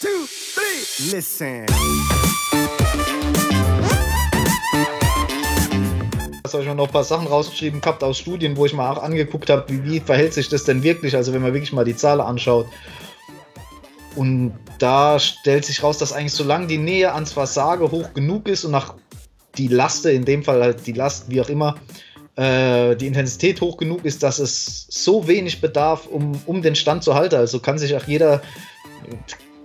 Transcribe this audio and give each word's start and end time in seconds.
two, 0.00 0.08
three. 0.54 1.16
Listen. 1.16 1.66
Ich 6.46 6.54
habe 6.54 6.76
noch 6.76 6.86
ein 6.86 6.92
paar 6.92 7.04
Sachen 7.04 7.26
rausgeschrieben 7.26 7.80
gehabt 7.80 8.02
aus 8.02 8.18
Studien, 8.18 8.56
wo 8.56 8.64
ich 8.64 8.72
mal 8.72 8.90
auch 8.90 9.02
angeguckt 9.02 9.50
habe, 9.50 9.64
wie, 9.68 9.84
wie 9.84 10.00
verhält 10.00 10.32
sich 10.32 10.48
das 10.48 10.64
denn 10.64 10.82
wirklich, 10.82 11.14
also 11.14 11.32
wenn 11.32 11.42
man 11.42 11.52
wirklich 11.52 11.72
mal 11.72 11.84
die 11.84 11.94
Zahlen 11.94 12.20
anschaut. 12.20 12.66
Und 14.16 14.58
da 14.78 15.18
stellt 15.18 15.64
sich 15.64 15.82
raus, 15.82 15.98
dass 15.98 16.12
eigentlich 16.12 16.32
solange 16.32 16.66
die 16.66 16.78
Nähe 16.78 17.12
ans 17.12 17.32
Versage 17.32 17.90
hoch 17.90 18.14
genug 18.14 18.48
ist 18.48 18.64
und 18.64 18.72
nach 18.72 18.94
die 19.56 19.68
Laste, 19.68 20.10
in 20.10 20.24
dem 20.24 20.42
Fall 20.42 20.62
halt 20.62 20.86
die 20.86 20.92
Last, 20.92 21.30
wie 21.30 21.40
auch 21.40 21.48
immer, 21.48 21.76
äh, 22.36 22.96
die 22.96 23.06
Intensität 23.06 23.60
hoch 23.60 23.76
genug 23.76 24.04
ist, 24.04 24.22
dass 24.22 24.38
es 24.38 24.86
so 24.88 25.28
wenig 25.28 25.60
bedarf, 25.60 26.06
um, 26.06 26.40
um 26.46 26.62
den 26.62 26.74
Stand 26.74 27.04
zu 27.04 27.14
halten. 27.14 27.36
Also 27.36 27.60
kann 27.60 27.78
sich 27.78 27.94
auch 27.94 28.04
jeder, 28.04 28.42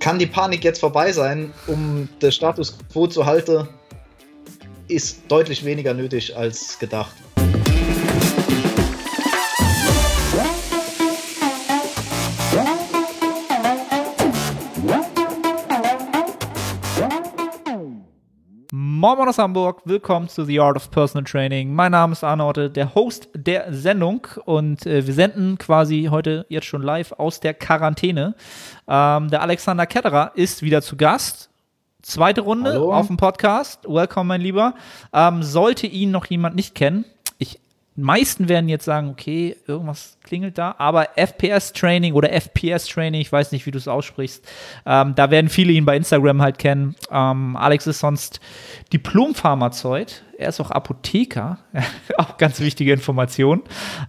kann 0.04 0.20
die 0.20 0.26
Panik 0.26 0.66
jetzt 0.66 0.82
vorbei 0.82 1.14
sein, 1.14 1.54
um 1.66 2.10
den 2.22 2.30
Status 2.30 2.78
quo 2.92 3.08
zu 3.08 3.26
halten, 3.26 3.70
ist 4.90 5.22
deutlich 5.30 5.64
weniger 5.64 5.94
nötig 5.94 6.36
als 6.36 6.78
gedacht. 6.78 7.16
Moin 19.04 19.18
Moin 19.18 19.28
aus 19.28 19.38
Hamburg, 19.38 19.82
willkommen 19.84 20.30
zu 20.30 20.46
The 20.46 20.62
Art 20.62 20.78
of 20.78 20.90
Personal 20.90 21.26
Training. 21.26 21.76
Mein 21.76 21.92
Name 21.92 22.14
ist 22.14 22.24
Arne 22.24 22.46
Otte, 22.46 22.70
der 22.70 22.96
Host 22.96 23.28
der 23.36 23.74
Sendung 23.74 24.26
und 24.46 24.86
äh, 24.86 25.06
wir 25.06 25.14
senden 25.14 25.58
quasi 25.58 26.08
heute 26.10 26.46
jetzt 26.48 26.68
schon 26.68 26.82
live 26.82 27.12
aus 27.12 27.42
der 27.42 27.54
Quarantäne. 27.54 28.34
Ähm, 28.88 29.30
der 29.30 29.42
Alexander 29.42 29.86
Ketterer 29.88 30.32
ist 30.36 30.62
wieder 30.62 30.82
zu 30.82 30.96
Gast. 30.96 31.50
Zweite 32.02 32.40
Runde 32.40 32.72
Hallo. 32.72 32.94
auf 32.94 33.08
dem 33.08 33.18
Podcast. 33.18 33.84
Welcome, 33.90 34.24
mein 34.24 34.40
Lieber. 34.40 34.74
Ähm, 35.12 35.44
sollte 35.44 35.86
ihn 35.86 36.12
noch 36.12 36.28
jemand 36.28 36.56
nicht 36.56 36.74
kennen, 36.74 37.04
meisten 37.96 38.50
werden 38.50 38.70
jetzt 38.70 38.86
sagen, 38.86 39.10
okay, 39.10 39.56
irgendwas 39.68 40.18
klingelt 40.24 40.58
da, 40.58 40.76
aber 40.78 41.10
FPS-Training 41.16 42.14
oder 42.14 42.32
FPS-Training, 42.32 43.22
ich 43.22 43.32
weiß 43.32 43.52
nicht, 43.52 43.66
wie 43.66 43.72
du 43.72 43.78
es 43.78 43.88
aussprichst, 43.88 44.46
ähm, 44.86 45.14
da 45.16 45.30
werden 45.30 45.50
viele 45.50 45.74
ihn 45.74 45.86
bei 45.86 45.96
Instagram 45.96 46.42
halt 46.42 46.58
kennen. 46.58 46.96
Ähm, 47.12 47.56
Alex 47.56 47.86
ist 47.88 48.00
sonst 48.00 48.40
Diplom-Pharmazeut, 48.92 50.24
er 50.38 50.50
ist 50.50 50.60
auch 50.60 50.72
Apotheker, 50.72 51.60
auch 52.18 52.38
ganz 52.38 52.60
wichtige 52.60 52.94
Information. 52.94 53.62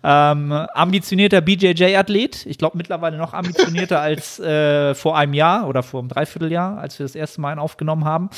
Ähm, 0.03 0.53
ambitionierter 0.53 1.43
BJJ-Athlet, 1.43 2.47
ich 2.47 2.59
glaube 2.59 2.79
mittlerweile 2.79 3.19
noch 3.19 3.35
ambitionierter 3.35 4.01
als 4.01 4.39
äh, 4.41 4.95
vor 4.95 5.19
einem 5.19 5.35
Jahr 5.35 5.69
oder 5.69 5.83
vor 5.83 6.01
einem 6.01 6.09
Dreivierteljahr, 6.09 6.79
als 6.79 6.99
wir 6.99 7.05
das 7.05 7.15
erste 7.15 7.41
Mal 7.41 7.55
ihn 7.55 7.59
aufgenommen 7.59 8.05
haben. 8.05 8.31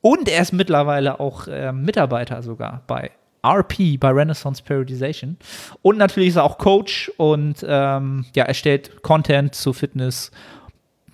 Und 0.00 0.28
er 0.28 0.40
ist 0.40 0.52
mittlerweile 0.52 1.20
auch 1.20 1.48
äh, 1.48 1.72
Mitarbeiter 1.72 2.42
sogar 2.42 2.82
bei 2.86 3.10
RP 3.44 3.98
bei 3.98 4.10
Renaissance 4.10 4.62
Periodization. 4.62 5.36
Und 5.82 5.98
natürlich 5.98 6.30
ist 6.30 6.36
er 6.36 6.44
auch 6.44 6.58
Coach 6.58 7.10
und 7.16 7.64
ähm, 7.66 8.26
ja, 8.34 8.44
erstellt 8.44 9.02
Content 9.02 9.54
zu 9.54 9.72
Fitness, 9.72 10.30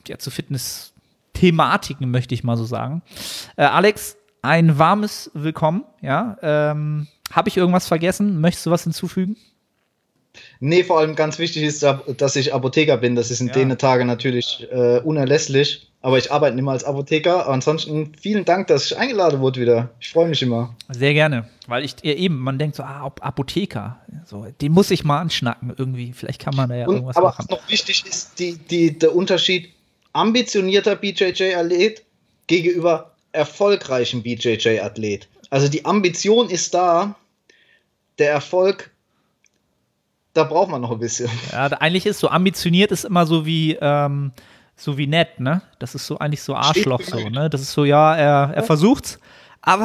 ja, 0.08 0.18
zu 0.18 0.30
Fitness-Thematiken, 0.30 2.10
möchte 2.10 2.34
ich 2.34 2.44
mal 2.44 2.56
so 2.56 2.64
sagen. 2.64 3.02
Äh, 3.56 3.64
Alex, 3.64 4.16
ein 4.42 4.78
warmes 4.78 5.30
Willkommen, 5.34 5.84
ja. 6.02 6.36
Ähm, 6.42 7.06
Habe 7.32 7.48
ich 7.48 7.56
irgendwas 7.56 7.88
vergessen? 7.88 8.40
Möchtest 8.40 8.66
du 8.66 8.70
was 8.70 8.84
hinzufügen? 8.84 9.36
Nee, 10.60 10.82
vor 10.84 10.98
allem 10.98 11.14
ganz 11.14 11.38
wichtig 11.38 11.62
ist, 11.62 11.82
dass 12.16 12.36
ich 12.36 12.52
Apotheker 12.52 12.96
bin. 12.96 13.14
Das 13.16 13.30
ist 13.30 13.40
in 13.40 13.46
Ja. 13.48 13.52
den 13.54 13.78
Tagen 13.78 14.06
natürlich 14.06 14.66
äh, 14.70 14.98
unerlässlich. 15.00 15.90
Aber 16.04 16.18
ich 16.18 16.30
arbeite 16.30 16.54
nicht 16.54 16.64
mehr 16.64 16.72
als 16.74 16.84
Apotheker. 16.84 17.48
Ansonsten 17.48 18.12
vielen 18.20 18.44
Dank, 18.44 18.66
dass 18.66 18.84
ich 18.84 18.98
eingeladen 18.98 19.40
wurde 19.40 19.62
wieder. 19.62 19.88
Ich 20.00 20.10
freue 20.10 20.28
mich 20.28 20.42
immer. 20.42 20.76
Sehr 20.90 21.14
gerne, 21.14 21.48
weil 21.66 21.82
ich 21.82 22.04
eben, 22.04 22.38
man 22.40 22.58
denkt 22.58 22.76
so, 22.76 22.82
ah, 22.82 23.06
Ap- 23.06 23.24
Apotheker, 23.24 23.96
so, 24.26 24.44
den 24.60 24.72
muss 24.72 24.90
ich 24.90 25.02
mal 25.02 25.18
anschnacken 25.20 25.72
irgendwie. 25.78 26.12
Vielleicht 26.12 26.42
kann 26.42 26.54
man 26.54 26.68
da 26.68 26.74
ja 26.76 26.86
Und, 26.86 26.96
irgendwas 26.96 27.16
aber 27.16 27.28
machen. 27.28 27.46
was 27.48 27.48
noch 27.48 27.66
wichtig 27.70 28.04
ist, 28.06 28.38
die, 28.38 28.58
die, 28.58 28.98
der 28.98 29.16
Unterschied 29.16 29.70
ambitionierter 30.12 30.94
BJJ-Athlet 30.94 32.02
gegenüber 32.48 33.12
erfolgreichem 33.32 34.22
BJJ-Athlet. 34.22 35.26
Also 35.48 35.68
die 35.68 35.86
Ambition 35.86 36.50
ist 36.50 36.74
da, 36.74 37.14
der 38.18 38.30
Erfolg, 38.30 38.90
da 40.34 40.44
braucht 40.44 40.68
man 40.70 40.82
noch 40.82 40.90
ein 40.90 40.98
bisschen. 40.98 41.30
Ja, 41.50 41.68
eigentlich 41.80 42.04
ist 42.04 42.18
so 42.20 42.28
ambitioniert 42.28 42.92
ist 42.92 43.06
immer 43.06 43.24
so 43.24 43.46
wie 43.46 43.78
ähm, 43.80 44.32
so 44.76 44.98
wie 44.98 45.06
nett, 45.06 45.40
ne? 45.40 45.62
Das 45.78 45.94
ist 45.94 46.06
so 46.06 46.18
eigentlich 46.18 46.42
so 46.42 46.54
Arschloch 46.54 47.02
so, 47.02 47.28
ne? 47.28 47.48
Das 47.50 47.60
ist 47.60 47.72
so 47.72 47.84
ja, 47.84 48.16
er, 48.16 48.52
er 48.54 48.62
versucht's, 48.62 49.18
aber 49.62 49.84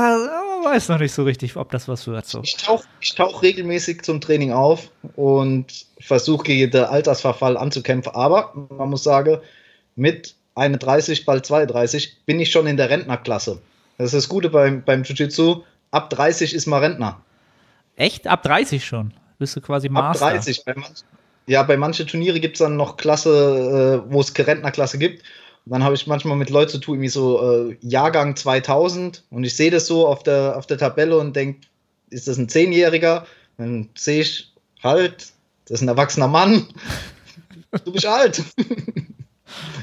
man 0.64 0.74
weiß 0.74 0.90
noch 0.90 1.00
nicht 1.00 1.14
so 1.14 1.24
richtig, 1.24 1.56
ob 1.56 1.72
das 1.72 1.88
was 1.88 2.06
wird 2.08 2.26
so. 2.26 2.42
Ich 2.44 2.58
tauche 2.58 2.86
ich 3.00 3.16
tauch 3.16 3.42
regelmäßig 3.42 4.02
zum 4.02 4.20
Training 4.20 4.52
auf 4.52 4.92
und 5.16 5.86
versuche 6.00 6.44
gegen 6.44 6.72
den 6.72 6.84
Altersverfall 6.84 7.56
anzukämpfen. 7.56 8.14
Aber 8.14 8.54
man 8.70 8.90
muss 8.90 9.04
sagen, 9.04 9.38
mit 9.96 10.36
31, 10.56 11.26
bald 11.26 11.46
32 11.46 12.26
bin 12.26 12.40
ich 12.40 12.52
schon 12.52 12.68
in 12.68 12.78
der 12.78 12.90
Rentnerklasse. 12.90 13.62
Das 13.98 14.08
ist 14.08 14.16
das 14.16 14.30
Gute 14.30 14.50
beim, 14.50 14.84
beim 14.84 15.04
Jiu-Jitsu. 15.04 15.64
Ab 15.92 16.10
30 16.10 16.54
ist 16.54 16.68
man 16.68 16.84
Rentner. 16.84 17.22
Echt 17.96 18.28
ab 18.28 18.44
30 18.44 18.86
schon. 18.86 19.14
Bist 19.40 19.56
du 19.56 19.62
quasi 19.62 19.88
Ab 19.88 19.94
Master. 19.94 20.32
30. 20.32 20.66
Bei 20.66 20.74
manch, 20.76 21.04
ja, 21.50 21.64
bei 21.64 21.78
manchen 21.78 22.06
Turniere 22.06 22.40
gibt 22.40 22.56
es 22.56 22.60
dann 22.60 22.76
noch 22.76 22.96
Klasse, 22.96 24.04
äh, 24.08 24.14
wo 24.14 24.22
es 24.22 24.34
Rentnerklasse 24.38 25.00
gibt. 25.00 25.24
Und 25.66 25.72
dann 25.74 25.84
habe 25.84 25.96
ich 25.96 26.06
manchmal 26.06 26.38
mit 26.38 26.52
Leuten 26.52 26.72
zu 26.72 26.78
tun, 26.78 26.96
irgendwie 26.96 27.10
so 27.10 27.70
äh, 27.72 27.78
Jahrgang 27.82 28.36
2000. 28.36 29.24
Und 29.32 29.44
ich 29.44 29.56
sehe 29.56 29.72
das 29.72 29.88
so 29.88 30.08
auf 30.08 30.22
der, 30.22 30.56
auf 30.58 30.68
der 30.68 30.78
Tabelle 30.78 31.18
und 31.18 31.36
denke, 31.36 31.62
ist 32.12 32.28
das 32.28 32.38
ein 32.38 32.50
Zehnjähriger? 32.50 33.26
Dann 33.58 33.90
sehe 33.96 34.22
ich 34.22 34.54
halt, 34.84 35.34
das 35.66 35.80
ist 35.80 35.82
ein 35.82 35.88
erwachsener 35.88 36.28
Mann. 36.28 36.68
Du 37.86 37.92
bist 37.92 38.08
alt. 38.08 38.42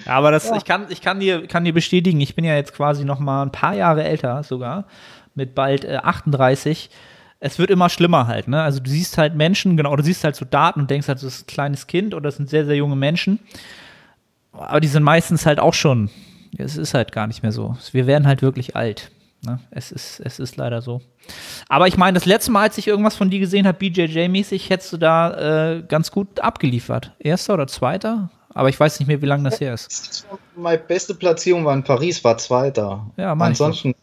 Ja, 0.07 0.13
aber 0.15 0.33
das, 0.33 0.49
Ja. 0.49 0.57
ich, 0.57 0.65
kann, 0.65 0.87
ich 0.89 1.01
kann, 1.03 1.21
dir, 1.21 1.47
kann 1.47 1.65
dir 1.65 1.73
bestätigen, 1.73 2.21
ich 2.21 2.35
bin 2.35 2.45
ja 2.45 2.57
jetzt 2.57 2.75
quasi 2.75 3.05
noch 3.05 3.21
mal 3.21 3.43
ein 3.43 3.53
paar 3.53 3.75
Jahre 3.75 4.03
älter 4.03 4.43
sogar, 4.43 4.89
mit 5.37 5.55
bald 5.55 5.85
äh, 5.85 5.99
38. 6.03 6.91
Es 7.39 7.59
wird 7.59 7.71
immer 7.71 7.89
schlimmer 7.89 8.27
halt, 8.27 8.49
ne? 8.49 8.63
Also 8.63 8.81
du 8.81 8.91
siehst 8.91 9.19
halt 9.19 9.35
Menschen, 9.35 9.77
genau, 9.77 9.95
du 9.95 10.03
siehst 10.03 10.25
halt 10.25 10.37
so 10.37 10.45
Daten 10.45 10.81
und 10.81 10.91
denkst 10.91 11.09
halt, 11.09 11.19
das 11.19 11.25
ist 11.25 11.43
ein 11.43 11.47
kleines 11.47 11.87
Kind 11.87 12.15
oder 12.15 12.25
das 12.25 12.37
sind 12.37 12.49
sehr, 12.49 12.65
sehr 12.65 12.77
junge 12.77 12.97
Menschen. 12.97 13.41
Aber 14.53 14.81
die 14.81 14.89
sind 14.89 15.03
meistens 15.03 15.45
halt 15.45 15.61
auch 15.61 15.75
schon, 15.75 16.09
es 16.57 16.77
ist 16.77 16.95
halt 16.95 17.13
gar 17.13 17.27
nicht 17.27 17.43
mehr 17.43 17.53
so. 17.53 17.77
Wir 17.93 18.07
werden 18.07 18.27
halt 18.27 18.41
wirklich 18.41 18.75
alt. 18.75 19.11
Ne? 19.45 19.61
Es, 19.71 19.93
ist, 19.93 20.21
es 20.21 20.39
ist 20.39 20.57
leider 20.57 20.81
so. 20.81 21.03
Aber 21.69 21.87
ich 21.87 21.97
meine, 21.97 22.15
das 22.15 22.25
letzte 22.25 22.51
Mal, 22.51 22.63
als 22.63 22.79
ich 22.79 22.89
irgendwas 22.89 23.17
von 23.17 23.31
dir 23.31 23.39
gesehen 23.39 23.67
habe, 23.67 23.79
BJJ-mäßig, 23.79 24.71
hättest 24.71 24.93
du 24.95 24.97
da 24.97 25.77
äh, 25.77 25.83
ganz 25.83 26.11
gut 26.11 26.41
abgeliefert. 26.41 27.13
Erster 27.19 27.55
oder 27.55 27.67
zweiter? 27.67 28.31
Aber 28.55 28.71
ich 28.71 28.81
weiß 28.81 28.99
nicht 28.99 29.09
mehr, 29.09 29.21
wie 29.21 29.27
lange 29.27 29.45
das 29.45 29.61
her 29.61 29.75
ist. 29.75 30.27
Meine 30.57 30.79
beste 30.79 31.15
Platzierung 31.15 31.67
war 31.67 31.75
in 31.75 31.85
Paris, 31.85 32.25
war 32.25 32.39
Zweiter. 32.39 33.07
Ja, 33.19 33.35
mein 33.35 33.53
ich 33.53 33.61
Ansonsten, 33.61 33.95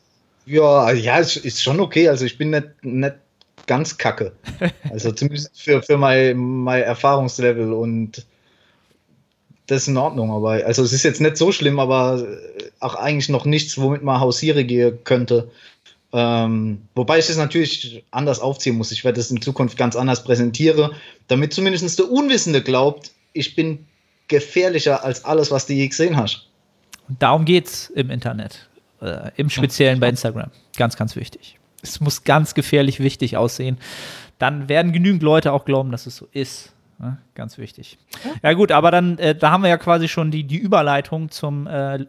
ja, 0.45 0.91
ja, 0.91 1.17
ist, 1.17 1.37
ist 1.37 1.61
schon 1.61 1.79
okay. 1.79 2.09
Also 2.09 2.25
ich 2.25 2.37
bin 2.37 2.51
nicht, 2.51 2.67
nicht 2.81 3.15
ganz 3.67 3.97
kacke. 3.97 4.33
Also 4.91 5.11
zumindest 5.11 5.59
für, 5.59 5.81
für 5.81 5.97
mein, 5.97 6.37
mein 6.37 6.83
Erfahrungslevel 6.83 7.73
und 7.73 8.25
das 9.67 9.83
ist 9.83 9.87
in 9.87 9.97
Ordnung. 9.97 10.31
Aber 10.31 10.51
also 10.65 10.83
es 10.83 10.93
ist 10.93 11.03
jetzt 11.03 11.21
nicht 11.21 11.37
so 11.37 11.51
schlimm, 11.51 11.79
aber 11.79 12.25
äh, 12.27 12.63
auch 12.79 12.95
eigentlich 12.95 13.29
noch 13.29 13.45
nichts, 13.45 13.77
womit 13.77 14.03
man 14.03 14.19
hausiere 14.19 14.65
gehen 14.65 14.99
könnte. 15.03 15.49
Ähm, 16.11 16.81
wobei 16.93 17.19
ich 17.19 17.27
das 17.27 17.37
natürlich 17.37 18.03
anders 18.11 18.39
aufziehen 18.39 18.77
muss. 18.77 18.91
Ich 18.91 19.03
werde 19.03 19.17
das 19.17 19.31
in 19.31 19.41
Zukunft 19.41 19.77
ganz 19.77 19.95
anders 19.95 20.23
präsentieren, 20.23 20.91
damit 21.27 21.53
zumindest 21.53 21.97
der 21.97 22.11
Unwissende 22.11 22.61
glaubt, 22.61 23.11
ich 23.33 23.55
bin 23.55 23.87
gefährlicher 24.27 25.03
als 25.03 25.25
alles, 25.25 25.49
was 25.49 25.65
du 25.65 25.73
je 25.73 25.87
gesehen 25.87 26.15
hast. 26.15 26.47
Und 27.09 27.21
darum 27.21 27.45
geht's 27.45 27.89
im 27.95 28.11
Internet. 28.11 28.69
Äh, 29.03 29.31
Im 29.35 29.49
Speziellen 29.49 29.99
bei 29.99 30.07
Instagram. 30.07 30.49
Ganz, 30.77 30.95
ganz 30.95 31.15
wichtig. 31.15 31.59
Es 31.81 31.99
muss 31.99 32.23
ganz 32.23 32.53
gefährlich 32.53 33.01
wichtig 33.01 33.35
aussehen. 33.35 33.77
Dann 34.39 34.69
werden 34.69 34.93
genügend 34.93 35.21
Leute 35.21 35.51
auch 35.51 35.65
glauben, 35.65 35.91
dass 35.91 36.05
es 36.05 36.15
so 36.15 36.27
ist. 36.31 36.73
Ne? 36.99 37.17
Ganz 37.35 37.57
wichtig. 37.57 37.97
Ja, 38.41 38.53
gut, 38.53 38.71
aber 38.71 38.91
dann, 38.91 39.17
äh, 39.17 39.35
da 39.35 39.51
haben 39.51 39.63
wir 39.63 39.69
ja 39.69 39.77
quasi 39.77 40.07
schon 40.07 40.31
die, 40.31 40.45
die 40.45 40.57
Überleitung 40.57 41.29
zum 41.29 41.67
äh, 41.67 42.05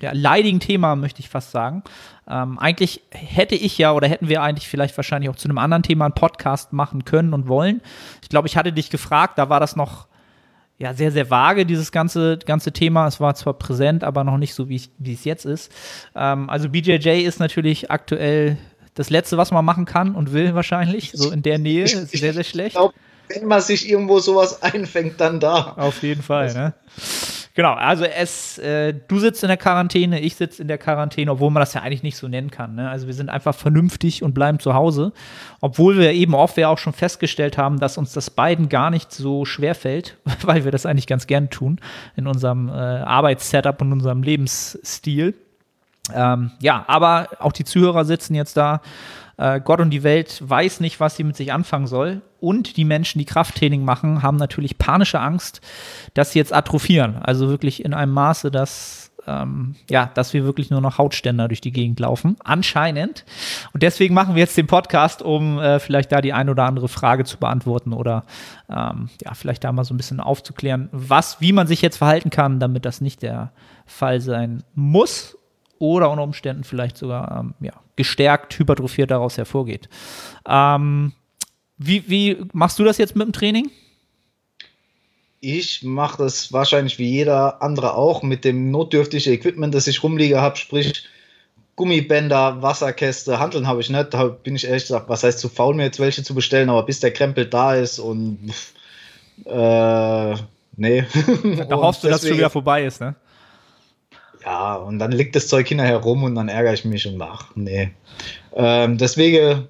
ja, 0.00 0.12
leidigen 0.12 0.60
Thema, 0.60 0.96
möchte 0.96 1.20
ich 1.20 1.28
fast 1.28 1.50
sagen. 1.50 1.82
Ähm, 2.26 2.58
eigentlich 2.58 3.02
hätte 3.10 3.54
ich 3.54 3.76
ja 3.76 3.92
oder 3.92 4.08
hätten 4.08 4.28
wir 4.28 4.42
eigentlich 4.42 4.68
vielleicht 4.68 4.96
wahrscheinlich 4.96 5.28
auch 5.28 5.36
zu 5.36 5.48
einem 5.48 5.58
anderen 5.58 5.82
Thema 5.82 6.06
einen 6.06 6.14
Podcast 6.14 6.72
machen 6.72 7.04
können 7.04 7.34
und 7.34 7.48
wollen. 7.48 7.82
Ich 8.22 8.30
glaube, 8.30 8.48
ich 8.48 8.56
hatte 8.56 8.72
dich 8.72 8.88
gefragt, 8.88 9.38
da 9.38 9.50
war 9.50 9.60
das 9.60 9.76
noch 9.76 10.06
ja, 10.78 10.92
sehr, 10.94 11.12
sehr 11.12 11.30
vage, 11.30 11.64
dieses 11.66 11.92
ganze, 11.92 12.38
ganze 12.44 12.72
Thema. 12.72 13.06
Es 13.06 13.20
war 13.20 13.34
zwar 13.34 13.54
präsent, 13.54 14.02
aber 14.04 14.24
noch 14.24 14.38
nicht 14.38 14.54
so, 14.54 14.68
wie 14.68 14.76
ich- 14.76 14.90
es 15.04 15.24
jetzt 15.24 15.44
ist. 15.46 15.70
Ähm, 16.16 16.50
also 16.50 16.68
BJJ 16.68 17.22
ist 17.24 17.38
natürlich 17.40 17.90
aktuell 17.90 18.56
das 18.94 19.10
Letzte, 19.10 19.36
was 19.36 19.50
man 19.50 19.64
machen 19.64 19.84
kann 19.86 20.14
und 20.14 20.32
will 20.32 20.54
wahrscheinlich. 20.54 21.10
So 21.14 21.30
in 21.30 21.42
der 21.42 21.58
Nähe. 21.58 21.84
Ist 21.84 22.10
sehr, 22.10 22.32
sehr 22.32 22.40
Ich 22.42 22.48
schlecht. 22.48 22.76
glaube, 22.76 22.94
wenn 23.28 23.46
man 23.46 23.60
sich 23.60 23.88
irgendwo 23.88 24.18
sowas 24.20 24.62
einfängt, 24.62 25.20
dann 25.20 25.40
da. 25.40 25.74
Auf 25.76 26.02
jeden 26.02 26.22
Fall, 26.22 26.52
ne? 26.54 26.74
Genau, 27.56 27.74
also 27.74 28.04
es, 28.04 28.58
äh, 28.58 28.92
du 29.06 29.20
sitzt 29.20 29.44
in 29.44 29.48
der 29.48 29.56
Quarantäne, 29.56 30.18
ich 30.18 30.34
sitze 30.34 30.60
in 30.60 30.66
der 30.66 30.76
Quarantäne, 30.76 31.30
obwohl 31.30 31.52
man 31.52 31.60
das 31.60 31.72
ja 31.72 31.82
eigentlich 31.82 32.02
nicht 32.02 32.16
so 32.16 32.26
nennen 32.26 32.50
kann. 32.50 32.74
Ne? 32.74 32.90
Also 32.90 33.06
wir 33.06 33.14
sind 33.14 33.30
einfach 33.30 33.54
vernünftig 33.54 34.24
und 34.24 34.34
bleiben 34.34 34.58
zu 34.58 34.74
Hause, 34.74 35.12
obwohl 35.60 35.96
wir 35.96 36.12
eben 36.12 36.34
oft 36.34 36.56
ja 36.56 36.68
auch 36.68 36.78
schon 36.78 36.92
festgestellt 36.92 37.56
haben, 37.56 37.78
dass 37.78 37.96
uns 37.96 38.12
das 38.12 38.30
beiden 38.30 38.68
gar 38.68 38.90
nicht 38.90 39.12
so 39.12 39.44
schwer 39.44 39.76
fällt, 39.76 40.18
weil 40.42 40.64
wir 40.64 40.72
das 40.72 40.84
eigentlich 40.84 41.06
ganz 41.06 41.28
gern 41.28 41.48
tun 41.48 41.80
in 42.16 42.26
unserem 42.26 42.68
äh, 42.68 42.72
Arbeitssetup 42.72 43.80
und 43.82 43.92
unserem 43.92 44.24
Lebensstil. 44.24 45.34
Ähm, 46.12 46.50
ja, 46.60 46.84
aber 46.88 47.28
auch 47.38 47.52
die 47.52 47.64
Zuhörer 47.64 48.04
sitzen 48.04 48.34
jetzt 48.34 48.56
da 48.56 48.82
äh, 49.36 49.60
Gott 49.60 49.80
und 49.80 49.90
die 49.90 50.02
Welt 50.02 50.42
weiß 50.44 50.80
nicht, 50.80 51.00
was 51.00 51.16
sie 51.16 51.24
mit 51.24 51.36
sich 51.36 51.52
anfangen 51.52 51.86
soll. 51.86 52.22
Und 52.40 52.76
die 52.76 52.84
Menschen, 52.84 53.18
die 53.18 53.24
Krafttraining 53.24 53.84
machen, 53.84 54.22
haben 54.22 54.36
natürlich 54.36 54.78
panische 54.78 55.20
Angst, 55.20 55.60
dass 56.12 56.32
sie 56.32 56.38
jetzt 56.38 56.52
atrophieren. 56.52 57.16
Also 57.16 57.48
wirklich 57.48 57.84
in 57.84 57.94
einem 57.94 58.12
Maße, 58.12 58.50
dass, 58.50 59.12
ähm, 59.26 59.76
ja, 59.88 60.10
dass 60.12 60.34
wir 60.34 60.44
wirklich 60.44 60.68
nur 60.68 60.82
noch 60.82 60.98
Hautständer 60.98 61.48
durch 61.48 61.62
die 61.62 61.72
Gegend 61.72 62.00
laufen. 62.00 62.36
Anscheinend. 62.44 63.24
Und 63.72 63.82
deswegen 63.82 64.14
machen 64.14 64.34
wir 64.34 64.40
jetzt 64.40 64.58
den 64.58 64.66
Podcast, 64.66 65.22
um 65.22 65.58
äh, 65.58 65.80
vielleicht 65.80 66.12
da 66.12 66.20
die 66.20 66.34
ein 66.34 66.50
oder 66.50 66.64
andere 66.64 66.88
Frage 66.88 67.24
zu 67.24 67.38
beantworten 67.38 67.94
oder 67.94 68.24
ähm, 68.68 69.08
ja, 69.24 69.32
vielleicht 69.32 69.64
da 69.64 69.72
mal 69.72 69.84
so 69.84 69.94
ein 69.94 69.96
bisschen 69.96 70.20
aufzuklären, 70.20 70.90
was, 70.92 71.40
wie 71.40 71.52
man 71.52 71.66
sich 71.66 71.80
jetzt 71.80 71.96
verhalten 71.96 72.28
kann, 72.28 72.60
damit 72.60 72.84
das 72.84 73.00
nicht 73.00 73.22
der 73.22 73.52
Fall 73.86 74.20
sein 74.20 74.64
muss 74.74 75.38
oder 75.78 76.10
unter 76.10 76.24
Umständen 76.24 76.64
vielleicht 76.64 76.98
sogar 76.98 77.40
ähm, 77.40 77.54
ja, 77.60 77.72
gestärkt, 77.96 78.58
hypertrophiert 78.58 79.10
daraus 79.10 79.36
hervorgeht. 79.36 79.88
Ähm, 80.48 81.12
wie, 81.78 82.04
wie 82.08 82.36
machst 82.52 82.78
du 82.78 82.84
das 82.84 82.98
jetzt 82.98 83.16
mit 83.16 83.26
dem 83.26 83.32
Training? 83.32 83.70
Ich 85.40 85.82
mache 85.82 86.22
das 86.22 86.52
wahrscheinlich 86.52 86.98
wie 86.98 87.10
jeder 87.10 87.62
andere 87.62 87.94
auch 87.94 88.22
mit 88.22 88.44
dem 88.44 88.70
notdürftigen 88.70 89.32
Equipment, 89.32 89.74
das 89.74 89.86
ich 89.86 90.02
rumliege 90.02 90.40
habe, 90.40 90.56
sprich 90.56 91.04
Gummibänder, 91.76 92.62
Wasserkäste, 92.62 93.40
Handeln 93.40 93.66
habe 93.66 93.80
ich 93.80 93.90
nicht. 93.90 94.14
Da 94.14 94.28
bin 94.28 94.54
ich 94.54 94.66
ehrlich 94.66 94.84
gesagt, 94.84 95.08
was 95.08 95.24
heißt 95.24 95.40
zu 95.40 95.48
faul, 95.48 95.74
mir 95.74 95.84
jetzt 95.84 95.98
welche 95.98 96.22
zu 96.22 96.34
bestellen, 96.34 96.70
aber 96.70 96.84
bis 96.84 97.00
der 97.00 97.12
Krempel 97.12 97.46
da 97.46 97.74
ist 97.74 97.98
und 97.98 98.52
äh, 99.44 100.34
nee. 100.76 101.04
Da 101.68 101.76
hoffst 101.76 102.04
du, 102.04 102.08
dass 102.08 102.22
es 102.22 102.28
schon 102.28 102.38
wieder 102.38 102.50
vorbei 102.50 102.84
ist, 102.84 103.00
ne? 103.00 103.16
Ja, 104.44 104.74
und 104.74 104.98
dann 104.98 105.12
liegt 105.12 105.34
das 105.36 105.48
Zeug 105.48 105.68
hinterher 105.68 105.96
rum 105.96 106.22
und 106.22 106.34
dann 106.34 106.48
ärgere 106.48 106.74
ich 106.74 106.84
mich 106.84 107.06
und 107.06 107.20
ach, 107.22 107.50
nee. 107.54 107.90
Ähm, 108.54 108.98
deswegen, 108.98 109.68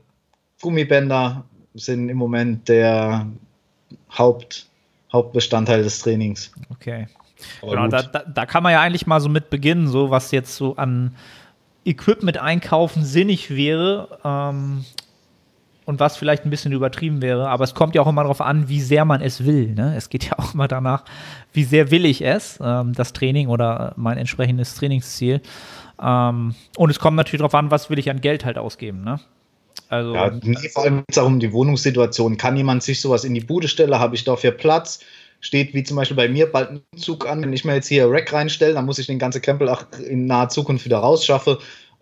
Gummibänder 0.60 1.44
sind 1.74 2.08
im 2.08 2.16
Moment 2.16 2.68
der 2.68 3.26
Haupt, 4.16 4.66
Hauptbestandteil 5.12 5.82
des 5.82 6.00
Trainings. 6.00 6.52
Okay. 6.70 7.06
genau, 7.60 7.88
da, 7.88 8.02
da, 8.02 8.24
da, 8.24 8.46
kann 8.46 8.62
man 8.62 8.72
ja 8.72 8.80
eigentlich 8.80 9.06
mal 9.06 9.20
so 9.20 9.28
mit 9.28 9.50
beginnen, 9.50 9.86
so 9.86 10.10
was 10.10 10.30
jetzt 10.32 10.56
so 10.56 10.76
an 10.76 11.14
Equipment 11.84 12.38
einkaufen 12.38 13.04
sinnig 13.04 13.50
wäre. 13.50 14.18
Ähm, 14.24 14.84
und 15.84 16.00
was 16.00 16.16
vielleicht 16.16 16.44
ein 16.44 16.50
bisschen 16.50 16.72
übertrieben 16.72 17.22
wäre. 17.22 17.48
Aber 17.48 17.64
es 17.64 17.74
kommt 17.74 17.94
ja 17.94 18.02
auch 18.02 18.06
immer 18.06 18.22
darauf 18.22 18.40
an, 18.40 18.68
wie 18.68 18.80
sehr 18.80 19.04
man 19.04 19.20
es 19.20 19.44
will. 19.44 19.74
Ne? 19.74 19.94
Es 19.96 20.08
geht 20.08 20.24
ja 20.24 20.38
auch 20.38 20.54
immer 20.54 20.68
danach, 20.68 21.04
wie 21.52 21.64
sehr 21.64 21.90
will 21.90 22.04
ich 22.04 22.22
es, 22.22 22.58
ähm, 22.62 22.92
das 22.94 23.12
Training 23.12 23.48
oder 23.48 23.92
mein 23.96 24.18
entsprechendes 24.18 24.74
Trainingsziel. 24.74 25.40
Ähm, 26.02 26.54
und 26.76 26.90
es 26.90 26.98
kommt 26.98 27.16
natürlich 27.16 27.40
darauf 27.40 27.54
an, 27.54 27.70
was 27.70 27.90
will 27.90 27.98
ich 27.98 28.10
an 28.10 28.20
Geld 28.20 28.44
halt 28.44 28.58
ausgeben. 28.58 29.04
Ne? 29.04 29.20
Also, 29.88 30.14
ja, 30.14 30.32
nee, 30.42 30.68
vor 30.70 30.84
allem 30.84 30.98
geht 30.98 31.04
es 31.10 31.18
auch 31.18 31.26
um 31.26 31.40
die 31.40 31.52
Wohnungssituation. 31.52 32.36
Kann 32.36 32.56
jemand 32.56 32.82
sich 32.82 33.00
sowas 33.00 33.24
in 33.24 33.34
die 33.34 33.40
Bude 33.40 33.68
stellen? 33.68 33.94
Habe 33.94 34.14
ich 34.14 34.24
dafür 34.24 34.52
Platz? 34.52 35.00
Steht 35.40 35.74
wie 35.74 35.82
zum 35.82 35.98
Beispiel 35.98 36.16
bei 36.16 36.28
mir 36.28 36.50
bald 36.50 36.70
ein 36.70 36.82
Zug 36.96 37.28
an. 37.28 37.42
Wenn 37.42 37.52
ich 37.52 37.66
mir 37.66 37.74
jetzt 37.74 37.88
hier 37.88 38.10
Rack 38.10 38.32
reinstelle, 38.32 38.72
dann 38.72 38.86
muss 38.86 38.98
ich 38.98 39.06
den 39.06 39.18
ganzen 39.18 39.42
Krempel 39.42 39.68
auch 39.68 39.84
in 40.08 40.26
naher 40.26 40.48
Zukunft 40.48 40.86
wieder 40.86 40.98
rausschaffe. 40.98 41.58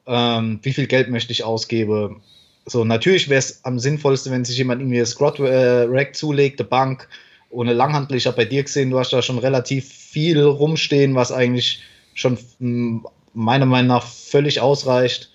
Ähm, 0.07 0.61
wie 0.63 0.73
viel 0.73 0.87
Geld 0.87 1.11
möchte 1.11 1.33
ich 1.33 1.43
ausgeben? 1.43 2.23
So, 2.67 2.85
natürlich 2.85 3.29
wäre 3.29 3.41
es 3.41 3.65
am 3.65 3.79
sinnvollsten, 3.79 4.33
wenn 4.33 4.45
sich 4.45 4.57
jemand 4.57 4.81
irgendwie 4.81 5.01
das 5.01 5.11
Squat 5.11 5.39
äh, 5.41 5.87
Rack 5.89 6.15
zulegt, 6.15 6.61
eine 6.61 6.69
Bank 6.69 7.09
ohne 7.51 7.73
Langhantel. 7.73 8.17
Ich 8.17 8.27
habe 8.27 8.37
bei 8.37 8.45
dir 8.45 8.63
gesehen, 8.63 8.91
du 8.91 8.99
hast 8.99 9.13
da 9.13 9.21
schon 9.21 9.39
relativ 9.39 9.89
viel 9.89 10.43
rumstehen, 10.43 11.15
was 11.15 11.33
eigentlich 11.33 11.81
schon 12.15 12.39
hm, 12.59 13.07
meiner 13.35 13.67
Meinung 13.67 13.89
nach 13.89 14.07
völlig 14.07 14.61
ausreicht. 14.61 15.31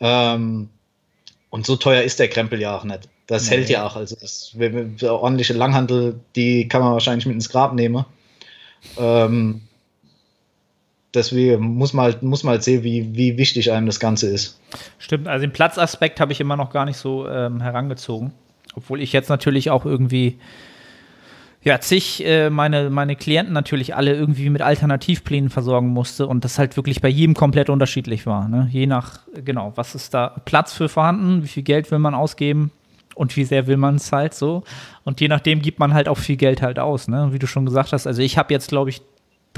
Ähm, 0.00 0.68
und 1.50 1.66
so 1.66 1.76
teuer 1.76 2.02
ist 2.02 2.18
der 2.18 2.28
Krempel 2.28 2.60
ja 2.60 2.76
auch 2.76 2.84
nicht. 2.84 3.08
Das 3.26 3.44
nee. 3.44 3.56
hält 3.56 3.70
ja 3.70 3.86
auch. 3.86 3.96
Also 3.96 4.16
das, 4.20 4.54
ordentliche 5.02 5.54
Langhantel, 5.54 6.20
die 6.36 6.68
kann 6.68 6.82
man 6.82 6.92
wahrscheinlich 6.92 7.26
mit 7.26 7.34
ins 7.34 7.48
Grab 7.48 7.74
nehmen. 7.74 8.04
Ähm, 8.96 9.62
deswegen 11.14 11.76
muss 11.76 11.92
man 11.92 12.04
halt, 12.04 12.22
muss 12.22 12.44
man 12.44 12.52
halt 12.52 12.62
sehen, 12.62 12.82
wie, 12.82 13.14
wie 13.14 13.38
wichtig 13.38 13.72
einem 13.72 13.86
das 13.86 14.00
Ganze 14.00 14.28
ist. 14.28 14.60
Stimmt, 14.98 15.28
also 15.28 15.46
den 15.46 15.52
Platzaspekt 15.52 16.20
habe 16.20 16.32
ich 16.32 16.40
immer 16.40 16.56
noch 16.56 16.70
gar 16.70 16.84
nicht 16.84 16.96
so 16.96 17.28
ähm, 17.28 17.60
herangezogen. 17.60 18.32
Obwohl 18.74 19.00
ich 19.00 19.12
jetzt 19.12 19.28
natürlich 19.28 19.70
auch 19.70 19.84
irgendwie, 19.84 20.38
ja, 21.62 21.80
zig 21.80 22.24
äh, 22.24 22.50
meine, 22.50 22.90
meine 22.90 23.16
Klienten 23.16 23.52
natürlich 23.52 23.96
alle 23.96 24.14
irgendwie 24.14 24.50
mit 24.50 24.62
Alternativplänen 24.62 25.50
versorgen 25.50 25.88
musste 25.88 26.26
und 26.26 26.44
das 26.44 26.58
halt 26.58 26.76
wirklich 26.76 27.00
bei 27.00 27.08
jedem 27.08 27.34
komplett 27.34 27.70
unterschiedlich 27.70 28.26
war. 28.26 28.48
Ne? 28.48 28.68
Je 28.70 28.86
nach, 28.86 29.20
genau, 29.44 29.72
was 29.74 29.94
ist 29.94 30.14
da 30.14 30.28
Platz 30.44 30.72
für 30.72 30.88
vorhanden, 30.88 31.42
wie 31.42 31.48
viel 31.48 31.62
Geld 31.62 31.90
will 31.90 31.98
man 31.98 32.14
ausgeben 32.14 32.70
und 33.14 33.36
wie 33.36 33.44
sehr 33.44 33.66
will 33.66 33.78
man 33.78 33.96
es 33.96 34.12
halt 34.12 34.34
so. 34.34 34.62
Und 35.02 35.20
je 35.20 35.26
nachdem 35.26 35.60
gibt 35.60 35.80
man 35.80 35.92
halt 35.92 36.08
auch 36.08 36.18
viel 36.18 36.36
Geld 36.36 36.62
halt 36.62 36.78
aus, 36.78 37.08
ne? 37.08 37.32
Wie 37.32 37.40
du 37.40 37.48
schon 37.48 37.66
gesagt 37.66 37.92
hast. 37.92 38.06
Also 38.06 38.22
ich 38.22 38.38
habe 38.38 38.54
jetzt, 38.54 38.68
glaube 38.68 38.90
ich, 38.90 39.02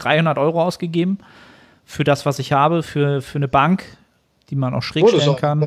300 0.00 0.38
Euro 0.38 0.62
ausgegeben 0.62 1.18
für 1.84 2.04
das, 2.04 2.26
was 2.26 2.38
ich 2.38 2.52
habe, 2.52 2.82
für, 2.82 3.20
für 3.22 3.38
eine 3.38 3.48
Bank, 3.48 3.84
die 4.50 4.56
man 4.56 4.74
auch 4.74 4.82
schräg 4.82 5.04
oh, 5.04 5.08
stellen 5.08 5.36
kann. 5.36 5.66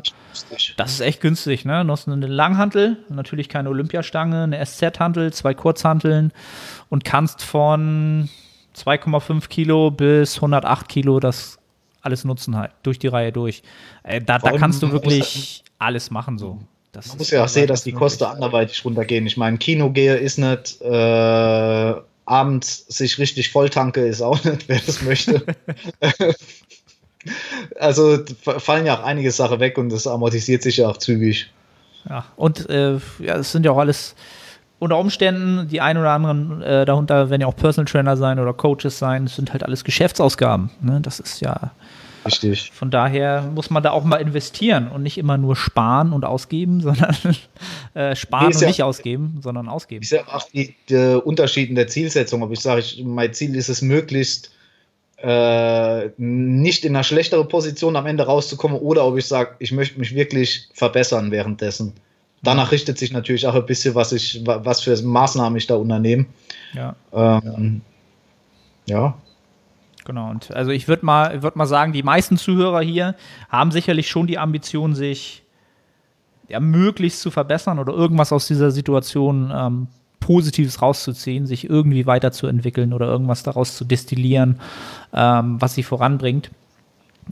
Das 0.76 0.92
ist 0.92 1.00
echt 1.00 1.20
günstig, 1.20 1.64
ne? 1.64 1.84
Noch 1.84 2.06
eine 2.06 2.26
Langhantel, 2.26 2.98
natürlich 3.08 3.48
keine 3.48 3.70
Olympiastange, 3.70 4.42
eine 4.42 4.64
SZ-Hantel, 4.64 5.32
zwei 5.32 5.54
Kurzhanteln 5.54 6.32
und 6.90 7.04
kannst 7.04 7.42
von 7.42 8.28
2,5 8.76 9.48
Kilo 9.48 9.90
bis 9.90 10.36
108 10.36 10.88
Kilo 10.88 11.20
das 11.20 11.58
alles 12.02 12.24
nutzen 12.24 12.56
halt, 12.56 12.72
durch 12.82 12.98
die 12.98 13.08
Reihe 13.08 13.32
durch. 13.32 13.62
Äh, 14.02 14.20
da, 14.20 14.38
da 14.38 14.52
kannst 14.52 14.82
du 14.82 14.92
wirklich 14.92 15.64
alles 15.78 16.10
machen 16.10 16.38
so. 16.38 16.58
Das 16.92 17.08
man 17.08 17.18
muss 17.18 17.30
ja 17.30 17.44
auch 17.44 17.48
sehen, 17.48 17.66
dass 17.66 17.82
die 17.82 17.92
Kosten 17.92 18.24
anderweitig 18.24 18.84
runtergehen. 18.84 19.26
Ich 19.26 19.36
meine, 19.36 19.58
Kino 19.58 19.90
gehe 19.90 20.16
ist 20.16 20.38
nicht 20.38 20.80
äh, 20.80 21.94
abends 22.26 22.86
sich 22.88 23.18
richtig 23.18 23.50
volltanke, 23.50 24.06
ist 24.06 24.22
auch 24.22 24.42
nicht, 24.44 24.68
wer 24.68 24.80
das 24.84 25.02
möchte. 25.02 25.44
also 27.78 28.18
fallen 28.36 28.86
ja 28.86 28.98
auch 28.98 29.04
einige 29.04 29.30
Sachen 29.30 29.60
weg 29.60 29.78
und 29.78 29.90
das 29.90 30.06
amortisiert 30.06 30.62
sich 30.62 30.78
ja 30.78 30.88
auch 30.88 30.96
zügig. 30.96 31.50
Ja, 32.08 32.24
und 32.36 32.68
äh, 32.68 32.98
ja, 33.18 33.36
es 33.36 33.52
sind 33.52 33.64
ja 33.64 33.72
auch 33.72 33.78
alles 33.78 34.14
unter 34.78 34.98
Umständen, 34.98 35.68
die 35.68 35.80
ein 35.80 35.96
oder 35.96 36.10
anderen 36.10 36.62
äh, 36.62 36.84
darunter 36.84 37.30
werden 37.30 37.40
ja 37.40 37.46
auch 37.46 37.56
Personal 37.56 37.90
Trainer 37.90 38.16
sein 38.16 38.38
oder 38.38 38.52
Coaches 38.52 38.98
sein, 38.98 39.24
es 39.24 39.36
sind 39.36 39.52
halt 39.52 39.62
alles 39.62 39.84
Geschäftsausgaben. 39.84 40.70
Ne? 40.82 41.00
Das 41.00 41.20
ist 41.20 41.40
ja 41.40 41.70
Richtig. 42.24 42.70
Von 42.72 42.90
daher 42.90 43.42
muss 43.42 43.70
man 43.70 43.82
da 43.82 43.90
auch 43.90 44.04
mal 44.04 44.16
investieren 44.16 44.88
und 44.88 45.02
nicht 45.02 45.18
immer 45.18 45.36
nur 45.36 45.56
sparen 45.56 46.12
und 46.12 46.24
ausgeben, 46.24 46.80
sondern 46.82 47.16
äh, 47.94 48.16
sparen 48.16 48.46
und 48.46 48.60
ja, 48.60 48.68
nicht 48.68 48.82
ausgeben, 48.82 49.38
sondern 49.42 49.68
ausgeben. 49.68 50.02
Ich 50.02 50.08
sehe 50.08 50.26
auch 50.26 50.48
die, 50.52 50.74
die 50.88 51.20
Unterschied 51.22 51.68
in 51.68 51.74
der 51.74 51.88
Zielsetzung. 51.88 52.42
Ob 52.42 52.52
ich 52.52 52.60
sage, 52.60 52.80
ich, 52.80 53.02
mein 53.04 53.32
Ziel 53.32 53.54
ist 53.54 53.68
es 53.68 53.82
möglichst 53.82 54.50
äh, 55.18 56.10
nicht 56.18 56.84
in 56.84 56.94
einer 56.94 57.04
schlechteren 57.04 57.48
Position 57.48 57.96
am 57.96 58.06
Ende 58.06 58.26
rauszukommen 58.26 58.78
oder 58.78 59.06
ob 59.06 59.16
ich 59.16 59.26
sage, 59.26 59.56
ich 59.58 59.72
möchte 59.72 59.98
mich 59.98 60.14
wirklich 60.14 60.68
verbessern 60.74 61.30
währenddessen. 61.30 61.94
Danach 62.42 62.72
richtet 62.72 62.98
sich 62.98 63.10
natürlich 63.10 63.46
auch 63.46 63.54
ein 63.54 63.64
bisschen, 63.64 63.94
was 63.94 64.12
ich, 64.12 64.42
was 64.44 64.82
für 64.82 65.00
Maßnahmen 65.00 65.56
ich 65.56 65.66
da 65.66 65.76
unternehme. 65.76 66.26
Ja. 66.74 66.94
Ähm, 67.12 67.80
ja. 68.86 68.96
ja. 68.96 69.18
Genau, 70.04 70.30
und 70.30 70.50
also 70.54 70.70
ich 70.70 70.86
würde 70.86 71.06
mal, 71.06 71.42
würd 71.42 71.56
mal 71.56 71.66
sagen, 71.66 71.92
die 71.92 72.02
meisten 72.02 72.36
Zuhörer 72.36 72.82
hier 72.82 73.14
haben 73.48 73.70
sicherlich 73.70 74.08
schon 74.08 74.26
die 74.26 74.38
Ambition, 74.38 74.94
sich 74.94 75.42
ja, 76.48 76.60
möglichst 76.60 77.20
zu 77.20 77.30
verbessern 77.30 77.78
oder 77.78 77.92
irgendwas 77.94 78.32
aus 78.32 78.46
dieser 78.46 78.70
Situation 78.70 79.50
ähm, 79.54 79.88
Positives 80.20 80.80
rauszuziehen, 80.80 81.46
sich 81.46 81.68
irgendwie 81.68 82.06
weiterzuentwickeln 82.06 82.92
oder 82.92 83.06
irgendwas 83.06 83.42
daraus 83.42 83.76
zu 83.76 83.84
destillieren, 83.84 84.60
ähm, 85.12 85.60
was 85.60 85.74
sie 85.74 85.82
voranbringt. 85.82 86.50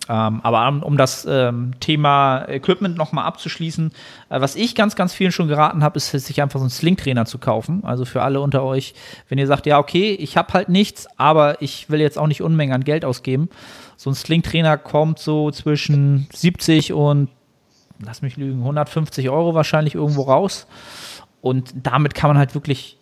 Ähm, 0.08 0.40
aber 0.42 0.84
um, 0.84 0.96
das 0.96 1.26
ähm, 1.28 1.72
Thema 1.80 2.46
Equipment 2.48 2.96
nochmal 2.96 3.24
abzuschließen, 3.26 3.92
äh, 4.30 4.40
was 4.40 4.56
ich 4.56 4.74
ganz, 4.74 4.96
ganz 4.96 5.12
vielen 5.12 5.32
schon 5.32 5.48
geraten 5.48 5.84
habe, 5.84 5.96
ist, 5.96 6.10
sich 6.10 6.42
einfach 6.42 6.58
so 6.58 6.64
einen 6.64 6.70
Sling-Trainer 6.70 7.24
zu 7.26 7.38
kaufen. 7.38 7.84
Also 7.84 8.04
für 8.04 8.22
alle 8.22 8.40
unter 8.40 8.62
euch, 8.62 8.94
wenn 9.28 9.38
ihr 9.38 9.46
sagt, 9.46 9.66
ja, 9.66 9.78
okay, 9.78 10.12
ich 10.14 10.36
habe 10.36 10.52
halt 10.54 10.68
nichts, 10.68 11.06
aber 11.18 11.60
ich 11.60 11.90
will 11.90 12.00
jetzt 12.00 12.18
auch 12.18 12.26
nicht 12.26 12.42
Unmengen 12.42 12.74
an 12.74 12.84
Geld 12.84 13.04
ausgeben. 13.04 13.48
So 13.96 14.10
ein 14.10 14.14
Sling-Trainer 14.14 14.78
kommt 14.78 15.18
so 15.18 15.50
zwischen 15.50 16.26
70 16.32 16.92
und, 16.92 17.28
lass 18.04 18.22
mich 18.22 18.36
lügen, 18.36 18.60
150 18.60 19.30
Euro 19.30 19.54
wahrscheinlich 19.54 19.94
irgendwo 19.94 20.22
raus. 20.22 20.66
Und 21.40 21.72
damit 21.74 22.14
kann 22.14 22.28
man 22.28 22.38
halt 22.38 22.54
wirklich 22.54 22.98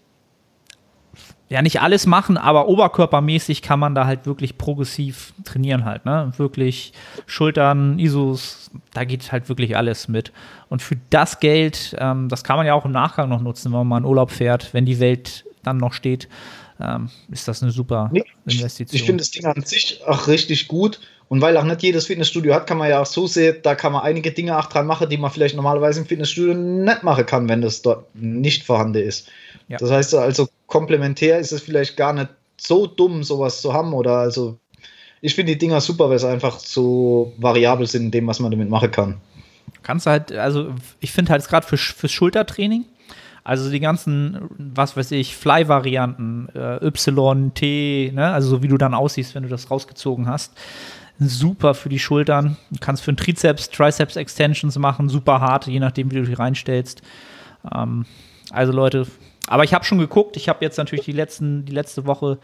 ja, 1.50 1.62
nicht 1.62 1.80
alles 1.80 2.06
machen, 2.06 2.36
aber 2.36 2.68
oberkörpermäßig 2.68 3.60
kann 3.60 3.80
man 3.80 3.96
da 3.96 4.06
halt 4.06 4.24
wirklich 4.24 4.56
progressiv 4.56 5.34
trainieren 5.44 5.84
halt, 5.84 6.04
ne? 6.04 6.32
Wirklich 6.36 6.92
Schultern, 7.26 7.98
ISOs, 7.98 8.70
da 8.94 9.02
geht 9.02 9.32
halt 9.32 9.48
wirklich 9.48 9.76
alles 9.76 10.06
mit. 10.06 10.32
Und 10.68 10.80
für 10.80 10.96
das 11.10 11.40
Geld, 11.40 11.96
ähm, 11.98 12.28
das 12.28 12.44
kann 12.44 12.56
man 12.56 12.66
ja 12.66 12.74
auch 12.74 12.84
im 12.84 12.92
Nachgang 12.92 13.28
noch 13.28 13.40
nutzen, 13.40 13.72
wenn 13.72 13.78
man 13.80 13.88
mal 13.88 13.98
in 13.98 14.04
Urlaub 14.04 14.30
fährt, 14.30 14.72
wenn 14.72 14.86
die 14.86 15.00
Welt 15.00 15.44
dann 15.64 15.76
noch 15.76 15.92
steht, 15.92 16.28
ähm, 16.80 17.10
ist 17.32 17.48
das 17.48 17.64
eine 17.64 17.72
super 17.72 18.10
nee, 18.12 18.22
Investition. 18.46 18.96
Ich 18.96 19.02
finde 19.02 19.22
das 19.22 19.32
Ding 19.32 19.44
an 19.44 19.62
sich 19.64 20.00
auch 20.06 20.28
richtig 20.28 20.68
gut. 20.68 21.00
Und 21.30 21.40
weil 21.40 21.56
auch 21.56 21.62
nicht 21.62 21.84
jedes 21.84 22.06
Fitnessstudio 22.06 22.52
hat, 22.52 22.66
kann 22.66 22.76
man 22.76 22.90
ja 22.90 23.00
auch 23.00 23.06
so 23.06 23.28
sehen, 23.28 23.58
da 23.62 23.76
kann 23.76 23.92
man 23.92 24.02
einige 24.02 24.32
Dinge 24.32 24.58
auch 24.58 24.66
dran 24.66 24.84
machen, 24.84 25.08
die 25.08 25.16
man 25.16 25.30
vielleicht 25.30 25.54
normalerweise 25.54 26.00
im 26.00 26.06
Fitnessstudio 26.06 26.54
nicht 26.54 27.04
machen 27.04 27.24
kann, 27.24 27.48
wenn 27.48 27.60
das 27.60 27.82
dort 27.82 28.12
nicht 28.16 28.64
vorhanden 28.64 29.00
ist. 29.04 29.28
Ja. 29.70 29.78
Das 29.78 29.90
heißt 29.90 30.14
also, 30.16 30.48
komplementär 30.66 31.38
ist 31.38 31.52
es 31.52 31.62
vielleicht 31.62 31.96
gar 31.96 32.12
nicht 32.12 32.28
so 32.56 32.86
dumm, 32.86 33.22
sowas 33.22 33.62
zu 33.62 33.72
haben. 33.72 33.94
Oder 33.94 34.16
also, 34.16 34.58
ich 35.20 35.34
finde 35.34 35.52
die 35.52 35.58
Dinger 35.58 35.80
super, 35.80 36.10
weil 36.10 36.18
sie 36.18 36.28
einfach 36.28 36.58
so 36.58 37.32
variabel 37.38 37.86
sind 37.86 38.06
in 38.06 38.10
dem, 38.10 38.26
was 38.26 38.40
man 38.40 38.50
damit 38.50 38.68
machen 38.68 38.90
kann. 38.90 39.20
Kannst 39.82 40.06
du 40.06 40.10
halt, 40.10 40.32
also 40.32 40.74
ich 40.98 41.12
finde 41.12 41.30
halt 41.30 41.46
gerade 41.46 41.66
für, 41.66 41.76
fürs 41.76 42.10
Schultertraining, 42.10 42.84
also 43.44 43.70
die 43.70 43.80
ganzen, 43.80 44.50
was 44.58 44.96
weiß 44.96 45.12
ich, 45.12 45.36
Fly-Varianten, 45.36 46.48
äh, 46.54 46.84
Y, 46.84 47.54
T, 47.54 48.10
ne, 48.12 48.32
also 48.32 48.50
so 48.50 48.62
wie 48.62 48.68
du 48.68 48.76
dann 48.76 48.92
aussiehst, 48.92 49.34
wenn 49.34 49.44
du 49.44 49.48
das 49.48 49.70
rausgezogen 49.70 50.26
hast, 50.26 50.52
super 51.20 51.74
für 51.74 51.88
die 51.88 51.98
Schultern. 51.98 52.56
Du 52.70 52.78
kannst 52.80 53.04
für 53.04 53.12
den 53.12 53.18
Trizeps, 53.18 53.70
Triceps 53.70 54.16
Extensions 54.16 54.76
machen, 54.78 55.08
super 55.08 55.40
hart, 55.40 55.68
je 55.68 55.78
nachdem, 55.78 56.10
wie 56.10 56.16
du 56.16 56.24
die 56.24 56.34
reinstellst. 56.34 57.02
Ähm, 57.72 58.04
also 58.50 58.72
Leute, 58.72 59.06
aber 59.50 59.64
ich 59.64 59.74
habe 59.74 59.84
schon 59.84 59.98
geguckt, 59.98 60.36
ich 60.36 60.48
habe 60.48 60.64
jetzt 60.64 60.76
natürlich 60.78 61.04
die, 61.04 61.12
letzten, 61.12 61.64
die 61.64 61.72
letzte 61.72 62.06
Woche 62.06 62.38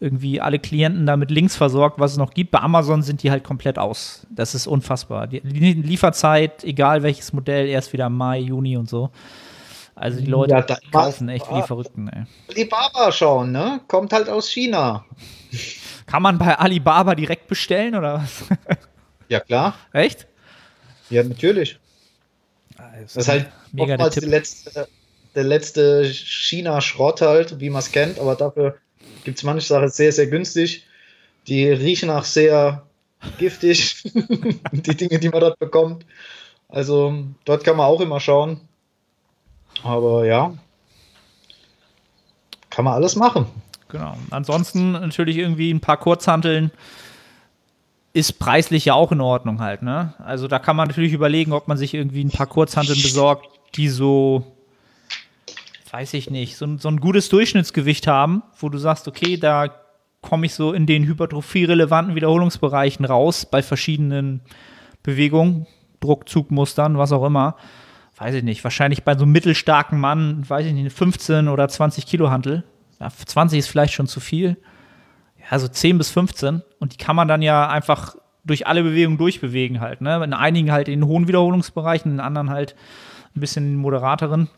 irgendwie 0.00 0.40
alle 0.40 0.58
Klienten 0.58 1.06
da 1.06 1.16
mit 1.16 1.30
Links 1.30 1.54
versorgt, 1.54 2.00
was 2.00 2.12
es 2.12 2.16
noch 2.16 2.32
gibt. 2.34 2.50
Bei 2.50 2.58
Amazon 2.58 3.02
sind 3.02 3.22
die 3.22 3.30
halt 3.30 3.44
komplett 3.44 3.78
aus. 3.78 4.26
Das 4.28 4.56
ist 4.56 4.66
unfassbar. 4.66 5.28
Die 5.28 5.38
Lieferzeit, 5.38 6.64
egal 6.64 7.04
welches 7.04 7.32
Modell, 7.32 7.68
erst 7.68 7.92
wieder 7.92 8.10
Mai, 8.10 8.40
Juni 8.40 8.76
und 8.76 8.88
so. 8.88 9.10
Also 9.94 10.20
die 10.20 10.26
Leute 10.26 10.54
ja, 10.54 10.78
kaufen 10.90 11.28
echt 11.28 11.48
wie 11.48 11.54
die 11.54 11.62
Verrückten. 11.62 12.08
Ey. 12.08 12.24
Alibaba 12.50 13.12
schauen, 13.12 13.52
ne? 13.52 13.80
Kommt 13.86 14.12
halt 14.12 14.28
aus 14.28 14.48
China. 14.48 15.04
Kann 16.06 16.22
man 16.22 16.38
bei 16.38 16.58
Alibaba 16.58 17.14
direkt 17.14 17.46
bestellen 17.46 17.94
oder 17.94 18.14
was? 18.14 18.44
Ja, 19.30 19.40
klar. 19.40 19.74
Echt? 19.92 20.26
Ja, 21.10 21.22
natürlich. 21.22 21.78
Das 23.02 23.14
ist 23.14 23.28
halt 23.28 23.50
mega 23.72 23.92
oftmals 23.92 24.14
der, 24.14 24.26
letzte, 24.26 24.88
der 25.38 25.44
letzte 25.44 26.04
China-Schrott 26.04 27.20
halt, 27.20 27.60
wie 27.60 27.70
man 27.70 27.78
es 27.78 27.92
kennt, 27.92 28.18
aber 28.18 28.34
dafür 28.34 28.76
gibt 29.22 29.38
es 29.38 29.44
manche 29.44 29.68
Sachen 29.68 29.88
sehr, 29.88 30.10
sehr 30.10 30.26
günstig. 30.26 30.84
Die 31.46 31.70
riechen 31.70 32.10
auch 32.10 32.24
sehr 32.24 32.82
giftig, 33.38 34.02
die 34.72 34.96
Dinge, 34.96 35.20
die 35.20 35.28
man 35.28 35.40
dort 35.40 35.56
bekommt. 35.60 36.04
Also 36.68 37.24
dort 37.44 37.62
kann 37.62 37.76
man 37.76 37.86
auch 37.86 38.00
immer 38.00 38.18
schauen. 38.18 38.60
Aber 39.84 40.26
ja, 40.26 40.54
kann 42.68 42.84
man 42.84 42.94
alles 42.94 43.14
machen. 43.14 43.46
Genau. 43.90 44.16
Ansonsten 44.30 44.90
natürlich 44.90 45.36
irgendwie 45.36 45.72
ein 45.72 45.80
paar 45.80 45.98
Kurzhanteln 45.98 46.72
ist 48.12 48.40
preislich 48.40 48.86
ja 48.86 48.94
auch 48.94 49.12
in 49.12 49.20
Ordnung 49.20 49.60
halt, 49.60 49.82
ne? 49.82 50.14
Also 50.18 50.48
da 50.48 50.58
kann 50.58 50.74
man 50.74 50.88
natürlich 50.88 51.12
überlegen, 51.12 51.52
ob 51.52 51.68
man 51.68 51.76
sich 51.76 51.94
irgendwie 51.94 52.24
ein 52.24 52.32
paar 52.32 52.48
Kurzhanteln 52.48 53.00
besorgt, 53.00 53.46
die 53.76 53.88
so, 53.88 54.57
weiß 55.90 56.14
ich 56.14 56.30
nicht, 56.30 56.56
so, 56.56 56.76
so 56.76 56.88
ein 56.88 57.00
gutes 57.00 57.28
Durchschnittsgewicht 57.28 58.06
haben, 58.06 58.42
wo 58.58 58.68
du 58.68 58.78
sagst, 58.78 59.08
okay, 59.08 59.36
da 59.36 59.68
komme 60.20 60.46
ich 60.46 60.54
so 60.54 60.72
in 60.72 60.86
den 60.86 61.04
hypertrophie-relevanten 61.04 62.14
Wiederholungsbereichen 62.14 63.04
raus 63.04 63.46
bei 63.46 63.62
verschiedenen 63.62 64.42
Bewegungen, 65.02 65.66
Druckzugmustern, 66.00 66.98
was 66.98 67.12
auch 67.12 67.24
immer. 67.24 67.56
Weiß 68.16 68.34
ich 68.34 68.42
nicht, 68.42 68.64
wahrscheinlich 68.64 69.04
bei 69.04 69.16
so 69.16 69.22
einem 69.22 69.32
mittelstarken 69.32 69.98
Mann, 69.98 70.48
weiß 70.48 70.66
ich 70.66 70.72
nicht, 70.72 70.92
15 70.92 71.48
oder 71.48 71.68
20 71.68 72.06
Kilo 72.06 72.30
Hantel 72.30 72.64
ja, 73.00 73.08
20 73.10 73.58
ist 73.58 73.68
vielleicht 73.68 73.94
schon 73.94 74.06
zu 74.06 74.20
viel. 74.20 74.56
Ja, 75.50 75.58
so 75.58 75.68
10 75.68 75.98
bis 75.98 76.10
15. 76.10 76.62
Und 76.78 76.92
die 76.92 76.96
kann 76.96 77.16
man 77.16 77.28
dann 77.28 77.42
ja 77.42 77.68
einfach 77.68 78.16
durch 78.44 78.66
alle 78.66 78.82
Bewegungen 78.82 79.18
durchbewegen 79.18 79.80
halt. 79.80 80.00
Ne? 80.00 80.22
In 80.24 80.32
einigen 80.32 80.72
halt 80.72 80.88
in 80.88 81.04
hohen 81.04 81.28
Wiederholungsbereichen, 81.28 82.12
in 82.12 82.20
anderen 82.20 82.50
halt 82.50 82.74
ein 83.36 83.40
bisschen 83.40 83.76
moderateren. 83.76 84.48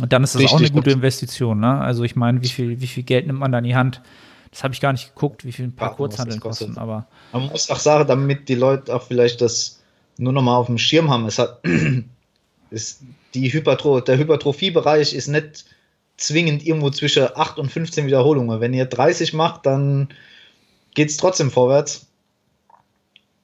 Und 0.00 0.12
dann 0.12 0.22
ist 0.24 0.34
das 0.34 0.42
Richtig 0.42 0.56
auch 0.56 0.60
eine 0.60 0.70
gute 0.70 0.90
Investition. 0.90 1.60
Ne? 1.60 1.80
Also 1.80 2.04
ich 2.04 2.16
meine, 2.16 2.42
wie 2.42 2.48
viel, 2.48 2.80
wie 2.80 2.86
viel 2.86 3.02
Geld 3.02 3.26
nimmt 3.26 3.38
man 3.38 3.52
da 3.52 3.58
in 3.58 3.64
die 3.64 3.76
Hand? 3.76 4.02
Das 4.50 4.62
habe 4.62 4.74
ich 4.74 4.80
gar 4.80 4.92
nicht 4.92 5.14
geguckt, 5.14 5.44
wie 5.44 5.52
viel 5.52 5.66
ein 5.66 5.74
paar 5.74 5.90
ja, 5.90 5.94
Kurzhandeln 5.94 6.40
kosten. 6.40 6.78
Aber 6.78 7.06
man 7.32 7.48
muss 7.48 7.70
auch 7.70 7.78
sagen, 7.78 8.06
damit 8.06 8.48
die 8.48 8.54
Leute 8.54 8.94
auch 8.94 9.02
vielleicht 9.02 9.40
das 9.40 9.82
nur 10.18 10.32
noch 10.32 10.42
mal 10.42 10.56
auf 10.56 10.66
dem 10.66 10.78
Schirm 10.78 11.10
haben. 11.10 11.26
Es 11.26 11.38
hat 11.38 11.60
ist 12.70 13.02
die 13.34 13.52
Hypertro 13.52 14.00
der 14.00 14.18
Hypertrophiebereich 14.18 15.12
ist 15.14 15.28
nicht 15.28 15.66
zwingend 16.16 16.66
irgendwo 16.66 16.90
zwischen 16.90 17.28
8 17.34 17.58
und 17.58 17.70
15 17.70 18.06
Wiederholungen. 18.06 18.60
Wenn 18.60 18.72
ihr 18.72 18.86
30 18.86 19.34
macht, 19.34 19.66
dann 19.66 20.08
geht 20.94 21.10
es 21.10 21.18
trotzdem 21.18 21.50
vorwärts. 21.50 22.06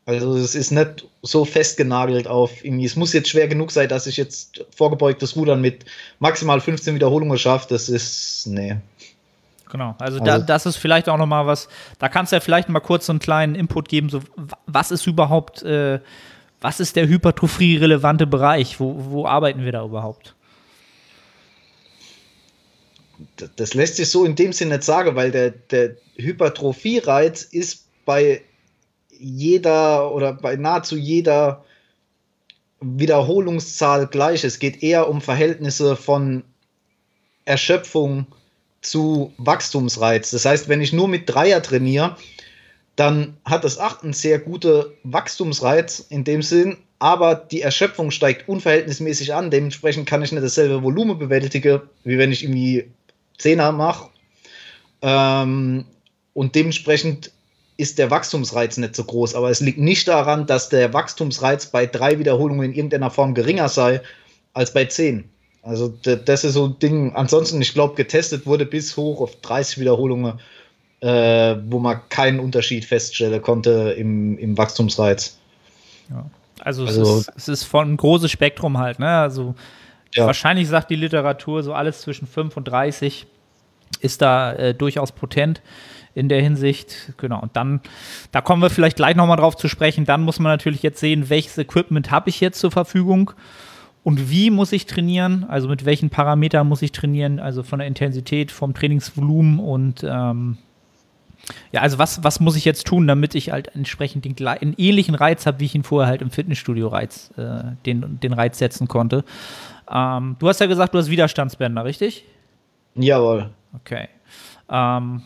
Also 0.06 0.36
es 0.36 0.54
ist 0.54 0.70
nicht 0.70 1.06
so 1.22 1.44
festgenagelt 1.44 2.26
auf 2.26 2.64
irgendwie, 2.64 2.84
es 2.84 2.96
muss 2.96 3.12
jetzt 3.12 3.28
schwer 3.28 3.46
genug 3.46 3.70
sein, 3.70 3.88
dass 3.88 4.08
ich 4.08 4.16
jetzt 4.16 4.64
vorgebeugtes 4.76 5.36
Rudern 5.36 5.60
mit 5.60 5.84
maximal 6.18 6.60
15 6.60 6.96
Wiederholungen 6.96 7.38
schaffe. 7.38 7.68
Das 7.70 7.88
ist, 7.88 8.46
nee. 8.48 8.76
Genau, 9.70 9.94
also, 10.00 10.18
also 10.18 10.24
da, 10.24 10.38
das 10.38 10.66
ist 10.66 10.76
vielleicht 10.76 11.08
auch 11.08 11.16
nochmal 11.16 11.46
was, 11.46 11.68
da 11.98 12.08
kannst 12.08 12.32
du 12.32 12.36
ja 12.36 12.40
vielleicht 12.40 12.68
mal 12.68 12.80
kurz 12.80 13.06
so 13.06 13.12
einen 13.12 13.20
kleinen 13.20 13.54
Input 13.54 13.88
geben, 13.88 14.10
so 14.10 14.20
was 14.66 14.90
ist 14.90 15.06
überhaupt, 15.06 15.62
äh, 15.62 16.00
was 16.60 16.80
ist 16.80 16.96
der 16.96 17.08
Hypertrophie-relevante 17.08 18.26
Bereich? 18.26 18.78
Wo, 18.80 18.96
wo 18.98 19.26
arbeiten 19.26 19.64
wir 19.64 19.72
da 19.72 19.84
überhaupt? 19.84 20.34
das 23.56 23.74
lässt 23.74 23.96
sich 23.96 24.10
so 24.10 24.24
in 24.24 24.34
dem 24.34 24.52
Sinne 24.52 24.74
nicht 24.76 24.84
sagen, 24.84 25.14
weil 25.14 25.30
der, 25.30 25.50
der 25.50 25.96
Hypertrophie-Reiz 26.16 27.42
ist 27.42 27.86
bei 28.04 28.42
jeder 29.22 30.12
oder 30.12 30.32
bei 30.32 30.56
nahezu 30.56 30.96
jeder 30.96 31.64
Wiederholungszahl 32.80 34.08
gleich. 34.08 34.44
Es 34.44 34.58
geht 34.58 34.82
eher 34.82 35.08
um 35.08 35.20
Verhältnisse 35.20 35.96
von 35.96 36.42
Erschöpfung 37.44 38.26
zu 38.80 39.32
Wachstumsreiz. 39.38 40.30
Das 40.32 40.44
heißt, 40.44 40.68
wenn 40.68 40.80
ich 40.80 40.92
nur 40.92 41.08
mit 41.08 41.32
Dreier 41.32 41.62
trainiere, 41.62 42.16
dann 42.96 43.36
hat 43.44 43.64
das 43.64 43.78
8 43.78 44.02
einen 44.02 44.12
sehr 44.12 44.38
guten 44.38 44.84
Wachstumsreiz 45.04 46.04
in 46.10 46.24
dem 46.24 46.42
Sinn, 46.42 46.76
aber 46.98 47.34
die 47.34 47.62
Erschöpfung 47.62 48.10
steigt 48.10 48.48
unverhältnismäßig 48.48 49.34
an. 49.34 49.50
Dementsprechend 49.50 50.06
kann 50.06 50.22
ich 50.22 50.32
nicht 50.32 50.44
dasselbe 50.44 50.82
Volumen 50.82 51.18
bewältigen, 51.18 51.80
wie 52.04 52.18
wenn 52.18 52.32
ich 52.32 52.44
irgendwie 52.44 52.90
Zehner 53.38 53.72
mache. 53.72 54.10
Ähm, 55.00 55.84
und 56.34 56.54
dementsprechend 56.54 57.32
ist 57.82 57.98
der 57.98 58.10
Wachstumsreiz 58.10 58.76
nicht 58.78 58.94
so 58.94 59.04
groß. 59.04 59.34
Aber 59.34 59.50
es 59.50 59.60
liegt 59.60 59.78
nicht 59.78 60.06
daran, 60.06 60.46
dass 60.46 60.68
der 60.68 60.94
Wachstumsreiz 60.94 61.66
bei 61.66 61.84
drei 61.86 62.18
Wiederholungen 62.18 62.70
in 62.70 62.74
irgendeiner 62.74 63.10
Form 63.10 63.34
geringer 63.34 63.68
sei 63.68 64.00
als 64.54 64.72
bei 64.72 64.84
zehn. 64.84 65.28
Also 65.62 65.88
das 65.88 66.44
ist 66.44 66.54
so 66.54 66.66
ein 66.66 66.78
Ding. 66.78 67.14
Ansonsten, 67.14 67.60
ich 67.60 67.74
glaube, 67.74 67.94
getestet 67.94 68.46
wurde 68.46 68.64
bis 68.64 68.96
hoch 68.96 69.20
auf 69.20 69.36
30 69.42 69.78
Wiederholungen, 69.78 70.40
äh, 71.00 71.56
wo 71.66 71.78
man 71.80 72.00
keinen 72.08 72.40
Unterschied 72.40 72.84
feststellen 72.84 73.42
konnte 73.42 73.94
im, 73.98 74.38
im 74.38 74.56
Wachstumsreiz. 74.56 75.38
Ja. 76.10 76.24
Also, 76.60 76.84
also 76.84 77.02
es, 77.02 77.28
ist, 77.28 77.32
es 77.36 77.48
ist 77.48 77.64
von 77.64 77.92
ein 77.92 77.96
großes 77.96 78.30
Spektrum 78.30 78.78
halt, 78.78 79.00
ne? 79.00 79.08
Also 79.08 79.54
ja. 80.14 80.26
wahrscheinlich 80.26 80.68
sagt 80.68 80.90
die 80.90 80.96
Literatur 80.96 81.62
so 81.62 81.74
alles 81.74 82.00
zwischen 82.02 82.26
5 82.28 82.56
und 82.56 82.64
30 82.64 83.26
ist 84.00 84.22
da 84.22 84.52
äh, 84.52 84.74
durchaus 84.74 85.10
potent 85.12 85.60
in 86.14 86.28
der 86.28 86.42
Hinsicht. 86.42 87.14
Genau. 87.16 87.40
Und 87.40 87.56
dann, 87.56 87.80
da 88.30 88.40
kommen 88.40 88.62
wir 88.62 88.70
vielleicht 88.70 88.96
gleich 88.96 89.16
nochmal 89.16 89.36
drauf 89.36 89.56
zu 89.56 89.68
sprechen. 89.68 90.04
Dann 90.04 90.22
muss 90.22 90.38
man 90.38 90.52
natürlich 90.52 90.82
jetzt 90.82 91.00
sehen, 91.00 91.30
welches 91.30 91.58
Equipment 91.58 92.10
habe 92.10 92.30
ich 92.30 92.40
jetzt 92.40 92.58
zur 92.60 92.70
Verfügung 92.70 93.32
und 94.04 94.30
wie 94.30 94.50
muss 94.50 94.72
ich 94.72 94.86
trainieren, 94.86 95.44
also 95.48 95.68
mit 95.68 95.84
welchen 95.84 96.10
Parametern 96.10 96.66
muss 96.66 96.82
ich 96.82 96.92
trainieren, 96.92 97.38
also 97.38 97.62
von 97.62 97.78
der 97.78 97.86
Intensität, 97.86 98.50
vom 98.50 98.74
Trainingsvolumen 98.74 99.60
und 99.60 100.02
ähm, 100.02 100.58
ja, 101.72 101.80
also 101.80 101.98
was, 101.98 102.22
was 102.22 102.40
muss 102.40 102.56
ich 102.56 102.64
jetzt 102.64 102.86
tun, 102.86 103.06
damit 103.06 103.34
ich 103.34 103.50
halt 103.50 103.74
entsprechend 103.74 104.24
den, 104.24 104.46
einen 104.46 104.74
ähnlichen 104.76 105.14
Reiz 105.14 105.46
habe, 105.46 105.60
wie 105.60 105.64
ich 105.66 105.74
ihn 105.74 105.82
vorher 105.82 106.08
halt 106.08 106.22
im 106.22 106.30
Fitnessstudio 106.30 106.88
Reiz, 106.88 107.32
äh, 107.36 107.62
den, 107.86 108.18
den 108.20 108.32
Reiz 108.32 108.58
setzen 108.58 108.88
konnte. 108.88 109.24
Ähm, 109.90 110.36
du 110.38 110.48
hast 110.48 110.60
ja 110.60 110.66
gesagt, 110.66 110.94
du 110.94 110.98
hast 110.98 111.10
Widerstandsbänder, 111.10 111.84
richtig? 111.84 112.24
Jawohl. 112.94 113.50
Okay. 113.74 114.08
Ähm, 114.68 115.22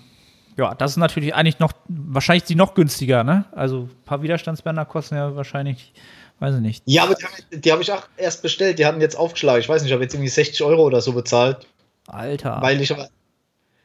ja, 0.56 0.74
das 0.74 0.92
ist 0.92 0.96
natürlich 0.96 1.34
eigentlich 1.34 1.58
noch, 1.58 1.72
wahrscheinlich 1.88 2.44
die 2.44 2.54
noch 2.54 2.74
günstiger, 2.74 3.24
ne? 3.24 3.44
Also 3.52 3.82
ein 3.82 4.04
paar 4.04 4.22
Widerstandsbänder 4.22 4.86
kosten 4.86 5.16
ja 5.16 5.36
wahrscheinlich, 5.36 5.92
weiß 6.38 6.56
ich 6.56 6.60
nicht. 6.60 6.82
Ja, 6.86 7.04
aber 7.04 7.16
die, 7.52 7.72
habe 7.72 7.82
ich 7.82 7.92
auch 7.92 8.08
erst 8.16 8.42
bestellt, 8.42 8.78
die 8.78 8.86
hatten 8.86 9.00
jetzt 9.00 9.16
aufgeschlagen. 9.16 9.60
Ich 9.60 9.68
weiß 9.68 9.82
nicht, 9.82 9.90
ich 9.90 9.92
habe 9.92 10.02
jetzt 10.02 10.14
irgendwie 10.14 10.30
60 10.30 10.62
Euro 10.62 10.84
oder 10.84 11.02
so 11.02 11.12
bezahlt. 11.12 11.66
Alter. 12.06 12.58
Weil 12.62 12.80
ich 12.80 12.90
aber. 12.92 13.08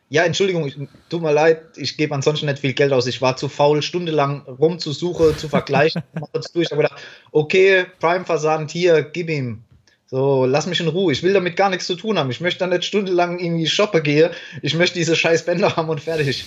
Ja, 0.07 0.23
Entschuldigung, 0.23 0.67
ich, 0.67 0.77
tut 1.09 1.21
mir 1.21 1.31
leid, 1.31 1.61
ich 1.77 1.95
gebe 1.95 2.13
ansonsten 2.13 2.45
nicht 2.45 2.59
viel 2.59 2.73
Geld 2.73 2.91
aus. 2.91 3.07
Ich 3.07 3.21
war 3.21 3.37
zu 3.37 3.47
faul, 3.47 3.81
stundenlang 3.81 4.41
rumzusuchen, 4.41 5.37
zu 5.37 5.47
vergleichen. 5.47 6.03
durch. 6.53 6.65
Ich 6.65 6.71
habe 6.71 6.81
gedacht, 6.83 7.01
okay, 7.31 7.85
Prime-Versand, 7.99 8.71
hier, 8.71 9.03
gib 9.03 9.29
ihm. 9.29 9.63
So, 10.11 10.45
lass 10.45 10.67
mich 10.67 10.81
in 10.81 10.89
Ruhe. 10.89 11.13
Ich 11.13 11.23
will 11.23 11.31
damit 11.31 11.55
gar 11.55 11.69
nichts 11.69 11.87
zu 11.87 11.95
tun 11.95 12.19
haben. 12.19 12.29
Ich 12.29 12.41
möchte 12.41 12.59
da 12.59 12.67
nicht 12.67 12.83
stundenlang 12.83 13.39
irgendwie 13.39 13.65
shoppen 13.65 14.03
gehen. 14.03 14.31
Ich 14.61 14.75
möchte 14.75 14.99
diese 14.99 15.15
scheiß 15.15 15.45
Bänder 15.45 15.77
haben 15.77 15.87
und 15.87 16.01
fertig. 16.01 16.43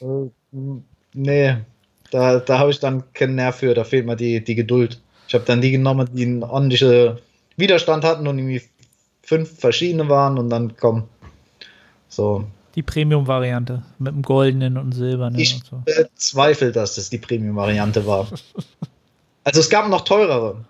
Äh, 0.00 0.30
nee, 1.14 1.56
da, 2.12 2.38
da 2.38 2.58
habe 2.60 2.70
ich 2.70 2.78
dann 2.78 3.12
keinen 3.14 3.34
Nerv 3.34 3.56
für. 3.56 3.74
Da 3.74 3.82
fehlt 3.82 4.06
mir 4.06 4.14
die, 4.14 4.42
die 4.42 4.54
Geduld. 4.54 5.00
Ich 5.26 5.34
habe 5.34 5.44
dann 5.44 5.60
die 5.60 5.72
genommen, 5.72 6.08
die 6.12 6.22
einen 6.22 6.44
ordentlichen 6.44 7.18
Widerstand 7.56 8.04
hatten 8.04 8.28
und 8.28 8.38
irgendwie 8.38 8.62
fünf 9.22 9.58
verschiedene 9.58 10.08
waren 10.08 10.38
und 10.38 10.48
dann 10.48 10.76
komm. 10.76 11.08
So, 12.08 12.46
die 12.78 12.82
Premium-Variante 12.84 13.82
mit 13.98 14.14
dem 14.14 14.22
goldenen 14.22 14.76
und 14.76 14.92
silbernen. 14.92 15.36
Ich 15.36 15.56
und 15.56 15.66
so. 15.66 15.82
bezweifle, 15.84 16.70
dass 16.70 16.94
das 16.94 17.10
die 17.10 17.18
Premium-Variante 17.18 18.06
war. 18.06 18.28
also 19.42 19.58
es 19.58 19.68
gab 19.68 19.88
noch 19.88 20.02
teurere. 20.02 20.64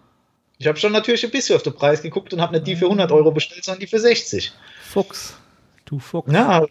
Ich 0.58 0.66
habe 0.66 0.76
schon 0.76 0.92
natürlich 0.92 1.24
ein 1.24 1.30
bisschen 1.30 1.54
auf 1.54 1.62
den 1.62 1.72
Preis 1.72 2.02
geguckt 2.02 2.32
und 2.34 2.40
habe 2.40 2.54
nicht 2.54 2.66
die 2.66 2.76
für 2.76 2.86
100 2.86 3.12
Euro 3.12 3.30
bestellt, 3.30 3.64
sondern 3.64 3.80
die 3.80 3.86
für 3.86 4.00
60. 4.00 4.52
Fuchs. 4.82 5.36
Du 5.84 6.00
Fuchs. 6.00 6.32
Ja. 6.32 6.66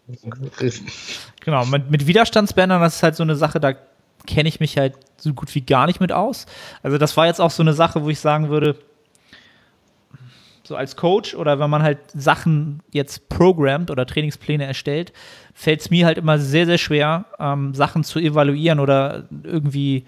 Genau, 1.40 1.66
mit, 1.66 1.90
mit 1.90 2.06
Widerstandsbändern, 2.06 2.82
das 2.82 2.98
ist 2.98 3.04
halt 3.04 3.16
so 3.16 3.24
eine 3.24 3.38
Sache, 3.38 3.62
da 3.62 3.74
kenne 4.28 4.50
ich 4.50 4.60
mich 4.60 4.78
halt 4.78 4.96
so 5.16 5.34
gut 5.34 5.56
wie 5.56 5.62
gar 5.62 5.88
nicht 5.88 6.02
mit 6.02 6.12
aus. 6.12 6.48
Also 6.84 6.98
das 6.98 7.16
war 7.16 7.28
jetzt 7.28 7.40
auch 7.40 7.50
so 7.50 7.64
eine 7.64 7.74
Sache, 7.74 8.04
wo 8.04 8.10
ich 8.10 8.20
sagen 8.20 8.50
würde, 8.50 8.78
so 10.64 10.76
als 10.76 10.98
Coach 10.98 11.34
oder 11.34 11.58
wenn 11.60 11.70
man 11.70 11.82
halt 11.82 12.00
Sachen 12.14 12.84
jetzt 12.92 13.30
programmt 13.30 13.90
oder 13.90 14.06
Trainingspläne 14.06 14.66
erstellt, 14.66 15.14
fällt 15.54 15.80
es 15.80 15.90
mir 15.90 16.06
halt 16.06 16.18
immer 16.18 16.40
sehr, 16.40 16.66
sehr 16.66 16.78
schwer, 16.78 17.26
ähm, 17.40 17.74
Sachen 17.74 18.04
zu 18.04 18.20
evaluieren 18.20 18.82
oder 18.82 19.30
irgendwie 19.44 20.00
ich, 20.00 20.06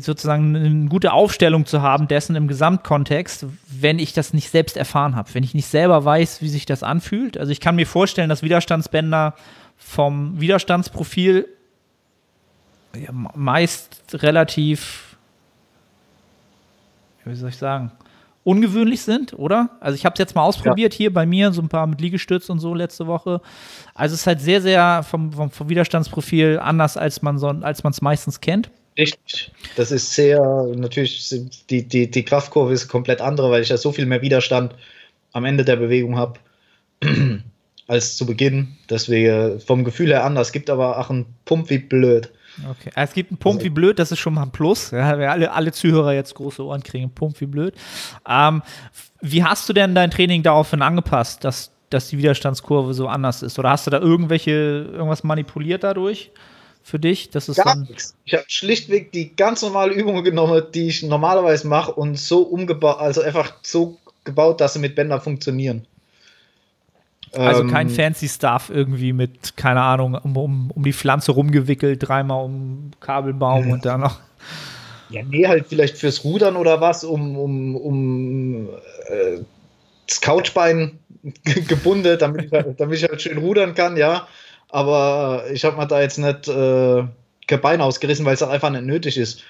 sozusagen 0.00 0.56
eine 0.56 0.88
gute 0.88 1.12
Aufstellung 1.12 1.66
zu 1.66 1.80
haben 1.80 2.08
dessen 2.08 2.34
im 2.34 2.48
Gesamtkontext, 2.48 3.46
wenn 3.68 3.98
ich 3.98 4.12
das 4.12 4.34
nicht 4.34 4.50
selbst 4.50 4.76
erfahren 4.76 5.14
habe, 5.14 5.32
wenn 5.34 5.44
ich 5.44 5.54
nicht 5.54 5.66
selber 5.66 6.04
weiß, 6.04 6.42
wie 6.42 6.48
sich 6.48 6.66
das 6.66 6.82
anfühlt. 6.82 7.38
Also 7.38 7.52
ich 7.52 7.60
kann 7.60 7.76
mir 7.76 7.86
vorstellen, 7.86 8.28
dass 8.28 8.42
Widerstandsbänder 8.42 9.34
vom 9.76 10.40
Widerstandsprofil 10.40 11.46
ja, 12.96 13.10
meist 13.12 14.02
relativ, 14.14 15.16
wie 17.24 17.34
soll 17.34 17.50
ich 17.50 17.56
sagen, 17.56 17.92
ungewöhnlich 18.42 19.02
sind, 19.02 19.32
oder? 19.38 19.70
Also 19.80 19.94
ich 19.94 20.04
habe 20.04 20.14
es 20.14 20.18
jetzt 20.18 20.34
mal 20.34 20.42
ausprobiert 20.42 20.94
ja. 20.94 20.98
hier 20.98 21.12
bei 21.12 21.26
mir, 21.26 21.52
so 21.52 21.62
ein 21.62 21.68
paar 21.68 21.86
mit 21.86 22.00
Liegestütz 22.00 22.48
und 22.48 22.58
so 22.58 22.74
letzte 22.74 23.06
Woche. 23.06 23.40
Also 23.94 24.14
es 24.14 24.20
ist 24.20 24.26
halt 24.26 24.40
sehr, 24.40 24.60
sehr 24.60 25.04
vom, 25.04 25.32
vom, 25.32 25.50
vom 25.50 25.68
Widerstandsprofil 25.68 26.58
anders, 26.60 26.96
als 26.96 27.22
man 27.22 27.38
so, 27.38 27.48
als 27.48 27.84
man 27.84 27.92
es 27.92 28.02
meistens 28.02 28.40
kennt. 28.40 28.70
Richtig. 28.98 29.52
Das 29.76 29.90
ist 29.92 30.14
sehr, 30.14 30.40
natürlich, 30.74 31.34
die, 31.70 31.86
die, 31.86 32.10
die 32.10 32.24
Kraftkurve 32.24 32.72
ist 32.72 32.88
komplett 32.88 33.20
andere, 33.20 33.50
weil 33.50 33.62
ich 33.62 33.68
ja 33.68 33.76
so 33.76 33.92
viel 33.92 34.06
mehr 34.06 34.22
Widerstand 34.22 34.74
am 35.32 35.44
Ende 35.44 35.64
der 35.64 35.76
Bewegung 35.76 36.16
habe 36.16 36.40
als 37.86 38.16
zu 38.16 38.24
Beginn. 38.26 38.76
Deswegen 38.88 39.60
vom 39.60 39.84
Gefühl 39.84 40.08
her 40.08 40.24
anders. 40.24 40.48
Es 40.48 40.52
gibt 40.52 40.70
aber 40.70 40.98
auch 40.98 41.10
einen 41.10 41.26
Pump 41.44 41.68
wie 41.68 41.78
blöd. 41.78 42.30
Okay. 42.70 42.90
Es 42.94 43.12
gibt 43.12 43.30
einen 43.30 43.38
Pump 43.38 43.62
wie 43.62 43.68
blöd, 43.68 43.98
das 43.98 44.12
ist 44.12 44.18
schon 44.18 44.32
mal 44.32 44.42
ein 44.42 44.50
Plus. 44.50 44.90
Ja, 44.90 45.10
alle, 45.10 45.52
alle 45.52 45.72
Zuhörer 45.72 46.14
jetzt 46.14 46.34
große 46.34 46.64
Ohren 46.64 46.82
kriegen, 46.82 47.10
Pump 47.10 47.38
wie 47.40 47.46
blöd. 47.46 47.74
Ähm, 48.26 48.62
wie 49.20 49.44
hast 49.44 49.68
du 49.68 49.74
denn 49.74 49.94
dein 49.94 50.10
Training 50.10 50.42
daraufhin 50.42 50.80
angepasst, 50.80 51.44
dass, 51.44 51.70
dass 51.90 52.08
die 52.08 52.16
Widerstandskurve 52.16 52.94
so 52.94 53.08
anders 53.08 53.42
ist? 53.42 53.58
Oder 53.58 53.70
hast 53.70 53.86
du 53.86 53.90
da 53.90 53.98
irgendwelche, 53.98 54.52
irgendwas 54.92 55.22
manipuliert 55.22 55.84
dadurch? 55.84 56.30
Für 56.86 57.00
dich, 57.00 57.30
das 57.30 57.48
ist 57.48 57.56
Gar 57.56 57.74
nichts. 57.74 58.14
Ich 58.24 58.34
habe 58.34 58.44
schlichtweg 58.46 59.10
die 59.10 59.34
ganz 59.34 59.60
normale 59.62 59.92
Übungen 59.92 60.22
genommen, 60.22 60.62
die 60.72 60.86
ich 60.86 61.02
normalerweise 61.02 61.66
mache 61.66 61.90
und 61.90 62.16
so 62.16 62.42
umgebaut, 62.42 63.00
also 63.00 63.22
einfach 63.22 63.54
so 63.62 63.98
gebaut, 64.22 64.60
dass 64.60 64.74
sie 64.74 64.78
mit 64.78 64.94
Bändern 64.94 65.20
funktionieren. 65.20 65.84
Also 67.32 67.62
ähm, 67.62 67.72
kein 67.72 67.88
fancy 67.88 68.28
Stuff 68.28 68.70
irgendwie 68.72 69.12
mit, 69.12 69.56
keine 69.56 69.82
Ahnung, 69.82 70.14
um, 70.14 70.36
um, 70.36 70.70
um 70.70 70.84
die 70.84 70.92
Pflanze 70.92 71.32
rumgewickelt, 71.32 72.06
dreimal 72.06 72.44
um 72.44 72.92
Kabelbaum 73.00 73.68
und 73.72 73.84
dann 73.84 74.02
noch. 74.02 74.20
Ja, 75.10 75.24
nee, 75.24 75.44
halt 75.44 75.66
vielleicht 75.66 75.98
fürs 75.98 76.22
Rudern 76.22 76.54
oder 76.54 76.80
was, 76.80 77.02
um, 77.02 77.36
um, 77.36 77.74
um 77.74 78.68
äh, 79.08 79.38
das 80.06 80.20
Couchbein 80.20 81.00
gebunden, 81.66 82.16
damit 82.16 82.44
ich, 82.44 82.52
halt, 82.52 82.78
damit 82.78 82.96
ich 82.96 83.08
halt 83.08 83.20
schön 83.20 83.38
rudern 83.38 83.74
kann, 83.74 83.96
ja. 83.96 84.28
Aber 84.70 85.44
ich 85.52 85.64
habe 85.64 85.76
mir 85.76 85.86
da 85.86 86.00
jetzt 86.00 86.18
nicht 86.18 86.48
äh, 86.48 87.04
kein 87.46 87.60
Bein 87.60 87.80
ausgerissen, 87.80 88.24
weil 88.24 88.34
es 88.34 88.42
auch 88.42 88.50
einfach 88.50 88.70
nicht 88.70 88.84
nötig 88.84 89.16
ist. 89.16 89.42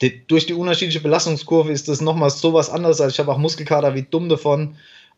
Die, 0.00 0.26
durch 0.26 0.46
die 0.46 0.54
unterschiedliche 0.54 1.00
Belastungskurve 1.00 1.70
ist 1.70 1.88
das 1.88 2.00
nochmal 2.00 2.30
so 2.30 2.52
was 2.54 2.70
anderes. 2.70 3.00
Also 3.00 3.12
ich 3.12 3.18
habe 3.18 3.32
auch 3.32 3.38
Muskelkater 3.38 3.94
wie 3.94 4.02
dumm 4.02 4.28
davon. 4.28 4.76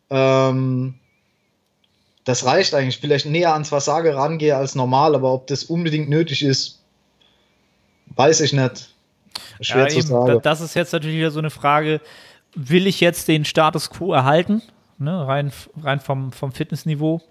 Ähm, 0.09 0.95
das 2.25 2.45
reicht 2.45 2.73
eigentlich. 2.73 2.99
Vielleicht 2.99 3.25
näher 3.25 3.53
ans 3.53 3.69
Versage 3.69 4.15
rangehe 4.15 4.55
als 4.55 4.75
normal, 4.75 5.15
aber 5.15 5.33
ob 5.33 5.47
das 5.47 5.63
unbedingt 5.63 6.09
nötig 6.09 6.43
ist, 6.43 6.83
weiß 8.15 8.41
ich 8.41 8.53
nicht. 8.53 8.93
Schwer 9.61 9.83
ja, 9.83 9.89
zu 9.89 9.97
eben, 9.97 10.07
sagen. 10.07 10.39
Das 10.43 10.61
ist 10.61 10.75
jetzt 10.75 10.93
natürlich 10.93 11.17
wieder 11.17 11.31
so 11.31 11.39
eine 11.39 11.49
Frage, 11.49 12.01
will 12.55 12.87
ich 12.87 12.99
jetzt 12.99 13.27
den 13.27 13.45
Status 13.45 13.89
quo 13.89 14.13
erhalten, 14.13 14.61
ne, 14.97 15.27
rein, 15.27 15.51
rein 15.81 15.99
vom, 15.99 16.31
vom 16.31 16.51
Fitnessniveau, 16.51 17.21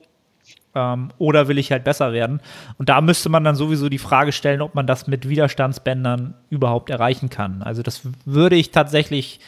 ähm, 0.74 1.10
oder 1.18 1.48
will 1.48 1.58
ich 1.58 1.72
halt 1.72 1.84
besser 1.84 2.12
werden? 2.12 2.40
Und 2.78 2.88
da 2.88 3.00
müsste 3.00 3.28
man 3.28 3.44
dann 3.44 3.54
sowieso 3.54 3.88
die 3.88 3.98
Frage 3.98 4.32
stellen, 4.32 4.62
ob 4.62 4.74
man 4.74 4.86
das 4.86 5.06
mit 5.06 5.28
Widerstandsbändern 5.28 6.34
überhaupt 6.50 6.90
erreichen 6.90 7.30
kann. 7.30 7.62
Also 7.62 7.82
das 7.82 8.02
würde 8.24 8.56
ich 8.56 8.70
tatsächlich 8.70 9.40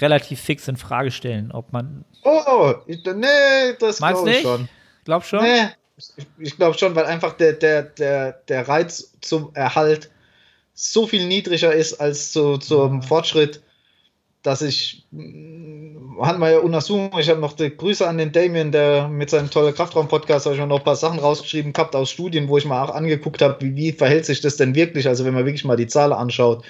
relativ 0.00 0.40
fix 0.40 0.68
in 0.68 0.76
Frage 0.76 1.10
stellen, 1.10 1.52
ob 1.52 1.72
man. 1.72 2.04
Oh, 2.24 2.74
ich, 2.86 3.04
nee, 3.04 3.74
das 3.78 3.98
glaube 3.98 4.30
ich 4.30 4.40
schon. 4.40 4.68
Glaub 5.04 5.24
schon? 5.24 5.42
Nee, 5.42 5.68
ich, 6.16 6.26
ich 6.38 6.56
glaube 6.56 6.78
schon, 6.78 6.94
weil 6.94 7.06
einfach 7.06 7.34
der, 7.34 7.52
der, 7.54 7.82
der, 7.82 8.32
der 8.32 8.68
Reiz 8.68 9.12
zum 9.20 9.50
Erhalt 9.54 10.10
so 10.74 11.06
viel 11.06 11.26
niedriger 11.26 11.72
ist 11.72 11.94
als 11.94 12.32
zu, 12.32 12.56
zum 12.58 13.00
ja. 13.00 13.06
Fortschritt, 13.06 13.62
dass 14.42 14.62
ich, 14.62 15.04
mm, 15.10 16.20
hatten 16.20 16.40
wir 16.40 16.50
ja 16.50 16.58
Untersuchungen, 16.58 17.18
ich 17.18 17.28
habe 17.28 17.40
noch 17.40 17.52
die 17.52 17.76
Grüße 17.76 18.06
an 18.06 18.18
den 18.18 18.32
Damien, 18.32 18.72
der 18.72 19.08
mit 19.08 19.30
seinem 19.30 19.50
tollen 19.50 19.74
Kraftraum-Podcast 19.74 20.46
habe 20.46 20.56
ich 20.56 20.60
noch 20.60 20.78
ein 20.78 20.84
paar 20.84 20.96
Sachen 20.96 21.18
rausgeschrieben 21.18 21.72
gehabt 21.72 21.94
aus 21.94 22.10
Studien, 22.10 22.48
wo 22.48 22.58
ich 22.58 22.64
mal 22.64 22.82
auch 22.82 22.94
angeguckt 22.94 23.40
habe, 23.42 23.60
wie, 23.60 23.76
wie 23.76 23.92
verhält 23.92 24.26
sich 24.26 24.40
das 24.40 24.56
denn 24.56 24.74
wirklich, 24.74 25.08
also 25.08 25.24
wenn 25.24 25.34
man 25.34 25.46
wirklich 25.46 25.64
mal 25.64 25.76
die 25.76 25.86
Zahlen 25.86 26.12
anschaut. 26.12 26.64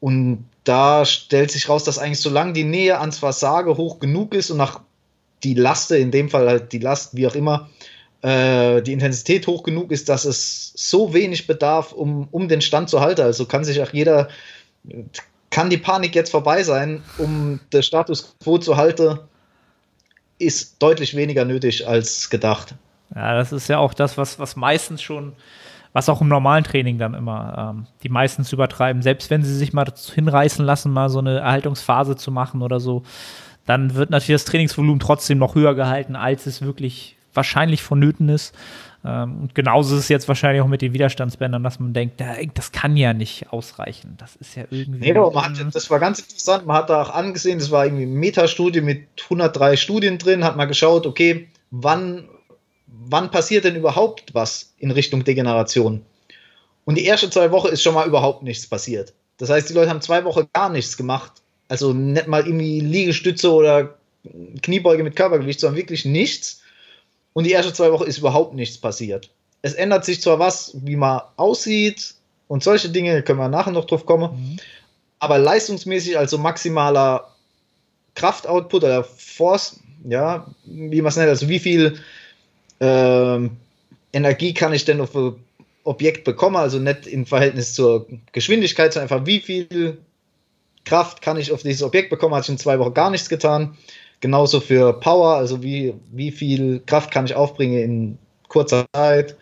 Und 0.00 0.44
da 0.64 1.04
stellt 1.04 1.50
sich 1.50 1.68
raus, 1.68 1.84
dass 1.84 1.98
eigentlich 1.98 2.20
solange 2.20 2.52
die 2.52 2.64
Nähe 2.64 3.00
ans 3.00 3.18
Versage 3.18 3.76
hoch 3.76 3.98
genug 3.98 4.34
ist 4.34 4.50
und 4.50 4.58
nach 4.58 4.80
die 5.42 5.54
Laste, 5.54 5.96
in 5.96 6.10
dem 6.10 6.28
Fall 6.28 6.48
halt 6.48 6.72
die 6.72 6.78
Last, 6.78 7.16
wie 7.16 7.26
auch 7.26 7.34
immer, 7.34 7.70
äh, 8.22 8.82
die 8.82 8.92
Intensität 8.92 9.46
hoch 9.46 9.62
genug 9.62 9.90
ist, 9.90 10.08
dass 10.08 10.24
es 10.24 10.72
so 10.74 11.14
wenig 11.14 11.46
bedarf, 11.46 11.92
um, 11.92 12.28
um 12.30 12.48
den 12.48 12.60
Stand 12.60 12.90
zu 12.90 13.00
halten. 13.00 13.22
Also 13.22 13.46
kann 13.46 13.64
sich 13.64 13.80
auch 13.82 13.92
jeder, 13.92 14.28
kann 15.50 15.70
die 15.70 15.78
Panik 15.78 16.14
jetzt 16.14 16.30
vorbei 16.30 16.62
sein, 16.62 17.02
um 17.18 17.60
den 17.72 17.82
Status 17.82 18.36
quo 18.42 18.58
zu 18.58 18.76
halten, 18.76 19.18
ist 20.38 20.82
deutlich 20.82 21.16
weniger 21.16 21.44
nötig 21.44 21.86
als 21.86 22.28
gedacht. 22.28 22.74
Ja, 23.14 23.34
das 23.34 23.52
ist 23.52 23.68
ja 23.68 23.78
auch 23.78 23.94
das, 23.94 24.18
was, 24.18 24.38
was 24.38 24.56
meistens 24.56 25.00
schon, 25.00 25.32
was 25.92 26.08
auch 26.08 26.20
im 26.20 26.28
normalen 26.28 26.64
Training 26.64 26.98
dann 26.98 27.14
immer 27.14 27.74
ähm, 27.74 27.86
die 28.02 28.08
meistens 28.08 28.52
übertreiben. 28.52 29.02
Selbst 29.02 29.30
wenn 29.30 29.42
sie 29.42 29.54
sich 29.54 29.72
mal 29.72 29.86
hinreißen 30.14 30.64
lassen, 30.64 30.92
mal 30.92 31.08
so 31.08 31.20
eine 31.20 31.38
Erhaltungsphase 31.38 32.16
zu 32.16 32.30
machen 32.30 32.62
oder 32.62 32.80
so, 32.80 33.02
dann 33.64 33.94
wird 33.94 34.10
natürlich 34.10 34.42
das 34.42 34.50
Trainingsvolumen 34.50 35.00
trotzdem 35.00 35.38
noch 35.38 35.54
höher 35.54 35.74
gehalten, 35.74 36.16
als 36.16 36.46
es 36.46 36.62
wirklich 36.62 37.16
wahrscheinlich 37.32 37.82
vonnöten 37.82 38.28
ist. 38.28 38.54
Ähm, 39.06 39.40
und 39.42 39.54
genauso 39.54 39.94
ist 39.94 40.02
es 40.02 40.08
jetzt 40.08 40.28
wahrscheinlich 40.28 40.62
auch 40.62 40.68
mit 40.68 40.82
den 40.82 40.92
Widerstandsbändern, 40.92 41.62
dass 41.62 41.80
man 41.80 41.92
denkt, 41.92 42.20
das 42.54 42.72
kann 42.72 42.96
ja 42.96 43.12
nicht 43.12 43.52
ausreichen. 43.52 44.16
Das 44.18 44.36
ist 44.36 44.56
ja 44.56 44.64
irgendwie. 44.70 45.12
Nee, 45.12 45.14
hat, 45.14 45.74
das 45.74 45.90
war 45.90 45.98
ganz 45.98 46.18
interessant. 46.18 46.66
Man 46.66 46.76
hat 46.76 46.90
da 46.90 47.02
auch 47.02 47.10
angesehen, 47.10 47.58
das 47.58 47.70
war 47.70 47.84
irgendwie 47.84 48.04
eine 48.04 48.12
Metastudie 48.12 48.80
mit 48.80 49.06
103 49.24 49.76
Studien 49.76 50.18
drin, 50.18 50.44
hat 50.44 50.56
mal 50.56 50.66
geschaut, 50.66 51.06
okay, 51.06 51.48
wann, 51.70 52.28
wann 52.86 53.30
passiert 53.30 53.64
denn 53.64 53.76
überhaupt 53.76 54.34
was 54.34 54.74
in 54.78 54.90
Richtung 54.90 55.24
Degeneration? 55.24 56.02
Und 56.84 56.96
die 56.96 57.04
erste 57.04 57.30
zwei 57.30 57.50
Wochen 57.50 57.68
ist 57.68 57.82
schon 57.82 57.94
mal 57.94 58.06
überhaupt 58.06 58.42
nichts 58.42 58.66
passiert. 58.66 59.12
Das 59.38 59.50
heißt, 59.50 59.68
die 59.68 59.74
Leute 59.74 59.90
haben 59.90 60.00
zwei 60.00 60.24
Wochen 60.24 60.46
gar 60.52 60.70
nichts 60.70 60.96
gemacht 60.96 61.42
also 61.68 61.92
nicht 61.92 62.26
mal 62.26 62.46
irgendwie 62.46 62.80
Liegestütze 62.80 63.52
oder 63.52 63.98
Kniebeuge 64.62 65.04
mit 65.04 65.16
Körpergewicht, 65.16 65.60
sondern 65.60 65.76
wirklich 65.76 66.04
nichts. 66.04 66.62
Und 67.36 67.44
die 67.44 67.52
ersten 67.52 67.74
zwei 67.74 67.92
Wochen 67.92 68.04
ist 68.04 68.16
überhaupt 68.16 68.54
nichts 68.54 68.78
passiert. 68.78 69.28
Es 69.60 69.74
ändert 69.74 70.06
sich 70.06 70.22
zwar 70.22 70.38
was, 70.38 70.70
wie 70.72 70.96
man 70.96 71.20
aussieht 71.36 72.14
und 72.48 72.62
solche 72.62 72.88
Dinge, 72.88 73.22
können 73.22 73.38
wir 73.38 73.50
nachher 73.50 73.72
noch 73.72 73.84
drauf 73.84 74.06
kommen, 74.06 74.30
mhm. 74.30 74.56
aber 75.18 75.36
leistungsmäßig, 75.36 76.16
also 76.16 76.38
maximaler 76.38 77.30
Kraftoutput 78.14 78.84
oder 78.84 79.04
Force, 79.04 79.80
ja, 80.08 80.46
wie 80.64 81.02
man 81.02 81.10
es 81.10 81.16
nennt, 81.16 81.28
also 81.28 81.50
wie 81.50 81.58
viel 81.58 81.98
ähm, 82.80 83.58
Energie 84.14 84.54
kann 84.54 84.72
ich 84.72 84.86
denn 84.86 85.02
auf 85.02 85.14
ein 85.14 85.34
Objekt 85.84 86.24
bekommen, 86.24 86.56
also 86.56 86.78
nicht 86.78 87.06
im 87.06 87.26
Verhältnis 87.26 87.74
zur 87.74 88.06
Geschwindigkeit, 88.32 88.94
sondern 88.94 89.12
einfach 89.12 89.26
wie 89.26 89.40
viel 89.40 89.98
Kraft 90.86 91.20
kann 91.20 91.36
ich 91.36 91.52
auf 91.52 91.60
dieses 91.60 91.82
Objekt 91.82 92.08
bekommen, 92.08 92.34
hat 92.34 92.44
ich 92.44 92.48
in 92.48 92.56
zwei 92.56 92.78
Wochen 92.78 92.94
gar 92.94 93.10
nichts 93.10 93.28
getan. 93.28 93.76
Genauso 94.20 94.60
für 94.60 94.94
Power, 94.94 95.36
also 95.36 95.62
wie, 95.62 95.94
wie 96.10 96.30
viel 96.30 96.80
Kraft 96.86 97.10
kann 97.10 97.26
ich 97.26 97.34
aufbringen 97.34 97.78
in 97.78 98.18
kurzer 98.48 98.86
Zeit. 98.94 99.36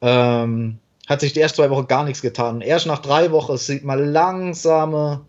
Ähm, 0.00 0.78
hat 1.06 1.20
sich 1.20 1.32
die 1.32 1.40
ersten 1.40 1.56
zwei 1.56 1.70
Wochen 1.70 1.86
gar 1.86 2.04
nichts 2.04 2.22
getan. 2.22 2.60
Erst 2.60 2.86
nach 2.86 2.98
drei 2.98 3.30
Wochen 3.30 3.56
sieht 3.56 3.84
man 3.84 4.12
langsame, 4.12 5.20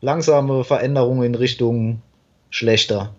langsame 0.00 0.64
Veränderungen 0.64 1.24
in 1.24 1.34
Richtung 1.34 2.02
schlechter. 2.50 3.14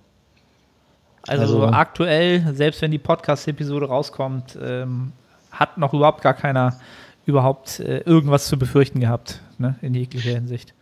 Also, 1.28 1.64
also 1.64 1.76
aktuell, 1.76 2.54
selbst 2.54 2.82
wenn 2.82 2.92
die 2.92 3.00
Podcast-Episode 3.00 3.88
rauskommt, 3.88 4.58
ähm, 4.62 5.12
hat 5.52 5.78
noch 5.78 5.94
überhaupt 5.94 6.22
gar 6.22 6.36
keiner 6.36 6.80
überhaupt 7.26 7.80
äh, 7.80 8.00
irgendwas 8.00 8.46
zu 8.48 8.58
befürchten 8.58 9.00
gehabt, 9.00 9.42
ne, 9.58 9.76
in 9.82 9.96
jeglicher 9.96 10.32
Hinsicht. 10.32 10.74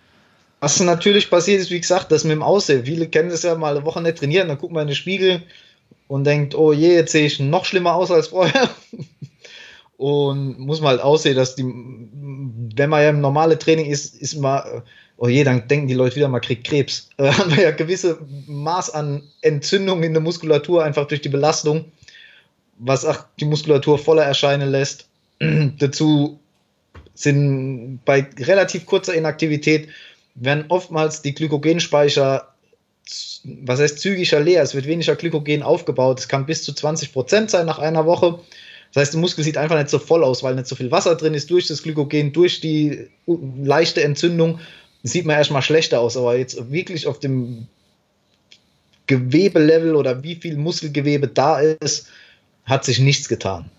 Was 0.63 0.79
natürlich 0.79 1.29
passiert 1.29 1.59
ist, 1.59 1.71
wie 1.71 1.81
gesagt, 1.81 2.09
das 2.13 2.23
mit 2.23 2.31
dem 2.31 2.41
Aussehen. 2.41 2.85
Viele 2.85 3.09
kennen 3.09 3.29
das 3.29 3.43
ja 3.43 3.53
mal 3.53 3.75
eine 3.75 3.85
Woche 3.85 4.01
nicht 4.01 4.17
trainieren, 4.17 4.47
dann 4.47 4.57
guckt 4.57 4.71
man 4.71 4.83
in 4.83 4.87
den 4.87 4.95
Spiegel 4.95 5.43
und 6.07 6.23
denkt, 6.23 6.55
oh 6.55 6.71
je, 6.71 6.93
jetzt 6.93 7.11
sehe 7.11 7.25
ich 7.25 7.37
noch 7.41 7.65
schlimmer 7.65 7.95
aus 7.95 8.11
als 8.11 8.27
vorher. 8.27 8.69
und 9.97 10.57
muss 10.59 10.79
man 10.79 10.91
halt 10.91 11.01
aussehen, 11.01 11.35
dass 11.35 11.55
die, 11.55 11.65
wenn 11.65 12.89
man 12.89 13.03
ja 13.03 13.09
im 13.09 13.19
normalen 13.19 13.59
Training 13.59 13.87
ist, 13.87 14.15
ist 14.15 14.35
man, 14.35 14.83
oh 15.17 15.27
je, 15.27 15.43
dann 15.43 15.67
denken 15.67 15.89
die 15.89 15.95
Leute 15.95 16.15
wieder, 16.15 16.29
man 16.29 16.39
kriegt 16.39 16.65
Krebs. 16.65 17.09
Äh, 17.17 17.33
haben 17.33 17.53
wir 17.53 17.63
ja 17.63 17.71
gewisse 17.71 18.19
Maß 18.47 18.91
an 18.91 19.21
Entzündung 19.41 20.01
in 20.01 20.13
der 20.13 20.21
Muskulatur, 20.21 20.81
einfach 20.81 21.09
durch 21.09 21.19
die 21.19 21.27
Belastung, 21.27 21.91
was 22.77 23.03
auch 23.03 23.25
die 23.37 23.45
Muskulatur 23.45 23.97
voller 23.97 24.23
erscheinen 24.23 24.69
lässt. 24.69 25.09
Dazu 25.79 26.39
sind 27.15 27.99
bei 28.05 28.25
relativ 28.39 28.85
kurzer 28.85 29.13
Inaktivität 29.13 29.89
werden 30.35 30.65
oftmals 30.69 31.21
die 31.21 31.33
Glykogenspeicher, 31.33 32.53
was 33.43 33.79
heißt 33.79 33.99
zügiger 33.99 34.39
leer, 34.39 34.63
es 34.63 34.73
wird 34.73 34.87
weniger 34.87 35.15
Glykogen 35.15 35.63
aufgebaut, 35.63 36.19
es 36.19 36.27
kann 36.27 36.45
bis 36.45 36.63
zu 36.63 36.73
20 36.73 37.13
Prozent 37.13 37.49
sein 37.49 37.65
nach 37.65 37.79
einer 37.79 38.05
Woche. 38.05 38.39
Das 38.93 39.01
heißt, 39.01 39.13
der 39.13 39.21
Muskel 39.21 39.43
sieht 39.43 39.57
einfach 39.57 39.77
nicht 39.77 39.89
so 39.89 39.99
voll 39.99 40.23
aus, 40.23 40.43
weil 40.43 40.55
nicht 40.55 40.67
so 40.67 40.75
viel 40.75 40.91
Wasser 40.91 41.15
drin 41.15 41.33
ist, 41.33 41.49
durch 41.49 41.67
das 41.67 41.83
Glykogen, 41.83 42.31
durch 42.31 42.61
die 42.61 43.07
leichte 43.25 44.03
Entzündung 44.03 44.59
sieht 45.03 45.25
man 45.25 45.35
erstmal 45.35 45.61
schlechter 45.61 45.99
aus, 45.99 46.15
aber 46.15 46.37
jetzt 46.37 46.71
wirklich 46.71 47.07
auf 47.07 47.19
dem 47.19 47.67
Gewebelevel 49.07 49.95
oder 49.95 50.23
wie 50.23 50.35
viel 50.35 50.55
Muskelgewebe 50.57 51.27
da 51.27 51.59
ist, 51.59 52.07
hat 52.65 52.85
sich 52.85 52.99
nichts 52.99 53.27
getan. 53.27 53.69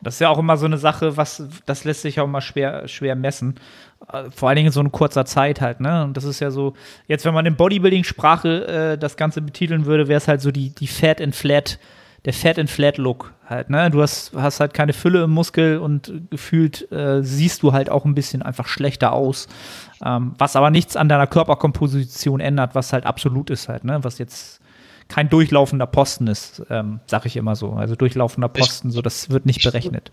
Das 0.00 0.14
ist 0.14 0.20
ja 0.20 0.28
auch 0.28 0.38
immer 0.38 0.56
so 0.56 0.66
eine 0.66 0.78
Sache, 0.78 1.16
was, 1.16 1.42
das 1.66 1.84
lässt 1.84 2.02
sich 2.02 2.20
auch 2.20 2.24
immer 2.24 2.40
schwer, 2.40 2.86
schwer 2.88 3.16
messen. 3.16 3.56
Äh, 4.12 4.30
vor 4.30 4.48
allen 4.48 4.56
Dingen 4.56 4.68
in 4.68 4.72
so 4.72 4.80
einer 4.80 4.90
kurzer 4.90 5.24
Zeit 5.24 5.60
halt, 5.60 5.80
ne? 5.80 6.04
Und 6.04 6.16
das 6.16 6.24
ist 6.24 6.40
ja 6.40 6.50
so, 6.50 6.74
jetzt, 7.06 7.24
wenn 7.24 7.34
man 7.34 7.46
in 7.46 7.56
Bodybuilding-Sprache 7.56 8.66
äh, 8.66 8.98
das 8.98 9.16
Ganze 9.16 9.42
betiteln 9.42 9.86
würde, 9.86 10.08
wäre 10.08 10.18
es 10.18 10.28
halt 10.28 10.40
so 10.40 10.50
die, 10.50 10.70
die 10.70 10.86
Fat 10.86 11.20
and 11.20 11.34
Flat, 11.34 11.78
der 12.24 12.32
Fat 12.32 12.58
and 12.58 12.70
Flat 12.70 12.98
Look 12.98 13.32
halt, 13.48 13.70
ne? 13.70 13.90
Du 13.90 14.02
hast, 14.02 14.32
hast 14.34 14.60
halt 14.60 14.74
keine 14.74 14.92
Fülle 14.92 15.24
im 15.24 15.30
Muskel 15.30 15.78
und 15.78 16.12
gefühlt 16.30 16.90
äh, 16.92 17.22
siehst 17.22 17.62
du 17.62 17.72
halt 17.72 17.90
auch 17.90 18.04
ein 18.04 18.14
bisschen 18.14 18.42
einfach 18.42 18.68
schlechter 18.68 19.12
aus. 19.12 19.48
Ähm, 20.04 20.34
was 20.38 20.54
aber 20.54 20.70
nichts 20.70 20.96
an 20.96 21.08
deiner 21.08 21.26
Körperkomposition 21.26 22.40
ändert, 22.40 22.74
was 22.74 22.92
halt 22.92 23.04
absolut 23.04 23.50
ist 23.50 23.68
halt, 23.68 23.84
ne? 23.84 23.98
Was 24.02 24.18
jetzt 24.18 24.60
kein 25.08 25.28
durchlaufender 25.28 25.86
Posten 25.86 26.26
ist, 26.26 26.62
ähm, 26.70 27.00
sag 27.06 27.26
ich 27.26 27.36
immer 27.36 27.56
so. 27.56 27.72
Also 27.72 27.96
durchlaufender 27.96 28.48
Posten, 28.48 28.90
so 28.90 29.02
das 29.02 29.30
wird 29.30 29.46
nicht 29.46 29.62
berechnet. 29.62 30.10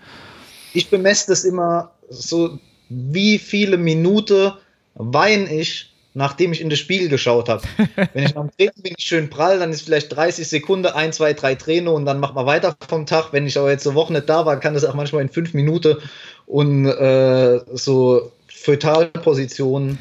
Ich 0.74 0.90
bemesse 0.90 1.28
das 1.28 1.44
immer 1.44 1.92
so, 2.10 2.60
wie 2.90 3.38
viele 3.38 3.78
Minuten 3.78 4.54
weine 4.96 5.54
ich, 5.54 5.94
nachdem 6.14 6.54
ich 6.54 6.62
in 6.62 6.70
das 6.70 6.80
Spiegel 6.80 7.10
geschaut 7.10 7.50
habe. 7.50 7.64
Wenn 8.14 8.26
ich 8.26 8.38
am 8.38 8.50
Treten 8.52 8.82
bin, 8.82 8.94
ich 8.98 9.06
schön 9.06 9.30
prall, 9.30 9.60
dann 9.60 9.72
ist 9.72 9.82
vielleicht 9.82 10.16
30 10.16 10.48
Sekunden, 10.48 10.88
1, 10.88 11.18
2, 11.18 11.34
3 11.34 11.56
Träne 11.56 11.92
und 11.92 12.06
dann 12.06 12.20
macht 12.20 12.36
man 12.36 12.46
weiter 12.46 12.76
vom 12.88 13.06
Tag. 13.06 13.34
Wenn 13.34 13.46
ich 13.46 13.58
aber 13.58 13.72
jetzt 13.72 13.86
eine 13.86 13.96
Woche 13.96 14.14
nicht 14.14 14.30
da 14.30 14.46
war, 14.46 14.60
kann 14.60 14.74
das 14.74 14.86
auch 14.86 14.96
manchmal 14.96 15.22
in 15.22 15.30
5 15.30 15.54
Minuten 15.54 15.98
und 16.46 16.86
äh, 16.86 17.60
so 17.74 18.32
Fötalposition 18.48 19.98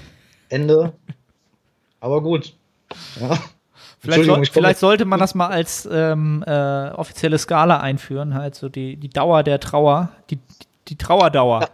Ende. 0.48 0.92
Aber 2.00 2.22
gut. 2.22 2.54
Ja. 3.20 3.42
Vielleicht, 4.04 4.24
so, 4.24 4.42
vielleicht 4.52 4.78
sollte 4.80 5.06
man 5.06 5.18
das 5.18 5.34
mal 5.34 5.46
als 5.46 5.88
ähm, 5.90 6.44
äh, 6.46 6.90
offizielle 6.90 7.38
Skala 7.38 7.80
einführen, 7.80 8.34
halt 8.34 8.54
so 8.54 8.68
die, 8.68 8.96
die 8.96 9.08
Dauer 9.08 9.42
der 9.42 9.60
Trauer, 9.60 10.10
die, 10.28 10.38
die 10.88 10.98
Trauerdauer. 10.98 11.62
Ja, 11.62 11.68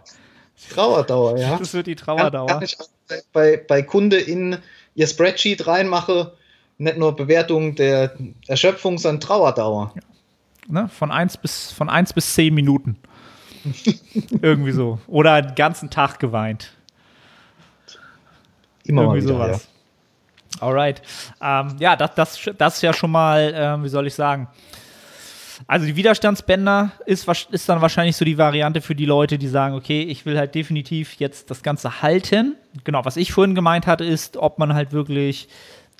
Trauerdauer, 0.73 1.37
ja. 1.37 1.57
Das 1.59 1.73
wird 1.73 1.87
die 1.87 1.95
Trauerdauer. 1.95 2.47
Kann, 2.47 2.59
kann 2.59 2.63
ich 2.63 2.77
bei, 3.33 3.57
bei 3.67 3.81
Kunde 3.81 4.17
in 4.17 4.57
ihr 4.95 5.07
Spreadsheet 5.07 5.67
reinmache, 5.67 6.31
nicht 6.77 6.97
nur 6.97 7.13
Bewertung 7.17 7.75
der 7.75 8.15
Erschöpfung, 8.47 8.97
sondern 8.97 9.19
Trauerdauer. 9.19 9.91
Ja. 9.93 10.01
Ne? 10.83 10.87
Von 10.87 11.11
1 11.11 11.35
bis, 11.37 11.71
von 11.73 11.89
eins 11.89 12.13
bis 12.13 12.33
10 12.33 12.53
Minuten. 12.53 12.95
Irgendwie 14.41 14.71
so. 14.71 14.99
Oder 15.07 15.41
den 15.41 15.55
ganzen 15.55 15.89
Tag 15.89 16.19
geweint. 16.19 16.71
Immer 18.85 19.01
Irgendwie 19.01 19.23
wieder, 19.23 19.33
sowas. 19.33 19.67
Alright. 20.59 21.01
Ähm, 21.41 21.75
ja, 21.79 21.95
das, 21.95 22.15
das, 22.15 22.49
das 22.57 22.75
ist 22.75 22.81
ja 22.81 22.93
schon 22.93 23.11
mal, 23.11 23.53
äh, 23.53 23.83
wie 23.83 23.89
soll 23.89 24.07
ich 24.07 24.13
sagen, 24.13 24.47
also 25.67 25.85
die 25.85 25.95
Widerstandsbänder 25.95 26.91
ist, 27.05 27.27
ist 27.51 27.69
dann 27.69 27.81
wahrscheinlich 27.81 28.15
so 28.15 28.25
die 28.25 28.37
Variante 28.37 28.81
für 28.81 28.95
die 28.95 29.05
Leute, 29.05 29.37
die 29.37 29.47
sagen, 29.47 29.75
okay, 29.75 30.01
ich 30.01 30.25
will 30.25 30.37
halt 30.37 30.55
definitiv 30.55 31.13
jetzt 31.15 31.51
das 31.51 31.63
Ganze 31.63 32.01
halten. 32.01 32.55
Genau, 32.83 33.05
was 33.05 33.17
ich 33.17 33.31
vorhin 33.31 33.55
gemeint 33.55 33.87
hatte, 33.87 34.03
ist, 34.03 34.37
ob 34.37 34.59
man 34.59 34.73
halt 34.73 34.91
wirklich 34.91 35.47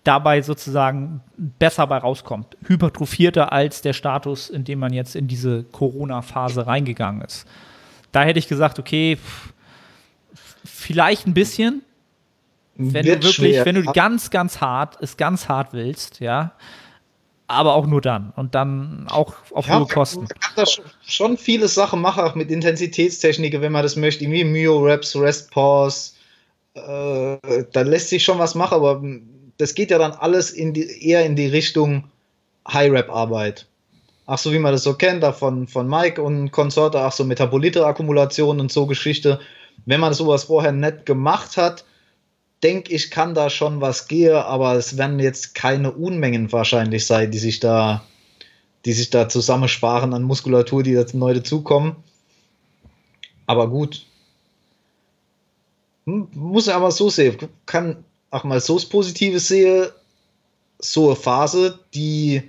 dabei 0.04 0.42
sozusagen 0.42 1.22
besser 1.38 1.86
bei 1.88 1.98
rauskommt. 1.98 2.58
Hypertrophierter 2.66 3.52
als 3.52 3.82
der 3.82 3.94
Status, 3.94 4.50
in 4.50 4.64
dem 4.64 4.80
man 4.80 4.94
jetzt 4.94 5.16
in 5.16 5.28
diese 5.28 5.64
Corona-Phase 5.64 6.66
reingegangen 6.66 7.22
ist. 7.22 7.48
Da 8.12 8.24
hätte 8.24 8.40
ich 8.40 8.48
gesagt, 8.48 8.80
okay, 8.80 9.18
vielleicht 10.66 11.28
ein 11.28 11.34
bisschen, 11.34 11.84
wenn 12.82 13.06
du 13.06 13.12
wirklich, 13.12 13.36
schwer. 13.36 13.66
wenn 13.66 13.76
du 13.76 13.84
ganz, 13.84 14.30
ganz 14.30 14.62
hart, 14.62 14.98
es 15.02 15.18
ganz 15.18 15.48
hart 15.48 15.74
willst, 15.74 16.20
ja, 16.20 16.54
aber 17.48 17.76
auch 17.76 17.86
nur 17.86 18.02
dann 18.02 18.32
und 18.36 18.56
dann 18.56 19.08
auch 19.10 19.34
auf 19.52 19.68
ja, 19.68 19.80
hohe 19.80 19.88
Kosten. 19.88 20.22
Man 20.22 20.28
kann 20.28 20.54
da 20.56 20.64
schon 21.06 21.38
viele 21.38 21.68
Sachen 21.68 22.02
machen, 22.02 22.24
auch 22.24 22.36
mit 22.36 22.50
Intensitätstechniken, 22.50 23.62
wenn 23.62 23.72
man 23.72 23.84
das 23.84 23.96
möchte, 23.96 24.30
wie 24.30 24.44
Myo-Raps, 24.44 25.16
Rest 25.16 25.52
Pause, 25.52 26.12
äh, 26.74 27.38
da 27.72 27.82
lässt 27.82 28.10
sich 28.10 28.24
schon 28.24 28.40
was 28.40 28.56
machen, 28.56 28.76
aber 28.76 29.02
das 29.58 29.76
geht 29.76 29.92
ja 29.92 29.98
dann 29.98 30.14
alles 30.14 30.52
in 30.52 30.74
die, 30.74 31.08
eher 31.08 31.26
in 31.26 31.36
die 31.36 31.48
Richtung 31.48 32.06
High-Rap-Arbeit. 32.68 33.68
Ach 34.26 34.38
so, 34.38 34.54
wie 34.54 34.60
man 34.60 34.72
das 34.72 34.84
so 34.84 34.94
kennt, 34.94 35.24
da 35.24 35.34
von, 35.34 35.68
von 35.68 35.88
Mike 35.88 36.22
und 36.22 36.52
Konsorte, 36.52 37.00
ach 37.00 37.12
so 37.12 37.26
Metabolite-Akkumulation 37.26 38.60
und 38.60 38.72
so 38.72 38.86
Geschichte. 38.86 39.40
Wenn 39.86 40.00
man 40.00 40.14
sowas 40.14 40.46
vorher 40.46 40.72
nicht 40.72 41.06
gemacht 41.06 41.58
hat, 41.58 41.84
denke 42.64 42.94
ich, 42.94 43.12
kann 43.12 43.34
da 43.34 43.50
schon 43.50 43.82
was 43.82 44.08
gehen, 44.08 44.36
aber 44.36 44.76
es 44.76 44.98
werden 44.98 45.20
jetzt 45.20 45.56
keine 45.56 45.92
Unmengen 45.92 46.52
wahrscheinlich 46.52 47.06
sein, 47.06 47.32
die 47.32 47.40
sich 47.40 47.60
da, 47.60 48.04
die 48.86 48.94
sich 48.94 49.10
da 49.10 49.30
zusammensparen 49.30 50.14
an 50.14 50.24
Muskulatur, 50.24 50.84
die 50.84 50.92
jetzt 50.92 51.16
neu 51.16 51.34
dazukommen. 51.34 51.96
Aber 53.48 53.70
gut. 53.70 54.06
Muss 56.06 56.68
ich 56.68 56.74
aber 56.74 56.92
so 56.92 57.10
sehen. 57.10 57.38
Kann 57.66 58.04
auch 58.30 58.44
mal 58.44 58.60
so 58.60 58.76
das 58.76 58.86
Positive 58.86 59.40
sehen, 59.40 59.90
so 60.80 61.08
eine 61.08 61.16
Phase, 61.16 61.80
die 61.94 62.44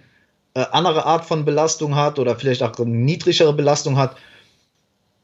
eine 0.54 0.72
andere 0.72 1.06
Art 1.06 1.24
von 1.24 1.44
Belastung 1.44 1.94
hat 1.94 2.18
oder 2.18 2.36
vielleicht 2.36 2.62
auch 2.62 2.78
eine 2.78 2.90
niedrigere 2.90 3.52
Belastung 3.52 3.96
hat, 3.96 4.16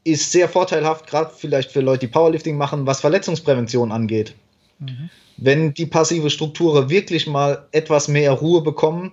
ist 0.05 0.33
sehr 0.33 0.49
vorteilhaft, 0.49 1.07
gerade 1.07 1.33
vielleicht 1.37 1.71
für 1.71 1.81
Leute, 1.81 2.07
die 2.07 2.13
Powerlifting 2.13 2.57
machen, 2.57 2.87
was 2.87 3.01
Verletzungsprävention 3.01 3.93
angeht. 3.93 4.35
Mhm. 4.79 5.11
Wenn 5.37 5.75
die 5.75 5.87
passive 5.87 6.31
Strukturen 6.31 6.91
wirklich 6.91 7.27
mal 7.27 7.67
etwas 7.73 8.09
mehr 8.09 8.33
Ruhe 8.33 8.63
bekommen, 8.63 9.13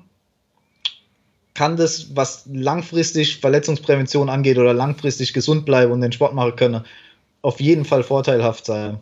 kann 1.53 1.77
das, 1.77 2.15
was 2.15 2.47
langfristig 2.51 3.37
Verletzungsprävention 3.37 4.29
angeht 4.29 4.57
oder 4.57 4.73
langfristig 4.73 5.33
gesund 5.33 5.65
bleiben 5.65 5.91
und 5.91 6.01
den 6.01 6.11
Sport 6.11 6.33
machen 6.33 6.55
können, 6.55 6.83
auf 7.41 7.61
jeden 7.61 7.85
Fall 7.85 8.03
vorteilhaft 8.03 8.65
sein. 8.65 8.99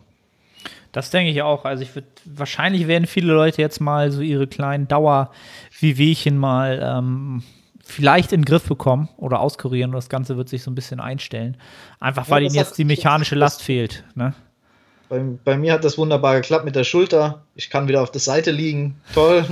Das 0.92 1.10
denke 1.10 1.32
ich 1.32 1.42
auch. 1.42 1.64
Also 1.64 1.82
ich 1.82 1.94
würde 1.96 2.06
wahrscheinlich 2.24 2.86
werden 2.86 3.06
viele 3.08 3.32
Leute 3.32 3.60
jetzt 3.60 3.80
mal 3.80 4.12
so 4.12 4.20
ihre 4.20 4.46
kleinen 4.46 4.86
Dauer-Wehwehchen 4.86 6.38
mal 6.38 6.80
ähm, 6.80 7.42
vielleicht 7.82 8.32
in 8.32 8.42
den 8.42 8.44
Griff 8.44 8.68
bekommen 8.68 9.08
oder 9.16 9.40
auskurieren 9.40 9.90
und 9.90 9.96
das 9.96 10.08
Ganze 10.08 10.36
wird 10.36 10.48
sich 10.48 10.62
so 10.62 10.70
ein 10.70 10.76
bisschen 10.76 11.00
einstellen. 11.00 11.56
Einfach 11.98 12.30
weil 12.30 12.42
ja, 12.42 12.46
ihnen 12.46 12.54
jetzt 12.54 12.78
die 12.78 12.84
mechanische 12.84 13.34
Last 13.34 13.62
fehlt. 13.62 14.04
Ne? 14.14 14.34
Bei, 15.14 15.22
bei, 15.44 15.56
mir 15.56 15.72
hat 15.72 15.84
das 15.84 15.96
wunderbar 15.96 16.34
geklappt 16.34 16.64
mit 16.64 16.74
der 16.74 16.82
Schulter. 16.82 17.44
Ich 17.54 17.70
kann 17.70 17.86
wieder 17.86 18.02
auf 18.02 18.10
der 18.10 18.20
Seite 18.20 18.50
liegen. 18.50 19.00
Toll. 19.14 19.44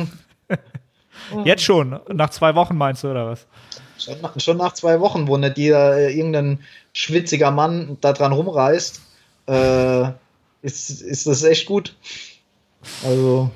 Jetzt 1.44 1.62
schon? 1.62 2.00
Nach 2.12 2.30
zwei 2.30 2.56
Wochen 2.56 2.76
meinst 2.76 3.04
du, 3.04 3.10
oder 3.12 3.28
was? 3.28 3.46
Schon 3.96 4.20
nach, 4.20 4.40
schon 4.40 4.56
nach 4.56 4.72
zwei 4.72 4.98
Wochen, 4.98 5.28
wo 5.28 5.36
nicht 5.36 5.56
jeder 5.58 5.96
äh, 5.96 6.12
irgendein 6.12 6.58
schwitziger 6.92 7.52
Mann 7.52 7.96
da 8.00 8.12
dran 8.12 8.32
rumreißt, 8.32 9.00
äh, 9.46 10.08
ist, 10.62 11.00
ist 11.00 11.28
das 11.28 11.44
echt 11.44 11.66
gut. 11.66 11.94
Also, 13.04 13.50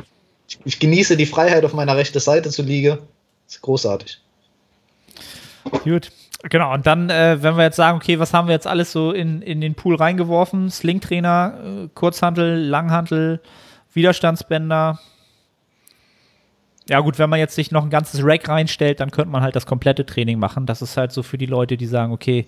ich, 0.49 0.61
ich 0.65 0.79
genieße 0.79 1.17
die 1.17 1.27
Freiheit, 1.27 1.65
auf 1.65 1.75
meiner 1.75 1.97
rechten 1.97 2.21
Seite 2.21 2.51
zu 2.51 2.63
liegen. 2.63 2.99
Ist 3.49 3.63
großartig. 3.63 4.21
Gut. 5.85 6.11
Genau, 6.43 6.75
und 6.75 6.87
dann, 6.87 7.11
äh, 7.11 7.43
wenn 7.43 7.57
wir 7.57 7.65
jetzt 7.65 7.77
sagen, 7.77 7.97
okay, 7.97 8.19
was 8.19 8.33
haben 8.33 8.49
wir 8.49 8.55
jetzt 8.55 8.67
alles 8.67 8.93
so 8.93 9.11
in, 9.13 9.43
in 9.43 9.61
den 9.61 9.75
Pool 9.75 9.97
reingeworfen? 9.97 10.71
Slingtrainer, 10.71 11.55
äh, 11.85 11.89
Kurzhantel, 11.95 12.63
Langhantel, 12.69 13.41
Widerstandsbänder. 13.93 15.01
Ja, 16.89 17.01
gut, 17.01 17.19
wenn 17.19 17.31
man 17.31 17.41
jetzt 17.41 17.57
sich 17.57 17.73
noch 17.73 17.83
ein 17.83 17.91
ganzes 17.91 18.21
Rack 18.23 18.49
reinstellt, 18.49 19.01
dann 19.01 19.11
könnte 19.11 19.31
man 19.31 19.43
halt 19.43 19.57
das 19.57 19.67
komplette 19.67 20.07
Training 20.07 20.39
machen. 20.39 20.67
Das 20.67 20.83
ist 20.83 20.97
halt 20.97 21.11
so 21.11 21.25
für 21.25 21.39
die 21.39 21.47
Leute, 21.47 21.77
die 21.77 21.87
sagen, 21.87 22.13
okay, 22.13 22.47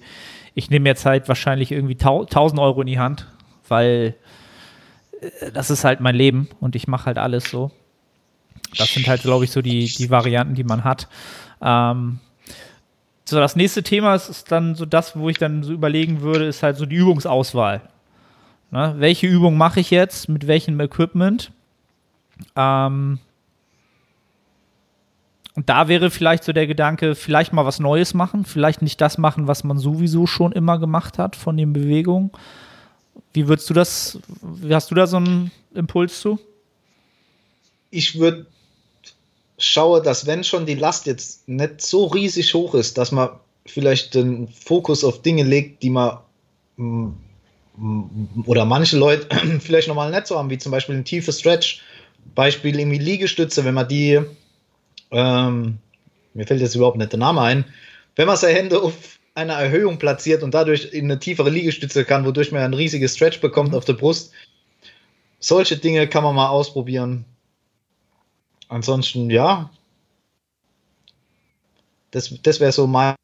ich 0.54 0.70
nehme 0.70 0.88
jetzt 0.88 1.04
halt 1.04 1.26
wahrscheinlich 1.26 1.72
irgendwie 1.72 1.94
1000 1.94 2.61
Euro 2.61 2.83
in 2.83 2.87
die 2.87 3.00
Hand, 3.00 3.26
weil 3.66 4.14
äh, 5.20 5.50
das 5.50 5.70
ist 5.70 5.85
halt 5.85 6.00
mein 6.00 6.14
Leben 6.14 6.48
und 6.61 6.76
ich 6.76 6.87
mache 6.87 7.07
halt 7.07 7.18
alles 7.18 7.50
so. 7.50 7.72
Das 8.76 8.92
sind 8.92 9.09
halt, 9.09 9.22
glaube 9.22 9.44
ich, 9.44 9.50
so 9.50 9.62
die, 9.62 9.87
die 9.87 10.11
Varianten, 10.11 10.54
die 10.54 10.64
man 10.64 10.85
hat. 10.85 11.09
Ähm, 11.62 12.20
so, 13.29 13.38
das 13.38 13.57
nächste 13.57 13.83
Thema 13.83 14.14
ist, 14.14 14.29
ist, 14.29 14.51
dann 14.51 14.75
so 14.75 14.87
das, 14.87 15.17
wo 15.17 15.29
ich 15.29 15.37
dann 15.37 15.62
so 15.62 15.73
überlegen 15.73 16.23
würde, 16.23 16.47
ist 16.47 16.62
halt 16.62 16.77
so 16.77 16.87
die 16.87 16.97
Übungsauswahl. 16.97 17.83
Ne? 18.71 18.95
Welche 18.99 19.27
Übung 19.27 19.57
mache 19.57 19.81
ich 19.81 19.91
jetzt, 19.91 20.29
mit 20.29 20.47
welchem 20.47 20.81
Equipment? 20.81 21.53
Ähm, 22.57 23.19
und 25.55 25.69
da 25.69 25.88
wäre 25.88 26.11
vielleicht 26.11 26.45
so 26.45 26.53
der 26.53 26.67
Gedanke, 26.67 27.14
vielleicht 27.14 27.53
mal 27.53 27.67
was 27.67 27.81
Neues 27.81 28.14
machen, 28.14 28.45
vielleicht 28.45 28.81
nicht 28.81 29.01
das 29.01 29.19
machen, 29.19 29.47
was 29.47 29.64
man 29.64 29.79
sowieso 29.79 30.27
schon 30.27 30.53
immer 30.53 30.79
gemacht 30.79 31.19
hat 31.19 31.37
von 31.37 31.57
den 31.57 31.73
Bewegungen. 31.73 32.31
Wie 33.33 33.49
würdest 33.49 33.69
du 33.69 33.75
das, 33.75 34.21
hast 34.71 34.91
du 34.91 34.95
da 34.95 35.07
so 35.07 35.17
einen 35.17 35.51
Impuls 35.75 36.21
zu? 36.21 36.38
Ich 37.91 38.19
würde 38.19 38.47
schaue, 39.59 40.01
dass 40.01 40.27
wenn 40.27 40.44
schon 40.44 40.66
die 40.66 40.77
Last 40.77 41.07
jetzt 41.07 41.49
nicht 41.49 41.81
so 41.81 42.07
riesig 42.07 42.55
hoch 42.55 42.75
ist, 42.75 42.97
dass 42.97 43.12
man 43.12 43.31
vielleicht 43.66 44.14
den 44.14 44.49
Fokus 44.49 45.05
auf 45.05 45.21
Dinge 45.21 45.42
legt, 45.42 45.83
die 45.83 45.90
man 45.90 46.18
mm, 46.77 47.09
oder 48.47 48.64
manche 48.64 48.97
Leute 48.97 49.27
vielleicht 49.61 49.88
nochmal 49.88 50.11
nicht 50.11 50.27
so 50.27 50.38
haben, 50.38 50.51
wie 50.51 50.59
zum 50.59 50.73
Beispiel 50.73 50.97
ein 50.97 51.05
tiefes 51.05 51.40
Stretch. 51.40 51.83
Beispiel 52.35 52.79
irgendwie 52.79 52.99
Liegestütze, 52.99 53.64
wenn 53.64 53.75
man 53.75 53.88
die, 53.88 54.21
ähm, 55.11 55.79
mir 56.35 56.47
fällt 56.47 56.61
jetzt 56.61 56.75
überhaupt 56.75 56.99
nicht 56.99 57.12
der 57.12 57.18
Name 57.18 57.40
ein, 57.40 57.64
wenn 58.16 58.27
man 58.27 58.37
seine 58.37 58.55
Hände 58.55 58.83
auf 58.83 59.18
einer 59.35 59.55
Erhöhung 59.55 59.99
platziert 59.99 60.42
und 60.42 60.53
dadurch 60.53 60.92
in 60.92 61.05
eine 61.05 61.21
tiefere 61.21 61.51
Liegestütze 61.51 62.05
kann, 62.05 62.27
wodurch 62.27 62.53
man 62.53 62.62
ein 62.62 62.75
riesiges 62.75 63.16
Stretch 63.16 63.40
bekommt 63.40 63.75
auf 63.75 63.85
der 63.85 63.92
Brust. 63.94 64.33
Solche 65.38 65.77
Dinge 65.77 66.09
kann 66.09 66.25
man 66.25 66.35
mal 66.35 66.49
ausprobieren 66.49 67.25
ansonsten, 68.68 69.31
ja. 69.31 69.70
Das, 72.11 72.33
das 72.42 72.61
wäre 72.61 72.72
so 72.72 72.87
meine 72.87 73.16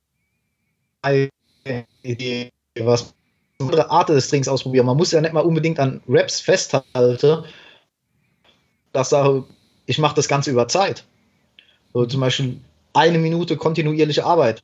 Idee, 2.03 2.51
was 2.79 3.15
andere 3.59 3.91
Art 3.91 4.09
des 4.09 4.29
Trainings 4.29 4.49
ausprobieren. 4.49 4.87
Man 4.87 4.97
muss 4.97 5.13
ja 5.13 5.21
nicht 5.21 5.33
mal 5.33 5.41
unbedingt 5.41 5.79
an 5.79 6.03
Raps 6.09 6.41
festhalten. 6.41 7.45
Das 8.93 9.11
sage, 9.11 9.45
ich 9.87 9.99
mache 9.99 10.17
das 10.17 10.29
Ganze 10.29 10.51
über 10.51 10.69
Zeit. 10.69 11.05
So 11.93 12.05
zum 12.07 12.21
Beispiel 12.21 12.61
eine 12.93 13.19
Minute 13.19 13.57
kontinuierliche 13.57 14.25
Arbeit. 14.25 14.63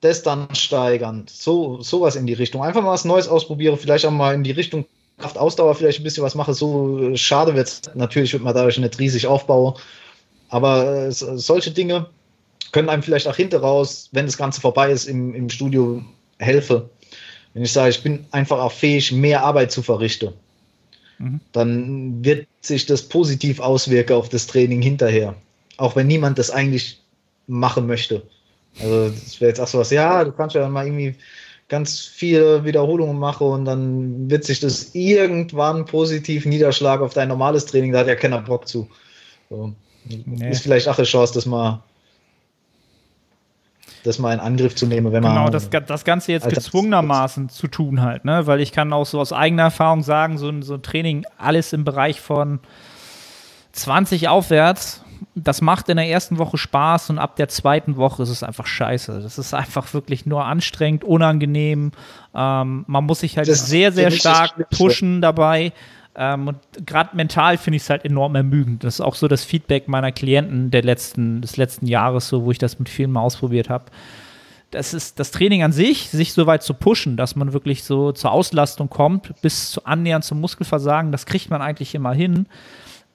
Das 0.00 0.22
dann 0.22 0.54
steigern. 0.54 1.26
So, 1.28 1.82
sowas 1.82 2.16
in 2.16 2.26
die 2.26 2.34
Richtung. 2.34 2.62
Einfach 2.62 2.82
mal 2.82 2.92
was 2.92 3.04
Neues 3.04 3.28
ausprobieren, 3.28 3.78
vielleicht 3.78 4.06
auch 4.06 4.10
mal 4.10 4.34
in 4.34 4.44
die 4.44 4.52
Richtung 4.52 4.86
Kraftausdauer 5.18 5.74
vielleicht 5.74 6.00
ein 6.00 6.04
bisschen 6.04 6.24
was 6.24 6.34
mache. 6.34 6.54
So 6.54 7.14
schade 7.16 7.54
wird 7.54 7.68
es 7.68 7.82
natürlich, 7.94 8.32
wird 8.32 8.42
man 8.42 8.54
dadurch 8.54 8.78
nicht 8.78 8.98
riesig 8.98 9.26
aufbauen. 9.26 9.74
Aber 10.48 11.06
äh, 11.06 11.12
solche 11.12 11.70
Dinge 11.70 12.06
können 12.72 12.88
einem 12.88 13.02
vielleicht 13.02 13.28
auch 13.28 13.36
hinter 13.36 13.60
raus, 13.60 14.08
wenn 14.12 14.26
das 14.26 14.38
Ganze 14.38 14.60
vorbei 14.60 14.90
ist, 14.90 15.06
im, 15.06 15.34
im 15.34 15.50
Studio 15.50 16.02
helfen. 16.38 16.82
Wenn 17.54 17.62
ich 17.62 17.72
sage, 17.72 17.90
ich 17.90 18.02
bin 18.02 18.26
einfach 18.30 18.58
auch 18.58 18.72
fähig, 18.72 19.12
mehr 19.12 19.42
Arbeit 19.42 19.72
zu 19.72 19.82
verrichten, 19.82 20.32
mhm. 21.18 21.40
dann 21.52 22.24
wird 22.24 22.46
sich 22.60 22.86
das 22.86 23.02
positiv 23.02 23.60
auswirken 23.60 24.14
auf 24.14 24.28
das 24.28 24.46
Training 24.46 24.82
hinterher. 24.82 25.34
Auch 25.76 25.96
wenn 25.96 26.06
niemand 26.06 26.38
das 26.38 26.50
eigentlich 26.50 27.00
machen 27.46 27.86
möchte. 27.86 28.22
Also, 28.80 29.08
das 29.08 29.40
wäre 29.40 29.48
jetzt 29.48 29.60
auch 29.60 29.66
so 29.66 29.78
was, 29.78 29.90
ja, 29.90 30.24
du 30.24 30.32
kannst 30.32 30.54
ja 30.54 30.68
mal 30.68 30.86
irgendwie 30.86 31.16
ganz 31.68 32.00
viele 32.00 32.64
Wiederholungen 32.64 33.18
mache 33.18 33.44
und 33.44 33.64
dann 33.66 34.30
wird 34.30 34.44
sich 34.44 34.60
das 34.60 34.94
irgendwann 34.94 35.84
positiv 35.84 36.46
niederschlagen 36.46 37.04
auf 37.04 37.12
dein 37.14 37.28
normales 37.28 37.66
Training. 37.66 37.92
Da 37.92 38.00
hat 38.00 38.06
ja 38.06 38.16
keiner 38.16 38.40
Bock 38.40 38.66
zu. 38.66 38.88
So. 39.50 39.74
Nee. 40.04 40.50
Ist 40.50 40.62
vielleicht 40.62 40.88
auch 40.88 40.96
eine 40.96 41.06
Chance, 41.06 41.34
das 41.34 41.44
mal, 41.44 41.82
das 44.04 44.18
mal 44.18 44.32
in 44.32 44.40
Angriff 44.40 44.74
zu 44.74 44.86
nehmen, 44.86 45.12
wenn 45.12 45.22
man. 45.22 45.34
Genau, 45.34 45.50
das, 45.50 45.68
das 45.68 46.04
Ganze 46.04 46.32
jetzt 46.32 46.48
gezwungenermaßen 46.48 47.50
zu 47.50 47.68
tun 47.68 48.00
halt, 48.00 48.24
ne? 48.24 48.46
Weil 48.46 48.60
ich 48.60 48.72
kann 48.72 48.92
auch 48.94 49.04
so 49.04 49.20
aus 49.20 49.34
eigener 49.34 49.64
Erfahrung 49.64 50.02
sagen, 50.02 50.38
so, 50.38 50.50
so 50.62 50.74
ein 50.74 50.82
Training, 50.82 51.26
alles 51.36 51.74
im 51.74 51.84
Bereich 51.84 52.20
von 52.20 52.60
20 53.72 54.28
aufwärts 54.28 55.04
das 55.34 55.60
macht 55.60 55.88
in 55.88 55.96
der 55.96 56.08
ersten 56.08 56.38
Woche 56.38 56.58
Spaß 56.58 57.10
und 57.10 57.18
ab 57.18 57.36
der 57.36 57.48
zweiten 57.48 57.96
Woche 57.96 58.22
ist 58.22 58.28
es 58.28 58.42
einfach 58.42 58.66
scheiße. 58.66 59.20
Das 59.22 59.38
ist 59.38 59.54
einfach 59.54 59.92
wirklich 59.94 60.26
nur 60.26 60.44
anstrengend, 60.44 61.04
unangenehm. 61.04 61.92
Ähm, 62.34 62.84
man 62.86 63.04
muss 63.04 63.20
sich 63.20 63.36
halt 63.36 63.48
das 63.48 63.66
sehr, 63.66 63.92
sehr 63.92 64.10
stark 64.10 64.68
pushen 64.70 65.20
dabei. 65.20 65.72
Ähm, 66.14 66.48
und 66.48 66.58
gerade 66.84 67.16
mental 67.16 67.58
finde 67.58 67.76
ich 67.76 67.82
es 67.82 67.90
halt 67.90 68.04
enorm 68.04 68.34
ermüdend. 68.34 68.82
Das 68.82 68.96
ist 68.96 69.00
auch 69.00 69.14
so 69.14 69.28
das 69.28 69.44
Feedback 69.44 69.86
meiner 69.86 70.10
Klienten 70.10 70.70
der 70.70 70.82
letzten, 70.82 71.40
des 71.40 71.56
letzten 71.56 71.86
Jahres, 71.86 72.28
so, 72.28 72.44
wo 72.44 72.50
ich 72.50 72.58
das 72.58 72.78
mit 72.78 72.88
vielen 72.88 73.12
mal 73.12 73.20
ausprobiert 73.20 73.70
habe. 73.70 73.84
Das 74.70 74.92
ist 74.92 75.18
das 75.18 75.30
Training 75.30 75.62
an 75.62 75.72
sich, 75.72 76.10
sich 76.10 76.32
so 76.32 76.46
weit 76.46 76.62
zu 76.62 76.74
pushen, 76.74 77.16
dass 77.16 77.36
man 77.36 77.52
wirklich 77.52 77.84
so 77.84 78.12
zur 78.12 78.32
Auslastung 78.32 78.90
kommt, 78.90 79.40
bis 79.40 79.70
zu 79.70 79.84
annähernd 79.84 80.24
zum 80.24 80.40
Muskelversagen, 80.40 81.10
das 81.12 81.24
kriegt 81.24 81.48
man 81.50 81.62
eigentlich 81.62 81.94
immer 81.94 82.12
hin. 82.12 82.46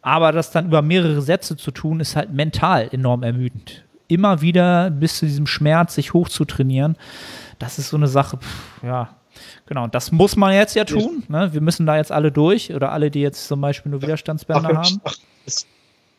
Aber 0.04 0.32
das 0.32 0.52
dann 0.52 0.68
über 0.68 0.82
mehrere 0.82 1.22
Sätze 1.22 1.58
zu 1.58 1.72
tun, 1.72 2.00
ist 2.00 2.16
halt 2.16 2.32
mental 2.32 2.90
enorm 2.92 3.24
ermüdend. 3.24 3.84
Immer 4.08 4.42
wieder 4.42 4.92
bis 4.92 5.18
zu 5.18 5.26
diesem 5.26 5.48
Schmerz 5.48 5.96
sich 5.96 6.14
hochzutrainieren, 6.14 6.98
das 7.58 7.80
ist 7.80 7.90
so 7.90 7.98
eine 7.98 8.08
Sache, 8.08 8.38
pff, 8.38 8.84
ja, 8.84 9.16
Genau, 9.66 9.88
das 9.88 10.12
muss 10.12 10.36
man 10.36 10.54
jetzt 10.54 10.76
ja 10.76 10.86
tun. 10.86 11.24
Ne? 11.28 11.54
Wir 11.54 11.62
müssen 11.62 11.86
da 11.86 11.98
jetzt 11.98 12.12
alle 12.12 12.32
durch 12.32 12.74
oder 12.74 12.92
alle, 12.92 13.10
die 13.10 13.22
jetzt 13.22 13.48
zum 13.48 13.62
Beispiel 13.62 13.92
nur 13.92 14.02
Widerstandsbänder 14.02 14.70
ach, 14.72 14.86
haben. 14.86 15.02
Ach, 15.04 15.16
das, 15.46 15.66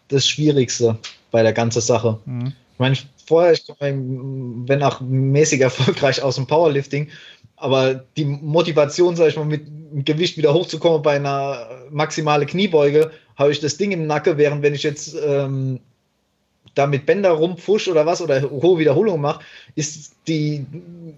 das 0.09 0.27
Schwierigste 0.27 0.99
bei 1.31 1.43
der 1.43 1.53
ganzen 1.53 1.81
Sache. 1.81 2.19
Mhm. 2.25 2.49
Ich 2.73 2.79
meine, 2.79 2.97
vorher, 3.27 3.53
ich 3.53 3.65
bin 3.69 4.83
auch 4.83 5.01
mäßig 5.01 5.61
erfolgreich 5.61 6.23
aus 6.23 6.37
dem 6.37 6.47
Powerlifting, 6.47 7.09
aber 7.65 7.95
die 8.19 8.27
Motivation, 8.27 9.17
sag 9.17 9.29
ich 9.29 9.37
mal, 9.37 9.47
mit 9.47 9.65
Gewicht 10.05 10.37
wieder 10.37 10.53
hochzukommen 10.53 11.01
bei 11.01 11.17
einer 11.17 11.67
maximale 11.91 12.45
Kniebeuge, 12.45 13.11
habe 13.37 13.53
ich 13.53 13.61
das 13.61 13.79
Ding 13.79 13.91
im 13.91 14.07
Nacken, 14.07 14.37
während 14.37 14.63
wenn 14.63 14.75
ich 14.75 14.83
jetzt 14.83 15.17
ähm, 15.27 15.81
da 16.75 16.87
mit 16.87 17.07
Bänder 17.07 17.31
rumpfusch 17.31 17.89
oder 17.89 18.05
was 18.05 18.21
oder 18.21 18.43
hohe 18.51 18.79
Wiederholungen 18.79 19.23
mache, 19.23 19.43
ist 19.77 20.15
die, 20.29 20.67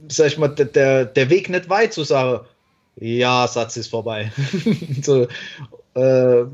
sag 0.06 0.28
ich 0.28 0.38
mal, 0.38 0.46
der, 0.46 1.06
der 1.06 1.30
Weg 1.30 1.48
nicht 1.48 1.68
weit 1.68 1.92
zu 1.92 2.04
sagen, 2.04 2.46
ja, 2.94 3.48
Satz 3.48 3.76
ist 3.76 3.88
vorbei. 3.88 4.30
so, 5.02 5.26
äh, 5.94 6.44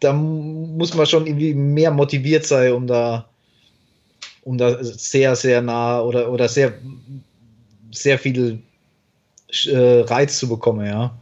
da 0.00 0.12
muss 0.12 0.92
man 0.92 1.06
schon 1.06 1.26
irgendwie 1.26 1.54
mehr 1.54 1.90
motiviert 1.90 2.44
sein, 2.44 2.72
um 2.72 2.86
da, 2.86 3.30
um 4.42 4.58
da 4.58 4.84
sehr, 4.84 5.34
sehr 5.36 5.62
nah 5.62 6.02
oder, 6.02 6.30
oder 6.30 6.50
sehr, 6.50 6.74
sehr 7.92 8.18
viel 8.18 8.60
äh, 9.66 10.00
Reiz 10.00 10.38
zu 10.38 10.48
bekommen, 10.48 10.86
ja. 10.86 11.14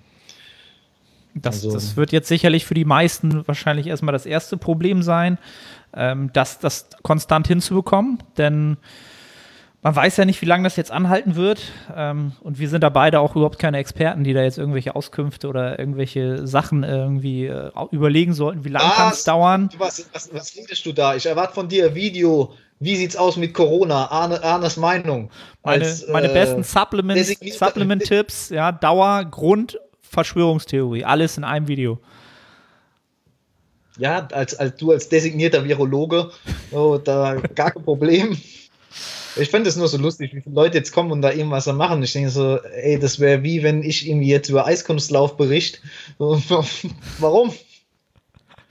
Das, 1.34 1.56
also, 1.56 1.72
das 1.72 1.96
wird 1.96 2.12
jetzt 2.12 2.28
sicherlich 2.28 2.64
für 2.64 2.74
die 2.74 2.84
meisten 2.84 3.46
wahrscheinlich 3.46 3.88
erstmal 3.88 4.12
das 4.12 4.24
erste 4.24 4.56
Problem 4.56 5.02
sein, 5.02 5.38
ähm, 5.92 6.30
das, 6.32 6.60
das 6.60 6.88
konstant 7.02 7.48
hinzubekommen, 7.48 8.22
denn 8.36 8.76
man 9.84 9.94
weiß 9.94 10.16
ja 10.16 10.24
nicht, 10.24 10.40
wie 10.40 10.46
lange 10.46 10.64
das 10.64 10.76
jetzt 10.76 10.90
anhalten 10.90 11.36
wird. 11.36 11.60
Ähm, 11.94 12.32
und 12.40 12.58
wir 12.58 12.70
sind 12.70 12.80
da 12.80 12.88
beide 12.88 13.20
auch 13.20 13.36
überhaupt 13.36 13.58
keine 13.58 13.76
Experten, 13.76 14.24
die 14.24 14.32
da 14.32 14.42
jetzt 14.42 14.56
irgendwelche 14.56 14.96
Auskünfte 14.96 15.46
oder 15.46 15.78
irgendwelche 15.78 16.46
Sachen 16.46 16.84
irgendwie 16.84 17.46
äh, 17.46 17.70
überlegen 17.90 18.32
sollten. 18.32 18.64
Wie 18.64 18.70
lange 18.70 18.90
kann 18.92 19.12
es 19.12 19.24
dauern? 19.24 19.68
Was, 19.76 20.08
was, 20.14 20.32
was 20.32 20.56
redest 20.56 20.86
du 20.86 20.92
da? 20.92 21.14
Ich 21.16 21.26
erwarte 21.26 21.52
von 21.52 21.68
dir 21.68 21.88
ein 21.88 21.94
Video. 21.94 22.54
Wie 22.80 22.96
sieht's 22.96 23.16
aus 23.16 23.36
mit 23.36 23.54
Corona? 23.54 24.10
Arne, 24.10 24.42
Arnes 24.42 24.76
Meinung. 24.76 25.30
Meine, 25.62 25.84
als, 25.84 26.08
meine 26.08 26.30
äh, 26.30 26.34
besten 26.34 26.62
Supplement-Tipps, 26.62 28.48
ja, 28.50 28.72
Dauer, 28.72 29.24
Grund 29.24 29.78
Verschwörungstheorie. 30.02 31.04
Alles 31.04 31.36
in 31.36 31.44
einem 31.44 31.68
Video. 31.68 31.98
Ja, 33.98 34.26
als, 34.32 34.54
als 34.56 34.76
du 34.76 34.90
als 34.90 35.08
designierter 35.08 35.64
Virologe, 35.64 36.30
oh, 36.72 36.98
da 37.02 37.34
gar 37.54 37.70
kein 37.70 37.84
Problem. 37.84 38.36
Ich 39.36 39.50
fände 39.50 39.68
es 39.68 39.76
nur 39.76 39.88
so 39.88 39.98
lustig, 39.98 40.32
wie 40.34 40.40
viele 40.40 40.54
Leute 40.54 40.78
jetzt 40.78 40.92
kommen 40.92 41.10
und 41.10 41.22
da 41.22 41.32
irgendwas 41.32 41.66
machen. 41.66 42.02
Ich 42.02 42.12
denke 42.12 42.30
so, 42.30 42.58
ey, 42.62 42.98
das 42.98 43.18
wäre 43.18 43.42
wie 43.42 43.62
wenn 43.62 43.82
ich 43.82 44.08
irgendwie 44.08 44.28
jetzt 44.28 44.48
über 44.48 44.66
Eiskunstlauf 44.66 45.36
berichte. 45.36 45.78
Warum? 46.18 47.52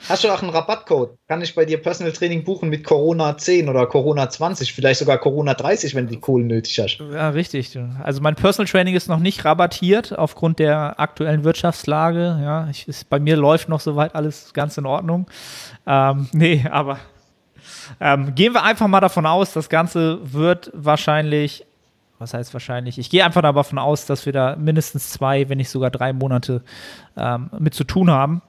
Hast 0.09 0.23
du 0.23 0.29
auch 0.29 0.41
einen 0.41 0.51
Rabattcode? 0.51 1.17
Kann 1.27 1.41
ich 1.41 1.55
bei 1.55 1.65
dir 1.65 1.81
Personal 1.81 2.11
Training 2.11 2.43
buchen 2.43 2.69
mit 2.69 2.83
Corona 2.83 3.37
10 3.37 3.69
oder 3.69 3.85
Corona 3.87 4.29
20, 4.29 4.73
vielleicht 4.73 4.99
sogar 4.99 5.17
Corona 5.17 5.53
30, 5.53 5.95
wenn 5.95 6.07
du 6.07 6.13
die 6.13 6.19
Kohlen 6.19 6.47
nötig 6.47 6.77
hast? 6.79 6.99
Ja, 6.99 7.29
richtig. 7.29 7.77
Also 8.03 8.21
mein 8.21 8.35
Personal 8.35 8.69
Training 8.69 8.95
ist 8.95 9.07
noch 9.07 9.19
nicht 9.19 9.45
rabattiert 9.45 10.17
aufgrund 10.17 10.59
der 10.59 10.99
aktuellen 10.99 11.43
Wirtschaftslage. 11.43 12.39
Ja, 12.41 12.67
ich, 12.69 12.87
ist, 12.87 13.09
bei 13.09 13.19
mir 13.19 13.37
läuft 13.37 13.69
noch 13.69 13.79
soweit 13.79 14.13
alles 14.13 14.53
ganz 14.53 14.77
in 14.77 14.85
Ordnung. 14.85 15.27
Ähm, 15.87 16.27
nee, 16.33 16.65
aber 16.69 16.99
ähm, 17.99 18.35
gehen 18.35 18.53
wir 18.53 18.63
einfach 18.63 18.87
mal 18.87 18.99
davon 18.99 19.25
aus, 19.25 19.53
das 19.53 19.69
Ganze 19.69 20.19
wird 20.23 20.69
wahrscheinlich, 20.73 21.65
was 22.19 22.33
heißt 22.33 22.53
wahrscheinlich? 22.53 22.97
Ich 22.97 23.09
gehe 23.09 23.23
einfach 23.23 23.41
davon 23.41 23.79
aus, 23.79 24.05
dass 24.05 24.25
wir 24.25 24.33
da 24.33 24.55
mindestens 24.57 25.09
zwei, 25.11 25.47
wenn 25.47 25.57
nicht 25.57 25.69
sogar 25.69 25.91
drei 25.91 26.11
Monate 26.11 26.61
ähm, 27.15 27.49
mit 27.57 27.73
zu 27.73 27.85
tun 27.85 28.11
haben. 28.11 28.41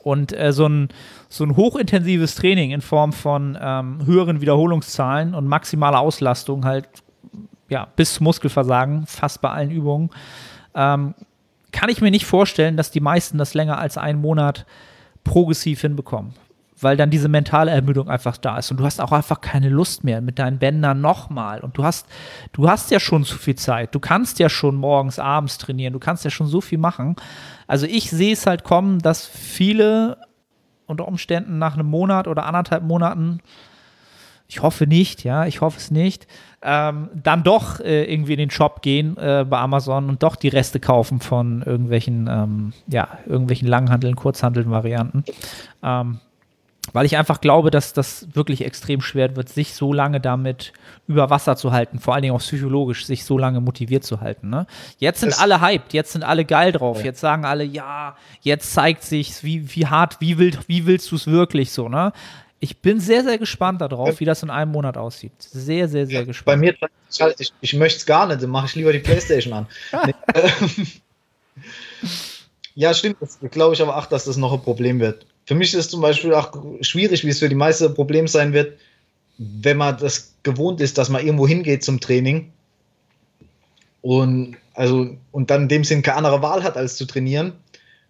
Und 0.00 0.36
äh, 0.36 0.52
so, 0.52 0.66
ein, 0.66 0.88
so 1.28 1.44
ein 1.44 1.56
hochintensives 1.56 2.34
Training 2.34 2.72
in 2.72 2.80
Form 2.80 3.12
von 3.12 3.56
ähm, 3.60 4.04
höheren 4.04 4.40
Wiederholungszahlen 4.40 5.34
und 5.34 5.46
maximaler 5.46 6.00
Auslastung, 6.00 6.64
halt 6.64 6.88
ja, 7.68 7.86
bis 7.96 8.20
Muskelversagen, 8.20 9.06
fast 9.06 9.40
bei 9.40 9.50
allen 9.50 9.70
Übungen, 9.70 10.10
ähm, 10.74 11.14
kann 11.70 11.88
ich 11.88 12.00
mir 12.00 12.10
nicht 12.10 12.26
vorstellen, 12.26 12.76
dass 12.76 12.90
die 12.90 13.00
meisten 13.00 13.38
das 13.38 13.54
länger 13.54 13.78
als 13.78 13.96
einen 13.96 14.20
Monat 14.20 14.66
progressiv 15.24 15.80
hinbekommen. 15.80 16.34
Weil 16.82 16.96
dann 16.96 17.10
diese 17.10 17.28
mentale 17.28 17.70
Ermüdung 17.70 18.08
einfach 18.08 18.36
da 18.36 18.58
ist 18.58 18.70
und 18.70 18.78
du 18.78 18.84
hast 18.84 19.00
auch 19.00 19.12
einfach 19.12 19.40
keine 19.40 19.68
Lust 19.68 20.04
mehr 20.04 20.20
mit 20.20 20.38
deinen 20.38 20.58
Bändern 20.58 21.00
nochmal. 21.00 21.60
Und 21.60 21.78
du 21.78 21.84
hast, 21.84 22.06
du 22.52 22.68
hast 22.68 22.90
ja 22.90 23.00
schon 23.00 23.24
zu 23.24 23.38
viel 23.38 23.54
Zeit. 23.54 23.94
Du 23.94 24.00
kannst 24.00 24.38
ja 24.38 24.48
schon 24.48 24.76
morgens, 24.76 25.18
abends 25.18 25.58
trainieren. 25.58 25.92
Du 25.92 25.98
kannst 25.98 26.24
ja 26.24 26.30
schon 26.30 26.46
so 26.46 26.60
viel 26.60 26.78
machen. 26.78 27.16
Also 27.66 27.86
ich 27.86 28.10
sehe 28.10 28.32
es 28.32 28.46
halt 28.46 28.64
kommen, 28.64 28.98
dass 28.98 29.26
viele 29.26 30.18
unter 30.86 31.08
Umständen 31.08 31.58
nach 31.58 31.74
einem 31.74 31.86
Monat 31.86 32.28
oder 32.28 32.46
anderthalb 32.46 32.84
Monaten, 32.84 33.40
ich 34.48 34.60
hoffe 34.60 34.86
nicht, 34.86 35.24
ja, 35.24 35.46
ich 35.46 35.60
hoffe 35.60 35.78
es 35.78 35.90
nicht, 35.90 36.26
ähm, 36.62 37.08
dann 37.14 37.42
doch 37.42 37.80
äh, 37.80 38.04
irgendwie 38.04 38.34
in 38.34 38.38
den 38.38 38.50
Shop 38.50 38.82
gehen 38.82 39.16
äh, 39.16 39.46
bei 39.48 39.58
Amazon 39.58 40.08
und 40.08 40.22
doch 40.22 40.36
die 40.36 40.48
Reste 40.48 40.78
kaufen 40.78 41.20
von 41.20 41.62
irgendwelchen, 41.62 42.28
ähm, 42.30 42.72
ja, 42.86 43.08
irgendwelchen 43.26 43.66
Langhandeln, 43.66 44.14
Kurzhandeln 44.14 44.70
Varianten. 44.70 45.24
Ähm, 45.82 46.20
weil 46.92 47.06
ich 47.06 47.16
einfach 47.16 47.40
glaube, 47.40 47.70
dass 47.70 47.92
das 47.92 48.26
wirklich 48.34 48.64
extrem 48.64 49.00
schwer 49.00 49.36
wird, 49.36 49.48
sich 49.48 49.74
so 49.74 49.92
lange 49.92 50.20
damit 50.20 50.72
über 51.06 51.30
Wasser 51.30 51.56
zu 51.56 51.72
halten, 51.72 52.00
vor 52.00 52.14
allen 52.14 52.22
Dingen 52.22 52.34
auch 52.34 52.40
psychologisch, 52.40 53.06
sich 53.06 53.24
so 53.24 53.38
lange 53.38 53.60
motiviert 53.60 54.04
zu 54.04 54.20
halten. 54.20 54.50
Ne? 54.50 54.66
Jetzt 54.98 55.20
sind 55.20 55.32
das 55.32 55.38
alle 55.38 55.60
hyped, 55.60 55.92
jetzt 55.92 56.12
sind 56.12 56.24
alle 56.24 56.44
geil 56.44 56.72
drauf, 56.72 56.98
ja. 56.98 57.06
jetzt 57.06 57.20
sagen 57.20 57.44
alle, 57.44 57.64
ja, 57.64 58.16
jetzt 58.40 58.72
zeigt 58.72 59.04
sich, 59.04 59.44
wie, 59.44 59.74
wie 59.74 59.86
hart, 59.86 60.20
wie, 60.20 60.38
will, 60.38 60.58
wie 60.66 60.86
willst 60.86 61.10
du 61.12 61.16
es 61.16 61.26
wirklich 61.26 61.70
so, 61.70 61.88
ne? 61.88 62.12
Ich 62.58 62.78
bin 62.78 63.00
sehr, 63.00 63.24
sehr 63.24 63.38
gespannt 63.38 63.80
darauf, 63.80 64.20
wie 64.20 64.24
das 64.24 64.44
in 64.44 64.50
einem 64.50 64.70
Monat 64.70 64.96
aussieht. 64.96 65.32
Sehr, 65.40 65.88
sehr, 65.88 66.06
sehr 66.06 66.24
gespannt. 66.24 66.44
Bei 66.44 66.56
mir, 66.56 66.76
ich, 67.36 67.52
ich 67.60 67.74
möchte 67.74 67.98
es 67.98 68.06
gar 68.06 68.28
nicht, 68.28 68.40
dann 68.40 68.50
mache 68.50 68.66
ich 68.66 68.76
lieber 68.76 68.92
die 68.92 69.00
Playstation 69.00 69.52
an. 69.52 69.66
ja, 72.76 72.94
stimmt, 72.94 73.16
das 73.18 73.40
glaube 73.50 73.74
ich 73.74 73.82
aber 73.82 73.96
auch, 73.96 74.06
dass 74.06 74.26
das 74.26 74.36
noch 74.36 74.52
ein 74.52 74.62
Problem 74.62 75.00
wird. 75.00 75.26
Für 75.44 75.54
mich 75.54 75.74
ist 75.74 75.80
es 75.80 75.88
zum 75.88 76.00
Beispiel 76.00 76.34
auch 76.34 76.52
schwierig, 76.82 77.24
wie 77.24 77.30
es 77.30 77.40
für 77.40 77.48
die 77.48 77.54
meisten 77.54 77.94
Problem 77.94 78.28
sein 78.28 78.52
wird, 78.52 78.78
wenn 79.38 79.76
man 79.76 79.96
das 79.98 80.34
gewohnt 80.42 80.80
ist, 80.80 80.98
dass 80.98 81.08
man 81.08 81.24
irgendwo 81.24 81.48
hingeht 81.48 81.82
zum 81.82 82.00
Training 82.00 82.52
und, 84.02 84.56
also, 84.74 85.16
und 85.30 85.50
dann 85.50 85.62
in 85.62 85.68
dem 85.68 85.84
Sinn 85.84 86.02
keine 86.02 86.18
andere 86.18 86.42
Wahl 86.42 86.62
hat, 86.62 86.76
als 86.76 86.96
zu 86.96 87.06
trainieren. 87.06 87.52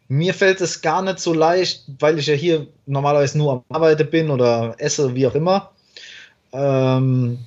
Mir 0.09 0.35
fällt 0.35 0.61
es 0.61 0.83
gar 0.83 1.03
nicht 1.03 1.21
so 1.21 1.33
leicht, 1.33 1.85
weil 1.99 2.18
ich 2.18 2.27
ja 2.27 2.35
hier 2.35 2.66
normalerweise 2.87 3.38
nur 3.38 3.53
am 3.53 3.64
Arbeiten 3.68 4.11
bin 4.11 4.31
oder 4.31 4.75
esse, 4.79 5.14
wie 5.14 5.27
auch 5.27 5.35
immer, 5.35 5.71
ähm, 6.53 7.38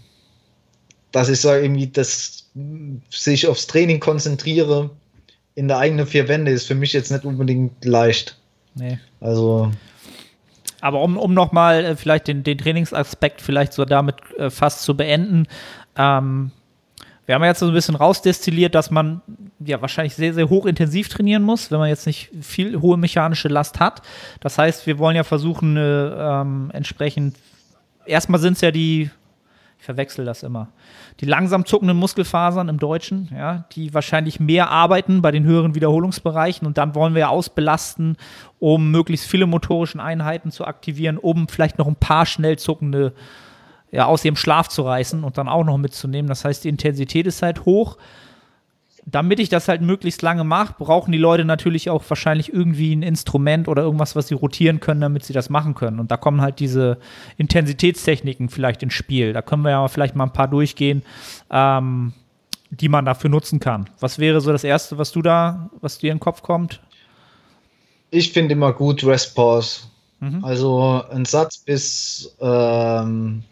dass 1.12 1.30
ich 1.30 1.42
sage, 1.42 1.64
irgendwie, 1.64 1.88
dass 1.88 2.50
sich 3.10 3.48
aufs 3.48 3.68
Training 3.68 4.00
konzentriere 4.00 4.90
in 5.54 5.68
der 5.68 5.78
eigenen 5.78 6.08
vier 6.08 6.28
Wände 6.28 6.52
ist 6.52 6.66
für 6.68 6.76
mich 6.76 6.94
jetzt 6.94 7.12
nicht 7.12 7.26
unbedingt 7.26 7.86
leicht. 7.86 8.38
Nee. 8.76 9.00
Also. 9.20 9.72
Aber 10.82 11.02
um, 11.02 11.18
um 11.18 11.34
nochmal 11.34 11.84
äh, 11.84 11.96
vielleicht 11.96 12.28
den, 12.28 12.44
den 12.44 12.58
Trainingsaspekt 12.58 13.42
vielleicht 13.42 13.74
so 13.74 13.86
damit 13.86 14.16
äh, 14.38 14.50
fast 14.50 14.84
zu 14.84 14.96
beenden, 14.96 15.48
ähm, 15.96 16.52
wir 17.26 17.34
haben 17.34 17.44
jetzt 17.44 17.60
so 17.60 17.68
ein 17.68 17.74
bisschen 17.74 17.96
rausdestilliert, 17.96 18.76
dass 18.76 18.92
man 18.92 19.22
ja 19.60 19.82
wahrscheinlich 19.82 20.16
sehr, 20.16 20.34
sehr 20.34 20.50
hochintensiv 20.50 21.10
trainieren 21.10 21.42
muss, 21.42 21.72
wenn 21.72 21.80
man 21.80 21.90
jetzt 21.90 22.06
nicht 22.06 22.30
viel 22.42 22.82
hohe 22.82 22.98
mechanische 22.98 23.48
Last 23.48 23.80
hat. 23.80 24.04
Das 24.42 24.58
heißt, 24.60 24.86
wir 24.86 25.00
wollen 25.00 25.16
ja 25.16 25.24
versuchen, 25.24 25.76
äh, 25.76 25.82
ähm, 25.82 26.70
entsprechend, 26.72 27.38
erstmal 28.06 28.40
sind 28.40 28.54
es 28.54 28.62
ja 28.62 28.70
die 28.70 29.10
verwechsel 29.86 30.26
das 30.26 30.44
immer. 30.44 30.70
Die 31.22 31.26
langsam 31.26 31.66
zuckenden 31.66 31.98
Muskelfasern 31.98 32.68
im 32.68 32.80
Deutschen, 32.80 33.30
ja, 33.34 33.66
die 33.72 33.94
wahrscheinlich 33.94 34.40
mehr 34.40 34.70
arbeiten 34.70 35.22
bei 35.22 35.32
den 35.32 35.46
höheren 35.46 35.76
Wiederholungsbereichen 35.76 36.68
und 36.68 36.78
dann 36.78 36.96
wollen 36.96 37.14
wir 37.14 37.22
ja 37.22 37.30
ausbelasten, 37.30 38.18
um 38.60 38.92
möglichst 38.92 39.28
viele 39.28 39.46
motorischen 39.46 40.00
Einheiten 40.00 40.52
zu 40.52 40.66
aktivieren, 40.66 41.18
um 41.18 41.48
vielleicht 41.48 41.78
noch 41.78 41.88
ein 41.88 41.96
paar 41.96 42.26
schnell 42.26 42.58
zuckende 42.58 43.14
ja, 43.92 44.06
aus 44.06 44.26
ihrem 44.26 44.36
Schlaf 44.36 44.68
zu 44.68 44.82
reißen 44.82 45.24
und 45.24 45.38
dann 45.38 45.48
auch 45.48 45.64
noch 45.64 45.78
mitzunehmen. 45.78 46.28
Das 46.28 46.44
heißt, 46.44 46.64
die 46.66 46.70
Intensität 46.70 47.28
ist 47.28 47.42
halt 47.42 47.66
hoch 47.66 47.98
damit 49.06 49.40
ich 49.40 49.50
das 49.50 49.68
halt 49.68 49.82
möglichst 49.82 50.24
lange 50.24 50.44
mache, 50.44 50.76
brauchen 50.80 51.12
die 51.12 51.20
Leute 51.20 51.46
natürlich 51.46 51.90
auch 51.92 52.04
wahrscheinlich 52.10 52.52
irgendwie 52.52 52.96
ein 52.96 53.04
Instrument 53.04 53.68
oder 53.68 53.84
irgendwas, 53.84 54.16
was 54.16 54.28
sie 54.28 54.34
rotieren 54.34 54.80
können, 54.80 55.02
damit 55.02 55.24
sie 55.24 55.34
das 55.34 55.50
machen 55.50 55.76
können. 55.76 56.00
Und 56.00 56.10
da 56.10 56.18
kommen 56.18 56.42
halt 56.42 56.60
diese 56.60 56.98
Intensitätstechniken 57.38 58.50
vielleicht 58.50 58.82
ins 58.82 58.94
Spiel. 58.94 59.32
Da 59.34 59.44
können 59.44 59.62
wir 59.62 59.72
ja 59.72 59.88
vielleicht 59.88 60.16
mal 60.16 60.24
ein 60.24 60.34
paar 60.34 60.48
durchgehen, 60.48 61.04
ähm, 61.52 62.14
die 62.72 62.90
man 62.90 63.06
dafür 63.06 63.30
nutzen 63.30 63.60
kann. 63.60 63.90
Was 64.00 64.18
wäre 64.18 64.42
so 64.42 64.52
das 64.52 64.64
Erste, 64.64 64.98
was 64.98 65.12
du 65.12 65.22
da, 65.22 65.70
was 65.82 66.00
dir 66.00 66.12
in 66.12 66.18
den 66.18 66.22
Kopf 66.22 66.42
kommt? 66.42 66.82
Ich 68.10 68.34
finde 68.34 68.54
immer 68.54 68.74
gut 68.74 69.04
Rest 69.04 69.36
Pause. 69.36 69.82
Mhm. 70.20 70.44
Also 70.44 71.04
ein 71.12 71.26
Satz 71.26 71.60
bis, 71.60 72.36
ähm, 72.42 73.44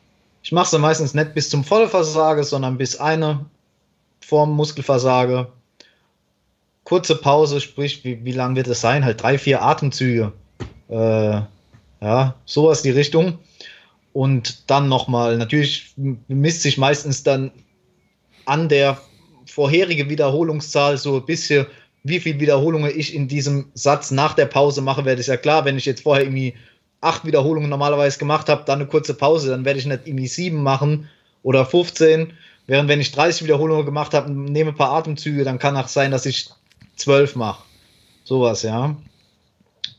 ich 0.41 0.51
mache 0.51 0.75
es 0.75 0.81
meistens 0.81 1.13
nicht 1.13 1.35
bis 1.35 1.51
zum 1.51 1.63
Vollversage, 1.63 2.43
sondern 2.43 2.77
bis 2.77 2.99
eine 2.99 3.45
vorm 4.23 4.51
Muskelversage. 4.51 5.47
Kurze 6.83 7.15
Pause, 7.15 7.61
sprich, 7.61 8.03
wie, 8.03 8.23
wie 8.25 8.31
lang 8.31 8.55
wird 8.55 8.67
es 8.67 8.81
sein? 8.81 9.05
Halt 9.05 9.21
drei, 9.21 9.37
vier 9.37 9.61
Atemzüge. 9.61 10.33
Äh, 10.89 11.41
ja, 12.01 12.35
sowas 12.45 12.81
die 12.81 12.91
Richtung. 12.91 13.39
Und 14.11 14.69
dann 14.69 14.89
nochmal, 14.89 15.37
natürlich 15.37 15.93
misst 16.27 16.61
sich 16.61 16.77
meistens 16.77 17.23
dann 17.23 17.51
an 18.45 18.69
der 18.69 18.99
vorherige 19.45 20.09
Wiederholungszahl 20.09 20.97
so 20.97 21.17
ein 21.17 21.25
bisschen, 21.25 21.65
wie 22.03 22.19
viele 22.19 22.39
Wiederholungen 22.39 22.91
ich 22.93 23.15
in 23.15 23.27
diesem 23.27 23.71
Satz 23.73 24.11
nach 24.11 24.33
der 24.33 24.45
Pause 24.45 24.81
mache, 24.81 25.05
werde 25.05 25.21
ich 25.21 25.27
ja 25.27 25.37
klar, 25.37 25.65
wenn 25.65 25.77
ich 25.77 25.85
jetzt 25.85 26.03
vorher 26.03 26.25
irgendwie 26.25 26.53
acht 27.01 27.25
Wiederholungen 27.25 27.69
normalerweise 27.69 28.19
gemacht 28.19 28.49
habe, 28.49 28.63
dann 28.65 28.79
eine 28.79 28.87
kurze 28.87 29.13
Pause, 29.13 29.49
dann 29.49 29.65
werde 29.65 29.79
ich 29.79 29.85
nicht 29.85 30.05
irgendwie 30.05 30.27
sieben 30.27 30.63
machen 30.63 31.09
oder 31.43 31.65
15, 31.65 32.33
Während 32.65 32.89
wenn 32.89 33.01
ich 33.01 33.11
30 33.11 33.43
Wiederholungen 33.43 33.85
gemacht 33.85 34.13
habe, 34.13 34.31
nehme 34.31 34.71
ein 34.71 34.77
paar 34.77 34.93
Atemzüge, 34.93 35.43
dann 35.43 35.59
kann 35.59 35.75
auch 35.75 35.87
sein, 35.87 36.11
dass 36.11 36.25
ich 36.25 36.49
12 36.95 37.35
mache. 37.35 37.63
Sowas, 38.23 38.63
ja. 38.63 38.95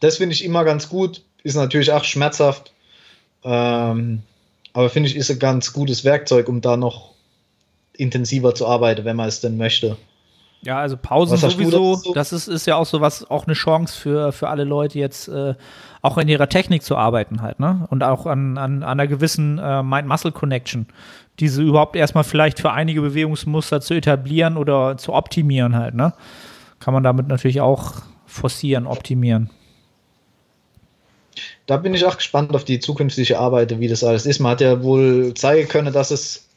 Das 0.00 0.16
finde 0.16 0.34
ich 0.34 0.44
immer 0.44 0.64
ganz 0.64 0.88
gut. 0.88 1.22
Ist 1.42 1.56
natürlich 1.56 1.92
auch 1.92 2.04
schmerzhaft. 2.04 2.72
Ähm, 3.44 4.22
aber 4.72 4.88
finde 4.88 5.08
ich, 5.08 5.16
ist 5.16 5.30
ein 5.30 5.38
ganz 5.38 5.72
gutes 5.72 6.04
Werkzeug, 6.04 6.48
um 6.48 6.60
da 6.60 6.76
noch 6.76 7.12
intensiver 7.92 8.54
zu 8.54 8.66
arbeiten, 8.66 9.04
wenn 9.04 9.16
man 9.16 9.28
es 9.28 9.40
denn 9.40 9.56
möchte. 9.56 9.96
Ja, 10.64 10.78
also 10.78 10.96
Pausen 10.96 11.36
sowieso, 11.36 12.00
das 12.14 12.32
ist, 12.32 12.48
ist 12.48 12.66
ja 12.66 12.76
auch 12.76 12.86
so 12.86 13.00
was, 13.00 13.30
auch 13.30 13.46
eine 13.46 13.54
Chance 13.54 13.98
für, 13.98 14.32
für 14.32 14.48
alle 14.48 14.64
Leute 14.64 14.98
jetzt 14.98 15.28
äh, 15.28 15.54
auch 16.00 16.16
in 16.16 16.28
ihrer 16.28 16.48
Technik 16.48 16.82
zu 16.82 16.96
arbeiten 16.96 17.42
halt, 17.42 17.60
ne? 17.60 17.86
Und 17.90 18.02
auch 18.02 18.24
an, 18.26 18.56
an, 18.56 18.82
an 18.82 18.84
einer 18.84 19.06
gewissen 19.06 19.58
äh, 19.58 19.82
Mind-Muscle-Connection 19.82 20.86
diese 21.40 21.62
überhaupt 21.62 21.96
erstmal 21.96 22.24
vielleicht 22.24 22.60
für 22.60 22.70
einige 22.72 23.00
Bewegungsmuster 23.00 23.80
zu 23.80 23.94
etablieren 23.94 24.56
oder 24.56 24.96
zu 24.96 25.12
optimieren 25.12 25.76
halt, 25.76 25.94
ne? 25.94 26.14
Kann 26.80 26.94
man 26.94 27.02
damit 27.02 27.28
natürlich 27.28 27.60
auch 27.60 27.94
forcieren, 28.26 28.86
optimieren. 28.86 29.50
Da 31.66 31.78
bin 31.78 31.94
ich 31.94 32.04
auch 32.04 32.16
gespannt 32.16 32.54
auf 32.54 32.64
die 32.64 32.78
zukünftige 32.78 33.38
Arbeit, 33.38 33.78
wie 33.80 33.88
das 33.88 34.04
alles 34.04 34.26
ist. 34.26 34.38
Man 34.38 34.52
hat 34.52 34.60
ja 34.60 34.82
wohl 34.82 35.34
zeigen 35.34 35.68
können, 35.68 35.92
dass 35.92 36.10
es 36.10 36.48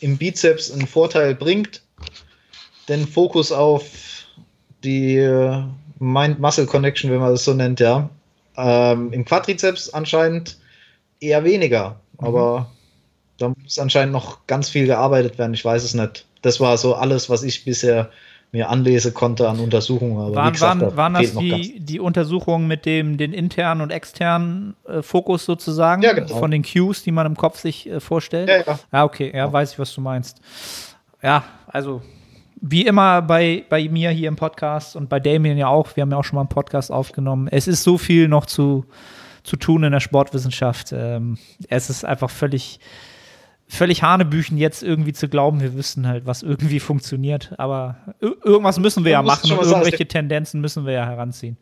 im 0.00 0.16
Bizeps 0.16 0.70
einen 0.70 0.86
Vorteil 0.86 1.34
bringt, 1.34 1.82
den 2.88 3.06
Fokus 3.06 3.52
auf 3.52 3.84
die 4.84 5.16
äh, 5.16 5.62
Mind-Muscle-Connection, 5.98 7.10
wenn 7.10 7.20
man 7.20 7.32
das 7.32 7.44
so 7.44 7.54
nennt, 7.54 7.80
ja. 7.80 8.08
Ähm, 8.56 9.12
Im 9.12 9.24
Quadrizeps 9.24 9.90
anscheinend 9.90 10.58
eher 11.20 11.44
weniger, 11.44 12.00
mhm. 12.20 12.26
aber 12.26 12.70
Da 13.38 13.48
muss 13.50 13.78
anscheinend 13.78 14.12
noch 14.12 14.46
ganz 14.46 14.68
viel 14.68 14.86
gearbeitet 14.86 15.38
werden, 15.38 15.54
ich 15.54 15.64
weiß 15.64 15.84
es 15.84 15.94
nicht. 15.94 16.26
Das 16.42 16.58
war 16.60 16.76
so 16.76 16.94
alles, 16.94 17.28
was 17.30 17.42
ich 17.44 17.64
bisher 17.64 18.10
mir 18.50 18.70
anlesen 18.70 19.12
konnte 19.12 19.48
an 19.48 19.60
Untersuchungen. 19.60 20.18
Aber 20.18 20.34
waren, 20.34 20.52
gesagt, 20.52 20.80
waren, 20.80 20.96
waren 20.96 21.14
das 21.14 21.34
noch 21.34 21.42
ganz- 21.42 21.66
die, 21.66 21.80
die 21.80 22.00
Untersuchungen 22.00 22.66
mit 22.66 22.86
dem 22.86 23.16
den 23.18 23.32
internen 23.32 23.80
und 23.82 23.90
externen 23.90 24.74
äh, 24.88 25.02
Fokus 25.02 25.44
sozusagen 25.44 26.02
Ja, 26.02 26.14
genau. 26.14 26.38
von 26.38 26.50
den 26.50 26.62
Cues, 26.64 27.02
die 27.02 27.12
man 27.12 27.26
im 27.26 27.36
Kopf 27.36 27.58
sich 27.60 27.88
äh, 27.88 28.00
vorstellt? 28.00 28.48
Ja, 28.48 28.56
ja. 28.66 28.78
Ja, 28.92 29.04
okay, 29.04 29.30
ja, 29.34 29.52
weiß 29.52 29.72
ich, 29.72 29.78
was 29.78 29.92
du 29.94 30.00
meinst. 30.00 30.40
Ja, 31.22 31.44
also 31.66 32.00
wie 32.60 32.86
immer 32.86 33.22
bei, 33.22 33.64
bei 33.68 33.88
mir 33.88 34.10
hier 34.10 34.28
im 34.28 34.36
Podcast 34.36 34.96
und 34.96 35.08
bei 35.08 35.20
Damien 35.20 35.56
ja 35.58 35.68
auch, 35.68 35.94
wir 35.96 36.02
haben 36.02 36.10
ja 36.10 36.16
auch 36.16 36.24
schon 36.24 36.36
mal 36.36 36.42
einen 36.42 36.48
Podcast 36.48 36.90
aufgenommen. 36.90 37.48
Es 37.50 37.68
ist 37.68 37.82
so 37.84 37.98
viel 37.98 38.28
noch 38.28 38.46
zu, 38.46 38.84
zu 39.44 39.56
tun 39.56 39.84
in 39.84 39.92
der 39.92 40.00
Sportwissenschaft. 40.00 40.92
Ähm, 40.92 41.38
es 41.68 41.88
ist 41.90 42.04
einfach 42.04 42.30
völlig, 42.30 42.80
völlig 43.68 44.02
Hanebüchen, 44.02 44.58
jetzt 44.58 44.82
irgendwie 44.82 45.12
zu 45.12 45.28
glauben, 45.28 45.60
wir 45.60 45.74
wüssten 45.74 46.06
halt, 46.08 46.26
was 46.26 46.42
irgendwie 46.42 46.80
funktioniert. 46.80 47.52
Aber 47.58 47.96
ir- 48.20 48.36
irgendwas 48.44 48.78
müssen 48.78 49.04
wir 49.04 49.12
ja 49.12 49.22
machen 49.22 49.48
mal 49.50 49.64
sagen, 49.64 49.80
irgendwelche 49.82 50.06
Tendenzen 50.08 50.60
müssen 50.60 50.84
wir 50.86 50.92
ja 50.94 51.06
heranziehen. 51.06 51.56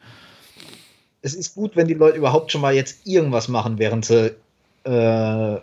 es 1.23 1.35
ist 1.35 1.55
gut, 1.55 1.75
wenn 1.77 1.89
die 1.89 1.95
Leute 1.95 2.17
überhaupt 2.19 2.53
schon 2.53 2.61
mal 2.61 2.75
jetzt 2.75 3.07
irgendwas 3.07 3.49
machen, 3.49 3.79
während 3.79 4.05
sie 4.05 4.33
äh, 4.85 5.57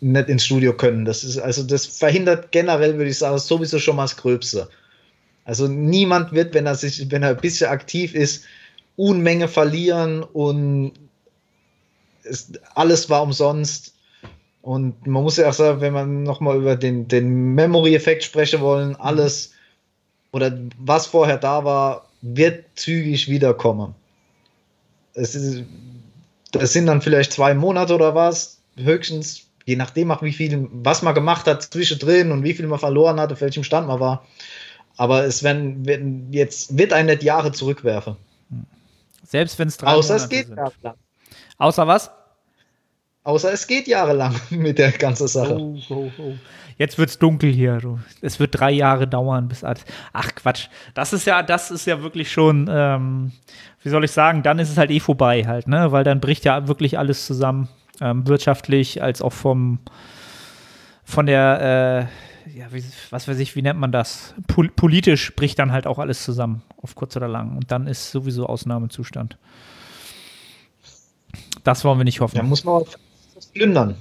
nicht 0.00 0.28
ins 0.28 0.44
Studio 0.44 0.76
können. 0.76 1.04
Das 1.04 1.24
ist, 1.24 1.38
also 1.38 1.62
das 1.62 1.86
verhindert 1.86 2.52
generell, 2.52 2.96
würde 2.96 3.10
ich 3.10 3.18
sagen, 3.18 3.38
sowieso 3.38 3.78
schon 3.78 3.96
mal 3.96 4.04
das 4.04 4.16
Gröbste. 4.16 4.68
Also 5.44 5.66
niemand 5.66 6.32
wird, 6.32 6.54
wenn 6.54 6.66
er 6.66 6.74
sich, 6.74 7.10
wenn 7.10 7.22
er 7.22 7.30
ein 7.30 7.40
bisschen 7.40 7.70
aktiv 7.70 8.14
ist, 8.14 8.44
Unmenge 8.96 9.48
verlieren 9.48 10.22
und 10.22 10.92
es, 12.22 12.52
alles 12.74 13.08
war 13.08 13.22
umsonst. 13.22 13.94
Und 14.62 15.06
man 15.06 15.22
muss 15.22 15.36
ja 15.36 15.48
auch 15.48 15.54
sagen, 15.54 15.80
wenn 15.80 15.92
man 15.92 16.22
nochmal 16.22 16.58
über 16.58 16.76
den, 16.76 17.08
den 17.08 17.54
Memory-Effekt 17.54 18.24
sprechen 18.24 18.60
wollen, 18.60 18.96
alles 18.96 19.52
oder 20.32 20.56
was 20.78 21.06
vorher 21.06 21.38
da 21.38 21.64
war, 21.64 22.08
wird 22.20 22.64
zügig 22.74 23.28
wiederkommen. 23.28 23.94
Es 25.14 25.34
ist, 25.34 25.62
das 26.52 26.72
sind 26.72 26.86
dann 26.86 27.00
vielleicht 27.00 27.32
zwei 27.32 27.54
Monate 27.54 27.94
oder 27.94 28.14
was, 28.14 28.60
höchstens, 28.76 29.47
je 29.68 29.76
nachdem 29.76 30.10
auch 30.10 30.22
wie 30.22 30.32
viel, 30.32 30.66
was 30.72 31.02
man 31.02 31.14
gemacht 31.14 31.46
hat 31.46 31.62
zwischendrin 31.62 32.32
und 32.32 32.42
wie 32.42 32.54
viel 32.54 32.66
man 32.66 32.78
verloren 32.78 33.20
hat, 33.20 33.30
auf 33.30 33.42
welchem 33.42 33.64
Stand 33.64 33.86
man 33.86 34.00
war. 34.00 34.24
Aber 34.96 35.24
es 35.24 35.42
werden, 35.42 35.84
werden 35.84 36.32
jetzt 36.32 36.78
wird 36.78 36.94
einen 36.94 37.08
nicht 37.08 37.22
Jahre 37.22 37.52
zurückwerfen. 37.52 38.16
Selbst 39.22 39.58
wenn 39.58 39.68
es 39.68 39.76
drei 39.76 39.88
Außer 39.88 40.16
es 40.16 40.22
Monate 40.22 40.36
geht 40.36 40.46
sind. 40.46 40.56
jahrelang. 40.56 40.94
Außer 41.58 41.86
was? 41.86 42.10
Außer 43.24 43.52
es 43.52 43.66
geht 43.66 43.86
jahrelang 43.88 44.34
mit 44.50 44.78
der 44.78 44.90
ganzen 44.92 45.28
Sache. 45.28 45.58
Oh, 45.58 45.76
oh, 45.90 46.10
oh. 46.16 46.32
Jetzt 46.78 46.96
wird's 46.96 47.18
dunkel 47.18 47.52
hier. 47.52 47.78
Es 48.22 48.40
wird 48.40 48.58
drei 48.58 48.70
Jahre 48.70 49.06
dauern, 49.06 49.48
bis 49.48 49.64
alles. 49.64 49.84
Ach 50.14 50.34
Quatsch. 50.34 50.68
Das 50.94 51.12
ist 51.12 51.26
ja, 51.26 51.42
das 51.42 51.70
ist 51.70 51.86
ja 51.86 52.02
wirklich 52.02 52.32
schon, 52.32 52.70
ähm, 52.72 53.32
wie 53.82 53.90
soll 53.90 54.04
ich 54.04 54.12
sagen, 54.12 54.42
dann 54.42 54.58
ist 54.58 54.70
es 54.70 54.78
halt 54.78 54.90
eh 54.90 55.00
vorbei 55.00 55.44
halt, 55.44 55.68
ne? 55.68 55.92
Weil 55.92 56.04
dann 56.04 56.20
bricht 56.20 56.46
ja 56.46 56.68
wirklich 56.68 56.98
alles 56.98 57.26
zusammen. 57.26 57.68
Ähm, 58.00 58.26
wirtschaftlich 58.26 59.02
als 59.02 59.22
auch 59.22 59.32
vom 59.32 59.80
von 61.08 61.24
der, 61.24 62.10
äh, 62.46 62.58
ja, 62.58 62.66
wie, 62.70 62.84
was 63.08 63.28
weiß 63.28 63.38
ich, 63.38 63.56
wie 63.56 63.62
nennt 63.62 63.80
man 63.80 63.92
das? 63.92 64.34
Pol 64.46 64.68
politisch 64.68 65.34
bricht 65.34 65.58
dann 65.58 65.72
halt 65.72 65.86
auch 65.86 65.98
alles 65.98 66.22
zusammen, 66.22 66.62
auf 66.82 66.94
kurz 66.94 67.16
oder 67.16 67.28
lang. 67.28 67.56
Und 67.56 67.70
dann 67.70 67.86
ist 67.86 68.10
sowieso 68.10 68.44
Ausnahmezustand. 68.46 69.38
Das 71.64 71.82
wollen 71.84 71.98
wir 71.98 72.04
nicht 72.04 72.20
hoffen. 72.20 72.36
Da 72.36 72.42
muss 72.42 72.62
man 72.62 72.82
was 73.34 73.46
plündern. 73.46 73.96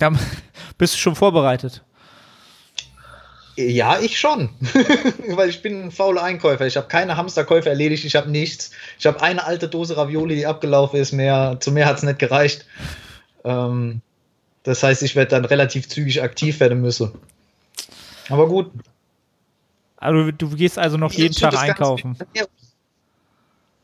Ja, 0.00 0.10
bist 0.78 0.94
du 0.94 0.98
schon 0.98 1.14
vorbereitet? 1.14 1.84
Ja, 3.56 3.98
ich 4.00 4.20
schon. 4.20 4.50
Weil 5.28 5.48
ich 5.48 5.62
bin 5.62 5.84
ein 5.84 5.90
fauler 5.90 6.22
Einkäufer. 6.22 6.66
Ich 6.66 6.76
habe 6.76 6.88
keine 6.88 7.16
Hamsterkäufe 7.16 7.70
erledigt, 7.70 8.04
ich 8.04 8.14
habe 8.14 8.30
nichts. 8.30 8.70
Ich 8.98 9.06
habe 9.06 9.22
eine 9.22 9.44
alte 9.44 9.68
Dose 9.68 9.96
Ravioli, 9.96 10.36
die 10.36 10.46
abgelaufen 10.46 11.00
ist. 11.00 11.12
Mehr, 11.12 11.56
zu 11.58 11.72
mehr 11.72 11.86
hat 11.86 11.96
es 11.96 12.02
nicht 12.02 12.18
gereicht. 12.18 12.66
Ähm, 13.44 14.02
das 14.62 14.82
heißt, 14.82 15.02
ich 15.02 15.16
werde 15.16 15.30
dann 15.30 15.46
relativ 15.46 15.88
zügig 15.88 16.22
aktiv 16.22 16.60
werden 16.60 16.82
müssen. 16.82 17.12
Aber 18.28 18.46
gut. 18.46 18.70
Also 19.96 20.30
du 20.30 20.50
gehst 20.50 20.78
also 20.78 20.98
noch 20.98 21.12
jeden 21.12 21.34
Wie 21.34 21.40
Tag 21.40 21.52
das 21.52 21.60
Ganze 21.66 21.82
einkaufen. 21.82 22.18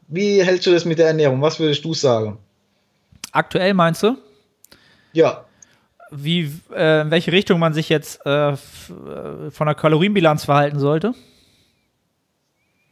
Wie 0.09 0.45
hältst 0.45 0.67
du 0.67 0.73
das 0.73 0.85
mit 0.85 0.99
der 0.99 1.07
Ernährung? 1.07 1.41
Was 1.41 1.59
würdest 1.59 1.85
du 1.85 1.95
sagen? 1.95 2.37
Aktuell 3.31 3.73
meinst 3.73 4.03
du, 4.03 4.19
Ja, 5.15 5.47
wie, 6.13 6.53
äh, 6.75 7.03
in 7.03 7.11
welche 7.11 7.33
Richtung 7.33 7.59
man 7.59 7.73
sich 7.73 7.89
jetzt 7.89 8.25
äh, 8.27 8.53
äh, 8.53 8.57
von 9.51 9.67
der 9.67 9.75
Kalorienbilanz 9.75 10.45
verhalten 10.45 10.79
sollte? 10.79 11.15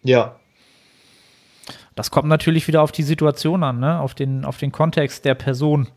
ja. 0.03 0.37
Das 1.97 2.11
kommt 2.11 2.29
natürlich 2.29 2.67
wieder 2.67 2.81
auf 2.81 2.93
die 2.93 3.03
Situation 3.03 3.63
an, 3.63 3.81
ne? 3.81 4.01
auf, 4.01 4.15
den, 4.15 4.47
auf 4.47 4.57
den 4.57 4.73
Kontext 4.73 5.25
der 5.27 5.35
Person. 5.35 5.89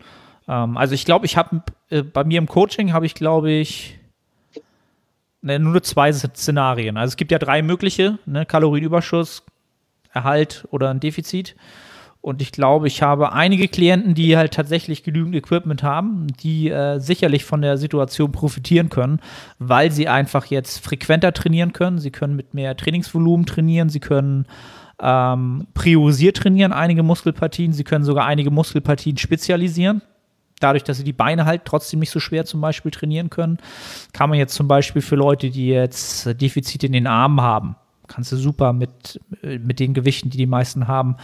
Ähm, 0.46 0.76
also 0.76 0.94
ich 0.94 1.04
glaube, 1.06 1.24
ich 1.24 1.36
habe 1.36 1.62
äh, 1.88 2.02
bei 2.02 2.24
mir 2.24 2.38
im 2.38 2.46
Coaching 2.46 2.92
habe 2.92 3.06
ich, 3.06 3.14
glaube 3.14 3.50
ich, 3.50 3.98
ne, 5.40 5.58
nur 5.58 5.82
zwei 5.82 6.12
Szenarien. 6.12 6.96
Also 6.96 7.12
es 7.12 7.16
gibt 7.16 7.30
ja 7.30 7.38
drei 7.38 7.62
mögliche, 7.62 8.18
ne? 8.26 8.44
Kalorienüberschuss, 8.44 9.44
Erhalt 10.12 10.66
oder 10.70 10.90
ein 10.90 11.00
Defizit. 11.00 11.56
Und 12.24 12.40
ich 12.40 12.52
glaube, 12.52 12.86
ich 12.86 13.02
habe 13.02 13.34
einige 13.34 13.68
Klienten, 13.68 14.14
die 14.14 14.38
halt 14.38 14.54
tatsächlich 14.54 15.02
genügend 15.02 15.34
Equipment 15.34 15.82
haben, 15.82 16.26
die 16.42 16.70
äh, 16.70 16.98
sicherlich 16.98 17.44
von 17.44 17.60
der 17.60 17.76
Situation 17.76 18.32
profitieren 18.32 18.88
können, 18.88 19.20
weil 19.58 19.92
sie 19.92 20.08
einfach 20.08 20.46
jetzt 20.46 20.82
frequenter 20.82 21.34
trainieren 21.34 21.74
können. 21.74 21.98
Sie 21.98 22.10
können 22.10 22.34
mit 22.34 22.54
mehr 22.54 22.78
Trainingsvolumen 22.78 23.44
trainieren, 23.44 23.90
sie 23.90 24.00
können 24.00 24.46
ähm, 25.02 25.66
priorisiert 25.74 26.38
trainieren, 26.38 26.72
einige 26.72 27.02
Muskelpartien. 27.02 27.74
Sie 27.74 27.84
können 27.84 28.06
sogar 28.06 28.24
einige 28.24 28.50
Muskelpartien 28.50 29.18
spezialisieren. 29.18 30.00
Dadurch, 30.60 30.84
dass 30.84 30.96
sie 30.96 31.04
die 31.04 31.12
Beine 31.12 31.44
halt 31.44 31.66
trotzdem 31.66 32.00
nicht 32.00 32.10
so 32.10 32.20
schwer 32.20 32.46
zum 32.46 32.62
Beispiel 32.62 32.90
trainieren 32.90 33.28
können, 33.28 33.58
kann 34.14 34.30
man 34.30 34.38
jetzt 34.38 34.54
zum 34.54 34.66
Beispiel 34.66 35.02
für 35.02 35.16
Leute, 35.16 35.50
die 35.50 35.68
jetzt 35.68 36.40
Defizite 36.40 36.86
in 36.86 36.94
den 36.94 37.06
Armen 37.06 37.42
haben, 37.42 37.76
kannst 38.08 38.32
du 38.32 38.36
super 38.36 38.72
mit, 38.72 39.20
mit 39.42 39.80
den 39.80 39.94
Gewichten, 39.94 40.30
die 40.30 40.38
die 40.38 40.46
meisten 40.46 40.88
haben, 40.88 41.16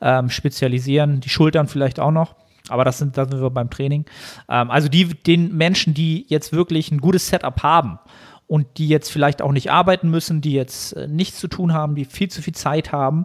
ähm, 0.00 0.30
spezialisieren. 0.30 1.20
Die 1.20 1.28
Schultern 1.28 1.68
vielleicht 1.68 2.00
auch 2.00 2.12
noch. 2.12 2.34
Aber 2.68 2.84
das 2.84 2.98
sind, 2.98 3.16
da 3.16 3.26
sind 3.26 3.40
wir 3.40 3.50
beim 3.50 3.70
Training. 3.70 4.04
Ähm, 4.48 4.70
also 4.70 4.88
die, 4.88 5.06
den 5.06 5.56
Menschen, 5.56 5.94
die 5.94 6.26
jetzt 6.28 6.52
wirklich 6.52 6.90
ein 6.90 7.00
gutes 7.00 7.28
Setup 7.28 7.62
haben 7.62 7.98
und 8.46 8.66
die 8.78 8.88
jetzt 8.88 9.10
vielleicht 9.10 9.42
auch 9.42 9.52
nicht 9.52 9.70
arbeiten 9.70 10.10
müssen, 10.10 10.40
die 10.40 10.52
jetzt 10.52 10.92
äh, 10.94 11.08
nichts 11.08 11.38
zu 11.38 11.48
tun 11.48 11.72
haben, 11.72 11.94
die 11.94 12.04
viel 12.04 12.28
zu 12.28 12.42
viel 12.42 12.54
Zeit 12.54 12.92
haben, 12.92 13.24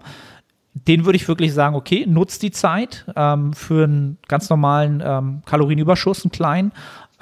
den 0.74 1.06
würde 1.06 1.18
ich 1.18 1.28
wirklich 1.28 1.54
sagen, 1.54 1.76
okay, 1.76 2.06
nutzt 2.08 2.42
die 2.42 2.52
Zeit 2.52 3.06
ähm, 3.16 3.54
für 3.54 3.84
einen 3.84 4.18
ganz 4.28 4.50
normalen 4.50 5.04
ähm, 5.06 5.42
Kalorienüberschuss, 5.46 6.26
einen 6.26 6.32
kleinen, 6.32 6.72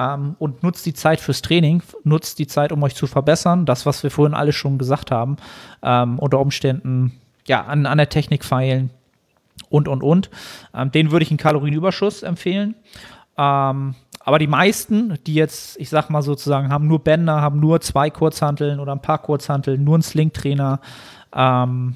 ähm, 0.02 0.36
und 0.40 0.64
nutzt 0.64 0.86
die 0.86 0.94
Zeit 0.94 1.20
fürs 1.20 1.42
Training, 1.42 1.84
nutzt 2.04 2.40
die 2.40 2.48
Zeit, 2.48 2.72
um 2.72 2.82
euch 2.84 2.96
zu 2.96 3.08
verbessern. 3.08 3.66
Das, 3.66 3.86
was 3.86 4.04
wir 4.04 4.12
vorhin 4.12 4.34
alle 4.34 4.54
schon 4.54 4.78
gesagt 4.78 5.12
haben, 5.12 5.38
ähm, 5.84 6.18
unter 6.20 6.40
Umständen 6.40 7.14
ja, 7.46 7.64
an, 7.66 7.86
an 7.86 7.98
der 7.98 8.10
Technik 8.10 8.44
feilen 8.44 8.90
und, 9.70 9.88
und, 9.88 10.04
und. 10.04 10.30
Ähm, 10.74 10.92
den 10.92 11.12
würde 11.12 11.24
ich 11.24 11.32
einen 11.32 11.38
Kalorienüberschuss 11.38 12.24
empfehlen. 12.24 12.76
Ähm, 13.38 13.96
aber 14.24 14.40
die 14.40 14.48
meisten, 14.48 15.18
die 15.26 15.34
jetzt, 15.34 15.80
ich 15.80 15.90
sag 15.90 16.10
mal 16.10 16.22
sozusagen, 16.22 16.70
haben 16.70 16.88
nur 16.88 17.00
Bänder, 17.00 17.42
haben 17.42 17.60
nur 17.60 17.82
zwei 17.82 18.10
Kurzhanteln 18.10 18.80
oder 18.80 18.92
ein 18.92 19.02
paar 19.02 19.20
Kurzhanteln, 19.20 19.84
nur 19.84 19.96
einen 19.96 20.04
Slingtrainer, 20.04 20.80
ähm, 21.36 21.96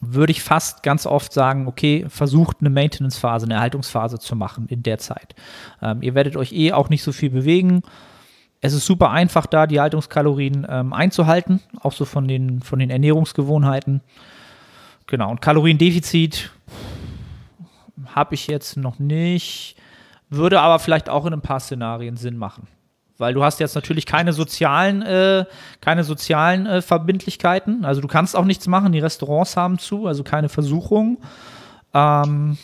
würde 0.00 0.32
ich 0.32 0.42
fast 0.42 0.82
ganz 0.82 1.06
oft 1.06 1.32
sagen, 1.32 1.66
okay, 1.66 2.04
versucht 2.08 2.58
eine 2.60 2.70
Maintenance-Phase, 2.70 3.46
eine 3.46 3.54
Erhaltungsphase 3.54 4.18
zu 4.18 4.36
machen 4.36 4.66
in 4.68 4.82
der 4.82 4.98
Zeit. 4.98 5.34
Ähm, 5.80 6.02
ihr 6.02 6.14
werdet 6.14 6.36
euch 6.36 6.52
eh 6.52 6.72
auch 6.72 6.88
nicht 6.88 7.02
so 7.02 7.12
viel 7.12 7.30
bewegen. 7.30 7.82
Es 8.60 8.72
ist 8.72 8.86
super 8.86 9.10
einfach, 9.10 9.46
da 9.46 9.66
die 9.66 9.80
Haltungskalorien 9.80 10.66
ähm, 10.68 10.92
einzuhalten, 10.92 11.60
auch 11.80 11.92
so 11.92 12.04
von 12.04 12.28
den, 12.28 12.62
von 12.62 12.78
den 12.78 12.90
Ernährungsgewohnheiten. 12.90 14.00
Genau, 15.06 15.30
und 15.30 15.40
Kaloriendefizit 15.40 16.50
habe 18.14 18.34
ich 18.34 18.46
jetzt 18.46 18.76
noch 18.76 18.98
nicht, 18.98 19.76
würde 20.30 20.60
aber 20.60 20.78
vielleicht 20.78 21.08
auch 21.08 21.26
in 21.26 21.32
ein 21.32 21.42
paar 21.42 21.60
Szenarien 21.60 22.16
Sinn 22.16 22.36
machen. 22.36 22.66
Weil 23.22 23.32
du 23.32 23.42
hast 23.42 23.60
jetzt 23.60 23.74
natürlich 23.74 24.04
keine 24.04 24.34
sozialen, 24.34 25.00
äh, 25.00 25.46
keine 25.80 26.04
sozialen 26.04 26.66
äh, 26.66 26.82
Verbindlichkeiten. 26.82 27.86
Also 27.86 28.02
du 28.02 28.08
kannst 28.08 28.36
auch 28.36 28.44
nichts 28.44 28.66
machen, 28.66 28.92
die 28.92 28.98
Restaurants 28.98 29.56
haben 29.56 29.78
zu, 29.78 30.06
also 30.06 30.24
keine 30.24 30.50
Versuchung. 30.50 31.18
Ähm, 31.94 32.58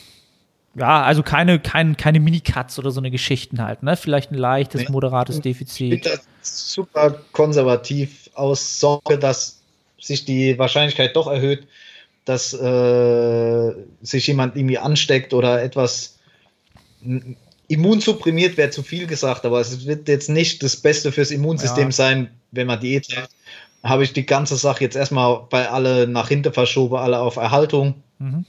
ja, 0.74 1.02
also 1.02 1.22
keine, 1.22 1.59
kein, 1.59 1.96
keine 1.96 2.20
Minicuts 2.20 2.78
oder 2.78 2.90
so 2.90 3.00
eine 3.00 3.11
Geschichten 3.11 3.62
halt, 3.62 3.82
ne? 3.82 3.96
Vielleicht 3.96 4.30
ein 4.30 4.36
leichtes, 4.36 4.82
Nee. 4.82 4.88
moderates 4.90 5.40
Defizit. 5.40 6.04
das 6.06 6.20
super 6.42 7.14
konservativ 7.32 8.30
aus, 8.34 8.78
Sorge, 8.78 9.18
dass 9.18 9.61
sich 10.00 10.24
die 10.24 10.59
Wahrscheinlichkeit 10.59 11.16
doch 11.16 11.26
erhöht, 11.26 11.66
dass 12.24 12.52
äh, 12.52 13.72
sich 14.02 14.26
jemand 14.26 14.56
irgendwie 14.56 14.78
ansteckt 14.78 15.32
oder 15.34 15.62
etwas 15.62 16.18
immunsupprimiert 17.68 18.56
wäre 18.56 18.70
zu 18.70 18.82
viel 18.82 19.06
gesagt, 19.06 19.44
aber 19.44 19.60
es 19.60 19.86
wird 19.86 20.08
jetzt 20.08 20.28
nicht 20.28 20.62
das 20.62 20.76
Beste 20.76 21.12
fürs 21.12 21.30
Immunsystem 21.30 21.88
ja. 21.88 21.92
sein, 21.92 22.30
wenn 22.50 22.66
man 22.66 22.80
Diät 22.80 23.14
hat. 23.14 23.30
Habe 23.84 24.04
ich 24.04 24.12
die 24.12 24.26
ganze 24.26 24.56
Sache 24.56 24.82
jetzt 24.82 24.96
erstmal 24.96 25.46
bei 25.50 25.68
alle 25.68 26.08
nach 26.08 26.28
hinten 26.28 26.52
verschoben, 26.52 26.96
alle 26.96 27.20
auf 27.20 27.36
Erhaltung 27.36 28.02
mhm. 28.18 28.44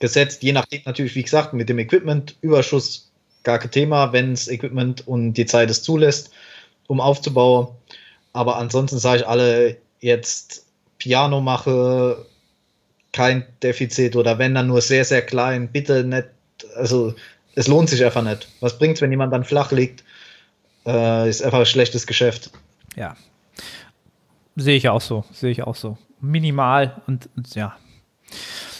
gesetzt. 0.00 0.42
Je 0.42 0.52
nachdem 0.52 0.80
natürlich, 0.86 1.14
wie 1.14 1.22
gesagt, 1.22 1.52
mit 1.52 1.68
dem 1.68 1.78
Equipment-Überschuss 1.78 3.12
gar 3.44 3.58
kein 3.58 3.70
Thema, 3.70 4.12
wenn 4.12 4.32
es 4.32 4.48
Equipment 4.48 5.06
und 5.06 5.34
die 5.34 5.46
Zeit 5.46 5.70
es 5.70 5.82
zulässt, 5.82 6.32
um 6.88 7.00
aufzubauen. 7.00 7.68
Aber 8.32 8.56
ansonsten 8.56 8.98
sage 8.98 9.20
ich 9.20 9.28
alle 9.28 9.76
jetzt 10.00 10.66
Piano 10.98 11.40
mache, 11.40 12.24
kein 13.12 13.44
Defizit 13.62 14.16
oder 14.16 14.38
wenn 14.38 14.54
dann 14.54 14.68
nur 14.68 14.80
sehr, 14.80 15.04
sehr 15.04 15.22
klein, 15.22 15.70
bitte 15.70 16.04
nicht, 16.04 16.28
also 16.74 17.14
es 17.54 17.68
lohnt 17.68 17.88
sich 17.88 18.04
einfach 18.04 18.22
nicht. 18.22 18.48
Was 18.60 18.78
bringt 18.78 18.96
es, 18.96 19.02
wenn 19.02 19.10
jemand 19.10 19.32
dann 19.32 19.44
flach 19.44 19.72
liegt? 19.72 20.04
Äh, 20.86 21.28
ist 21.28 21.42
einfach 21.42 21.60
ein 21.60 21.66
schlechtes 21.66 22.06
Geschäft. 22.06 22.50
Ja. 22.96 23.16
Sehe 24.56 24.76
ich 24.76 24.88
auch 24.88 25.00
so, 25.00 25.24
sehe 25.32 25.50
ich 25.50 25.62
auch 25.62 25.76
so. 25.76 25.96
Minimal 26.20 27.00
und, 27.06 27.28
und 27.36 27.54
ja. 27.54 27.76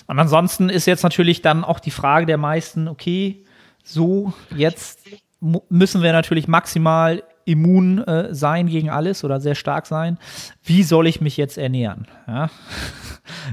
Und 0.06 0.18
ansonsten 0.18 0.68
ist 0.68 0.86
jetzt 0.86 1.02
natürlich 1.02 1.42
dann 1.42 1.64
auch 1.64 1.80
die 1.80 1.90
Frage 1.90 2.26
der 2.26 2.38
meisten, 2.38 2.88
okay, 2.88 3.44
so 3.84 4.32
jetzt 4.54 5.00
müssen 5.40 6.02
wir 6.02 6.12
natürlich 6.12 6.48
maximal 6.48 7.22
immun 7.44 7.98
äh, 7.98 8.34
sein 8.34 8.68
gegen 8.68 8.90
alles 8.90 9.24
oder 9.24 9.40
sehr 9.40 9.54
stark 9.54 9.86
sein. 9.86 10.18
Wie 10.62 10.82
soll 10.82 11.06
ich 11.06 11.20
mich 11.20 11.36
jetzt 11.36 11.58
ernähren? 11.58 12.06
Ja? 12.26 12.50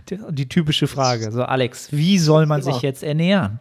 Die, 0.10 0.20
die, 0.30 0.50
typische 0.50 0.88
Frage. 0.88 1.32
So, 1.32 1.44
Alex, 1.44 1.92
wie 1.92 2.18
soll 2.18 2.48
man 2.48 2.62
sich 2.62 2.82
jetzt 2.82 3.04
ernähren? 3.04 3.60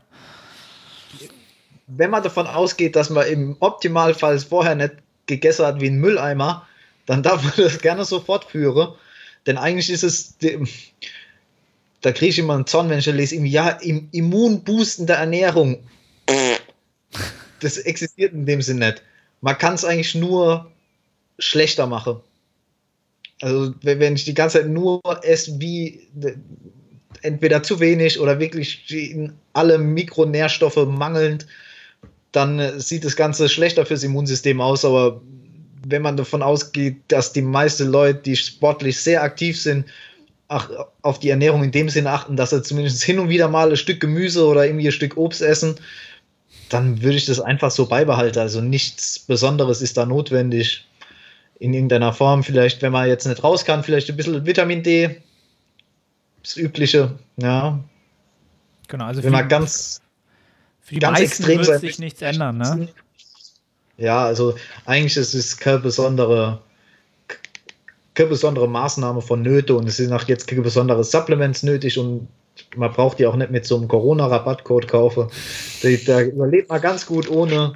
Wenn 1.88 2.10
man 2.10 2.22
davon 2.22 2.46
ausgeht, 2.46 2.96
dass 2.96 3.10
man 3.10 3.26
im 3.26 3.56
Optimalfall 3.60 4.38
vorher 4.38 4.74
nicht 4.74 4.94
gegessen 5.26 5.66
hat 5.66 5.80
wie 5.80 5.88
ein 5.88 5.98
Mülleimer, 5.98 6.66
dann 7.06 7.22
darf 7.22 7.42
man 7.42 7.52
das 7.56 7.80
gerne 7.80 8.04
so 8.04 8.20
fortführen. 8.20 8.94
Denn 9.46 9.56
eigentlich 9.56 9.90
ist 9.90 10.02
es, 10.02 10.36
da 12.00 12.12
kriege 12.12 12.30
ich 12.30 12.38
immer 12.38 12.54
einen 12.54 12.66
Zorn, 12.66 12.90
wenn 12.90 12.98
ich 12.98 13.06
lese, 13.06 13.36
im 13.36 13.46
Jahr 13.46 13.82
im 13.82 14.08
immunboostende 14.12 15.14
Ernährung. 15.14 15.82
Das 17.60 17.76
existiert 17.76 18.34
in 18.34 18.46
dem 18.46 18.62
Sinne 18.62 18.86
nicht 18.86 19.02
man 19.40 19.58
kann 19.58 19.74
es 19.74 19.84
eigentlich 19.84 20.14
nur 20.14 20.70
schlechter 21.38 21.86
machen. 21.86 22.20
Also 23.40 23.72
wenn 23.82 24.16
ich 24.16 24.24
die 24.24 24.34
ganze 24.34 24.58
Zeit 24.58 24.68
nur 24.68 25.00
esse 25.22 25.60
wie 25.60 26.08
entweder 27.22 27.62
zu 27.62 27.78
wenig 27.78 28.18
oder 28.18 28.40
wirklich 28.40 28.84
alle 29.52 29.78
Mikronährstoffe 29.78 30.86
mangelnd, 30.86 31.46
dann 32.32 32.58
äh, 32.58 32.80
sieht 32.80 33.04
das 33.04 33.16
Ganze 33.16 33.48
schlechter 33.48 33.86
fürs 33.86 34.02
Immunsystem 34.02 34.60
aus. 34.60 34.84
Aber 34.84 35.20
wenn 35.86 36.02
man 36.02 36.16
davon 36.16 36.42
ausgeht, 36.42 36.96
dass 37.08 37.32
die 37.32 37.42
meisten 37.42 37.88
Leute, 37.88 38.20
die 38.20 38.36
sportlich 38.36 39.00
sehr 39.00 39.22
aktiv 39.22 39.60
sind, 39.60 39.86
ach, 40.48 40.70
auf 41.02 41.18
die 41.18 41.30
Ernährung 41.30 41.64
in 41.64 41.72
dem 41.72 41.88
Sinne 41.88 42.10
achten, 42.10 42.36
dass 42.36 42.50
sie 42.50 42.62
zumindest 42.62 43.02
hin 43.02 43.18
und 43.18 43.28
wieder 43.28 43.48
mal 43.48 43.70
ein 43.70 43.76
Stück 43.76 44.00
Gemüse 44.00 44.46
oder 44.46 44.66
irgendwie 44.66 44.88
ein 44.88 44.92
Stück 44.92 45.16
Obst 45.16 45.42
essen, 45.42 45.76
dann 46.68 47.02
würde 47.02 47.16
ich 47.16 47.26
das 47.26 47.40
einfach 47.40 47.70
so 47.70 47.86
beibehalten. 47.86 48.38
Also 48.38 48.60
nichts 48.60 49.18
Besonderes 49.18 49.80
ist 49.80 49.96
da 49.96 50.06
notwendig 50.06 50.86
in 51.58 51.72
irgendeiner 51.72 52.12
Form. 52.12 52.44
Vielleicht, 52.44 52.82
wenn 52.82 52.92
man 52.92 53.08
jetzt 53.08 53.26
nicht 53.26 53.42
raus 53.42 53.64
kann, 53.64 53.82
vielleicht 53.82 54.10
ein 54.10 54.16
bisschen 54.16 54.46
Vitamin 54.46 54.82
D. 54.82 55.22
Das 56.42 56.56
Übliche, 56.56 57.18
ja. 57.36 57.82
Genau, 58.88 59.04
also 59.04 59.22
wenn 59.22 59.32
man 59.32 59.48
ganz, 59.48 60.00
für 60.88 60.94
die 60.94 61.00
ganz 61.00 61.20
extrem 61.20 61.66
wird 61.66 61.80
sich 61.80 61.98
nichts 61.98 62.22
ändern, 62.22 62.56
ne? 62.56 62.88
Ja, 63.98 64.24
also 64.24 64.54
eigentlich 64.86 65.18
ist 65.18 65.34
es 65.34 65.58
keine 65.58 65.80
besondere, 65.80 66.62
keine 68.14 68.30
besondere 68.30 68.66
Maßnahme 68.68 69.20
von 69.20 69.42
Nöte 69.42 69.74
und 69.74 69.86
es 69.86 69.98
sind 69.98 70.14
auch 70.14 70.26
jetzt 70.28 70.46
keine 70.46 70.62
besonderen 70.62 71.04
Supplements 71.04 71.62
nötig 71.62 71.98
und 71.98 72.28
man 72.74 72.90
braucht 72.90 73.18
die 73.18 73.26
auch 73.26 73.36
nicht 73.36 73.50
mit 73.50 73.66
so 73.66 73.76
einem 73.76 73.86
Corona-Rabattcode 73.86 74.88
kaufen. 74.88 75.28
Da, 76.06 76.22
überlebt 76.22 76.70
man 76.70 76.80
ganz 76.80 77.04
gut 77.04 77.30
ohne. 77.30 77.74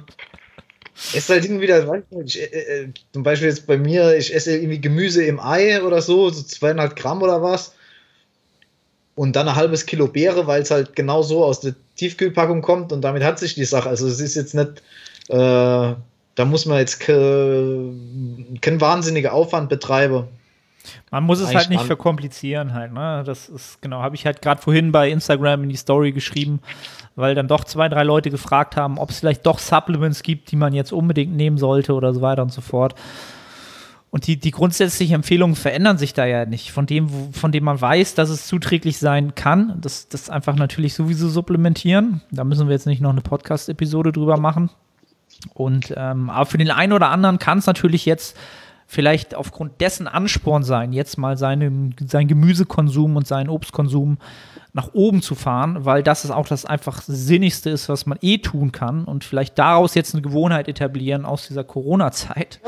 Es 0.95 1.13
ist 1.13 1.29
halt 1.29 1.45
irgendwie 1.45 1.63
wieder, 1.63 2.03
ich, 2.25 2.41
äh, 2.41 2.45
äh, 2.45 2.87
zum 3.11 3.21
Beispiel 3.21 3.49
jetzt 3.49 3.67
bei 3.67 3.77
mir, 3.77 4.17
ich 4.17 4.33
esse 4.33 4.55
irgendwie 4.55 4.81
Gemüse 4.81 5.23
im 5.23 5.39
Ei 5.39 5.83
oder 5.83 6.01
so, 6.01 6.31
so 6.31 6.41
zweieinhalb 6.41 6.95
Gramm 6.95 7.21
oder 7.21 7.43
was. 7.43 7.75
Und 9.13 9.35
dann 9.35 9.47
ein 9.47 9.55
halbes 9.55 9.85
Kilo 9.85 10.07
Beere, 10.07 10.47
weil 10.47 10.63
es 10.63 10.71
halt 10.71 10.95
genau 10.95 11.21
so 11.21 11.45
aus 11.45 11.59
der 11.59 11.75
Tiefkühlpackung 11.95 12.61
kommt 12.61 12.91
und 12.91 13.01
damit 13.01 13.23
hat 13.23 13.39
sich 13.39 13.55
die 13.55 13.65
Sache. 13.65 13.89
Also 13.89 14.07
es 14.07 14.19
ist 14.19 14.35
jetzt 14.35 14.55
nicht, 14.55 14.81
äh, 15.29 15.93
da 16.35 16.45
muss 16.45 16.65
man 16.65 16.79
jetzt 16.79 16.99
keinen 16.99 18.57
ke 18.61 18.81
wahnsinnigen 18.81 19.31
Aufwand 19.31 19.69
betreiben. 19.69 20.25
Man 21.11 21.23
muss 21.23 21.39
es 21.39 21.53
halt 21.53 21.69
nicht 21.69 21.83
verkomplizieren 21.83 22.73
halt, 22.73 22.91
ne? 22.91 23.23
Das 23.25 23.47
ist 23.47 23.81
genau, 23.81 24.01
habe 24.01 24.15
ich 24.15 24.25
halt 24.25 24.41
gerade 24.41 24.61
vorhin 24.61 24.91
bei 24.91 25.09
Instagram 25.09 25.63
in 25.63 25.69
die 25.69 25.77
Story 25.77 26.11
geschrieben, 26.11 26.59
weil 27.15 27.35
dann 27.35 27.47
doch 27.47 27.63
zwei, 27.63 27.87
drei 27.87 28.03
Leute 28.03 28.29
gefragt 28.29 28.75
haben, 28.75 28.97
ob 28.97 29.11
es 29.11 29.19
vielleicht 29.19 29.45
doch 29.45 29.59
Supplements 29.59 30.23
gibt, 30.23 30.51
die 30.51 30.55
man 30.55 30.73
jetzt 30.73 30.91
unbedingt 30.91 31.35
nehmen 31.35 31.57
sollte 31.57 31.93
oder 31.93 32.13
so 32.13 32.21
weiter 32.21 32.41
und 32.41 32.51
so 32.51 32.61
fort. 32.61 32.95
Und 34.13 34.27
die, 34.27 34.37
die 34.37 34.51
grundsätzlichen 34.51 35.15
Empfehlungen 35.15 35.55
verändern 35.55 35.97
sich 35.97 36.13
da 36.13 36.23
ja 36.27 36.45
nicht. 36.45 36.71
Von 36.71 36.85
dem, 36.85 37.09
von 37.33 37.51
dem 37.51 37.63
man 37.63 37.81
weiß, 37.81 38.13
dass 38.13 38.29
es 38.29 38.45
zuträglich 38.45 38.99
sein 38.99 39.33
kann, 39.33 39.79
das, 39.81 40.07
das 40.07 40.29
einfach 40.29 40.55
natürlich 40.55 40.93
sowieso 40.93 41.29
supplementieren. 41.29 42.21
Da 42.29 42.43
müssen 42.43 42.67
wir 42.67 42.73
jetzt 42.73 42.85
nicht 42.85 43.01
noch 43.01 43.09
eine 43.09 43.21
Podcast-Episode 43.21 44.11
drüber 44.11 44.37
machen. 44.37 44.69
Und 45.55 45.95
ähm, 45.97 46.29
aber 46.29 46.45
für 46.45 46.59
den 46.59 46.69
einen 46.69 46.93
oder 46.93 47.09
anderen 47.09 47.39
kann 47.39 47.57
es 47.57 47.65
natürlich 47.65 48.05
jetzt 48.05 48.37
vielleicht 48.85 49.33
aufgrund 49.33 49.81
dessen 49.81 50.07
Ansporn 50.07 50.61
sein, 50.61 50.93
jetzt 50.93 51.17
mal 51.17 51.35
seinen, 51.35 51.95
seinen 52.05 52.27
Gemüsekonsum 52.27 53.15
und 53.15 53.25
seinen 53.25 53.49
Obstkonsum 53.49 54.19
nach 54.73 54.89
oben 54.93 55.21
zu 55.21 55.35
fahren, 55.35 55.85
weil 55.85 56.01
das 56.01 56.25
ist 56.25 56.31
auch 56.31 56.47
das 56.47 56.65
einfach 56.65 57.03
Sinnigste 57.05 57.69
ist, 57.69 57.89
was 57.89 58.07
man 58.07 58.17
eh 58.21 58.39
tun 58.39 58.71
kann 58.71 59.05
und 59.05 59.23
vielleicht 59.23 59.59
daraus 59.59 59.93
jetzt 59.93 60.15
eine 60.15 60.23
Gewohnheit 60.23 60.67
etablieren 60.67 61.25
aus 61.25 61.47
dieser 61.47 61.63
Corona-Zeit, 61.63 62.59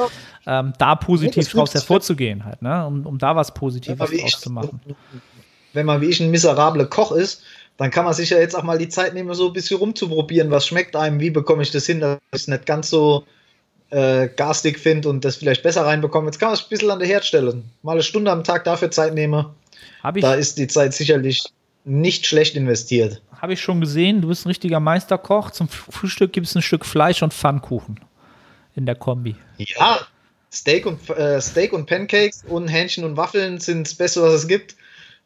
ja. 0.46 0.60
ähm, 0.60 0.74
da 0.78 0.96
positiv 0.96 1.48
ja, 1.48 1.54
draus 1.54 1.74
hervorzugehen 1.74 2.46
halt, 2.46 2.62
ne? 2.62 2.86
um, 2.86 3.08
um 3.08 3.18
da 3.18 3.36
was 3.36 3.56
Positives 3.56 4.12
draus 4.12 4.40
zu 4.40 4.52
machen. 4.52 4.80
Wenn 5.74 5.88
man 5.88 6.00
wie 6.00 6.06
ich 6.06 6.20
ein 6.20 6.30
miserabler 6.30 6.86
Koch 6.86 7.12
ist, 7.12 7.42
dann 7.78 7.90
kann 7.90 8.06
man 8.06 8.14
sich 8.14 8.30
ja 8.30 8.38
jetzt 8.38 8.56
auch 8.56 8.64
mal 8.64 8.78
die 8.78 8.88
Zeit 8.88 9.16
nehmen, 9.16 9.34
so 9.34 9.48
ein 9.48 9.54
bisschen 9.54 9.80
rumzuprobieren, 9.80 10.52
was 10.52 10.68
schmeckt 10.68 10.96
einem, 10.96 11.20
wie 11.20 11.32
bekomme 11.32 11.64
ich 11.64 11.72
das 11.72 11.88
hin, 11.88 12.00
dass 12.00 12.20
es 12.32 12.48
nicht 12.48 12.68
ganz 12.68 12.90
so 12.90 13.26
äh, 13.90 14.28
garstig 14.28 14.80
finde 14.80 15.10
und 15.10 15.26
das 15.26 15.38
vielleicht 15.38 15.64
besser 15.64 15.86
reinbekomme. 15.86 16.28
Jetzt 16.28 16.40
kann 16.40 16.50
man 16.50 16.54
es 16.54 16.62
ein 16.62 16.70
bisschen 16.70 16.92
an 16.92 17.00
der 17.00 17.08
Herd 17.08 17.26
stellen. 17.26 17.64
Mal 17.82 17.94
eine 17.94 18.04
Stunde 18.04 18.32
am 18.32 18.44
Tag 18.44 18.64
dafür 18.64 18.92
Zeit 18.92 19.16
nehme. 19.16 19.54
Da 20.22 20.36
ist 20.36 20.60
die 20.60 20.68
Zeit 20.68 20.94
sicherlich 20.94 21.44
nicht 21.86 22.26
schlecht 22.26 22.56
investiert. 22.56 23.22
Habe 23.40 23.54
ich 23.54 23.62
schon 23.62 23.80
gesehen, 23.80 24.22
du 24.22 24.28
bist 24.28 24.46
ein 24.46 24.50
richtiger 24.50 24.80
Meisterkoch. 24.80 25.52
Zum 25.52 25.70
Frühstück 25.70 26.34
gibt 26.34 26.48
es 26.48 26.56
ein 26.56 26.62
Stück 26.62 26.86
Fleisch 26.86 27.22
und 27.22 27.34
Pfannkuchen 27.34 28.00
in 28.76 28.86
der 28.86 28.96
Kombi. 28.96 29.36
Ja, 29.58 30.00
Steak 30.52 30.86
und, 30.86 31.10
äh, 31.10 31.40
Steak 31.42 31.74
und 31.74 31.86
Pancakes 31.86 32.44
und 32.48 32.68
Hähnchen 32.68 33.04
und 33.04 33.18
Waffeln 33.18 33.60
sind 33.60 33.88
das 33.88 33.94
Beste, 33.94 34.22
was 34.22 34.34
es 34.34 34.48
gibt. 34.48 34.76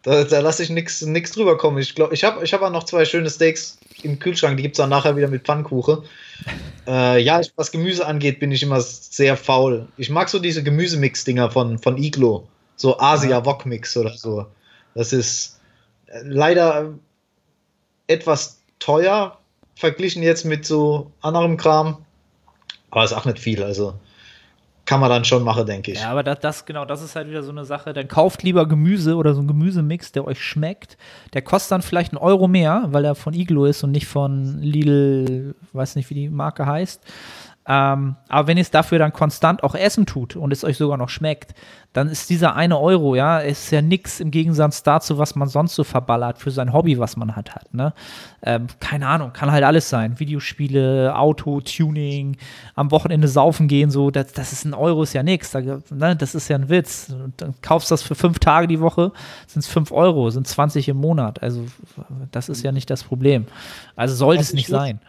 Da, 0.03 0.24
da 0.24 0.39
lasse 0.39 0.64
ich 0.64 0.70
nichts 0.70 1.01
drüber 1.34 1.57
kommen. 1.57 1.78
Ich 1.78 1.93
glaube, 1.93 2.14
ich 2.14 2.24
habe 2.24 2.43
ich 2.43 2.53
hab 2.53 2.62
auch 2.62 2.72
noch 2.72 2.86
zwei 2.86 3.03
schöne 3.05 3.30
Steaks 3.30 3.78
im 4.01 4.18
Kühlschrank, 4.18 4.55
die 4.55 4.64
gibt 4.64 4.76
es 4.76 4.78
dann 4.78 4.89
nachher 4.89 5.18
wieder 5.18 5.28
mit 5.28 5.43
Pfannkuchen. 5.45 6.03
Äh, 6.88 7.22
ja, 7.22 7.39
was 7.55 7.72
Gemüse 7.72 8.07
angeht, 8.07 8.39
bin 8.39 8.51
ich 8.51 8.64
immer 8.64 8.82
sehr 8.82 9.38
faul. 9.38 9.88
Ich 9.97 10.10
mag 10.10 10.28
so 10.28 10.39
diese 10.39 10.64
Gemüsemix-Dinger 10.64 11.51
von, 11.51 11.78
von 11.78 12.01
Iglo. 12.01 12.47
So 12.78 12.97
Asia-Wok-Mix 12.97 13.95
oder 13.95 14.18
so. 14.18 14.47
Das 14.95 15.14
ist 15.14 15.59
leider 16.24 16.93
etwas 18.07 18.62
teuer 18.80 19.38
verglichen 19.76 20.24
jetzt 20.24 20.45
mit 20.45 20.66
so 20.66 21.12
anderem 21.22 21.57
Kram. 21.57 22.05
Aber 22.91 23.03
ist 23.03 23.14
auch 23.14 23.26
nicht 23.26 23.39
viel. 23.39 23.64
Also 23.64 23.93
kann 24.89 24.99
man 24.99 25.12
dann 25.12 25.24
schon 25.24 25.43
machen, 25.43 25.68
denke 25.68 25.91
ich. 25.91 25.99
Ja, 25.99 26.10
aber 26.10 26.24
das, 26.24 26.39
das, 26.39 26.66
genau, 26.66 26.84
das 26.84 27.03
ist 27.03 27.16
halt 27.16 27.30
wieder 27.30 27.43
so 27.43 27.51
eine 27.51 27.64
Sache. 27.64 27.93
Dann 27.93 28.07
kauft 28.07 28.41
lieber 28.41 28.68
Gemüse 28.68 29.16
oder 29.16 29.36
so 29.36 29.41
ein 29.41 29.47
Gemüsemix, 29.47 30.12
der 30.12 30.26
euch 30.26 30.43
schmeckt. 30.43 30.97
Der 31.34 31.43
kostet 31.43 31.74
dann 31.74 31.84
vielleicht 31.84 32.12
einen 32.12 32.18
Euro 32.18 32.47
mehr, 32.47 32.86
weil 32.88 33.05
er 33.05 33.14
von 33.14 33.36
Iglo 33.36 33.66
ist 33.66 33.84
und 33.84 33.91
nicht 33.91 34.07
von 34.07 34.60
Lidl, 34.64 35.53
weiß 35.74 35.95
nicht, 35.95 36.10
wie 36.10 36.16
die 36.16 36.30
Marke 36.30 36.66
heißt. 36.66 37.03
Ähm, 37.72 38.16
aber 38.30 38.48
wenn 38.48 38.58
ihr 38.58 38.64
es 38.64 38.72
dafür 38.72 38.98
dann 38.98 39.14
konstant 39.14 39.62
auch 39.64 39.76
essen 39.76 40.08
tut 40.08 40.36
und 40.36 40.52
es 40.52 40.64
euch 40.64 40.76
sogar 40.76 40.98
noch 40.98 41.10
schmeckt, 41.10 41.54
dann 41.94 42.08
ist 42.08 42.30
dieser 42.32 42.56
eine 42.56 42.80
Euro, 42.80 43.16
ja, 43.16 43.40
ist 43.40 43.70
ja 43.70 43.84
nichts 43.84 44.20
im 44.20 44.32
Gegensatz 44.32 44.82
dazu, 44.82 45.20
was 45.20 45.36
man 45.36 45.48
sonst 45.48 45.76
so 45.76 45.84
verballert 45.84 46.40
für 46.40 46.50
sein 46.50 46.74
Hobby, 46.74 46.98
was 46.98 47.16
man 47.16 47.36
halt 47.36 47.54
hat, 47.54 47.72
ne? 47.74 47.94
Ähm, 48.42 48.68
keine 48.80 49.08
Ahnung, 49.08 49.34
kann 49.34 49.52
halt 49.52 49.64
alles 49.64 49.90
sein. 49.90 50.20
Videospiele, 50.20 51.16
Auto, 51.16 51.62
Tuning, 51.62 52.38
am 52.74 52.90
Wochenende 52.90 53.28
saufen 53.28 53.68
gehen, 53.68 53.92
so, 53.92 54.10
das, 54.10 54.34
das 54.34 54.52
ist 54.52 54.66
ein 54.66 54.74
Euro, 54.74 55.04
ist 55.04 55.14
ja 55.14 55.24
nichts. 55.24 55.52
Da, 55.52 55.60
ne? 55.62 56.16
Das 56.16 56.34
ist 56.34 56.48
ja 56.48 56.56
ein 56.56 56.70
Witz. 56.70 57.10
Und 57.10 57.40
dann 57.42 57.54
kaufst 57.62 57.92
du 57.92 57.94
das 57.94 58.02
für 58.02 58.16
fünf 58.16 58.40
Tage 58.40 58.68
die 58.68 58.80
Woche, 58.80 59.12
sind 59.46 59.60
es 59.60 59.68
fünf 59.68 59.92
Euro, 59.92 60.30
sind 60.32 60.48
20 60.48 60.90
im 60.90 60.98
Monat. 60.98 61.44
Also, 61.44 61.66
das 62.32 62.50
ist 62.50 62.64
ja 62.64 62.72
nicht 62.72 62.90
das 62.90 63.04
Problem. 63.04 63.46
Also 63.96 64.16
sollte 64.16 64.42
es 64.42 64.54
nicht 64.54 64.68
sein. 64.68 65.00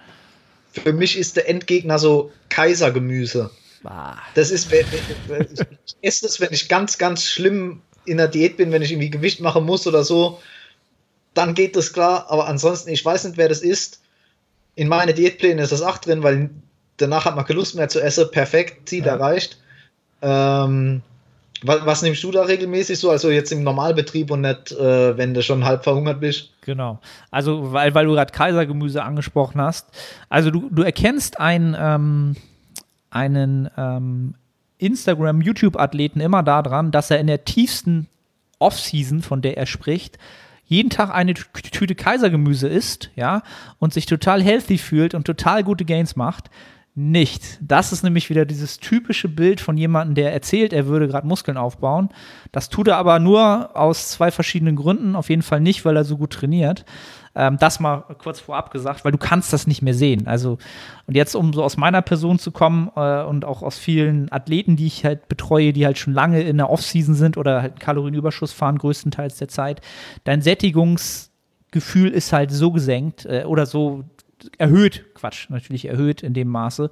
Für 0.73 0.93
mich 0.93 1.19
ist 1.19 1.37
der 1.37 1.49
Endgegner 1.49 1.99
so 1.99 2.33
Kaisergemüse. 2.49 3.51
Ah, 3.85 4.17
Das 4.35 4.51
ist, 4.51 4.71
wenn- 4.71 4.87
wenn- 5.27 5.49
ich 5.53 5.97
esse 6.03 6.27
das, 6.27 6.41
wenn 6.41 6.53
ich 6.53 6.69
ganz, 6.69 6.99
ganz 6.99 7.25
schlimm 7.25 7.83
in 8.05 8.19
der 8.19 8.29
Diät 8.29 8.57
bin, 8.57 8.73
wenn 8.73 8.83
ich 8.83 8.93
irgendwie 8.93 9.11
Gewicht 9.11 9.41
machen 9.41 9.65
muss 9.65 9.87
oder 9.87 10.05
so, 10.05 10.41
dann 11.35 11.55
geht 11.55 11.77
das 11.77 11.93
klar. 11.93 12.27
Aber 12.31 12.47
ansonsten, 12.47 12.91
ich 12.91 13.05
weiß 13.05 13.25
nicht, 13.25 13.37
wer 13.37 13.49
das 13.49 13.61
ist. 13.61 14.01
In 14.75 14.89
meine 14.89 15.15
Diätpläne 15.15 15.63
ist 15.63 15.73
das 15.73 15.83
auch 15.83 15.99
drin, 15.99 16.23
weil 16.23 16.51
danach 16.97 17.25
hat 17.25 17.37
man 17.37 17.45
keine 17.45 17.59
Lust 17.59 17.75
mehr 17.75 17.89
zu 17.89 18.01
essen. 18.01 18.31
Perfekt, 18.31 18.89
Ziel 18.89 19.05
Ja. 19.05 19.13
erreicht. 19.15 19.59
Ähm, 20.23 21.03
was, 21.63 21.85
was 21.87 22.03
nimmst 22.03 22.23
du 22.23 22.31
da 22.31 22.43
regelmäßig 22.43 22.99
so? 22.99 23.11
Also 23.11 23.31
jetzt 23.31 23.53
im 23.53 23.63
Normalbetrieb 23.63 24.31
und 24.31 24.43
nicht, 24.43 24.73
äh, 24.73 25.17
wenn 25.17 25.35
du 25.35 25.43
schon 25.43 25.65
halb 25.65 25.85
verhungert 25.85 26.21
bist? 26.21 26.51
Genau. 26.63 26.99
Also, 27.31 27.73
weil, 27.73 27.95
weil 27.95 28.07
du 28.07 28.13
gerade 28.13 28.33
Kaisergemüse 28.33 29.03
angesprochen 29.03 29.61
hast. 29.61 29.89
Also, 30.29 30.51
du, 30.51 30.69
du 30.71 30.83
erkennst 30.83 31.41
einen, 31.41 31.77
ähm, 31.79 32.37
einen 33.11 33.69
ähm, 33.77 34.35
Instagram-YouTube-Athleten 34.79 36.21
immer 36.21 36.43
daran, 36.43 36.91
dass 36.91 37.11
er 37.11 37.21
in 37.21 37.27
der 37.27 37.45
tiefsten 37.45 38.07
Off-Season, 38.59 39.23
von 39.23 39.43
der 39.43 39.57
er 39.57 39.67
spricht, 39.67 40.19
jeden 40.67 40.91
Tag 40.91 41.13
eine 41.13 41.33
Tü- 41.33 41.71
Tüte 41.71 41.95
Kaisergemüse 41.95 42.69
isst, 42.69 43.11
ja, 43.17 43.43
und 43.79 43.93
sich 43.93 44.07
total 44.07 44.43
healthy 44.43 44.79
fühlt 44.79 45.15
und 45.15 45.25
total 45.25 45.65
gute 45.65 45.85
Gains 45.85 46.15
macht. 46.15 46.51
Nicht. 47.03 47.59
Das 47.63 47.93
ist 47.93 48.03
nämlich 48.03 48.29
wieder 48.29 48.45
dieses 48.45 48.79
typische 48.79 49.27
Bild 49.27 49.63
von 49.63 49.79
jemandem, 49.79 50.15
der 50.17 50.35
erzählt, 50.35 50.75
er 50.75 50.87
würde 50.87 51.09
gerade 51.09 51.27
Muskeln 51.27 51.57
aufbauen. 51.57 52.11
Das 52.53 52.69
tut 52.69 52.89
er 52.89 52.99
aber 52.99 53.19
nur 53.19 53.71
aus 53.75 54.11
zwei 54.11 54.31
verschiedenen 54.31 54.77
Gründen. 54.77 55.17
Auf 55.17 55.31
jeden 55.31 55.41
Fall 55.41 55.63
nicht, 55.63 55.87
weil 55.87 55.97
er 55.97 56.05
so 56.05 56.19
gut 56.19 56.35
trainiert. 56.35 56.85
Ähm, 57.35 57.57
das 57.59 57.81
mal 57.81 58.05
kurz 58.19 58.41
vorab 58.41 58.71
gesagt, 58.71 59.03
weil 59.03 59.13
du 59.13 59.19
kannst 59.19 59.51
das 59.55 59.67
nicht 59.67 59.81
mehr 59.81 59.95
sehen. 59.95 60.27
Also, 60.27 60.59
und 61.07 61.15
jetzt, 61.15 61.35
um 61.35 61.55
so 61.55 61.65
aus 61.65 61.79
meiner 61.79 62.03
Person 62.03 62.39
zu 62.39 62.51
kommen 62.51 62.91
äh, 62.95 63.23
und 63.23 63.47
auch 63.47 63.63
aus 63.63 63.79
vielen 63.79 64.31
Athleten, 64.31 64.77
die 64.77 64.87
ich 64.87 65.03
halt 65.07 65.27
betreue, 65.27 65.73
die 65.73 65.87
halt 65.87 65.97
schon 65.97 66.13
lange 66.13 66.43
in 66.43 66.59
der 66.59 66.69
Offseason 66.69 67.15
sind 67.15 67.39
oder 67.39 67.63
halt 67.63 67.81
Kalorienüberschuss 67.81 68.53
fahren, 68.53 68.77
größtenteils 68.77 69.39
der 69.39 69.49
Zeit, 69.49 69.81
dein 70.25 70.43
Sättigungsgefühl 70.43 72.11
ist 72.11 72.35
halt 72.35 72.51
so 72.51 72.73
gesenkt 72.73 73.25
äh, 73.25 73.45
oder 73.47 73.65
so 73.65 74.05
erhöht, 74.59 75.05
Quatsch, 75.15 75.51
natürlich 75.51 75.87
erhöht 75.87 76.23
in 76.23 76.35
dem 76.35 76.49
Maße, 76.49 76.91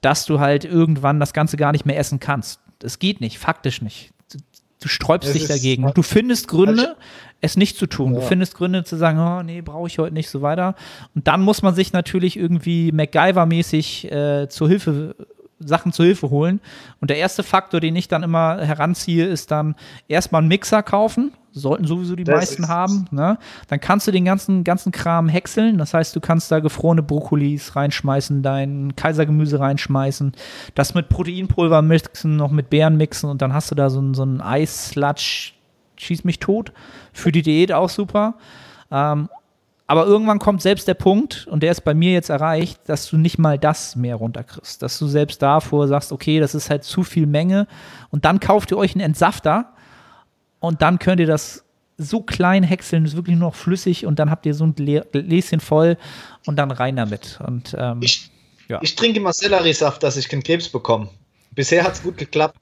dass 0.00 0.26
du 0.26 0.40
halt 0.40 0.64
irgendwann 0.64 1.20
das 1.20 1.32
Ganze 1.32 1.56
gar 1.56 1.72
nicht 1.72 1.86
mehr 1.86 1.98
essen 1.98 2.20
kannst. 2.20 2.60
Es 2.82 2.98
geht 2.98 3.20
nicht, 3.20 3.38
faktisch 3.38 3.80
nicht. 3.82 4.10
Du, 4.32 4.38
du 4.82 4.88
sträubst 4.88 5.28
Es 5.30 5.34
dich 5.34 5.46
dagegen. 5.48 5.90
Du 5.94 6.02
findest 6.02 6.48
Gründe, 6.48 6.82
Also 6.88 6.94
es 7.40 7.56
nicht 7.56 7.76
zu 7.76 7.86
tun. 7.86 8.14
Du 8.14 8.20
Ja. 8.20 8.26
findest 8.26 8.54
Gründe 8.54 8.84
zu 8.84 8.96
sagen, 8.96 9.18
oh 9.18 9.42
nee, 9.42 9.60
brauche 9.62 9.86
ich 9.86 9.98
heute 9.98 10.14
nicht, 10.14 10.28
so 10.30 10.42
weiter. 10.42 10.74
Und 11.14 11.26
dann 11.28 11.40
muss 11.42 11.62
man 11.62 11.74
sich 11.74 11.92
natürlich 11.92 12.36
irgendwie 12.38 12.90
MacGyver-mäßig 12.92 14.10
äh, 14.10 14.48
zur 14.48 14.68
Hilfe 14.68 15.14
Sachen 15.60 15.92
zur 15.92 16.04
Hilfe 16.06 16.30
holen. 16.30 16.60
Und 17.00 17.10
der 17.10 17.16
erste 17.18 17.42
Faktor, 17.42 17.80
den 17.80 17.96
ich 17.96 18.08
dann 18.08 18.22
immer 18.22 18.58
heranziehe, 18.60 19.26
ist 19.26 19.50
dann 19.50 19.74
erstmal 20.08 20.40
einen 20.40 20.48
Mixer 20.48 20.82
kaufen. 20.82 21.32
Sollten 21.52 21.86
sowieso 21.86 22.16
die 22.16 22.24
Das 22.24 22.34
meisten 22.36 22.64
ist- 22.64 22.68
haben. 22.68 23.06
Ne? 23.12 23.38
Dann 23.68 23.78
kannst 23.80 24.08
du 24.08 24.10
den 24.10 24.24
ganzen, 24.24 24.64
ganzen 24.64 24.90
Kram 24.90 25.28
häckseln. 25.28 25.78
Das 25.78 25.94
heißt, 25.94 26.14
du 26.16 26.20
kannst 26.20 26.50
da 26.50 26.58
gefrorene 26.58 27.02
Brokkolis 27.02 27.76
reinschmeißen, 27.76 28.42
dein 28.42 28.96
Kaisergemüse 28.96 29.60
reinschmeißen, 29.60 30.32
das 30.74 30.94
mit 30.94 31.08
Proteinpulver 31.08 31.80
mixen, 31.82 32.36
noch 32.36 32.50
mit 32.50 32.70
Beeren 32.70 32.96
mixen 32.96 33.30
und 33.30 33.40
dann 33.40 33.52
hast 33.54 33.70
du 33.70 33.76
da 33.76 33.88
so 33.90 34.00
einen, 34.00 34.14
so 34.14 34.22
einen 34.22 34.40
Eis-Sludge, 34.40 35.52
schieß 35.96 36.24
mich 36.24 36.40
tot. 36.40 36.72
Für 37.12 37.30
die 37.30 37.42
Diät 37.42 37.72
auch 37.72 37.88
super. 37.88 38.34
Ähm, 38.90 39.28
aber 39.86 40.06
irgendwann 40.06 40.38
kommt 40.38 40.62
selbst 40.62 40.88
der 40.88 40.94
Punkt, 40.94 41.46
und 41.50 41.62
der 41.62 41.70
ist 41.72 41.82
bei 41.82 41.92
mir 41.94 42.12
jetzt 42.12 42.30
erreicht, 42.30 42.80
dass 42.86 43.08
du 43.10 43.16
nicht 43.18 43.38
mal 43.38 43.58
das 43.58 43.96
mehr 43.96 44.16
runterkriegst. 44.16 44.80
Dass 44.82 44.98
du 44.98 45.06
selbst 45.06 45.42
davor 45.42 45.88
sagst, 45.88 46.10
okay, 46.12 46.40
das 46.40 46.54
ist 46.54 46.70
halt 46.70 46.84
zu 46.84 47.02
viel 47.02 47.26
Menge. 47.26 47.66
Und 48.10 48.24
dann 48.24 48.40
kauft 48.40 48.70
ihr 48.70 48.78
euch 48.78 48.94
einen 48.94 49.04
Entsafter 49.04 49.72
und 50.60 50.80
dann 50.80 50.98
könnt 50.98 51.20
ihr 51.20 51.26
das 51.26 51.64
so 51.98 52.22
klein 52.22 52.62
häckseln, 52.62 53.04
ist 53.04 53.14
wirklich 53.14 53.36
nur 53.36 53.48
noch 53.50 53.54
flüssig 53.54 54.04
und 54.06 54.18
dann 54.18 54.30
habt 54.30 54.46
ihr 54.46 54.54
so 54.54 54.64
ein 54.64 54.74
Glä- 54.74 55.04
Gläschen 55.12 55.60
voll 55.60 55.96
und 56.46 56.56
dann 56.56 56.70
rein 56.70 56.96
damit. 56.96 57.38
Und 57.46 57.76
ähm, 57.78 58.00
Ich, 58.02 58.30
Ja. 58.68 58.80
ich 58.82 58.96
trinke 58.96 59.20
immer 59.20 59.32
Selleriesaft, 59.32 60.02
dass 60.02 60.16
ich 60.16 60.28
keinen 60.28 60.42
Krebs 60.42 60.68
bekomme. 60.68 61.08
Bisher 61.52 61.84
hat 61.84 61.92
es 61.92 62.02
gut 62.02 62.16
geklappt. 62.16 62.56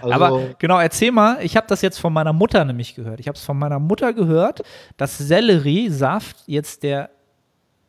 Also, 0.00 0.14
Aber 0.14 0.54
genau, 0.58 0.78
erzähl 0.78 1.12
mal, 1.12 1.38
ich 1.42 1.56
habe 1.56 1.66
das 1.68 1.82
jetzt 1.82 1.98
von 1.98 2.12
meiner 2.12 2.32
Mutter 2.32 2.64
nämlich 2.64 2.94
gehört. 2.94 3.20
Ich 3.20 3.28
habe 3.28 3.36
es 3.36 3.44
von 3.44 3.58
meiner 3.58 3.78
Mutter 3.78 4.12
gehört, 4.12 4.62
dass 4.96 5.18
Selleriesaft 5.18 6.36
jetzt 6.46 6.82
der 6.82 7.10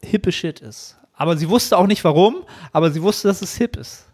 hippe 0.01 0.31
Shit 0.31 0.59
ist. 0.59 0.97
Aber 1.13 1.35
sie 1.38 1.49
wusste 1.49 1.77
auch 1.77 1.88
nicht 1.88 2.03
warum, 2.03 2.43
aber 2.71 2.91
sie 2.91 3.01
wusste, 3.01 3.27
dass 3.27 3.41
es 3.41 3.55
hip 3.55 3.75
ist. 3.75 4.05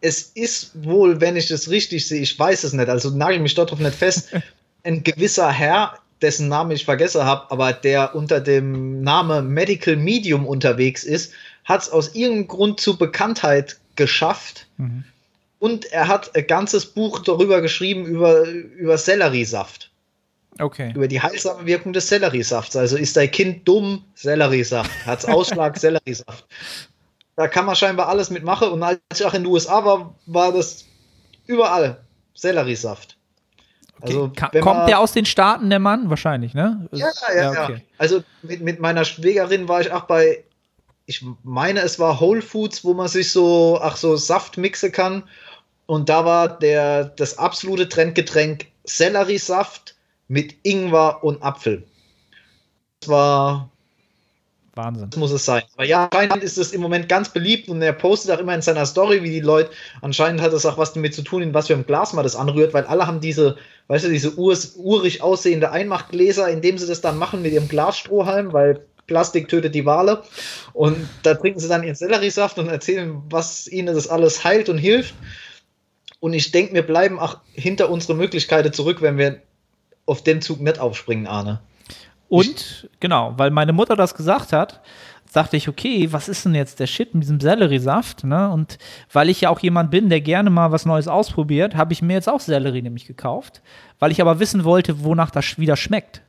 es 0.00 0.32
ist 0.34 0.72
wohl, 0.84 1.20
wenn 1.20 1.36
ich 1.36 1.48
das 1.48 1.70
richtig 1.70 2.06
sehe, 2.06 2.20
ich 2.20 2.38
weiß 2.38 2.64
es 2.64 2.72
nicht, 2.74 2.88
also 2.88 3.10
nagel 3.10 3.38
mich 3.38 3.54
darauf 3.54 3.78
nicht 3.78 3.94
fest, 3.94 4.30
ein 4.82 5.02
gewisser 5.02 5.50
Herr, 5.50 5.98
dessen 6.20 6.48
Namen 6.48 6.72
ich 6.72 6.84
vergessen 6.84 7.24
habe, 7.24 7.50
aber 7.50 7.72
der 7.72 8.14
unter 8.14 8.40
dem 8.40 9.02
Namen 9.02 9.48
Medical 9.48 9.96
Medium 9.96 10.46
unterwegs 10.46 11.04
ist, 11.04 11.32
hat 11.64 11.82
es 11.82 11.90
aus 11.90 12.14
irgendeinem 12.14 12.48
Grund 12.48 12.80
zur 12.80 12.98
Bekanntheit 12.98 13.78
geschafft. 13.96 14.66
Und 15.64 15.86
er 15.92 16.08
hat 16.08 16.36
ein 16.36 16.46
ganzes 16.46 16.84
Buch 16.84 17.20
darüber 17.20 17.62
geschrieben, 17.62 18.04
über, 18.04 18.46
über 18.46 18.98
Selleriesaft. 18.98 19.90
Okay. 20.58 20.92
Über 20.94 21.08
die 21.08 21.22
heilsame 21.22 21.64
Wirkung 21.64 21.94
des 21.94 22.06
Selleriesafts. 22.06 22.76
Also 22.76 22.98
ist 22.98 23.16
dein 23.16 23.30
Kind 23.30 23.66
dumm? 23.66 24.04
Selleriesaft. 24.14 24.90
Hat's 25.06 25.24
Ausschlag? 25.24 25.76
Selleriesaft. 25.78 26.44
Da 27.36 27.48
kann 27.48 27.64
man 27.64 27.76
scheinbar 27.76 28.08
alles 28.08 28.28
mitmachen. 28.28 28.68
Und 28.68 28.82
als 28.82 28.98
ich 29.14 29.24
auch 29.24 29.32
in 29.32 29.44
den 29.44 29.50
USA 29.50 29.82
war, 29.86 30.14
war 30.26 30.52
das 30.52 30.84
überall 31.46 32.04
Selleriesaft. 32.34 33.16
Also, 34.02 34.30
Ka- 34.36 34.50
wenn 34.52 34.62
Kommt 34.62 34.86
der 34.86 35.00
aus 35.00 35.12
den 35.12 35.24
Staaten, 35.24 35.70
der 35.70 35.78
Mann? 35.78 36.10
Wahrscheinlich, 36.10 36.52
ne? 36.52 36.86
Ja, 36.92 37.08
ja, 37.34 37.52
ja. 37.54 37.64
okay. 37.64 37.82
Also 37.96 38.22
mit, 38.42 38.60
mit 38.60 38.80
meiner 38.80 39.06
Schwägerin 39.06 39.66
war 39.66 39.80
ich 39.80 39.90
auch 39.90 40.04
bei, 40.04 40.44
ich 41.06 41.24
meine, 41.42 41.80
es 41.80 41.98
war 41.98 42.20
Whole 42.20 42.42
Foods, 42.42 42.84
wo 42.84 42.92
man 42.92 43.08
sich 43.08 43.32
so, 43.32 43.78
ach 43.80 43.96
so, 43.96 44.14
Saft 44.16 44.58
mixen 44.58 44.92
kann. 44.92 45.24
Und 45.86 46.08
da 46.08 46.24
war 46.24 46.58
der, 46.58 47.04
das 47.04 47.38
absolute 47.38 47.88
Trendgetränk 47.88 48.66
Selleriesaft 48.84 49.94
mit 50.28 50.54
Ingwer 50.62 51.22
und 51.22 51.42
Apfel. 51.42 51.84
Das 53.00 53.10
war, 53.10 53.70
Wahnsinn. 54.74 55.10
das 55.10 55.18
muss 55.18 55.30
es 55.30 55.44
sein. 55.44 55.62
Aber 55.74 55.84
ja, 55.84 56.08
anscheinend 56.10 56.42
ist 56.42 56.58
es 56.58 56.72
im 56.72 56.80
Moment 56.80 57.08
ganz 57.08 57.28
beliebt 57.28 57.68
und 57.68 57.82
er 57.82 57.92
postet 57.92 58.34
auch 58.34 58.40
immer 58.40 58.54
in 58.54 58.62
seiner 58.62 58.86
Story, 58.86 59.22
wie 59.22 59.30
die 59.30 59.40
Leute, 59.40 59.70
anscheinend 60.00 60.40
hat 60.40 60.52
das 60.52 60.66
auch 60.66 60.78
was 60.78 60.94
damit 60.94 61.14
zu 61.14 61.22
tun, 61.22 61.42
in 61.42 61.54
was 61.54 61.66
für 61.66 61.74
einem 61.74 61.86
Glas 61.86 62.12
man 62.12 62.24
das 62.24 62.36
anrührt, 62.36 62.72
weil 62.72 62.84
alle 62.84 63.06
haben 63.06 63.20
diese, 63.20 63.56
weißt 63.88 64.06
du, 64.06 64.08
diese 64.08 64.34
urs, 64.36 64.74
urig 64.76 65.22
aussehende 65.22 65.70
Einmachgläser, 65.70 66.48
in 66.48 66.62
dem 66.62 66.78
sie 66.78 66.86
das 66.86 67.02
dann 67.02 67.18
machen 67.18 67.42
mit 67.42 67.52
ihrem 67.52 67.68
Glasstrohhalm, 67.68 68.52
weil 68.52 68.86
Plastik 69.06 69.48
tötet 69.48 69.74
die 69.74 69.84
Wale. 69.84 70.22
Und 70.72 70.96
da 71.22 71.34
trinken 71.34 71.60
sie 71.60 71.68
dann 71.68 71.84
ihren 71.84 71.94
Selleriesaft 71.94 72.58
und 72.58 72.68
erzählen, 72.68 73.22
was 73.28 73.68
ihnen 73.68 73.94
das 73.94 74.08
alles 74.08 74.44
heilt 74.44 74.68
und 74.68 74.78
hilft. 74.78 75.14
Und 76.24 76.32
ich 76.32 76.52
denke, 76.52 76.72
wir 76.72 76.86
bleiben 76.86 77.18
auch 77.18 77.40
hinter 77.52 77.90
unsere 77.90 78.14
Möglichkeiten 78.14 78.72
zurück, 78.72 79.02
wenn 79.02 79.18
wir 79.18 79.42
auf 80.06 80.24
den 80.24 80.40
Zug 80.40 80.58
nicht 80.58 80.78
aufspringen, 80.78 81.26
Arne. 81.26 81.60
Und, 82.30 82.88
genau, 82.98 83.34
weil 83.36 83.50
meine 83.50 83.74
Mutter 83.74 83.94
das 83.94 84.14
gesagt 84.14 84.54
hat, 84.54 84.80
dachte 85.34 85.58
ich, 85.58 85.68
okay, 85.68 86.10
was 86.14 86.30
ist 86.30 86.46
denn 86.46 86.54
jetzt 86.54 86.80
der 86.80 86.86
Shit 86.86 87.12
mit 87.12 87.24
diesem 87.24 87.40
Selleriesaft? 87.40 88.24
Ne? 88.24 88.48
Und 88.48 88.78
weil 89.12 89.28
ich 89.28 89.42
ja 89.42 89.50
auch 89.50 89.60
jemand 89.60 89.90
bin, 89.90 90.08
der 90.08 90.22
gerne 90.22 90.48
mal 90.48 90.72
was 90.72 90.86
Neues 90.86 91.08
ausprobiert, 91.08 91.74
habe 91.74 91.92
ich 91.92 92.00
mir 92.00 92.14
jetzt 92.14 92.30
auch 92.30 92.40
Sellerie 92.40 92.80
nämlich 92.80 93.04
gekauft, 93.04 93.60
weil 93.98 94.10
ich 94.10 94.22
aber 94.22 94.40
wissen 94.40 94.64
wollte, 94.64 95.04
wonach 95.04 95.30
das 95.30 95.58
wieder 95.58 95.76
schmeckt. 95.76 96.22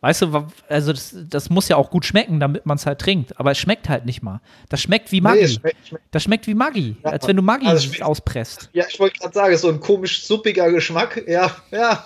Weißt 0.00 0.22
du, 0.22 0.46
also 0.68 0.92
das, 0.92 1.16
das 1.28 1.50
muss 1.50 1.68
ja 1.68 1.76
auch 1.76 1.90
gut 1.90 2.04
schmecken, 2.04 2.38
damit 2.38 2.66
man 2.66 2.76
es 2.76 2.86
halt 2.86 3.00
trinkt. 3.00 3.38
Aber 3.40 3.50
es 3.50 3.58
schmeckt 3.58 3.88
halt 3.88 4.06
nicht 4.06 4.22
mal. 4.22 4.40
Das 4.68 4.80
schmeckt 4.80 5.10
wie 5.10 5.20
Maggi. 5.20 5.40
Nee, 5.40 5.48
schmeckt- 5.48 5.86
schmeckt- 5.88 6.04
das 6.12 6.22
schmeckt 6.22 6.46
wie 6.46 6.54
Maggi, 6.54 6.96
Ja, 7.04 7.10
als 7.10 7.26
wenn 7.26 7.34
du 7.36 7.42
Maggi 7.42 7.66
also 7.66 7.84
schmeckt- 7.88 8.02
auspresst. 8.04 8.70
Ja, 8.72 8.84
ich 8.88 9.00
wollte 9.00 9.18
gerade 9.18 9.34
sagen, 9.34 9.56
so 9.56 9.68
ein 9.68 9.80
komisch 9.80 10.22
suppiger 10.24 10.70
Geschmack. 10.70 11.24
Ja, 11.26 11.50
ja. 11.72 12.04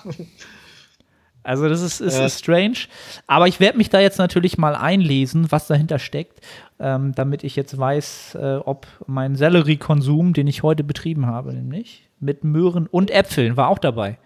Also 1.45 1.69
das 1.69 1.83
ist, 1.83 2.01
ist, 2.01 2.17
Ja. 2.19 2.25
ist 2.27 2.39
strange. 2.39 2.79
Aber 3.27 3.49
ich 3.49 3.59
werde 3.61 3.77
mich 3.77 3.91
da 3.91 3.99
jetzt 4.01 4.19
natürlich 4.19 4.59
mal 4.59 4.75
einlesen, 4.77 5.51
was 5.51 5.67
dahinter 5.67 5.99
steckt, 5.99 6.41
ähm, 6.79 7.15
damit 7.17 7.43
ich 7.45 7.57
jetzt 7.57 7.77
weiß, 7.77 8.37
äh, 8.41 8.57
ob 8.65 8.87
mein 9.07 9.35
Selleriekonsum, 9.37 10.35
den 10.35 10.47
ich 10.47 10.63
heute 10.63 10.85
betrieben 10.85 11.27
habe, 11.27 11.53
nämlich 11.53 12.09
mit 12.21 12.45
Möhren 12.45 12.87
und 12.87 13.11
Äpfeln, 13.11 13.57
war 13.57 13.69
auch 13.69 13.81
dabei. 13.81 14.19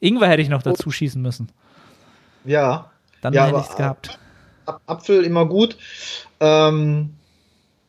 Ingwer 0.00 0.28
hätte 0.28 0.40
ich 0.42 0.48
noch 0.48 0.62
dazu 0.62 0.90
schießen 0.90 1.20
müssen. 1.20 1.50
Ja. 2.44 2.90
Dann 3.22 3.32
Ja, 3.32 3.46
hätte 3.46 3.60
ich 3.60 3.70
es 3.70 3.76
gehabt. 3.76 4.18
Ap- 4.66 4.80
Apfel 4.86 5.24
immer 5.24 5.46
gut. 5.46 5.76
Ähm, 6.40 7.14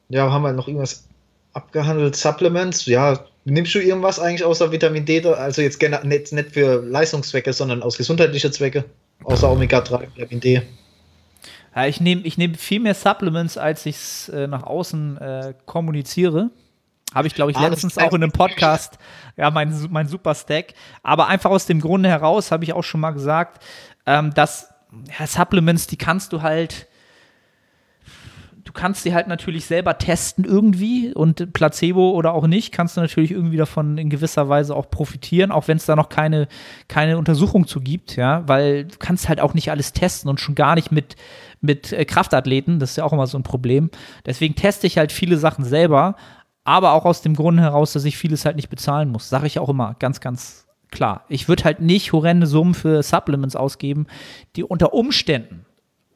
ja, 0.09 0.31
haben 0.31 0.43
wir 0.43 0.53
noch 0.53 0.67
irgendwas 0.67 1.07
abgehandelt? 1.53 2.15
Supplements? 2.15 2.86
Ja, 2.86 3.19
nimmst 3.45 3.75
du 3.75 3.79
irgendwas 3.79 4.19
eigentlich 4.19 4.43
außer 4.45 4.71
Vitamin 4.71 5.05
D? 5.05 5.25
Also 5.25 5.61
jetzt 5.61 5.81
nicht, 5.81 6.31
nicht 6.31 6.51
für 6.51 6.81
Leistungszwecke, 6.81 7.51
sondern 7.51 7.84
aus 7.84 7.97
gesundheitlichen 7.97 8.51
Zwecke. 8.53 8.86
Außer 9.25 9.51
Omega-3, 9.51 10.15
Vitamin 10.15 10.39
D. 10.39 10.61
Ja, 11.75 11.86
ich 11.86 11.99
nehme 12.01 12.21
ich 12.21 12.38
nehm 12.38 12.55
viel 12.55 12.79
mehr 12.79 12.93
Supplements, 12.93 13.57
als 13.57 13.86
ich 13.86 13.95
es 13.95 14.29
äh, 14.29 14.47
nach 14.47 14.63
außen 14.63 15.17
äh, 15.17 15.53
kommuniziere. 15.65 16.51
Habe 17.13 17.27
ich, 17.27 17.36
glaube 17.36 17.51
ich, 17.51 17.57
Ah, 17.57 17.67
letztens 17.67 17.97
auch 17.99 18.13
in 18.13 18.23
einem 18.23 18.31
Podcast, 18.31 18.97
ja, 19.38 19.51
mein, 19.51 19.71
mein 19.91 20.07
Super 20.07 20.34
Stack. 20.34 20.73
Aber 21.03 21.27
einfach 21.27 21.51
aus 21.51 21.67
dem 21.67 21.79
Grunde 21.79 22.09
heraus, 22.09 22.51
habe 22.51 22.63
ich 22.63 22.73
auch 22.73 22.84
schon 22.84 23.01
mal 23.01 23.11
gesagt, 23.11 23.63
ähm, 24.07 24.34
dass 24.34 24.72
ja, 25.19 25.27
Supplements, 25.27 25.87
die 25.87 25.97
kannst 25.97 26.33
du 26.33 26.41
halt, 26.41 26.87
du 28.63 28.71
kannst 28.71 29.03
sie 29.03 29.13
halt 29.13 29.27
natürlich 29.27 29.65
selber 29.65 29.97
testen 29.97 30.45
irgendwie 30.45 31.13
und 31.13 31.53
Placebo 31.53 32.11
oder 32.11 32.33
auch 32.33 32.47
nicht, 32.47 32.71
kannst 32.71 32.97
du 32.97 33.01
natürlich 33.01 33.31
irgendwie 33.31 33.57
davon 33.57 33.97
in 33.97 34.09
gewisser 34.09 34.49
Weise 34.49 34.75
auch 34.75 34.89
profitieren, 34.89 35.51
auch 35.51 35.67
wenn 35.67 35.77
es 35.77 35.85
da 35.85 35.95
noch 35.95 36.09
keine, 36.09 36.47
keine 36.87 37.17
Untersuchung 37.17 37.67
zu 37.67 37.81
gibt, 37.81 38.15
ja, 38.15 38.47
weil 38.47 38.85
du 38.85 38.97
kannst 38.97 39.29
halt 39.29 39.39
auch 39.41 39.53
nicht 39.53 39.71
alles 39.71 39.93
testen 39.93 40.29
und 40.29 40.39
schon 40.39 40.55
gar 40.55 40.75
nicht 40.75 40.91
mit, 40.91 41.15
mit 41.61 41.91
äh, 41.91 42.05
Kraftathleten, 42.05 42.79
das 42.79 42.91
ist 42.91 42.95
ja 42.97 43.03
auch 43.03 43.13
immer 43.13 43.27
so 43.27 43.37
ein 43.37 43.43
Problem. 43.43 43.89
Deswegen 44.25 44.55
teste 44.55 44.87
ich 44.87 44.97
halt 44.97 45.11
viele 45.11 45.37
Sachen 45.37 45.65
selber, 45.65 46.15
aber 46.63 46.93
auch 46.93 47.05
aus 47.05 47.21
dem 47.21 47.35
Grunde 47.35 47.63
heraus, 47.63 47.93
dass 47.93 48.05
ich 48.05 48.17
vieles 48.17 48.45
halt 48.45 48.55
nicht 48.55 48.69
bezahlen 48.69 49.09
muss, 49.09 49.29
sage 49.29 49.47
ich 49.47 49.59
auch 49.59 49.69
immer 49.69 49.95
ganz, 49.99 50.21
ganz 50.21 50.65
klar. 50.93 51.25
Ich 51.27 51.49
würde 51.49 51.65
halt 51.65 51.81
nicht 51.81 52.13
horrende 52.13 52.47
Summen 52.47 52.73
für 52.73 53.03
Supplements 53.03 53.55
ausgeben, 53.57 54.07
die 54.55 54.63
unter 54.63 54.93
Umständen 54.93 55.65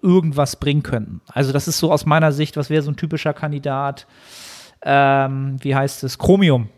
irgendwas 0.01 0.55
bringen 0.55 0.83
könnten. 0.83 1.21
Also 1.27 1.51
das 1.51 1.67
ist 1.67 1.79
so 1.79 1.91
aus 1.91 2.05
meiner 2.05 2.31
Sicht, 2.31 2.55
was 2.55 2.69
wäre 2.69 2.81
so 2.83 2.91
ein 2.91 2.95
typischer 2.95 3.33
Kandidat, 3.33 4.07
ähm, 4.83 5.57
wie 5.61 5.75
heißt 5.75 6.03
es, 6.03 6.17
Chromium. 6.17 6.69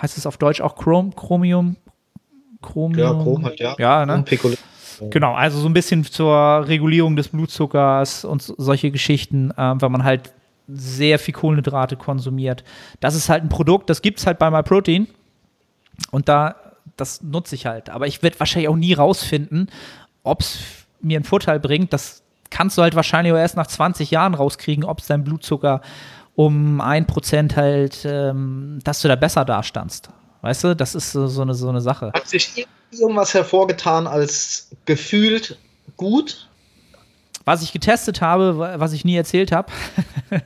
Heißt 0.00 0.18
es 0.18 0.26
auf 0.26 0.36
Deutsch 0.38 0.60
auch 0.60 0.74
Chrom 0.76 1.14
Chromium? 1.14 1.76
Chromium? 2.62 2.98
Ja, 3.18 3.22
Chrom 3.22 3.44
halt, 3.44 3.60
ja. 3.60 3.76
Ja, 3.78 4.04
ne? 4.06 4.12
Genau, 5.10 5.34
also 5.34 5.58
so 5.60 5.68
ein 5.68 5.74
bisschen 5.74 6.02
zur 6.04 6.64
Regulierung 6.66 7.16
des 7.16 7.28
Blutzuckers 7.28 8.24
und 8.24 8.42
so- 8.42 8.54
solche 8.56 8.90
Geschichten, 8.90 9.52
ähm, 9.58 9.80
weil 9.80 9.90
man 9.90 10.04
halt 10.04 10.32
sehr 10.68 11.18
viel 11.18 11.34
Kohlenhydrate 11.34 11.96
konsumiert. 11.96 12.64
Das 13.00 13.14
ist 13.14 13.28
halt 13.28 13.44
ein 13.44 13.48
Produkt, 13.50 13.88
das 13.90 14.00
gibt 14.02 14.18
es 14.18 14.26
halt 14.26 14.38
bei 14.38 14.50
MyProtein 14.50 15.06
und 16.10 16.28
da, 16.28 16.56
das 16.96 17.22
nutze 17.22 17.54
ich 17.54 17.66
halt. 17.66 17.90
Aber 17.90 18.06
ich 18.06 18.22
werde 18.22 18.38
wahrscheinlich 18.40 18.68
auch 18.68 18.76
nie 18.76 18.92
rausfinden, 18.94 19.70
ob 20.22 20.40
es 20.40 20.58
mir 21.00 21.16
einen 21.18 21.24
Vorteil 21.24 21.60
bringt. 21.60 21.92
Das 21.92 22.22
kannst 22.50 22.78
du 22.78 22.82
halt 22.82 22.94
wahrscheinlich 22.94 23.32
auch 23.32 23.38
erst 23.38 23.56
nach 23.56 23.66
20 23.66 24.10
Jahren 24.10 24.34
rauskriegen, 24.34 24.84
ob 24.84 25.00
es 25.00 25.06
dein 25.06 25.24
Blutzucker 25.24 25.80
um 26.34 26.80
ein 26.80 27.06
Prozent 27.06 27.56
halt, 27.56 28.04
ähm, 28.04 28.78
dass 28.84 29.00
du 29.00 29.08
da 29.08 29.16
besser 29.16 29.44
dastandst. 29.44 30.10
Weißt 30.42 30.64
du, 30.64 30.76
das 30.76 30.94
ist 30.94 31.12
so, 31.12 31.26
so, 31.28 31.42
eine, 31.42 31.54
so 31.54 31.68
eine 31.68 31.80
Sache. 31.80 32.12
Hat 32.14 32.28
sich 32.28 32.66
irgendwas 32.90 33.34
hervorgetan 33.34 34.06
als 34.06 34.70
gefühlt 34.84 35.58
gut? 35.96 36.48
Was 37.44 37.62
ich 37.62 37.72
getestet 37.72 38.20
habe, 38.20 38.58
wa- 38.58 38.74
was 38.78 38.92
ich 38.92 39.04
nie 39.04 39.16
erzählt 39.16 39.50
habe. 39.52 39.72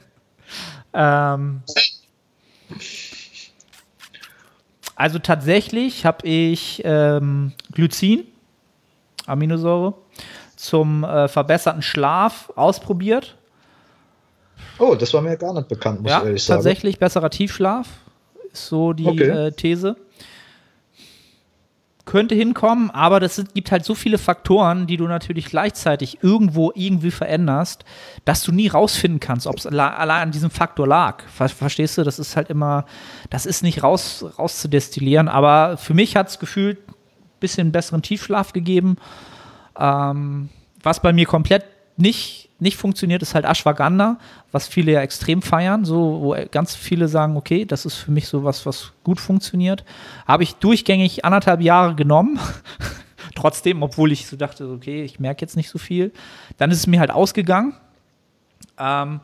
ähm, 0.95 1.63
also 5.01 5.19
tatsächlich 5.19 6.05
habe 6.05 6.27
ich 6.27 6.83
ähm, 6.85 7.53
Glycin, 7.73 8.25
Aminosäure, 9.27 9.95
zum 10.57 11.05
äh, 11.05 11.27
verbesserten 11.27 11.81
Schlaf 11.81 12.53
ausprobiert. 12.55 13.37
Oh, 14.79 14.95
das 14.95 15.15
war 15.15 15.23
mir 15.23 15.37
gar 15.39 15.55
nicht 15.55 15.69
bekannt, 15.69 16.03
muss 16.03 16.11
Ja, 16.11 16.19
ich 16.19 16.25
ehrlich 16.27 16.45
sagen. 16.45 16.59
tatsächlich 16.59 16.99
besserer 16.99 17.31
Tiefschlaf 17.31 17.89
ist 18.53 18.67
so 18.67 18.93
die 18.93 19.07
Okay. 19.07 19.29
äh, 19.31 19.53
These. 19.53 19.97
Könnte 22.05 22.35
hinkommen, 22.35 22.91
aber 22.91 23.21
das 23.21 23.43
gibt 23.55 23.71
halt 23.71 23.85
so 23.85 23.95
viele 23.95 24.19
Faktoren, 24.19 24.87
die 24.87 24.97
du 24.97 25.07
natürlich 25.07 25.47
gleichzeitig 25.47 26.19
irgendwo 26.23 26.73
irgendwie 26.75 27.11
veränderst, 27.11 27.85
dass 28.25 28.43
du 28.43 28.53
nie 28.53 28.69
rausfinden 28.69 29.21
kannst, 29.21 29.47
ob 29.47 29.59
es 29.59 29.67
allein 29.67 30.23
an 30.23 30.31
diesem 30.31 30.51
Faktor 30.51 30.87
lag. 30.87 31.23
Ver 31.29 31.49
verstehst 31.49 31.99
du? 31.99 32.03
Das 32.03 32.19
ist 32.19 32.37
halt 32.37 32.51
immer, 32.51 32.87
das 33.29 33.47
ist 33.47 33.63
nicht 33.63 33.83
raus, 33.83 34.25
rauszudestillieren, 34.39 35.29
aber 35.29 35.77
für 35.77 35.95
mich 35.95 36.17
hat 36.17 36.29
es 36.29 36.39
gefühlt 36.39 36.79
ein 36.89 36.95
bisschen 37.39 37.73
besseren 37.73 38.03
Tiefschlaf 38.03 38.53
gegeben. 38.53 38.97
Ähm, 39.79 40.49
was 40.83 41.01
bei 41.01 41.13
mir 41.13 41.27
komplett 41.27 41.65
nicht, 41.97 42.50
nicht 42.61 42.77
funktioniert, 42.77 43.23
ist 43.23 43.35
halt 43.35 43.45
Ashwagandha, 43.45 44.19
was 44.53 44.69
viele 44.69 44.93
ja 44.93 45.01
extrem 45.01 45.43
feiern, 45.43 45.85
so 45.85 46.21
wo 46.21 46.37
ganz 46.51 46.75
viele 46.75 47.09
sagen, 47.09 47.37
okay, 47.37 47.65
das 47.65 47.87
ist 47.87 47.95
für 47.97 48.11
mich 48.11 48.29
so 48.29 48.45
was, 48.45 48.67
was 48.67 48.93
gut 49.05 49.21
funktioniert. 49.21 49.85
Habe 50.27 50.43
ich 50.43 50.57
durchgängig 50.57 51.25
anderthalb 51.25 51.61
Jahre 51.61 51.95
genommen. 51.95 52.39
Trotzdem, 53.35 53.83
obwohl 53.83 54.13
ich 54.13 54.27
so 54.27 54.37
dachte, 54.37 54.69
okay, 54.69 55.03
ich 55.05 55.21
merke 55.21 55.41
jetzt 55.43 55.57
nicht 55.57 55.71
so 55.71 55.79
viel. 55.79 56.13
Dann 56.59 56.71
ist 56.71 56.79
es 56.79 56.87
mir 56.87 57.01
halt 57.01 57.11
ausgegangen. 57.11 57.75
Ähm, 58.79 59.21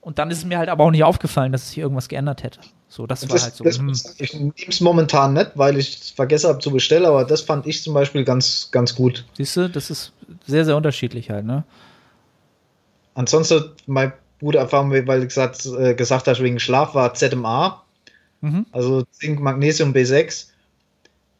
und 0.00 0.18
dann 0.18 0.30
ist 0.30 0.38
es 0.38 0.44
mir 0.44 0.58
halt 0.58 0.68
aber 0.68 0.84
auch 0.84 0.90
nicht 0.90 1.04
aufgefallen, 1.04 1.52
dass 1.52 1.68
sich 1.68 1.78
irgendwas 1.78 2.08
geändert 2.08 2.42
hätte. 2.42 2.60
So, 2.88 3.06
das 3.06 3.28
war 3.28 3.34
Das, 3.34 3.44
halt 3.44 3.54
so. 3.54 3.64
das, 3.64 3.78
hm. 3.78 3.92
Ich 4.18 4.34
nehme 4.34 4.52
es 4.56 4.80
momentan 4.80 5.34
nicht, 5.34 5.52
weil 5.54 5.76
ich 5.78 6.00
es 6.00 6.10
vergessen 6.10 6.48
habe 6.48 6.58
zu 6.58 6.70
bestellen, 6.70 7.04
aber 7.04 7.24
das 7.24 7.42
fand 7.42 7.66
ich 7.66 7.82
zum 7.82 7.94
Beispiel 7.94 8.24
ganz, 8.24 8.68
ganz 8.72 8.94
gut. 8.94 9.24
Siehst 9.34 9.56
du, 9.56 9.68
das 9.68 9.90
ist 9.90 10.12
sehr, 10.46 10.64
sehr 10.64 10.76
unterschiedlich 10.76 11.30
halt, 11.30 11.44
ne? 11.44 11.64
Ansonsten, 13.20 13.72
mein 13.86 14.14
gute 14.40 14.56
Erfahrung, 14.56 14.90
weil 14.90 15.20
du 15.20 15.26
gesagt, 15.26 15.66
äh, 15.66 15.94
gesagt 15.94 16.26
hast, 16.26 16.40
wegen 16.42 16.58
Schlaf 16.58 16.94
war 16.94 17.12
ZMA, 17.12 17.84
Mhm. 18.40 18.64
also 18.72 19.02
Zink, 19.10 19.40
Magnesium, 19.40 19.92
B6, 19.92 20.46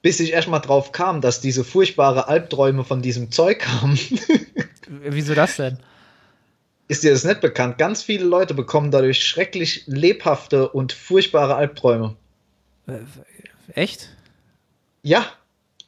bis 0.02 0.20
ich 0.20 0.32
erstmal 0.34 0.60
drauf 0.60 0.92
kam, 0.92 1.22
dass 1.22 1.40
diese 1.40 1.64
furchtbare 1.64 2.28
Albträume 2.28 2.84
von 2.84 3.00
diesem 3.00 3.30
Zeug 3.30 3.60
kamen. 3.60 3.98
Wieso 4.88 5.32
das 5.34 5.56
denn? 5.56 5.78
Ist 6.88 7.02
dir 7.02 7.12
das 7.12 7.24
nicht 7.24 7.40
bekannt? 7.40 7.78
Ganz 7.78 8.02
viele 8.02 8.26
Leute 8.26 8.52
bekommen 8.52 8.90
dadurch 8.90 9.24
schrecklich 9.26 9.84
lebhafte 9.86 10.68
und 10.68 10.92
furchtbare 10.92 11.54
Albträume. 11.54 12.14
Echt? 13.72 14.10
Ja, 15.02 15.24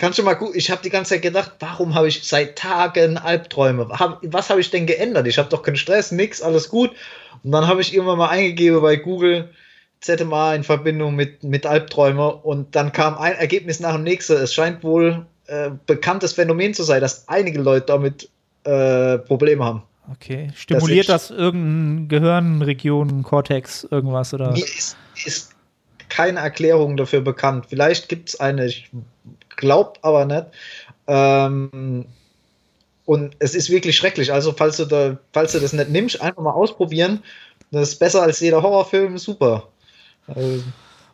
kannst 0.03 0.19
du 0.19 0.25
mal 0.25 0.35
gucken. 0.35 0.59
Ich 0.59 0.69
habe 0.69 0.83
die 0.83 0.91
ganze 0.91 1.11
Zeit 1.11 1.23
gedacht, 1.23 1.53
warum 1.61 1.95
habe 1.95 2.09
ich 2.09 2.25
seit 2.25 2.59
Tagen 2.59 3.19
Albträume? 3.19 3.89
Was 4.23 4.51
habe 4.51 4.61
ich 4.61 4.69
denn 4.69 4.85
geändert? 4.85 5.29
Ich 5.29 5.39
habe 5.39 5.49
doch 5.49 5.63
keinen 5.63 5.77
Stress, 5.77 6.11
nix, 6.11 6.43
alles 6.43 6.69
gut. 6.69 6.91
Und 7.45 7.53
dann 7.53 7.69
habe 7.69 7.81
ich 7.81 7.95
irgendwann 7.95 8.19
mal 8.19 8.29
eingegeben 8.29 8.83
bei 8.83 8.97
Google 8.97 9.51
ZMA 10.01 10.57
in 10.57 10.65
Verbindung 10.65 11.15
mit, 11.15 11.45
mit 11.45 11.67
Albträume 11.67 12.35
und 12.35 12.75
dann 12.75 12.91
kam 12.91 13.17
ein 13.17 13.35
Ergebnis 13.35 13.79
nach 13.79 13.95
dem 13.95 14.03
nächsten. 14.03 14.33
Es 14.33 14.53
scheint 14.53 14.83
wohl 14.83 15.25
äh, 15.47 15.71
bekanntes 15.87 16.33
Phänomen 16.33 16.75
zu 16.75 16.83
sein, 16.83 17.01
dass 17.01 17.29
einige 17.29 17.61
Leute 17.61 17.87
damit 17.87 18.29
äh, 18.65 19.19
Probleme 19.19 19.65
haben. 19.65 19.85
Okay. 20.11 20.51
Stimuliert 20.57 21.09
Das 21.09 21.29
das, 21.29 21.39
irgendein 21.39 22.09
Gehirnregion, 22.09 23.23
Cortex, 23.23 23.87
irgendwas 23.89 24.35
oder? 24.35 24.51
Mir 24.51 24.65
ist, 24.65 24.97
ist 25.25 25.55
keine 26.09 26.41
Erklärung 26.41 26.97
dafür 26.97 27.21
bekannt. 27.21 27.67
Vielleicht 27.69 28.09
gibt 28.09 28.31
es 28.31 28.41
eine, 28.41 28.67
ich 28.67 28.91
glaube 29.63 29.95
aber 30.03 30.27
nicht. 30.27 30.47
Ähm, 31.07 32.05
und 33.07 33.37
es 33.39 33.55
ist 33.55 33.71
wirklich 33.71 33.97
schrecklich. 33.97 34.33
Also, 34.33 34.53
falls 34.53 34.77
du, 34.77 34.85
da, 34.85 35.17
falls 35.33 35.53
du 35.53 35.61
das 35.61 35.73
nicht 35.73 35.89
nimmst, 35.89 36.21
einfach 36.21 36.43
mal 36.43 36.53
ausprobieren. 36.53 37.23
Das 37.71 37.89
ist 37.89 37.99
besser 37.99 38.23
als 38.23 38.41
jeder 38.41 38.63
Horrorfilm, 38.63 39.17
super. 39.17 39.69
Also, 40.27 40.63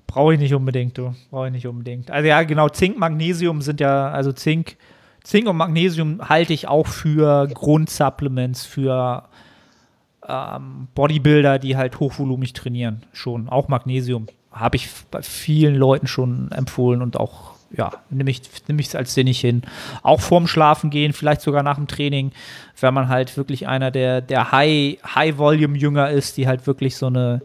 Brauche 0.08 0.34
ich 0.34 0.40
nicht 0.40 0.54
unbedingt, 0.54 0.96
du. 0.98 1.14
Brauche 1.30 1.46
ich 1.46 1.52
nicht 1.52 1.66
unbedingt. 1.66 2.10
Also 2.10 2.26
ja, 2.26 2.42
genau, 2.42 2.68
Zink, 2.70 2.98
Magnesium 2.98 3.60
sind 3.60 3.78
ja, 3.78 4.10
also 4.10 4.32
Zink, 4.32 4.76
Zink 5.22 5.46
und 5.46 5.56
Magnesium 5.56 6.26
halte 6.26 6.54
ich 6.54 6.66
auch 6.66 6.86
für 6.86 7.46
Grundsupplements 7.46 8.64
für 8.64 9.28
ähm, 10.26 10.88
Bodybuilder, 10.94 11.58
die 11.58 11.76
halt 11.76 12.00
hochvolumig 12.00 12.54
trainieren. 12.54 13.02
Schon. 13.12 13.50
Auch 13.50 13.68
Magnesium. 13.68 14.26
Habe 14.50 14.76
ich 14.76 14.88
bei 15.10 15.20
vielen 15.20 15.74
Leuten 15.74 16.06
schon 16.06 16.50
empfohlen 16.52 17.02
und 17.02 17.20
auch, 17.20 17.52
ja, 17.70 17.92
nehme 18.10 18.30
ich 18.30 18.40
es 18.40 18.66
nehm 18.68 18.80
als 18.94 19.14
sinnig 19.14 19.40
hin. 19.40 19.62
Auch 20.02 20.20
vorm 20.20 20.46
Schlafen 20.46 20.90
gehen, 20.90 21.12
vielleicht 21.12 21.42
sogar 21.42 21.62
nach 21.62 21.76
dem 21.76 21.86
Training, 21.86 22.32
wenn 22.80 22.94
man 22.94 23.08
halt 23.08 23.36
wirklich 23.36 23.68
einer 23.68 23.90
der, 23.90 24.20
der 24.20 24.52
High- 24.52 24.98
High-Volume-Jünger 25.02 26.10
ist, 26.10 26.36
die 26.36 26.46
halt 26.46 26.66
wirklich 26.66 26.96
so 26.96 27.06
eine 27.06 27.42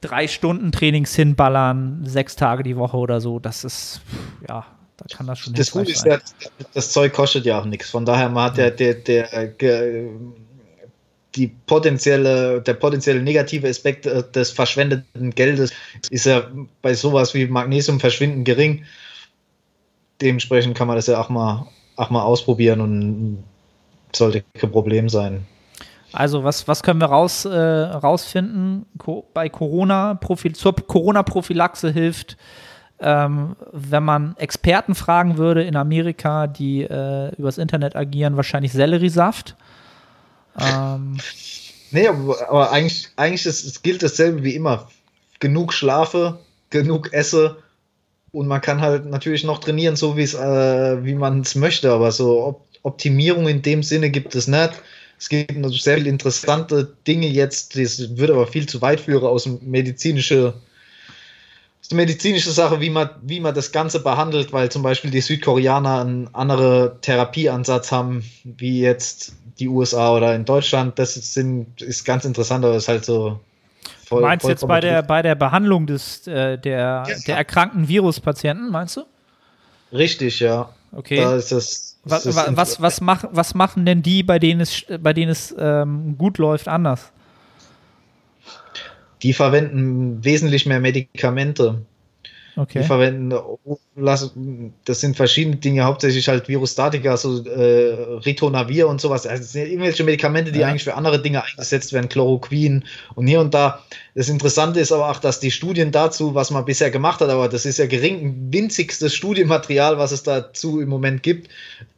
drei 0.00 0.28
Stunden 0.28 0.72
Trainings 0.72 1.14
hinballern, 1.14 2.02
sechs 2.04 2.36
Tage 2.36 2.62
die 2.62 2.76
Woche 2.76 2.96
oder 2.96 3.20
so, 3.20 3.38
das 3.38 3.64
ist, 3.64 4.00
ja, 4.48 4.64
da 4.96 5.04
kann 5.16 5.26
das 5.26 5.40
schon 5.40 5.54
das 5.54 5.70
Gute 5.70 5.90
ist 5.90 6.04
ja, 6.06 6.18
das 6.74 6.92
Zeug 6.92 7.12
kostet 7.12 7.44
ja 7.44 7.60
auch 7.60 7.64
nichts. 7.64 7.90
Von 7.90 8.04
daher, 8.04 8.28
man 8.28 8.44
hat 8.44 8.58
ja 8.58 8.70
der, 8.70 8.94
der, 8.94 9.48
der, 9.48 10.08
die 11.34 11.48
potenzielle, 11.66 12.62
der 12.62 12.74
potenzielle 12.74 13.22
negative 13.22 13.68
Aspekt 13.68 14.06
äh, 14.06 14.22
des 14.32 14.50
verschwendeten 14.50 15.30
Geldes 15.34 15.72
ist 16.10 16.26
ja 16.26 16.48
bei 16.80 16.94
sowas 16.94 17.34
wie 17.34 17.46
Magnesium 17.46 18.00
verschwinden 18.00 18.44
gering. 18.44 18.84
Dementsprechend 20.20 20.76
kann 20.76 20.86
man 20.86 20.96
das 20.96 21.06
ja 21.06 21.20
auch 21.20 21.28
mal, 21.28 21.66
auch 21.96 22.10
mal 22.10 22.22
ausprobieren 22.22 22.80
und 22.80 23.44
sollte 24.14 24.44
kein 24.54 24.70
Problem 24.70 25.08
sein. 25.08 25.46
Also, 26.12 26.44
was, 26.44 26.66
was 26.66 26.82
können 26.82 27.00
wir 27.00 27.08
raus, 27.08 27.44
äh, 27.44 27.58
rausfinden? 27.58 28.86
Co 28.96 29.26
bei 29.34 29.48
Corona, 29.48 30.12
-Prophy 30.12 30.54
zur 30.54 30.74
Corona-Prophylaxe 30.74 31.90
hilft, 31.90 32.38
ähm, 33.00 33.56
wenn 33.72 34.04
man 34.04 34.34
Experten 34.38 34.94
fragen 34.94 35.36
würde 35.36 35.62
in 35.64 35.76
Amerika, 35.76 36.46
die 36.46 36.82
äh, 36.82 37.34
übers 37.36 37.58
Internet 37.58 37.96
agieren, 37.96 38.36
wahrscheinlich 38.36 38.72
Selleriesaft. 38.72 39.56
Ähm, 40.58 41.18
Nee, 41.90 42.08
aber, 42.08 42.48
aber 42.48 42.72
eigentlich, 42.72 43.08
eigentlich 43.16 43.46
ist, 43.46 43.82
gilt 43.82 44.02
dasselbe 44.02 44.42
wie 44.42 44.54
immer. 44.54 44.88
Genug 45.40 45.72
schlafe, 45.72 46.38
genug 46.70 47.12
esse 47.12 47.56
und 48.36 48.48
man 48.48 48.60
kann 48.60 48.82
halt 48.82 49.06
natürlich 49.06 49.44
noch 49.44 49.60
trainieren, 49.60 49.96
so 49.96 50.16
wie 50.16 50.22
es, 50.22 50.34
äh, 50.34 51.04
wie 51.04 51.14
man 51.14 51.40
es 51.40 51.54
möchte, 51.54 51.90
aber 51.90 52.12
so 52.12 52.44
Op 52.44 52.66
Optimierung 52.82 53.48
in 53.48 53.62
dem 53.62 53.82
Sinne 53.82 54.10
gibt 54.10 54.36
es 54.36 54.46
nicht. 54.46 54.70
Es 55.18 55.28
gibt 55.28 55.56
noch 55.56 55.72
sehr 55.72 55.96
viele 55.96 56.08
interessante 56.08 56.94
Dinge 57.04 57.26
jetzt, 57.26 57.76
das 57.76 58.16
würde 58.16 58.34
aber 58.34 58.46
viel 58.46 58.68
zu 58.68 58.80
weit 58.80 59.00
führen 59.00 59.24
aus 59.24 59.42
dem 59.42 59.58
medizinische, 59.62 60.54
aus 61.80 61.88
der 61.88 61.96
medizinische 61.96 62.52
Sache, 62.52 62.80
wie 62.80 62.90
man, 62.90 63.08
wie 63.22 63.40
man 63.40 63.54
das 63.54 63.72
Ganze 63.72 63.98
behandelt, 64.00 64.52
weil 64.52 64.70
zum 64.70 64.82
Beispiel 64.82 65.10
die 65.10 65.20
Südkoreaner 65.20 66.02
einen 66.02 66.32
anderen 66.32 67.00
Therapieansatz 67.00 67.90
haben, 67.90 68.22
wie 68.44 68.82
jetzt 68.82 69.32
die 69.58 69.68
USA 69.68 70.14
oder 70.14 70.36
in 70.36 70.44
Deutschland. 70.44 70.96
Das 70.98 71.16
ist, 71.16 71.34
sind, 71.34 71.82
ist 71.82 72.04
ganz 72.04 72.24
interessant, 72.24 72.64
aber 72.64 72.76
es 72.76 72.84
ist 72.84 72.88
halt 72.88 73.04
so. 73.04 73.40
Voll, 74.06 74.22
meinst 74.22 74.44
du 74.44 74.50
jetzt 74.50 74.66
bei 74.68 74.78
der, 74.80 75.02
bei 75.02 75.20
der 75.20 75.34
Behandlung 75.34 75.88
des, 75.88 76.28
äh, 76.28 76.56
der, 76.58 77.04
ja. 77.08 77.14
der 77.26 77.36
erkrankten 77.36 77.88
Viruspatienten, 77.88 78.70
meinst 78.70 78.96
du? 78.96 79.02
Richtig, 79.92 80.38
ja. 80.38 80.70
Okay. 80.92 81.16
Da 81.16 81.34
ist 81.34 81.50
das, 81.50 81.98
was, 82.04 82.24
was, 82.24 82.56
was, 82.56 82.80
was, 82.80 83.00
mach, 83.00 83.24
was 83.32 83.54
machen 83.54 83.84
denn 83.84 84.02
die, 84.02 84.22
bei 84.22 84.38
denen 84.38 84.60
es, 84.60 84.84
bei 85.00 85.12
denen 85.12 85.32
es 85.32 85.52
ähm, 85.58 86.16
gut 86.16 86.38
läuft, 86.38 86.68
anders? 86.68 87.10
Die 89.22 89.32
verwenden 89.32 90.24
wesentlich 90.24 90.66
mehr 90.66 90.78
Medikamente. 90.78 91.82
Okay. 92.58 92.80
Die 92.80 92.86
verwenden, 92.86 93.34
das 94.86 95.00
sind 95.00 95.14
verschiedene 95.14 95.56
Dinge, 95.56 95.84
hauptsächlich 95.84 96.26
halt 96.26 96.48
Virostatika, 96.48 97.10
also 97.10 97.44
äh, 97.44 97.92
Ritonavir 98.24 98.88
und 98.88 98.98
sowas. 98.98 99.26
Also 99.26 99.42
das 99.42 99.52
sind 99.52 99.66
irgendwelche 99.66 100.04
Medikamente, 100.04 100.52
die 100.52 100.60
ja. 100.60 100.68
eigentlich 100.68 100.84
für 100.84 100.94
andere 100.94 101.20
Dinge 101.20 101.44
eingesetzt 101.44 101.92
werden, 101.92 102.08
Chloroquin 102.08 102.84
und 103.14 103.26
hier 103.26 103.40
und 103.40 103.52
da. 103.52 103.82
Das 104.14 104.30
Interessante 104.30 104.80
ist 104.80 104.90
aber 104.90 105.10
auch, 105.10 105.18
dass 105.18 105.38
die 105.38 105.50
Studien 105.50 105.92
dazu, 105.92 106.34
was 106.34 106.50
man 106.50 106.64
bisher 106.64 106.90
gemacht 106.90 107.20
hat, 107.20 107.28
aber 107.28 107.50
das 107.50 107.66
ist 107.66 107.78
ja 107.78 107.84
gering, 107.84 108.48
winzigstes 108.50 109.14
Studienmaterial, 109.14 109.98
was 109.98 110.12
es 110.12 110.22
dazu 110.22 110.80
im 110.80 110.88
Moment 110.88 111.22
gibt, 111.22 111.50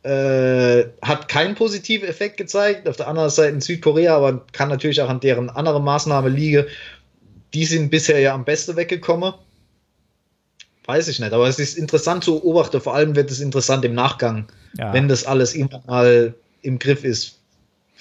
äh, 0.03 0.87
hat 1.03 1.29
keinen 1.29 1.55
positiven 1.55 2.09
Effekt 2.09 2.37
gezeigt. 2.37 2.89
Auf 2.89 2.97
der 2.97 3.07
anderen 3.07 3.31
Seite 3.31 3.55
in 3.55 3.61
Südkorea, 3.61 4.17
aber 4.17 4.45
kann 4.51 4.71
natürlich 4.71 5.01
auch 5.03 5.09
an 5.09 5.21
deren 5.21 5.51
andere 5.51 5.81
Maßnahme 5.81 6.31
liegen. 6.31 6.67
Die 7.55 7.65
sind 7.65 7.91
bisher 7.91 8.19
ja 8.19 8.35
am 8.35 8.45
besten 8.45 8.75
weggekommen 8.75 9.35
weiß 10.89 11.09
ich 11.09 11.21
nicht, 11.21 11.33
aber 11.33 11.47
es 11.47 11.59
ist 11.59 11.77
interessant 11.77 12.25
zu 12.25 12.41
beobachten. 12.41 12.81
Vor 12.81 12.95
allem 12.95 13.15
wird 13.15 13.31
es 13.31 13.41
interessant 13.41 13.85
im 13.85 13.95
Nachgang, 13.95 14.47
ja. 14.77 14.93
wenn 14.95 15.07
das 15.07 15.25
alles 15.25 15.55
immer 15.55 15.83
mal 15.87 16.35
im 16.63 16.79
Griff 16.79 17.05
ist, 17.05 17.39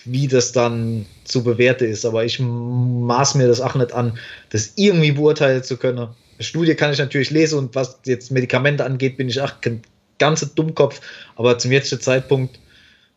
wie 0.05 0.27
das 0.27 0.53
dann 0.53 1.05
zu 1.25 1.43
bewerten 1.43 1.83
ist. 1.83 2.05
Aber 2.05 2.23
ich 2.23 2.39
maß 2.39 3.35
mir 3.35 3.47
das 3.47 3.59
auch 3.59 3.75
nicht 3.75 3.91
an, 3.91 4.17
das 4.51 4.71
irgendwie 4.77 5.11
beurteilen 5.11 5.63
zu 5.63 5.75
können. 5.75 5.97
Eine 5.97 6.09
Studie 6.39 6.75
kann 6.75 6.93
ich 6.93 6.99
natürlich 6.99 7.29
lesen 7.29 7.59
und 7.59 7.75
was 7.75 7.99
jetzt 8.05 8.31
Medikamente 8.31 8.85
angeht, 8.85 9.17
bin 9.17 9.27
ich 9.27 9.41
auch 9.41 9.59
kein 9.59 9.81
ganzer 10.17 10.45
Dummkopf. 10.45 11.01
Aber 11.35 11.57
zum 11.57 11.73
jetzigen 11.73 12.01
Zeitpunkt 12.01 12.57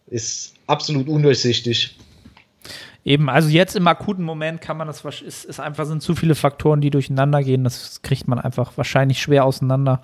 ist 0.09 0.55
absolut 0.67 1.09
undurchsichtig. 1.09 1.97
Eben, 3.05 3.31
also 3.31 3.49
jetzt 3.49 3.77
im 3.77 3.87
akuten 3.87 4.25
Moment 4.25 4.61
kann 4.61 4.77
man 4.77 4.87
das, 4.87 5.05
ist, 5.05 5.45
ist 5.45 5.61
einfach, 5.61 5.87
sind 5.87 6.03
zu 6.03 6.15
viele 6.15 6.35
Faktoren, 6.35 6.81
die 6.81 6.91
durcheinander 6.91 7.43
gehen. 7.43 7.65
Das 7.65 8.03
kriegt 8.03 8.29
man 8.29 8.39
einfach 8.39 8.73
wahrscheinlich 8.77 9.23
schwer 9.23 9.45
auseinander. 9.45 10.03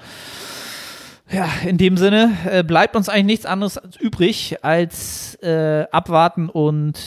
Ja, 1.31 1.49
in 1.67 1.77
dem 1.77 1.97
Sinne 1.97 2.37
äh, 2.47 2.63
bleibt 2.63 2.97
uns 2.97 3.09
eigentlich 3.09 3.27
nichts 3.27 3.47
anderes 3.47 3.81
übrig, 3.99 4.65
als 4.65 5.35
äh, 5.43 5.85
abwarten 5.91 6.49
und, 6.49 7.01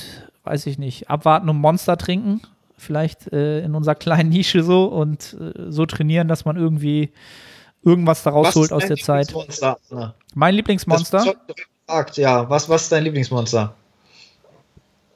weiß 0.43 0.65
ich 0.67 0.77
nicht, 0.77 1.09
abwarten 1.09 1.49
und 1.49 1.57
Monster 1.57 1.97
trinken. 1.97 2.41
Vielleicht 2.77 3.31
äh, 3.33 3.61
in 3.61 3.75
unserer 3.75 3.95
kleinen 3.95 4.29
Nische 4.29 4.63
so 4.63 4.85
und 4.85 5.37
äh, 5.39 5.71
so 5.71 5.85
trainieren, 5.85 6.27
dass 6.27 6.45
man 6.45 6.57
irgendwie 6.57 7.11
irgendwas 7.83 8.23
daraus 8.23 8.47
was 8.47 8.55
holt 8.55 8.73
aus 8.73 8.85
der 8.85 8.97
Zeit. 8.97 9.33
Mein 10.35 10.53
Lieblingsmonster? 10.53 11.35
ja, 12.13 12.49
was, 12.49 12.69
was 12.69 12.83
ist 12.83 12.91
dein 12.91 13.05
Lieblingsmonster? 13.05 13.73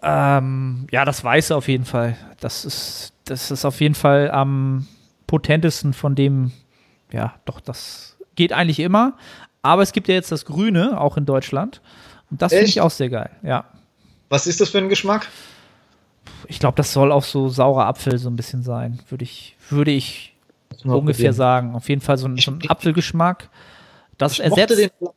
Ähm, 0.04 0.88
ja, 0.92 1.06
das 1.06 1.24
Weiße 1.24 1.56
auf 1.56 1.68
jeden 1.68 1.86
Fall. 1.86 2.18
Das 2.42 2.66
ist, 2.66 3.14
das 3.26 3.52
ist 3.52 3.64
auf 3.64 3.80
jeden 3.80 3.96
Fall 3.96 4.30
am 4.32 4.86
potentesten 5.28 5.94
von 5.94 6.14
dem, 6.14 6.52
ja, 7.12 7.36
doch, 7.46 7.62
das 7.62 8.18
geht 8.36 8.52
eigentlich 8.52 8.80
immer. 8.80 9.14
Aber 9.62 9.82
es 9.82 9.94
gibt 9.94 10.10
ja 10.10 10.16
jetzt 10.16 10.32
das 10.32 10.44
Grüne, 10.44 11.00
auch 11.00 11.16
in 11.16 11.26
Deutschland. 11.26 11.82
Und 12.30 12.42
das 12.42 12.52
finde 12.52 12.68
ich 12.68 12.82
auch 12.82 12.92
sehr 12.92 13.10
geil, 13.10 13.30
ja. 13.44 13.66
Was 14.28 14.46
ist 14.46 14.60
das 14.60 14.70
für 14.70 14.80
ein 14.80 14.90
Geschmack? 14.90 15.30
Ich 16.48 16.60
glaube, 16.60 16.76
das 16.76 16.92
soll 16.92 17.12
auch 17.12 17.24
so 17.24 17.48
saurer 17.48 17.86
Apfel 17.86 18.18
so 18.18 18.30
ein 18.30 18.36
bisschen 18.36 18.62
sein, 18.62 19.00
würde 19.10 19.24
ich, 19.24 19.56
würde 19.70 19.92
ich 19.92 20.36
ungefähr 20.84 21.02
probieren. 21.02 21.34
sagen. 21.34 21.76
Auf 21.76 21.88
jeden 21.88 22.02
Fall 22.02 22.18
so 22.18 22.28
ein, 22.28 22.38
so 22.38 22.52
ein 22.52 22.60
Apfelgeschmack. 22.68 23.50
Das 24.18 24.34
ich 24.34 24.42
ersetzt. 24.42 24.78
Den 24.78 24.90
blauen, 25.00 25.14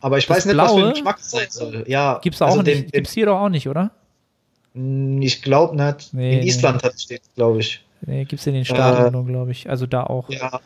aber 0.00 0.18
ich 0.18 0.28
weiß 0.28 0.44
nicht, 0.46 0.54
Blaue, 0.54 0.66
was 0.66 0.74
für 0.74 0.86
ein 0.86 0.92
Geschmack 0.94 1.18
es 1.20 1.30
sein 1.30 1.46
soll. 1.48 1.84
Ja, 1.86 2.18
gibt's 2.18 2.42
auch 2.42 2.48
also 2.48 2.62
nicht. 2.62 2.84
Den, 2.84 2.90
gibt's 2.90 3.12
hier 3.12 3.26
doch 3.26 3.40
auch 3.40 3.48
nicht, 3.48 3.68
oder? 3.68 3.92
Ich 4.74 5.42
glaube 5.42 5.76
nicht. 5.76 6.14
Nee, 6.14 6.38
in 6.38 6.46
Island 6.46 6.82
hat 6.82 6.94
es 6.94 7.02
steht, 7.02 7.22
glaube 7.34 7.60
ich. 7.60 7.84
Nee, 8.00 8.24
gibt 8.24 8.40
es 8.40 8.46
in 8.46 8.54
den 8.54 8.64
Staaten 8.64 9.14
äh, 9.14 9.30
glaube 9.30 9.52
ich. 9.52 9.68
Also 9.68 9.86
da 9.86 10.04
auch. 10.04 10.28
Ja. 10.30 10.60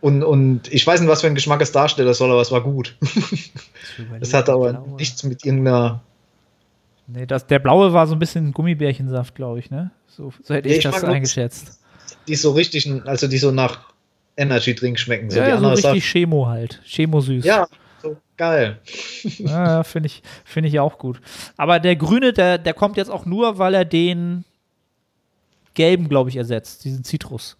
Und, 0.00 0.22
und 0.22 0.72
ich 0.72 0.86
weiß 0.86 1.00
nicht, 1.00 1.08
was 1.08 1.22
für 1.22 1.26
ein 1.26 1.34
Geschmack 1.34 1.60
es 1.60 1.72
darstellen 1.72 2.12
soll, 2.14 2.30
aber 2.30 2.40
es 2.40 2.52
war 2.52 2.62
gut. 2.62 2.96
das 4.20 4.32
hat 4.32 4.48
aber 4.48 4.74
blaue. 4.74 4.96
nichts 4.96 5.24
mit 5.24 5.44
irgendeiner. 5.44 6.00
Nee, 7.08 7.26
das, 7.26 7.46
der 7.46 7.58
blaue 7.58 7.92
war 7.92 8.06
so 8.06 8.14
ein 8.14 8.18
bisschen 8.18 8.52
Gummibärchensaft, 8.52 9.34
glaube 9.34 9.58
ich, 9.58 9.70
ne? 9.70 9.90
So, 10.06 10.32
so 10.42 10.54
hätte 10.54 10.68
ich, 10.68 10.76
ich 10.76 10.82
das 10.84 11.02
eingeschätzt. 11.02 11.80
Die 12.28 12.36
so 12.36 12.52
richtig, 12.52 12.88
also 13.06 13.26
die 13.26 13.38
so 13.38 13.50
nach 13.50 13.92
Energy 14.36 14.74
Drink 14.74 14.98
schmecken. 14.98 15.30
So 15.30 15.38
ja, 15.38 15.46
die 15.46 15.50
ja, 15.50 15.58
so 15.58 15.68
richtig 15.68 16.04
Saft. 16.04 16.12
Chemo 16.12 16.46
halt. 16.46 16.80
Chemo 16.84 17.20
süß. 17.20 17.44
Ja, 17.44 17.66
geil. 18.38 18.80
Ja, 19.38 19.82
finde 19.82 20.06
ich, 20.06 20.22
find 20.44 20.66
ich 20.66 20.80
auch 20.80 20.98
gut. 20.98 21.20
Aber 21.56 21.80
der 21.80 21.96
Grüne, 21.96 22.32
der, 22.32 22.58
der 22.58 22.74
kommt 22.74 22.96
jetzt 22.96 23.10
auch 23.10 23.26
nur, 23.26 23.58
weil 23.58 23.74
er 23.74 23.84
den 23.84 24.44
gelben, 25.74 26.08
glaube 26.08 26.30
ich, 26.30 26.36
ersetzt, 26.36 26.84
diesen 26.84 27.04
Zitrus. 27.04 27.56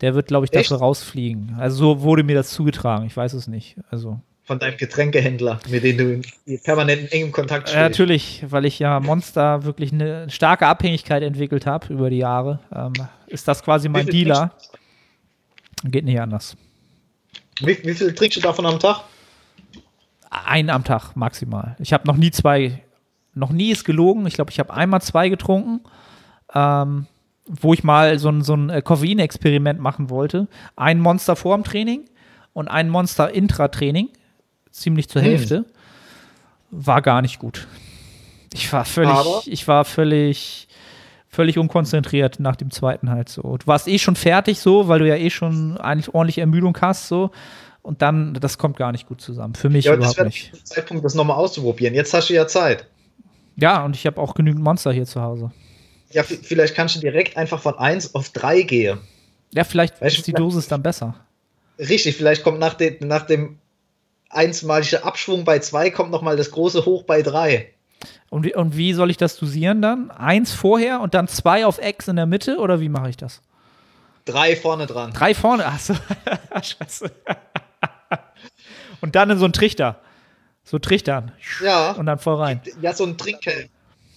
Der 0.00 0.14
wird, 0.14 0.28
glaube 0.28 0.44
ich, 0.44 0.50
dafür 0.50 0.76
Echt? 0.76 0.82
rausfliegen. 0.82 1.56
Also 1.58 1.76
so 1.76 2.00
wurde 2.02 2.22
mir 2.22 2.36
das 2.36 2.50
zugetragen. 2.50 3.06
Ich 3.06 3.16
weiß 3.16 3.32
es 3.32 3.48
nicht. 3.48 3.76
Also 3.90 4.20
von 4.48 4.58
deinem 4.58 4.78
Getränkehändler, 4.78 5.60
mit 5.68 5.84
dem 5.84 5.98
du 5.98 6.22
in 6.46 6.62
permanent 6.62 7.12
engem 7.12 7.32
Kontakt 7.32 7.68
stehst. 7.68 7.76
Ja, 7.76 7.82
natürlich, 7.82 8.44
weil 8.48 8.64
ich 8.64 8.78
ja 8.78 8.98
Monster 8.98 9.64
wirklich 9.64 9.92
eine 9.92 10.30
starke 10.30 10.66
Abhängigkeit 10.66 11.22
entwickelt 11.22 11.66
habe 11.66 11.92
über 11.92 12.08
die 12.08 12.16
Jahre. 12.16 12.60
Ähm, 12.74 12.94
ist 13.26 13.46
das 13.46 13.62
quasi 13.62 13.90
mein 13.90 14.06
Dealer. 14.06 14.52
Geht 15.84 16.06
nicht 16.06 16.18
anders. 16.18 16.56
Wie, 17.60 17.78
wie 17.84 17.92
viel 17.92 18.14
trinkst 18.14 18.38
du 18.38 18.40
davon 18.40 18.64
am 18.64 18.80
Tag? 18.80 19.04
Einen 20.30 20.70
am 20.70 20.84
Tag 20.84 21.16
maximal. 21.16 21.76
Ich 21.78 21.92
habe 21.92 22.06
noch 22.06 22.16
nie 22.16 22.30
zwei, 22.30 22.82
noch 23.34 23.50
nie 23.50 23.70
ist 23.70 23.84
gelogen. 23.84 24.26
Ich 24.26 24.34
glaube, 24.34 24.50
ich 24.50 24.58
habe 24.58 24.72
einmal 24.74 25.00
zwei 25.00 25.28
getrunken, 25.28 25.80
ähm, 26.54 27.06
wo 27.46 27.72
ich 27.72 27.82
mal 27.82 28.18
so 28.18 28.28
ein, 28.28 28.42
so 28.42 28.54
ein 28.54 28.68
äh, 28.68 28.82
Koffein-Experiment 28.82 29.80
machen 29.80 30.10
wollte. 30.10 30.48
Ein 30.76 31.00
Monster 31.00 31.34
vor 31.34 31.56
dem 31.56 31.64
Training 31.64 32.04
und 32.52 32.68
ein 32.68 32.90
Monster 32.90 33.32
intra-Training, 33.32 34.10
ziemlich 34.70 35.08
zur 35.08 35.22
hm. 35.22 35.28
Hälfte. 35.28 35.64
War 36.70 37.00
gar 37.00 37.22
nicht 37.22 37.38
gut. 37.38 37.66
Ich 38.52 38.70
war 38.72 38.84
völlig, 38.84 39.10
Aber? 39.10 39.42
ich 39.46 39.66
war 39.66 39.84
völlig, 39.84 40.68
völlig 41.28 41.58
unkonzentriert 41.58 42.40
nach 42.40 42.56
dem 42.56 42.70
zweiten 42.70 43.08
halt 43.10 43.30
so. 43.30 43.56
Du 43.56 43.66
warst 43.66 43.88
eh 43.88 43.98
schon 43.98 44.16
fertig 44.16 44.60
so, 44.60 44.88
weil 44.88 44.98
du 44.98 45.08
ja 45.08 45.16
eh 45.16 45.30
schon 45.30 45.78
eigentlich 45.78 46.14
ordentlich 46.14 46.38
Ermüdung 46.38 46.76
hast 46.80 47.08
so 47.08 47.30
und 47.82 48.02
dann, 48.02 48.34
das 48.34 48.58
kommt 48.58 48.76
gar 48.76 48.92
nicht 48.92 49.06
gut 49.06 49.20
zusammen. 49.20 49.54
Für 49.54 49.70
mich 49.70 49.86
ja, 49.86 49.94
überhaupt 49.94 50.18
das 50.18 50.26
nicht. 50.26 50.52
Der 50.52 50.64
Zeitpunkt, 50.64 51.04
das 51.04 51.14
nochmal 51.14 51.36
auszuprobieren. 51.36 51.94
Jetzt 51.94 52.12
hast 52.12 52.28
du 52.28 52.34
ja 52.34 52.46
Zeit. 52.46 52.86
Ja, 53.56 53.84
und 53.84 53.96
ich 53.96 54.06
habe 54.06 54.20
auch 54.20 54.34
genügend 54.34 54.62
Monster 54.62 54.92
hier 54.92 55.06
zu 55.06 55.22
Hause. 55.22 55.50
Ja, 56.10 56.22
vielleicht 56.22 56.74
kannst 56.74 56.96
du 56.96 57.00
direkt 57.00 57.36
einfach 57.36 57.60
von 57.60 57.78
1 57.78 58.14
auf 58.14 58.30
3 58.30 58.62
gehen. 58.62 58.98
Ja, 59.52 59.64
vielleicht 59.64 60.00
weißt 60.00 60.18
ist 60.18 60.26
die 60.26 60.32
Dosis 60.32 60.68
dann 60.68 60.82
besser. 60.82 61.14
Richtig, 61.78 62.16
vielleicht 62.16 62.44
kommt 62.44 62.58
nach, 62.58 62.74
de, 62.74 63.04
nach 63.04 63.26
dem 63.26 63.58
einmaligen 64.30 65.02
Abschwung 65.02 65.44
bei 65.44 65.58
2 65.58 65.90
kommt 65.90 66.10
nochmal 66.10 66.36
das 66.36 66.50
große 66.50 66.84
Hoch 66.84 67.04
bei 67.04 67.22
3. 67.22 67.72
Und 68.30 68.44
wie, 68.44 68.54
und 68.54 68.76
wie 68.76 68.92
soll 68.92 69.10
ich 69.10 69.16
das 69.16 69.36
dosieren 69.36 69.80
dann? 69.82 70.10
Eins 70.10 70.52
vorher 70.52 71.00
und 71.00 71.14
dann 71.14 71.28
zwei 71.28 71.66
auf 71.66 71.82
X 71.82 72.08
in 72.08 72.16
der 72.16 72.26
Mitte 72.26 72.58
oder 72.58 72.80
wie 72.80 72.88
mache 72.88 73.10
ich 73.10 73.16
das? 73.16 73.40
Drei 74.24 74.56
vorne 74.56 74.86
dran. 74.86 75.12
Drei 75.12 75.34
vorne? 75.34 75.64
Achso. 75.66 75.94
Scheiße. 76.62 77.10
Und 79.00 79.14
dann 79.14 79.30
in 79.30 79.38
so 79.38 79.44
einen 79.44 79.52
Trichter. 79.52 80.00
So 80.64 80.78
Trichtern. 80.78 81.32
Ja. 81.64 81.92
Und 81.92 82.06
dann 82.06 82.18
voll 82.18 82.34
rein. 82.34 82.60
Ja, 82.82 82.92
so 82.92 83.04
ein 83.04 83.16
Trinkhelm. 83.16 83.68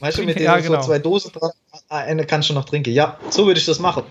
Weißt 0.02 0.18
du, 0.18 0.24
mit 0.24 0.36
dem 0.36 0.44
ja, 0.44 0.58
genau. 0.58 0.82
so 0.82 0.88
zwei 0.88 1.00
Dosen 1.00 1.32
dran, 1.32 1.52
eine 1.88 2.26
kannst 2.26 2.50
du 2.50 2.54
noch 2.54 2.66
trinken. 2.66 2.92
Ja, 2.92 3.18
so 3.30 3.46
würde 3.46 3.60
ich 3.60 3.66
das 3.68 3.80
machen. 3.80 4.04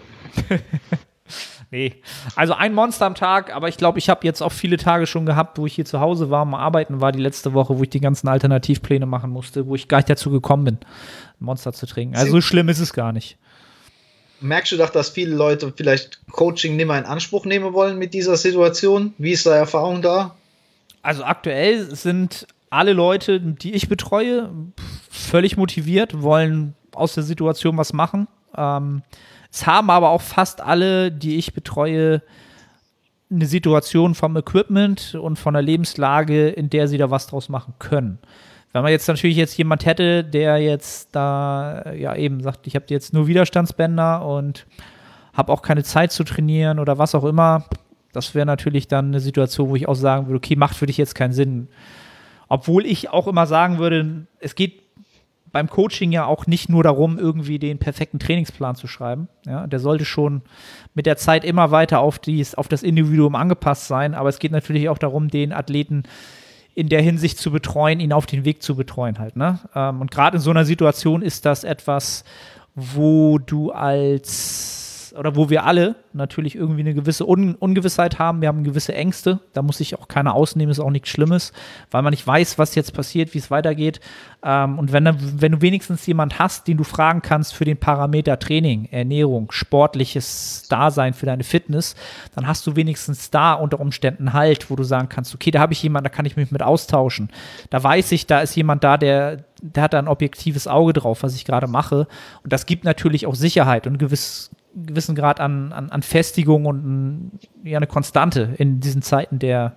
nee. 1.73 2.01
Also 2.37 2.55
ein 2.55 2.73
Monster 2.73 3.07
am 3.07 3.17
Tag, 3.17 3.53
aber 3.53 3.69
ich 3.69 3.77
glaube, 3.77 3.99
ich 3.99 4.09
habe 4.09 4.25
jetzt 4.25 4.41
auch 4.41 4.53
viele 4.53 4.77
Tage 4.77 5.09
schon 5.09 5.27
gehabt, 5.27 5.59
wo 5.59 5.67
ich 5.67 5.75
hier 5.75 5.85
zu 5.85 5.99
Hause 5.99 6.31
war, 6.31 6.45
mal 6.45 6.61
arbeiten 6.61 7.01
war 7.01 7.11
die 7.11 7.21
letzte 7.21 7.55
Woche, 7.55 7.77
wo 7.77 7.83
ich 7.83 7.91
die 7.91 8.01
ganzen 8.01 8.29
Alternativpläne 8.29 9.05
machen 9.05 9.31
musste, 9.31 9.67
wo 9.67 9.75
ich 9.75 9.89
gar 9.89 9.99
nicht 9.99 10.11
dazu 10.11 10.31
gekommen 10.31 10.65
bin, 10.65 10.75
ein 10.77 11.45
Monster 11.45 11.73
zu 11.73 11.87
trinken. 11.87 12.15
Also 12.15 12.31
so 12.31 12.41
schlimm 12.41 12.69
ist 12.69 12.79
es 12.79 12.93
gar 12.93 13.13
nicht. 13.13 13.37
Merkst 14.41 14.73
du 14.73 14.77
doch, 14.77 14.91
dass 14.91 15.11
viele 15.11 15.35
Leute 15.35 15.73
vielleicht 15.77 16.21
Coaching 16.33 16.77
nicht 16.77 16.87
mehr 16.87 16.99
in 16.99 17.05
Anspruch 17.05 17.45
nehmen 17.45 17.73
wollen 17.73 17.99
mit 17.99 18.15
dieser 18.15 18.37
Situation? 18.37 19.15
Wie 19.19 19.33
ist 19.33 19.47
deine 19.47 19.57
Erfahrung 19.57 20.03
da? 20.03 20.35
Also 21.03 21.25
aktuell 21.25 21.95
sind 21.95 22.47
alle 22.71 22.93
Leute, 22.93 23.41
die 23.41 23.75
ich 23.75 23.89
betreue, 23.89 24.51
völlig 25.11 25.57
motiviert, 25.57 26.23
wollen 26.23 26.75
aus 26.95 27.15
der 27.15 27.25
Situation 27.25 27.77
was 27.77 27.93
machen. 27.93 28.29
Ähm, 28.57 29.03
es 29.53 29.67
haben 29.67 29.91
aber 29.91 30.11
auch 30.11 30.23
fast 30.23 30.61
alle, 30.61 31.11
die 31.11 31.37
ich 31.37 31.53
betreue, 31.53 32.23
eine 33.31 33.47
Situation 33.47 34.15
vom 34.15 34.37
Equipment 34.37 35.15
und 35.15 35.39
von 35.39 35.55
der 35.55 35.63
Lebenslage, 35.63 36.49
in 36.49 36.69
der 36.69 36.89
sie 36.89 36.99
da 36.99 37.11
was 37.11 37.29
draus 37.29 37.49
machen 37.49 37.75
können. 37.79 38.19
Wenn 38.73 38.83
man 38.83 38.93
jetzt 38.93 39.09
natürlich 39.09 39.37
jetzt 39.37 39.57
jemand 39.57 39.85
hätte, 39.85 40.23
der 40.23 40.59
jetzt 40.59 41.09
da 41.13 41.93
ja 41.93 42.15
eben 42.15 42.41
sagt, 42.41 42.67
ich 42.67 42.77
habe 42.77 42.87
jetzt 42.89 43.13
nur 43.13 43.27
Widerstandsbänder 43.27 44.25
und 44.25 44.67
habe 45.33 45.53
auch 45.53 45.63
keine 45.63 45.83
Zeit 45.83 46.13
zu 46.13 46.23
trainieren 46.23 46.79
oder 46.79 46.99
was 46.99 47.15
auch 47.15 47.25
immer, 47.25 47.65
das 48.13 48.35
wäre 48.35 48.47
natürlich 48.47 48.89
dann 48.89 49.07
eine 49.07 49.21
Situation, 49.21 49.69
wo 49.69 49.77
ich 49.77 49.89
auch 49.89 49.95
sagen 49.95 50.27
würde, 50.27 50.37
okay, 50.37 50.57
macht 50.57 50.77
für 50.77 50.87
dich 50.87 50.99
jetzt 50.99 51.15
keinen 51.15 51.33
Sinn. 51.33 51.69
Obwohl 52.49 52.87
ich 52.87 53.11
auch 53.11 53.29
immer 53.29 53.47
sagen 53.47 53.79
würde, 53.79 54.27
es 54.41 54.55
geht 54.55 54.83
beim 55.53 55.69
Coaching 55.69 56.13
ja 56.13 56.27
auch 56.27 56.47
nicht 56.47 56.69
nur 56.69 56.83
darum, 56.83 57.19
irgendwie 57.19 57.59
den 57.59 57.79
perfekten 57.79 58.19
Trainingsplan 58.19 58.77
zu 58.77 58.87
schreiben. 58.87 59.29
Ja, 59.47 59.67
der 59.67 59.81
sollte 59.81 60.05
schon 60.05 60.43
mit 60.95 61.07
der 61.07 61.17
Zeit 61.17 61.45
immer 61.45 61.71
weiter 61.71 62.01
auf, 62.01 62.19
dies, 62.19 62.55
auf 62.55 62.69
das 62.69 62.83
Individuum 62.83 63.35
angepasst 63.35 63.89
sein. 63.89 64.15
Aber 64.15 64.29
es 64.29 64.39
geht 64.39 64.53
natürlich 64.53 64.89
auch 64.89 64.99
darum, 64.99 65.29
den 65.29 65.53
Athleten 65.53 66.05
in 66.75 66.89
der 66.89 67.03
Hinsicht 67.03 67.39
zu 67.39 67.51
betreuen, 67.51 68.01
ihn 68.01 68.13
auf 68.13 68.27
den 68.27 68.45
Weg 68.45 68.63
zu 68.63 68.77
betreuen 68.77 69.19
halt. 69.19 69.37
Ne? 69.37 69.59
Ähm, 69.75 70.01
und 70.01 70.11
gerade 70.11 70.37
in 70.37 70.43
so 70.43 70.51
einer 70.51 70.65
Situation 70.65 71.23
ist 71.23 71.45
das 71.47 71.65
etwas, 71.65 72.25
wo 72.75 73.39
du 73.39 73.73
als 73.73 74.80
oder 75.21 75.37
wo 75.37 75.51
wir 75.51 75.67
alle 75.67 75.97
natürlich 76.15 76.55
irgendwie 76.55 76.81
eine 76.81 76.95
gewisse 76.95 77.29
Un 77.29 77.55
Ungewissheit 77.55 78.19
haben. 78.19 78.41
Wir 78.41 78.49
haben 78.49 78.65
gewisse 78.65 78.95
Ängste. 78.95 79.41
Da 79.53 79.61
muss 79.61 79.77
sich 79.77 79.99
auch 79.99 80.09
keiner 80.09 80.35
ausnehmen, 80.35 80.71
ist 80.71 80.81
auch 80.81 80.89
nichts 80.89 81.11
Schlimmes, 81.11 81.53
weil 81.91 82.01
man 82.01 82.13
nicht 82.13 82.27
weiß, 82.27 82.57
was 82.57 82.75
jetzt 82.75 82.95
passiert, 82.95 83.35
wie 83.35 83.39
es 83.39 83.51
weitergeht. 83.51 84.01
Ähm, 84.43 84.79
und 84.79 84.93
wenn, 84.93 85.05
wenn 85.39 85.53
du 85.53 85.61
wenigstens 85.61 86.07
jemand 86.07 86.39
hast, 86.39 86.69
den 86.69 86.79
du 86.79 86.85
fragen 86.85 87.21
kannst 87.21 87.55
für 87.55 87.67
den 87.67 87.77
Parameter 87.77 88.39
Training, 88.39 88.89
Ernährung, 88.91 89.53
sportliches 89.53 90.67
Dasein 90.71 91.13
für 91.13 91.27
deine 91.27 91.45
Fitness, 91.45 91.97
dann 92.35 92.47
hast 92.47 92.67
du 92.67 92.75
wenigstens 92.75 93.31
da 93.31 93.53
unter 93.53 93.79
Umständen 93.79 94.33
Halt, 94.33 94.71
wo 94.71 94.77
du 94.77 94.85
sagen 94.85 95.11
kannst, 95.11 95.35
okay, 95.35 95.51
da 95.51 95.61
habe 95.61 95.75
ich 95.75 95.83
jemanden, 95.83 96.05
da 96.05 96.09
kann 96.09 96.25
ich 96.25 96.37
mich 96.37 96.51
mit 96.51 96.63
austauschen. 96.63 97.29
Da 97.69 97.83
weiß 97.83 98.13
ich, 98.13 98.27
da 98.27 98.41
ist 98.41 98.55
jemand 98.57 98.85
da, 98.85 98.97
der, 98.97 99.45
der 99.61 99.83
hat 99.83 99.93
da 99.93 99.99
ein 99.99 100.09
objektives 100.09 100.67
Auge 100.67 100.95
drauf, 100.95 101.23
was 101.23 101.35
ich 101.35 101.45
gerade 101.45 101.67
mache. 101.67 102.09
Und 102.43 102.55
das 102.55 102.65
gibt 102.65 102.85
natürlich 102.85 103.27
auch 103.27 103.35
Sicherheit 103.35 103.87
und 103.87 103.99
gewiss, 103.99 104.51
gewissen 104.75 105.15
Grad 105.15 105.41
an, 105.41 105.73
an, 105.73 105.91
an 105.91 106.03
Festigung 106.03 106.67
und 106.67 107.33
ja, 107.65 107.77
eine 107.77 107.87
Konstante 107.87 108.55
in 108.59 108.81
diesen 108.81 109.03
Zeiten 109.03 109.39
der, 109.39 109.77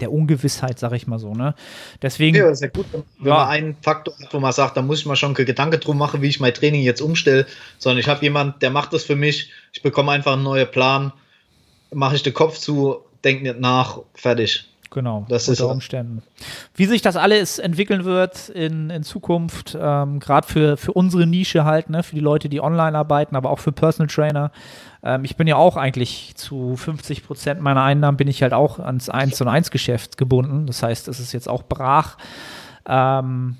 der 0.00 0.12
Ungewissheit, 0.12 0.78
sag 0.78 0.92
ich 0.92 1.06
mal 1.06 1.18
so. 1.18 1.32
Ne? 1.34 1.54
Deswegen. 2.00 2.36
Ja, 2.36 2.50
ist 2.50 2.62
ja 2.62 2.68
gut, 2.68 2.86
wenn 2.92 3.02
ja. 3.26 3.34
man 3.34 3.48
einen 3.48 3.76
Faktor 3.82 4.14
hat, 4.20 4.32
wo 4.32 4.40
man 4.40 4.52
sagt, 4.52 4.76
da 4.76 4.82
muss 4.82 5.00
ich 5.00 5.06
mal 5.06 5.16
schon 5.16 5.34
Gedanken 5.34 5.80
drum 5.80 5.98
machen, 5.98 6.22
wie 6.22 6.28
ich 6.28 6.40
mein 6.40 6.54
Training 6.54 6.82
jetzt 6.82 7.00
umstelle, 7.00 7.46
sondern 7.78 7.98
ich 7.98 8.08
habe 8.08 8.22
jemanden, 8.22 8.58
der 8.60 8.70
macht 8.70 8.92
das 8.92 9.04
für 9.04 9.16
mich, 9.16 9.50
ich 9.72 9.82
bekomme 9.82 10.12
einfach 10.12 10.32
einen 10.32 10.42
neuen 10.42 10.70
Plan, 10.70 11.12
mache 11.92 12.16
ich 12.16 12.22
den 12.22 12.34
Kopf 12.34 12.58
zu, 12.58 12.98
denke 13.24 13.44
nicht 13.44 13.60
nach, 13.60 14.00
fertig. 14.14 14.71
Genau, 14.92 15.24
das 15.28 15.48
unter 15.48 15.64
ist 15.64 15.70
Umständen. 15.70 16.22
Wie 16.74 16.84
sich 16.84 17.00
das 17.00 17.16
alles 17.16 17.58
entwickeln 17.58 18.04
wird 18.04 18.50
in, 18.50 18.90
in 18.90 19.02
Zukunft, 19.02 19.76
ähm, 19.80 20.20
gerade 20.20 20.46
für, 20.46 20.76
für 20.76 20.92
unsere 20.92 21.26
Nische 21.26 21.64
halt, 21.64 21.88
ne, 21.88 22.02
für 22.02 22.14
die 22.14 22.20
Leute, 22.20 22.50
die 22.50 22.60
online 22.60 22.96
arbeiten, 22.96 23.34
aber 23.34 23.48
auch 23.50 23.58
für 23.58 23.72
Personal 23.72 24.08
Trainer. 24.08 24.52
Ähm, 25.02 25.24
ich 25.24 25.36
bin 25.36 25.46
ja 25.46 25.56
auch 25.56 25.78
eigentlich 25.78 26.34
zu 26.36 26.76
50 26.76 27.24
Prozent 27.24 27.62
meiner 27.62 27.82
Einnahmen 27.82 28.18
bin 28.18 28.28
ich 28.28 28.42
halt 28.42 28.52
auch 28.52 28.78
ans 28.78 29.08
1 29.08 29.40
und 29.40 29.48
1 29.48 29.70
Geschäft 29.70 30.18
gebunden. 30.18 30.66
Das 30.66 30.82
heißt, 30.82 31.08
es 31.08 31.20
ist 31.20 31.32
jetzt 31.32 31.48
auch 31.48 31.62
brach. 31.62 32.18
Ähm, 32.86 33.56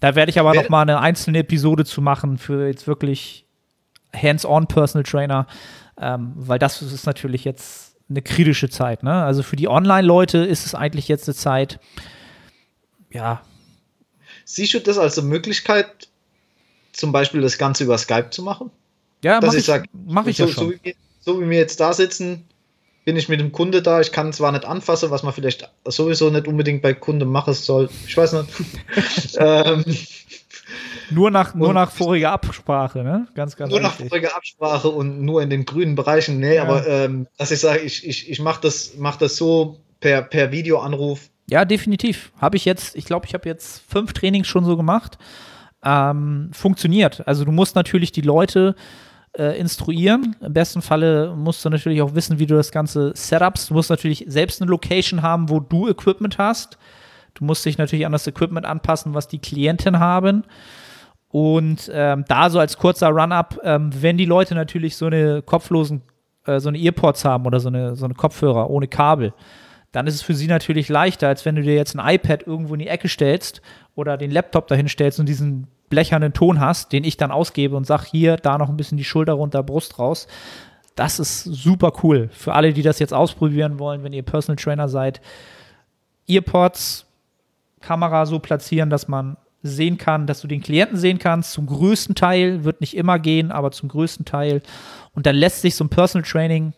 da 0.00 0.14
werde 0.14 0.30
ich 0.30 0.38
aber 0.38 0.54
noch 0.54 0.68
mal 0.68 0.82
eine 0.82 1.00
einzelne 1.00 1.38
Episode 1.38 1.84
zu 1.84 2.00
machen 2.00 2.38
für 2.38 2.68
jetzt 2.68 2.86
wirklich 2.86 3.44
hands-on 4.14 4.68
Personal 4.68 5.02
Trainer, 5.02 5.48
ähm, 6.00 6.32
weil 6.36 6.60
das 6.60 6.80
ist 6.80 7.06
natürlich 7.06 7.44
jetzt 7.44 7.85
eine 8.08 8.22
kritische 8.22 8.68
Zeit. 8.68 9.02
Ne? 9.02 9.12
Also 9.12 9.42
für 9.42 9.56
die 9.56 9.68
Online-Leute 9.68 10.38
ist 10.38 10.66
es 10.66 10.74
eigentlich 10.74 11.08
jetzt 11.08 11.28
eine 11.28 11.34
Zeit, 11.34 11.80
ja. 13.10 13.42
Siehst 14.44 14.74
du 14.74 14.80
das 14.80 14.98
als 14.98 15.18
eine 15.18 15.28
Möglichkeit, 15.28 16.08
zum 16.92 17.12
Beispiel 17.12 17.40
das 17.40 17.58
Ganze 17.58 17.84
über 17.84 17.98
Skype 17.98 18.30
zu 18.30 18.42
machen? 18.42 18.70
Ja, 19.24 19.40
dass 19.40 19.54
ich, 19.54 19.60
ich 19.60 19.66
sage, 19.66 19.88
mach 19.92 20.26
ich 20.26 20.36
so, 20.36 20.46
ja 20.46 20.52
schon. 20.52 20.64
So 20.64 20.72
wie, 20.72 20.96
so 21.20 21.40
wie 21.40 21.50
wir 21.50 21.58
jetzt 21.58 21.80
da 21.80 21.92
sitzen, 21.92 22.44
bin 23.04 23.16
ich 23.16 23.28
mit 23.28 23.40
dem 23.40 23.52
Kunde 23.52 23.82
da. 23.82 24.00
Ich 24.00 24.12
kann 24.12 24.32
zwar 24.32 24.52
nicht 24.52 24.64
anfassen, 24.64 25.10
was 25.10 25.22
man 25.22 25.32
vielleicht 25.32 25.70
sowieso 25.84 26.30
nicht 26.30 26.46
unbedingt 26.46 26.82
bei 26.82 26.92
Kunden 26.92 27.28
machen 27.28 27.54
soll. 27.54 27.88
Ich 28.06 28.16
weiß 28.16 28.34
nicht. 28.34 28.48
ähm, 29.38 29.84
nur 31.10 31.30
nach, 31.30 31.54
nur 31.54 31.72
nach 31.72 31.90
voriger 31.90 32.32
Absprache, 32.32 33.02
ne? 33.02 33.28
Ganz, 33.34 33.56
ganz 33.56 33.70
Nur 33.70 33.80
richtig. 33.80 34.00
nach 34.00 34.08
voriger 34.08 34.36
Absprache 34.36 34.88
und 34.88 35.22
nur 35.22 35.42
in 35.42 35.50
den 35.50 35.64
grünen 35.64 35.94
Bereichen. 35.94 36.40
Nee, 36.40 36.56
ja. 36.56 36.62
aber 36.62 36.86
ähm, 36.86 37.26
dass 37.38 37.50
ich 37.50 37.60
sage, 37.60 37.80
ich, 37.80 38.06
ich, 38.06 38.30
ich 38.30 38.40
mache 38.40 38.60
das, 38.60 38.94
mach 38.96 39.16
das 39.16 39.36
so 39.36 39.78
per, 40.00 40.22
per 40.22 40.52
Videoanruf. 40.52 41.30
Ja, 41.48 41.64
definitiv. 41.64 42.32
Habe 42.38 42.56
ich 42.56 42.64
jetzt, 42.64 42.96
ich 42.96 43.04
glaube, 43.04 43.26
ich 43.26 43.34
habe 43.34 43.48
jetzt 43.48 43.82
fünf 43.88 44.12
Trainings 44.12 44.48
schon 44.48 44.64
so 44.64 44.76
gemacht. 44.76 45.18
Ähm, 45.84 46.50
funktioniert. 46.52 47.26
Also 47.28 47.44
du 47.44 47.52
musst 47.52 47.76
natürlich 47.76 48.10
die 48.10 48.22
Leute 48.22 48.74
äh, 49.38 49.58
instruieren. 49.58 50.34
Im 50.40 50.52
besten 50.52 50.82
Falle 50.82 51.34
musst 51.36 51.64
du 51.64 51.70
natürlich 51.70 52.02
auch 52.02 52.14
wissen, 52.14 52.38
wie 52.38 52.46
du 52.46 52.56
das 52.56 52.72
Ganze 52.72 53.12
setupst. 53.14 53.70
Du 53.70 53.74
musst 53.74 53.90
natürlich 53.90 54.24
selbst 54.26 54.60
eine 54.60 54.70
Location 54.70 55.22
haben, 55.22 55.48
wo 55.48 55.60
du 55.60 55.88
Equipment 55.88 56.38
hast. 56.38 56.78
Du 57.36 57.44
musst 57.44 57.64
dich 57.64 57.78
natürlich 57.78 58.06
an 58.06 58.12
das 58.12 58.26
Equipment 58.26 58.66
anpassen, 58.66 59.14
was 59.14 59.28
die 59.28 59.38
Klienten 59.38 59.98
haben. 60.00 60.44
Und 61.28 61.90
ähm, 61.92 62.24
da 62.28 62.50
so 62.50 62.58
als 62.58 62.78
kurzer 62.78 63.08
Run-up, 63.10 63.58
ähm, 63.62 63.90
wenn 64.00 64.16
die 64.16 64.24
Leute 64.24 64.54
natürlich 64.54 64.96
so 64.96 65.06
eine 65.06 65.42
kopflosen, 65.42 66.02
äh, 66.46 66.60
so 66.60 66.70
eine 66.70 66.78
Earpods 66.78 67.24
haben 67.24 67.46
oder 67.46 67.60
so 67.60 67.68
eine, 67.68 67.94
so 67.94 68.06
eine 68.06 68.14
Kopfhörer 68.14 68.70
ohne 68.70 68.88
Kabel, 68.88 69.34
dann 69.92 70.06
ist 70.06 70.14
es 70.14 70.22
für 70.22 70.34
sie 70.34 70.46
natürlich 70.46 70.88
leichter, 70.88 71.28
als 71.28 71.44
wenn 71.44 71.56
du 71.56 71.62
dir 71.62 71.74
jetzt 71.74 71.94
ein 71.94 72.14
iPad 72.14 72.46
irgendwo 72.46 72.74
in 72.74 72.80
die 72.80 72.88
Ecke 72.88 73.08
stellst 73.08 73.60
oder 73.94 74.16
den 74.16 74.30
Laptop 74.30 74.66
dahin 74.66 74.88
stellst 74.88 75.20
und 75.20 75.26
diesen 75.26 75.66
blechernen 75.88 76.32
Ton 76.32 76.60
hast, 76.60 76.92
den 76.92 77.04
ich 77.04 77.16
dann 77.16 77.30
ausgebe 77.30 77.76
und 77.76 77.86
sag 77.86 78.04
hier, 78.04 78.36
da 78.36 78.58
noch 78.58 78.68
ein 78.68 78.76
bisschen 78.76 78.98
die 78.98 79.04
Schulter 79.04 79.34
runter, 79.34 79.62
Brust 79.62 79.98
raus. 79.98 80.26
Das 80.94 81.18
ist 81.18 81.44
super 81.44 81.92
cool. 82.02 82.28
Für 82.32 82.54
alle, 82.54 82.72
die 82.72 82.82
das 82.82 82.98
jetzt 82.98 83.12
ausprobieren 83.12 83.78
wollen, 83.78 84.02
wenn 84.02 84.12
ihr 84.12 84.22
Personal 84.22 84.56
Trainer 84.56 84.88
seid. 84.88 85.20
Earpods, 86.28 87.05
Kamera 87.80 88.26
so 88.26 88.38
platzieren, 88.38 88.90
dass 88.90 89.08
man 89.08 89.36
sehen 89.62 89.98
kann, 89.98 90.26
dass 90.26 90.40
du 90.40 90.48
den 90.48 90.62
Klienten 90.62 90.96
sehen 90.96 91.18
kannst. 91.18 91.52
Zum 91.52 91.66
größten 91.66 92.14
Teil 92.14 92.64
wird 92.64 92.80
nicht 92.80 92.96
immer 92.96 93.18
gehen, 93.18 93.50
aber 93.50 93.70
zum 93.72 93.88
größten 93.88 94.24
Teil. 94.24 94.62
Und 95.14 95.26
dann 95.26 95.36
lässt 95.36 95.62
sich 95.62 95.74
so 95.74 95.84
ein 95.84 95.88
Personal 95.88 96.28
Training, 96.28 96.72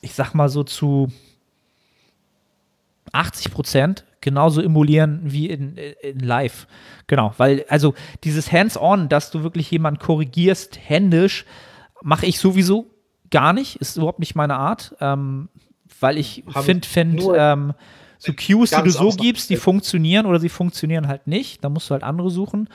ich 0.00 0.14
sag 0.14 0.34
mal 0.34 0.48
so 0.48 0.64
zu 0.64 1.08
80 3.12 3.52
Prozent 3.52 4.04
genauso 4.20 4.60
emulieren 4.60 5.20
wie 5.24 5.46
in, 5.46 5.76
in 5.76 6.20
live. 6.20 6.66
Genau, 7.06 7.32
weil 7.38 7.64
also 7.68 7.94
dieses 8.24 8.52
Hands-on, 8.52 9.08
dass 9.08 9.30
du 9.30 9.42
wirklich 9.42 9.70
jemanden 9.70 10.00
korrigierst 10.00 10.78
händisch, 10.82 11.44
mache 12.02 12.26
ich 12.26 12.38
sowieso 12.38 12.90
gar 13.30 13.52
nicht, 13.52 13.76
ist 13.76 13.96
überhaupt 13.96 14.18
nicht 14.18 14.34
meine 14.34 14.56
Art, 14.56 14.94
ähm, 15.00 15.48
weil 16.00 16.18
ich 16.18 16.44
finde, 16.62 16.88
find, 16.88 17.22
ähm, 17.36 17.74
so 18.18 18.32
Cues, 18.32 18.70
die 18.70 18.82
du 18.82 18.90
so 18.90 19.10
gibst, 19.10 19.48
die 19.48 19.56
funktionieren 19.56 20.26
oder 20.26 20.40
sie 20.40 20.48
funktionieren 20.48 21.08
halt 21.08 21.26
nicht. 21.26 21.62
Da 21.62 21.68
musst 21.68 21.88
du 21.88 21.92
halt 21.92 22.02
andere 22.02 22.30
suchen. 22.30 22.68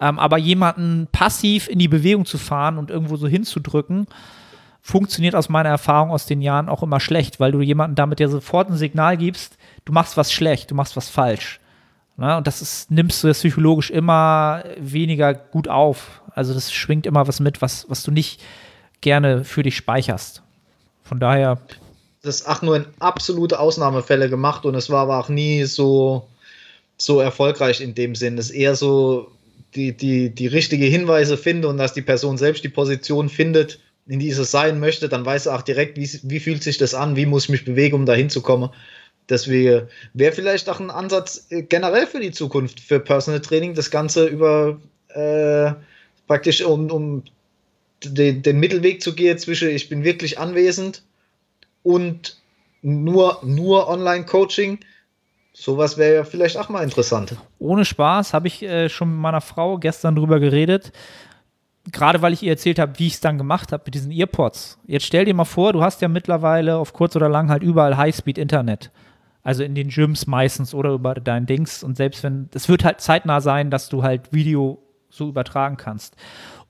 Ähm, 0.00 0.18
aber 0.18 0.38
jemanden 0.38 1.08
passiv 1.12 1.68
in 1.68 1.78
die 1.78 1.88
Bewegung 1.88 2.24
zu 2.24 2.38
fahren 2.38 2.78
und 2.78 2.90
irgendwo 2.90 3.16
so 3.16 3.28
hinzudrücken, 3.28 4.06
funktioniert 4.80 5.34
aus 5.34 5.48
meiner 5.48 5.70
Erfahrung 5.70 6.10
aus 6.10 6.26
den 6.26 6.40
Jahren 6.40 6.68
auch 6.68 6.82
immer 6.82 7.00
schlecht, 7.00 7.40
weil 7.40 7.52
du 7.52 7.60
jemanden 7.60 7.96
damit 7.96 8.20
ja 8.20 8.28
sofort 8.28 8.70
ein 8.70 8.76
Signal 8.76 9.16
gibst, 9.16 9.58
du 9.84 9.92
machst 9.92 10.16
was 10.16 10.32
schlecht, 10.32 10.70
du 10.70 10.74
machst 10.74 10.96
was 10.96 11.08
falsch. 11.08 11.60
Na, 12.16 12.28
ne? 12.28 12.36
und 12.38 12.46
das 12.46 12.62
ist, 12.62 12.90
nimmst 12.90 13.22
du 13.22 13.32
psychologisch 13.32 13.90
immer 13.90 14.64
weniger 14.78 15.34
gut 15.34 15.68
auf. 15.68 16.22
Also 16.34 16.54
das 16.54 16.72
schwingt 16.72 17.04
immer 17.04 17.26
was 17.28 17.40
mit, 17.40 17.60
was, 17.60 17.86
was 17.88 18.02
du 18.02 18.10
nicht 18.10 18.42
gerne 19.00 19.44
für 19.44 19.62
dich 19.62 19.76
speicherst. 19.76 20.42
Von 21.02 21.20
daher 21.20 21.58
das 22.26 22.46
auch 22.46 22.62
nur 22.62 22.76
in 22.76 22.86
absolute 22.98 23.58
Ausnahmefälle 23.58 24.28
gemacht 24.28 24.64
und 24.66 24.74
es 24.74 24.90
war 24.90 25.02
aber 25.02 25.18
auch 25.18 25.28
nie 25.28 25.64
so, 25.64 26.26
so 26.98 27.20
erfolgreich 27.20 27.80
in 27.80 27.94
dem 27.94 28.14
Sinn. 28.14 28.38
Es 28.38 28.50
ist 28.50 28.56
eher 28.56 28.74
so 28.74 29.30
die, 29.74 29.96
die, 29.96 30.30
die 30.30 30.46
richtige 30.46 30.86
Hinweise 30.86 31.36
finde 31.36 31.68
und 31.68 31.78
dass 31.78 31.94
die 31.94 32.02
Person 32.02 32.38
selbst 32.38 32.64
die 32.64 32.68
Position 32.68 33.28
findet, 33.28 33.78
in 34.08 34.20
dieses 34.20 34.50
sein 34.50 34.78
möchte, 34.78 35.08
dann 35.08 35.26
weiß 35.26 35.46
er 35.46 35.56
auch 35.56 35.62
direkt, 35.62 35.96
wie, 35.96 36.08
wie 36.22 36.40
fühlt 36.40 36.62
sich 36.62 36.78
das 36.78 36.94
an, 36.94 37.16
wie 37.16 37.26
muss 37.26 37.44
ich 37.44 37.50
mich 37.50 37.64
bewegen, 37.64 37.96
um 37.96 38.06
da 38.06 38.14
hinzukommen. 38.14 38.70
Deswegen 39.28 39.88
wäre 40.14 40.32
vielleicht 40.32 40.68
auch 40.68 40.78
ein 40.78 40.90
Ansatz 40.90 41.46
äh, 41.50 41.62
generell 41.62 42.06
für 42.06 42.20
die 42.20 42.30
Zukunft, 42.30 42.78
für 42.78 43.00
Personal 43.00 43.40
Training, 43.40 43.74
das 43.74 43.90
Ganze 43.90 44.26
über 44.26 44.80
äh, 45.08 45.72
praktisch 46.28 46.62
um, 46.62 46.90
um 46.90 47.24
den, 48.04 48.42
den 48.42 48.60
Mittelweg 48.60 49.02
zu 49.02 49.14
gehen 49.14 49.38
zwischen 49.38 49.70
ich 49.70 49.88
bin 49.88 50.04
wirklich 50.04 50.38
anwesend 50.38 51.02
und 51.86 52.36
nur, 52.82 53.38
nur 53.44 53.88
Online-Coaching. 53.88 54.80
Sowas 55.52 55.96
wäre 55.96 56.16
ja 56.16 56.24
vielleicht 56.24 56.56
auch 56.56 56.68
mal 56.68 56.82
interessant. 56.82 57.36
Ohne 57.60 57.84
Spaß 57.84 58.34
habe 58.34 58.48
ich 58.48 58.62
äh, 58.62 58.88
schon 58.88 59.10
mit 59.10 59.18
meiner 59.18 59.40
Frau 59.40 59.78
gestern 59.78 60.16
drüber 60.16 60.40
geredet. 60.40 60.92
Gerade 61.92 62.20
weil 62.20 62.32
ich 62.32 62.42
ihr 62.42 62.50
erzählt 62.50 62.80
habe, 62.80 62.98
wie 62.98 63.06
ich 63.06 63.14
es 63.14 63.20
dann 63.20 63.38
gemacht 63.38 63.70
habe 63.70 63.84
mit 63.86 63.94
diesen 63.94 64.10
Earpods. 64.10 64.78
Jetzt 64.88 65.06
stell 65.06 65.24
dir 65.24 65.34
mal 65.34 65.44
vor, 65.44 65.72
du 65.72 65.82
hast 65.82 66.02
ja 66.02 66.08
mittlerweile 66.08 66.76
auf 66.76 66.92
kurz 66.92 67.14
oder 67.14 67.28
lang 67.28 67.50
halt 67.50 67.62
überall 67.62 67.96
Highspeed-Internet. 67.96 68.90
Also 69.44 69.62
in 69.62 69.76
den 69.76 69.88
Gyms 69.88 70.26
meistens 70.26 70.74
oder 70.74 70.90
über 70.90 71.14
dein 71.14 71.46
Dings. 71.46 71.84
Und 71.84 71.96
selbst 71.96 72.24
wenn, 72.24 72.48
es 72.52 72.68
wird 72.68 72.82
halt 72.82 73.00
zeitnah 73.00 73.40
sein, 73.40 73.70
dass 73.70 73.88
du 73.88 74.02
halt 74.02 74.32
Video 74.32 74.82
so 75.08 75.28
übertragen 75.28 75.76
kannst. 75.76 76.16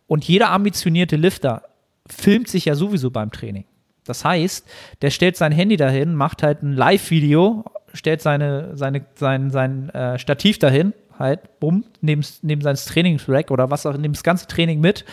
Und 0.07 0.25
jeder 0.29 0.51
ambitionierte 0.51 1.17
Lifter 1.17 1.63
filmt 2.07 2.49
sich 2.49 2.67
ja 2.67 2.75
sowieso 2.75 3.11
beim 3.11 3.33
Training. 3.33 3.65
Das 4.07 4.25
heißt, 4.25 4.67
der 5.03 5.11
stellt 5.11 5.37
sein 5.37 5.53
Handy 5.53 5.77
dahin, 5.77 6.15
macht 6.15 6.43
halt 6.43 6.63
ein 6.63 6.73
Live-Video, 6.73 7.65
stellt 7.93 8.23
seine, 8.23 8.77
seine, 8.77 9.07
sein, 9.15 9.51
sein 9.51 9.91
äh, 9.91 10.19
Stativ 10.19 10.59
dahin, 10.59 10.93
halt, 11.19 11.61
bumm, 11.61 11.85
neben, 12.01 12.25
neben 12.43 12.61
seines 12.61 12.85
Trainingsrack 12.85 13.51
oder 13.51 13.71
was 13.71 13.87
auch, 13.87 13.97
neben 13.97 14.13
das 14.15 14.23
ganze 14.23 14.47
Training 14.47 14.81
mit. 14.81 15.05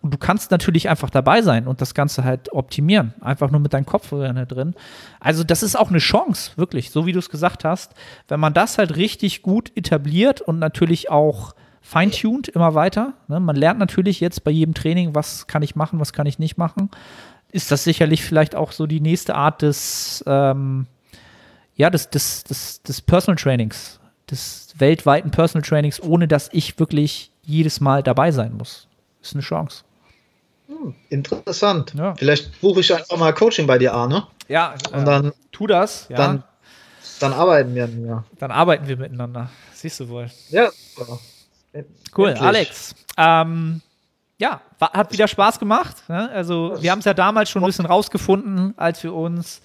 Und 0.00 0.12
du 0.12 0.18
kannst 0.18 0.50
natürlich 0.50 0.88
einfach 0.88 1.10
dabei 1.10 1.42
sein 1.42 1.66
und 1.66 1.80
das 1.80 1.94
Ganze 1.94 2.24
halt 2.24 2.52
optimieren. 2.52 3.14
Einfach 3.20 3.50
nur 3.50 3.60
mit 3.60 3.72
deinem 3.72 3.86
Kopfhörer 3.86 4.32
drin. 4.46 4.74
Also, 5.20 5.44
das 5.44 5.62
ist 5.62 5.76
auch 5.76 5.90
eine 5.90 5.98
Chance, 5.98 6.52
wirklich, 6.56 6.90
so 6.90 7.06
wie 7.06 7.12
du 7.12 7.18
es 7.18 7.30
gesagt 7.30 7.64
hast. 7.64 7.94
Wenn 8.28 8.40
man 8.40 8.54
das 8.54 8.78
halt 8.78 8.96
richtig 8.96 9.42
gut 9.42 9.70
etabliert 9.76 10.40
und 10.40 10.58
natürlich 10.58 11.10
auch 11.10 11.54
feintuned 11.82 12.48
immer 12.48 12.74
weiter. 12.74 13.14
Ne? 13.28 13.40
Man 13.40 13.56
lernt 13.56 13.80
natürlich 13.80 14.20
jetzt 14.20 14.44
bei 14.44 14.52
jedem 14.52 14.72
Training, 14.72 15.14
was 15.14 15.48
kann 15.48 15.62
ich 15.62 15.74
machen, 15.74 15.98
was 15.98 16.12
kann 16.12 16.26
ich 16.26 16.38
nicht 16.38 16.56
machen. 16.56 16.90
Ist 17.52 17.70
das 17.70 17.84
sicherlich 17.84 18.24
vielleicht 18.24 18.54
auch 18.54 18.72
so 18.72 18.86
die 18.86 19.00
nächste 19.00 19.34
Art 19.34 19.62
des, 19.62 20.24
ähm, 20.26 20.86
ja, 21.76 21.90
des, 21.90 22.10
des, 22.10 22.44
des, 22.44 22.82
des 22.82 23.00
Personal 23.02 23.36
Trainings, 23.36 24.00
des 24.30 24.74
weltweiten 24.78 25.30
Personal 25.30 25.66
Trainings, 25.66 26.02
ohne 26.02 26.26
dass 26.26 26.48
ich 26.52 26.78
wirklich 26.78 27.30
jedes 27.42 27.80
Mal 27.80 28.02
dabei 28.02 28.32
sein 28.32 28.54
muss. 28.56 28.88
Ist 29.20 29.34
eine 29.34 29.42
Chance. 29.42 29.84
Hm, 30.68 30.94
interessant. 31.10 31.92
Ja. 31.96 32.14
Vielleicht 32.14 32.60
buche 32.60 32.80
ich 32.80 32.94
einfach 32.94 33.18
mal 33.18 33.32
Coaching 33.32 33.66
bei 33.66 33.78
dir, 33.78 33.92
Arne. 33.92 34.26
Ja, 34.48 34.74
und 34.92 35.04
dann 35.04 35.26
äh, 35.26 35.32
tu 35.50 35.66
das. 35.66 36.06
Ja. 36.08 36.16
Dann, 36.16 36.42
dann 37.20 37.32
arbeiten 37.32 37.74
wir. 37.74 37.86
Ja. 37.86 38.24
Dann 38.38 38.50
arbeiten 38.50 38.88
wir 38.88 38.96
miteinander. 38.96 39.50
Siehst 39.74 40.00
du 40.00 40.08
wohl. 40.08 40.30
Ja. 40.50 40.70
Cool, 42.16 42.30
Endlich. 42.30 42.46
Alex. 42.46 42.94
Ähm, 43.16 43.82
ja, 44.42 44.60
hat 44.80 45.12
wieder 45.12 45.28
Spaß 45.28 45.60
gemacht. 45.60 46.02
Ne? 46.08 46.28
Also, 46.30 46.76
wir 46.80 46.90
haben 46.90 46.98
es 46.98 47.04
ja 47.04 47.14
damals 47.14 47.48
schon 47.48 47.62
ein 47.62 47.66
bisschen 47.66 47.86
rausgefunden, 47.86 48.74
als 48.76 49.04
wir 49.04 49.14
uns, 49.14 49.60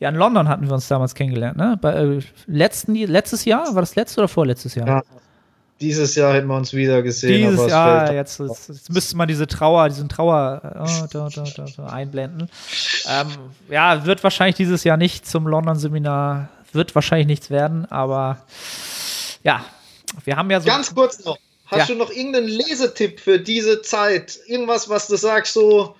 ja, 0.00 0.08
in 0.08 0.14
London 0.14 0.48
hatten 0.48 0.66
wir 0.66 0.72
uns 0.72 0.88
damals 0.88 1.14
kennengelernt, 1.14 1.58
ne? 1.58 1.78
Bei, 1.78 1.92
äh, 1.92 2.20
letzten, 2.46 2.94
letztes 2.94 3.44
Jahr? 3.44 3.74
War 3.74 3.82
das 3.82 3.94
letztes 3.94 4.16
oder 4.16 4.28
vorletztes 4.28 4.74
Jahr? 4.74 4.86
Ja, 4.86 5.02
dieses 5.82 6.14
Jahr 6.14 6.32
hätten 6.32 6.46
wir 6.46 6.56
uns 6.56 6.72
wieder 6.72 7.02
gesehen. 7.02 7.50
Dieses 7.50 7.70
Jahr, 7.70 8.10
jetzt, 8.10 8.40
jetzt, 8.40 8.68
jetzt, 8.70 8.90
müsste 8.90 9.18
man 9.18 9.28
diese 9.28 9.46
Trauer, 9.46 9.90
diesen 9.90 10.08
Trauer 10.08 10.62
oh, 10.80 11.06
da, 11.12 11.28
da, 11.28 11.44
da, 11.76 11.86
einblenden. 11.88 12.48
Ähm, 13.06 13.26
ja, 13.68 14.06
wird 14.06 14.24
wahrscheinlich 14.24 14.56
dieses 14.56 14.82
Jahr 14.82 14.96
nicht 14.96 15.26
zum 15.26 15.46
London-Seminar, 15.46 16.48
wird 16.72 16.94
wahrscheinlich 16.94 17.26
nichts 17.26 17.50
werden, 17.50 17.84
aber 17.90 18.38
ja, 19.42 19.62
wir 20.24 20.36
haben 20.36 20.50
ja 20.50 20.58
so. 20.58 20.68
Ganz 20.68 20.94
kurz 20.94 21.22
noch. 21.22 21.36
Hast 21.66 21.88
ja. 21.88 21.94
du 21.94 21.94
noch 21.94 22.10
irgendeinen 22.10 22.48
Lesetipp 22.48 23.20
für 23.20 23.38
diese 23.38 23.82
Zeit? 23.82 24.38
Irgendwas, 24.46 24.88
was 24.88 25.06
du 25.06 25.16
sagst, 25.16 25.54
so 25.54 25.94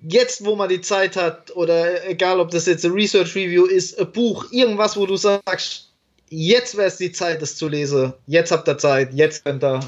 jetzt, 0.00 0.44
wo 0.44 0.56
man 0.56 0.68
die 0.68 0.80
Zeit 0.80 1.16
hat, 1.16 1.54
oder 1.56 2.06
egal, 2.08 2.40
ob 2.40 2.50
das 2.50 2.66
jetzt 2.66 2.84
ein 2.84 2.92
Research 2.92 3.34
Review 3.34 3.64
ist, 3.64 3.98
ein 3.98 4.10
Buch, 4.12 4.46
irgendwas, 4.50 4.96
wo 4.96 5.06
du 5.06 5.16
sagst, 5.16 5.90
jetzt 6.28 6.76
wäre 6.76 6.88
es 6.88 6.96
die 6.96 7.12
Zeit, 7.12 7.42
das 7.42 7.56
zu 7.56 7.68
lesen. 7.68 8.12
Jetzt 8.26 8.52
habt 8.52 8.68
ihr 8.68 8.78
Zeit, 8.78 9.12
jetzt 9.14 9.44
könnt 9.44 9.64
ihr. 9.64 9.80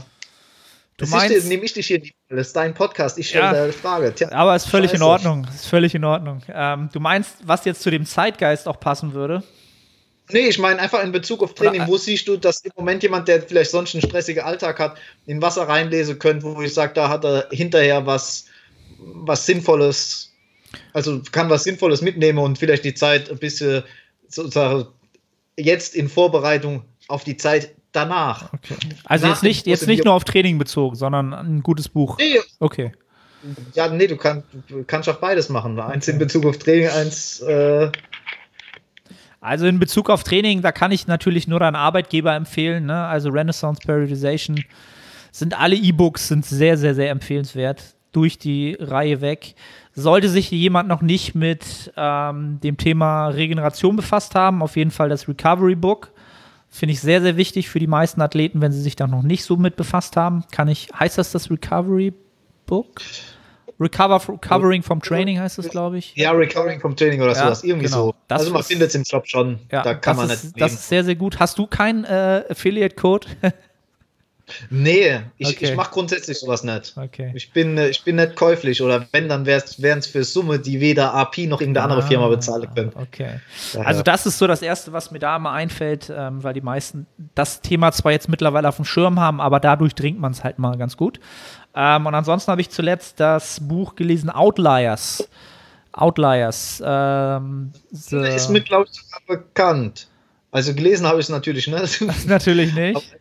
Du 0.96 1.04
das 1.04 1.10
meinst, 1.10 1.46
nehme 1.46 1.62
ich 1.64 1.72
dich 1.72 1.86
hier 1.86 2.00
nicht. 2.00 2.14
Das 2.28 2.48
ist 2.48 2.56
dein 2.56 2.74
Podcast. 2.74 3.18
Ich 3.18 3.28
stelle 3.28 3.56
ja, 3.56 3.62
eine 3.64 3.72
Frage. 3.72 4.12
Tja, 4.12 4.32
aber 4.32 4.56
ist 4.56 4.68
völlig 4.68 4.92
in 4.92 5.02
Ordnung. 5.02 5.46
Ist 5.54 5.66
völlig 5.66 5.94
in 5.94 6.04
Ordnung. 6.04 6.42
Ähm, 6.52 6.88
du 6.92 6.98
meinst, 6.98 7.36
was 7.44 7.64
jetzt 7.64 7.82
zu 7.82 7.90
dem 7.90 8.04
Zeitgeist 8.04 8.66
auch 8.66 8.80
passen 8.80 9.14
würde? 9.14 9.44
Nee, 10.30 10.48
ich 10.48 10.58
meine 10.58 10.80
einfach 10.80 11.02
in 11.02 11.12
Bezug 11.12 11.42
auf 11.42 11.54
Training. 11.54 11.86
Wo 11.86 11.96
siehst 11.96 12.28
du, 12.28 12.36
dass 12.36 12.60
im 12.60 12.72
Moment 12.76 13.02
jemand, 13.02 13.28
der 13.28 13.42
vielleicht 13.42 13.70
sonst 13.70 13.94
einen 13.94 14.02
stressigen 14.02 14.42
Alltag 14.42 14.78
hat, 14.78 14.98
in 15.26 15.40
Wasser 15.40 15.68
reinlesen 15.68 16.18
könnte, 16.18 16.44
wo 16.44 16.60
ich 16.60 16.74
sage, 16.74 16.92
da 16.94 17.08
hat 17.08 17.24
er 17.24 17.48
hinterher 17.50 18.04
was, 18.04 18.46
was 18.98 19.46
Sinnvolles, 19.46 20.32
also 20.92 21.20
kann 21.32 21.48
was 21.48 21.64
Sinnvolles 21.64 22.02
mitnehmen 22.02 22.38
und 22.38 22.58
vielleicht 22.58 22.84
die 22.84 22.94
Zeit 22.94 23.30
ein 23.30 23.38
bisschen 23.38 23.82
sozusagen 24.28 24.86
jetzt 25.56 25.94
in 25.94 26.08
Vorbereitung 26.08 26.84
auf 27.08 27.24
die 27.24 27.36
Zeit 27.36 27.74
danach. 27.92 28.52
Okay. 28.52 28.76
Also 29.04 29.26
Nach 29.26 29.34
jetzt 29.34 29.42
nicht, 29.42 29.66
jetzt 29.66 29.86
nicht 29.86 30.04
nur 30.04 30.14
auf 30.14 30.24
Training 30.24 30.58
bezogen, 30.58 30.94
sondern 30.94 31.32
ein 31.32 31.62
gutes 31.62 31.88
Buch. 31.88 32.18
Nee. 32.18 32.40
Okay. 32.60 32.92
Ja, 33.74 33.88
nee, 33.88 34.06
du, 34.06 34.16
kann, 34.16 34.42
du 34.68 34.84
kannst 34.84 35.08
auch 35.08 35.16
beides 35.16 35.48
machen. 35.48 35.78
Eins 35.78 36.06
okay. 36.06 36.12
in 36.12 36.18
Bezug 36.18 36.44
auf 36.44 36.58
Training, 36.58 36.88
eins 36.88 37.40
äh, 37.40 37.90
also 39.40 39.66
in 39.66 39.78
Bezug 39.78 40.10
auf 40.10 40.24
Training, 40.24 40.62
da 40.62 40.72
kann 40.72 40.90
ich 40.90 41.06
natürlich 41.06 41.46
nur 41.46 41.62
einen 41.62 41.76
Arbeitgeber 41.76 42.34
empfehlen. 42.34 42.86
Ne? 42.86 43.06
Also 43.06 43.30
Renaissance 43.30 43.80
Periodization 43.84 44.64
sind 45.30 45.58
alle 45.58 45.76
E-Books 45.76 46.28
sind 46.28 46.44
sehr, 46.44 46.76
sehr, 46.76 46.94
sehr 46.94 47.10
empfehlenswert 47.10 47.94
durch 48.12 48.38
die 48.38 48.76
Reihe 48.80 49.20
weg. 49.20 49.54
Sollte 49.94 50.28
sich 50.28 50.50
jemand 50.50 50.88
noch 50.88 51.02
nicht 51.02 51.34
mit 51.34 51.92
ähm, 51.96 52.58
dem 52.60 52.76
Thema 52.76 53.28
Regeneration 53.28 53.96
befasst 53.96 54.34
haben, 54.34 54.62
auf 54.62 54.76
jeden 54.76 54.90
Fall 54.90 55.08
das 55.08 55.28
Recovery 55.28 55.74
Book. 55.74 56.10
Finde 56.70 56.92
ich 56.92 57.00
sehr, 57.00 57.22
sehr 57.22 57.36
wichtig 57.36 57.68
für 57.68 57.78
die 57.78 57.86
meisten 57.86 58.20
Athleten, 58.20 58.60
wenn 58.60 58.72
sie 58.72 58.82
sich 58.82 58.96
da 58.96 59.06
noch 59.06 59.22
nicht 59.22 59.44
so 59.44 59.56
mit 59.56 59.76
befasst 59.76 60.16
haben. 60.16 60.44
Kann 60.50 60.68
ich, 60.68 60.88
heißt 60.98 61.18
das 61.18 61.32
das 61.32 61.50
Recovery 61.50 62.12
Book? 62.66 63.00
Recover, 63.80 64.20
Recovering 64.28 64.82
from 64.82 65.00
Training 65.00 65.38
heißt 65.38 65.58
es, 65.58 65.68
glaube 65.68 65.98
ich. 65.98 66.14
Ja, 66.16 66.32
Recovering 66.32 66.80
from 66.80 66.96
Training 66.96 67.20
oder 67.20 67.32
ja, 67.32 67.44
sowas. 67.44 67.62
Irgendwie 67.62 67.86
genau. 67.86 68.06
so. 68.06 68.14
Das 68.26 68.40
also 68.40 68.52
man 68.52 68.62
findet 68.64 68.88
es 68.88 68.94
im 68.94 69.04
Shop 69.04 69.26
schon. 69.26 69.60
Ja, 69.70 69.82
da 69.82 69.94
kann 69.94 70.16
man 70.16 70.30
ist, 70.30 70.44
nicht. 70.44 70.60
Das 70.60 70.72
ist 70.72 70.88
sehr, 70.88 71.04
sehr 71.04 71.14
gut. 71.14 71.38
Hast 71.38 71.58
du 71.58 71.66
keinen 71.66 72.04
äh, 72.04 72.44
Affiliate-Code? 72.48 73.28
nee, 74.70 75.20
ich, 75.36 75.48
okay. 75.48 75.64
ich 75.66 75.76
mache 75.76 75.92
grundsätzlich 75.92 76.38
sowas 76.38 76.64
nicht. 76.64 76.94
Okay. 76.96 77.32
Ich 77.34 77.52
bin, 77.52 77.78
äh, 77.78 77.88
ich 77.88 78.02
bin 78.02 78.16
nicht 78.16 78.34
käuflich 78.34 78.82
oder 78.82 79.06
wenn, 79.12 79.28
dann 79.28 79.46
wären 79.46 79.98
es 79.98 80.06
für 80.06 80.24
Summe, 80.24 80.58
die 80.58 80.80
weder 80.80 81.14
AP 81.14 81.38
noch 81.38 81.60
irgendeine 81.60 81.84
andere 81.84 82.02
Firma 82.02 82.26
ah, 82.26 82.30
bezahlen 82.30 82.68
können. 82.74 82.92
Okay. 82.94 83.40
Daher. 83.72 83.86
Also 83.86 84.02
das 84.02 84.26
ist 84.26 84.38
so 84.38 84.46
das 84.46 84.62
Erste, 84.62 84.92
was 84.92 85.10
mir 85.10 85.18
da 85.18 85.38
mal 85.38 85.54
einfällt, 85.54 86.12
ähm, 86.14 86.42
weil 86.42 86.54
die 86.54 86.60
meisten 86.60 87.06
das 87.34 87.60
Thema 87.60 87.92
zwar 87.92 88.12
jetzt 88.12 88.28
mittlerweile 88.28 88.68
auf 88.68 88.76
dem 88.76 88.84
Schirm 88.84 89.20
haben, 89.20 89.40
aber 89.40 89.60
dadurch 89.60 89.94
dringt 89.94 90.18
man 90.18 90.32
es 90.32 90.42
halt 90.42 90.58
mal 90.58 90.76
ganz 90.76 90.96
gut. 90.96 91.20
Ähm, 91.80 92.06
und 92.06 92.14
ansonsten 92.16 92.50
habe 92.50 92.60
ich 92.60 92.70
zuletzt 92.70 93.20
das 93.20 93.60
Buch 93.60 93.94
gelesen, 93.94 94.30
Outliers. 94.30 95.28
Outliers. 95.92 96.82
Ähm, 96.84 97.70
ist 97.92 98.50
mir, 98.50 98.62
glaube 98.62 98.88
ich, 98.92 99.00
bekannt. 99.28 100.08
Also 100.50 100.74
gelesen 100.74 101.06
habe 101.06 101.20
ich 101.20 101.26
es 101.26 101.30
natürlich 101.30 101.68
nicht. 101.68 102.02
natürlich 102.26 102.74
nicht. 102.74 103.16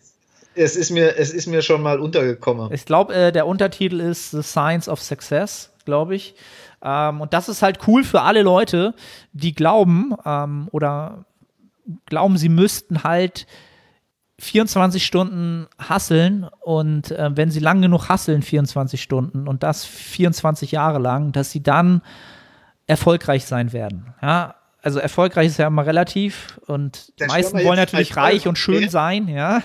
Es 0.55 0.75
ist, 0.75 0.89
mir, 0.89 1.15
es 1.19 1.33
ist 1.33 1.45
mir 1.45 1.61
schon 1.61 1.83
mal 1.83 1.99
untergekommen. 1.99 2.73
Ich 2.73 2.85
glaube, 2.85 3.13
äh, 3.13 3.31
der 3.31 3.45
Untertitel 3.45 3.99
ist 3.99 4.31
The 4.31 4.41
Science 4.41 4.89
of 4.89 5.03
Success, 5.03 5.71
glaube 5.85 6.15
ich. 6.15 6.33
Ähm, 6.81 7.21
und 7.21 7.33
das 7.33 7.49
ist 7.49 7.61
halt 7.61 7.87
cool 7.87 8.03
für 8.03 8.23
alle 8.23 8.41
Leute, 8.41 8.95
die 9.33 9.53
glauben 9.53 10.15
ähm, 10.25 10.67
oder 10.71 11.25
glauben, 12.07 12.39
sie 12.39 12.49
müssten 12.49 13.03
halt 13.03 13.45
24 14.39 15.03
Stunden 15.03 15.67
hasseln 15.79 16.47
und 16.61 17.11
äh, 17.11 17.35
wenn 17.35 17.49
sie 17.49 17.59
lang 17.59 17.81
genug 17.81 18.07
hasseln, 18.07 18.43
24 18.43 19.01
Stunden 19.01 19.47
und 19.47 19.63
das 19.63 19.83
24 19.83 20.71
Jahre 20.71 20.99
lang, 20.99 21.31
dass 21.31 21.51
sie 21.51 21.63
dann 21.63 22.01
erfolgreich 22.85 23.45
sein 23.45 23.73
werden. 23.73 24.13
Ja, 24.21 24.55
also 24.81 24.99
erfolgreich 24.99 25.47
ist 25.47 25.57
ja 25.57 25.67
immer 25.67 25.85
relativ 25.85 26.59
und 26.67 27.19
die 27.19 27.25
meisten 27.25 27.63
wollen 27.63 27.77
natürlich 27.77 28.15
reich 28.15 28.47
und 28.47 28.57
schön 28.57 28.89
sein, 28.89 29.27
ja. 29.27 29.63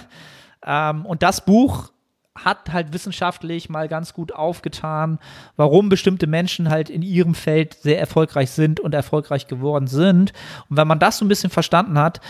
Ähm, 0.64 1.04
und 1.04 1.22
das 1.22 1.44
Buch 1.44 1.92
hat 2.34 2.72
halt 2.72 2.92
wissenschaftlich 2.92 3.68
mal 3.68 3.88
ganz 3.88 4.14
gut 4.14 4.32
aufgetan, 4.32 5.18
warum 5.56 5.88
bestimmte 5.88 6.26
Menschen 6.26 6.70
halt 6.70 6.88
in 6.88 7.02
ihrem 7.02 7.34
Feld 7.34 7.74
sehr 7.74 8.00
erfolgreich 8.00 8.50
sind 8.50 8.80
und 8.80 8.94
erfolgreich 8.94 9.46
geworden 9.46 9.86
sind. 9.86 10.32
Und 10.70 10.76
wenn 10.78 10.88
man 10.88 10.98
das 10.98 11.18
so 11.18 11.24
ein 11.24 11.28
bisschen 11.28 11.50
verstanden 11.50 11.98
hat, 11.98 12.20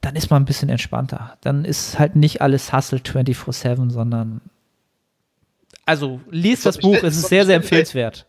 dann 0.00 0.16
ist 0.16 0.30
man 0.30 0.42
ein 0.42 0.46
bisschen 0.46 0.68
entspannter. 0.68 1.36
Dann 1.42 1.64
ist 1.64 1.98
halt 1.98 2.16
nicht 2.16 2.40
alles 2.40 2.72
Hustle 2.72 2.98
24-7, 2.98 3.90
sondern 3.90 4.40
also 5.86 6.20
liest 6.30 6.66
das 6.66 6.78
Buch, 6.78 6.96
es 7.02 7.16
ist 7.16 7.28
sehr, 7.28 7.44
sehr 7.44 7.56
empfehlenswert. 7.56 8.26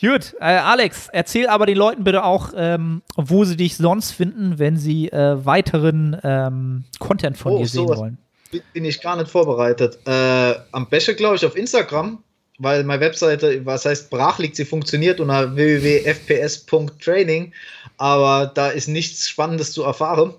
Gut, 0.00 0.34
äh, 0.38 0.44
Alex, 0.44 1.08
erzähl 1.12 1.48
aber 1.48 1.64
den 1.64 1.78
Leuten 1.78 2.04
bitte 2.04 2.22
auch, 2.24 2.52
ähm, 2.54 3.00
wo 3.16 3.44
sie 3.44 3.56
dich 3.56 3.76
sonst 3.78 4.10
finden, 4.12 4.58
wenn 4.58 4.76
sie 4.76 5.08
äh, 5.10 5.44
weiteren 5.44 6.14
ähm, 6.22 6.84
Content 6.98 7.38
von 7.38 7.52
Oh, 7.52 7.58
dir 7.58 7.66
sehen 7.66 7.88
wollen. 7.88 8.18
bin- 8.50 8.60
bin 8.74 8.84
ich 8.84 9.00
gar 9.00 9.16
nicht 9.16 9.30
vorbereitet. 9.30 9.98
Äh, 10.06 10.54
am 10.72 10.86
besten, 10.90 11.16
glaube 11.16 11.36
ich, 11.36 11.46
auf 11.46 11.56
Instagram, 11.56 12.18
weil 12.58 12.84
meine 12.84 13.00
Webseite, 13.00 13.64
was 13.66 13.84
heißt 13.84 14.10
brach 14.10 14.38
liegt, 14.38 14.56
sie 14.56 14.64
funktioniert 14.64 15.20
unter 15.20 15.54
www.fps.training, 15.56 17.52
aber 17.98 18.50
da 18.54 18.68
ist 18.68 18.88
nichts 18.88 19.28
Spannendes 19.28 19.72
zu 19.72 19.82
erfahren. 19.82 20.34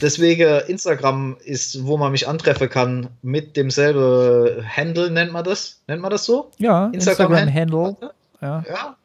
Deswegen 0.00 0.60
Instagram 0.68 1.36
ist, 1.44 1.84
wo 1.84 1.96
man 1.96 2.12
mich 2.12 2.26
antreffen 2.28 2.68
kann, 2.68 3.08
mit 3.22 3.56
demselben 3.56 4.64
Handle, 4.68 5.10
nennt 5.10 5.32
man 5.32 5.44
das? 5.44 5.80
Nennt 5.88 6.02
man 6.02 6.10
das 6.10 6.24
so? 6.24 6.50
Ja, 6.58 6.86
Instagram- 6.86 7.32
Instagram-Handle. 7.48 7.96
Ja. 8.40 8.64
Ja. 8.68 8.96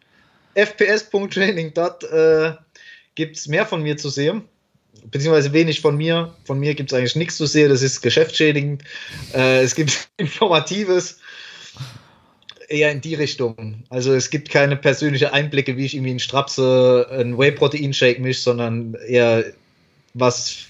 fps.training, 0.56 1.74
dort 1.74 2.04
äh, 2.06 2.54
gibt 3.16 3.38
es 3.38 3.48
mehr 3.48 3.66
von 3.66 3.82
mir 3.84 3.98
zu 3.98 4.10
sehen. 4.10 4.44
Beziehungsweise 5.12 5.54
wenig 5.54 5.80
von 5.82 5.96
mir. 5.96 6.34
Von 6.44 6.60
mir 6.60 6.74
gibt 6.76 6.92
es 6.92 6.98
eigentlich 6.98 7.16
nichts 7.16 7.38
zu 7.38 7.46
sehen. 7.46 7.70
Das 7.70 7.82
ist 7.82 8.02
geschäftsschädigend. 8.02 8.84
Äh, 9.34 9.62
es 9.62 9.74
gibt 9.76 10.10
Informatives. 10.18 11.20
Eher 12.68 12.92
in 12.92 13.02
die 13.02 13.16
Richtung. 13.16 13.84
Also 13.90 14.14
es 14.14 14.30
gibt 14.30 14.50
keine 14.50 14.76
persönlichen 14.76 15.28
Einblicke, 15.30 15.78
wie 15.78 15.86
ich 15.86 15.96
irgendwie 15.96 16.12
in 16.12 16.20
Strapse 16.20 17.08
ein 17.12 17.38
Whey-Protein-Shake 17.38 18.20
mische, 18.20 18.42
sondern 18.42 18.96
eher 19.08 19.46
was 20.14 20.66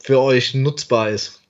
für 0.00 0.20
euch 0.20 0.54
nutzbar 0.54 1.10
ist. 1.10 1.40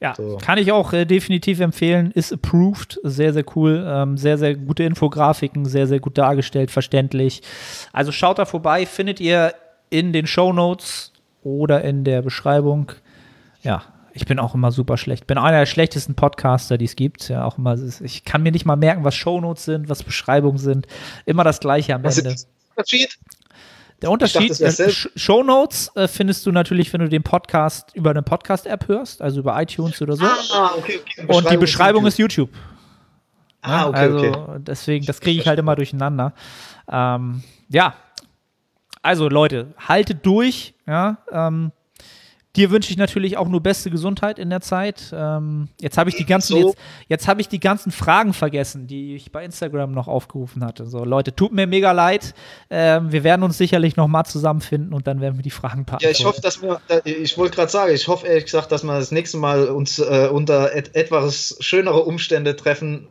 Ja, 0.00 0.14
So. 0.16 0.36
kann 0.36 0.58
ich 0.58 0.70
auch 0.72 0.92
äh, 0.92 1.06
definitiv 1.06 1.60
empfehlen. 1.60 2.10
Ist 2.10 2.32
approved. 2.32 3.00
Sehr, 3.04 3.32
sehr 3.32 3.44
cool. 3.56 3.82
Ähm, 3.86 4.18
sehr, 4.18 4.36
sehr 4.36 4.54
gute 4.54 4.82
Infografiken, 4.82 5.64
sehr, 5.64 5.86
sehr 5.86 6.00
gut 6.00 6.18
dargestellt, 6.18 6.70
verständlich. 6.70 7.40
Also 7.92 8.12
schaut 8.12 8.38
da 8.38 8.44
vorbei, 8.44 8.84
findet 8.84 9.20
ihr 9.20 9.54
in 9.88 10.12
den 10.12 10.26
Show 10.26 10.52
Notes 10.52 11.12
oder 11.42 11.82
in 11.84 12.04
der 12.04 12.20
Beschreibung. 12.20 12.92
Ja, 13.62 13.82
ich 14.14 14.26
bin 14.26 14.38
auch 14.38 14.54
immer 14.54 14.70
super 14.70 14.96
schlecht. 14.96 15.26
Bin 15.26 15.38
einer 15.38 15.58
der 15.58 15.66
schlechtesten 15.66 16.14
Podcaster, 16.14 16.78
die 16.78 16.84
es 16.84 16.94
gibt. 16.94 17.28
Ja, 17.28 17.44
auch 17.44 17.58
immer. 17.58 17.76
Ich 18.00 18.24
kann 18.24 18.44
mir 18.44 18.52
nicht 18.52 18.64
mal 18.64 18.76
merken, 18.76 19.02
was 19.02 19.16
Shownotes 19.16 19.64
sind, 19.64 19.88
was 19.88 20.04
Beschreibungen 20.04 20.58
sind. 20.58 20.86
Immer 21.26 21.42
das 21.42 21.58
Gleiche 21.58 21.96
am 21.96 22.04
Was 22.04 22.18
Ende. 22.18 22.30
ist 22.30 22.46
der 22.46 22.76
Unterschied? 22.76 23.18
Der 24.02 24.10
Unterschied, 24.10 24.60
wär's 24.60 24.78
äh, 24.78 24.90
Shownotes 25.16 25.90
äh, 25.96 26.06
findest 26.06 26.46
du 26.46 26.52
natürlich, 26.52 26.92
wenn 26.92 27.00
du 27.00 27.08
den 27.08 27.22
Podcast 27.24 27.90
über 27.94 28.10
eine 28.10 28.22
Podcast-App 28.22 28.86
hörst, 28.86 29.20
also 29.20 29.40
über 29.40 29.60
iTunes 29.60 30.00
oder 30.00 30.16
so. 30.16 30.24
Ah, 30.24 30.72
okay, 30.76 31.00
okay. 31.00 31.26
Und 31.26 31.50
die 31.50 31.56
Beschreibung 31.56 32.06
ist 32.06 32.18
YouTube. 32.18 32.50
Ah, 33.62 33.88
okay, 33.88 33.98
also 33.98 34.18
okay. 34.18 34.58
deswegen, 34.58 35.06
das 35.06 35.20
kriege 35.20 35.40
ich 35.40 35.48
halt 35.48 35.58
immer 35.58 35.74
durcheinander. 35.74 36.34
Ähm, 36.88 37.42
ja, 37.68 37.94
also 39.02 39.28
Leute, 39.28 39.74
haltet 39.78 40.24
durch. 40.24 40.74
Ja, 40.86 41.18
ähm, 41.32 41.72
dir 42.56 42.70
wünsche 42.70 42.90
ich 42.90 42.96
natürlich 42.96 43.36
auch 43.36 43.48
nur 43.48 43.60
beste 43.60 43.90
Gesundheit 43.90 44.38
in 44.38 44.50
der 44.50 44.60
Zeit. 44.60 45.12
Ähm, 45.12 45.68
jetzt 45.80 45.98
habe 45.98 46.10
ich 46.10 46.16
die 46.16 46.24
ganzen, 46.24 46.52
So. 46.52 46.68
jetzt, 46.68 46.78
jetzt 47.08 47.28
habe 47.28 47.40
ich 47.40 47.48
die 47.48 47.60
ganzen 47.60 47.90
Fragen 47.92 48.32
vergessen, 48.32 48.86
die 48.86 49.14
ich 49.14 49.32
bei 49.32 49.44
Instagram 49.44 49.92
noch 49.92 50.08
aufgerufen 50.08 50.64
hatte. 50.64 50.86
So 50.86 51.04
Leute, 51.04 51.34
tut 51.34 51.52
mir 51.52 51.66
mega 51.66 51.92
leid. 51.92 52.34
Ähm, 52.70 53.12
wir 53.12 53.24
werden 53.24 53.42
uns 53.42 53.58
sicherlich 53.58 53.96
noch 53.96 54.08
mal 54.08 54.24
zusammenfinden 54.24 54.92
und 54.92 55.06
dann 55.06 55.20
werden 55.20 55.36
wir 55.36 55.42
die 55.42 55.50
Fragen 55.50 55.84
beantworten. 55.84 56.04
Ja, 56.04 56.10
ich 56.10 56.24
hoffe, 56.24 56.40
dass 56.40 56.62
wir, 56.62 56.80
ich 57.04 57.36
wollte 57.36 57.56
gerade 57.56 57.70
sagen, 57.70 57.94
ich 57.94 58.08
hoffe 58.08 58.26
ehrlich 58.26 58.44
gesagt, 58.44 58.70
dass 58.72 58.84
wir 58.84 58.98
das 58.98 59.10
nächste 59.10 59.36
Mal 59.36 59.68
uns 59.68 59.98
äh, 59.98 60.28
unter 60.32 60.74
et 60.74 60.94
etwas 60.94 61.56
schönere 61.60 62.04
Umstände 62.04 62.56
treffen, 62.56 63.08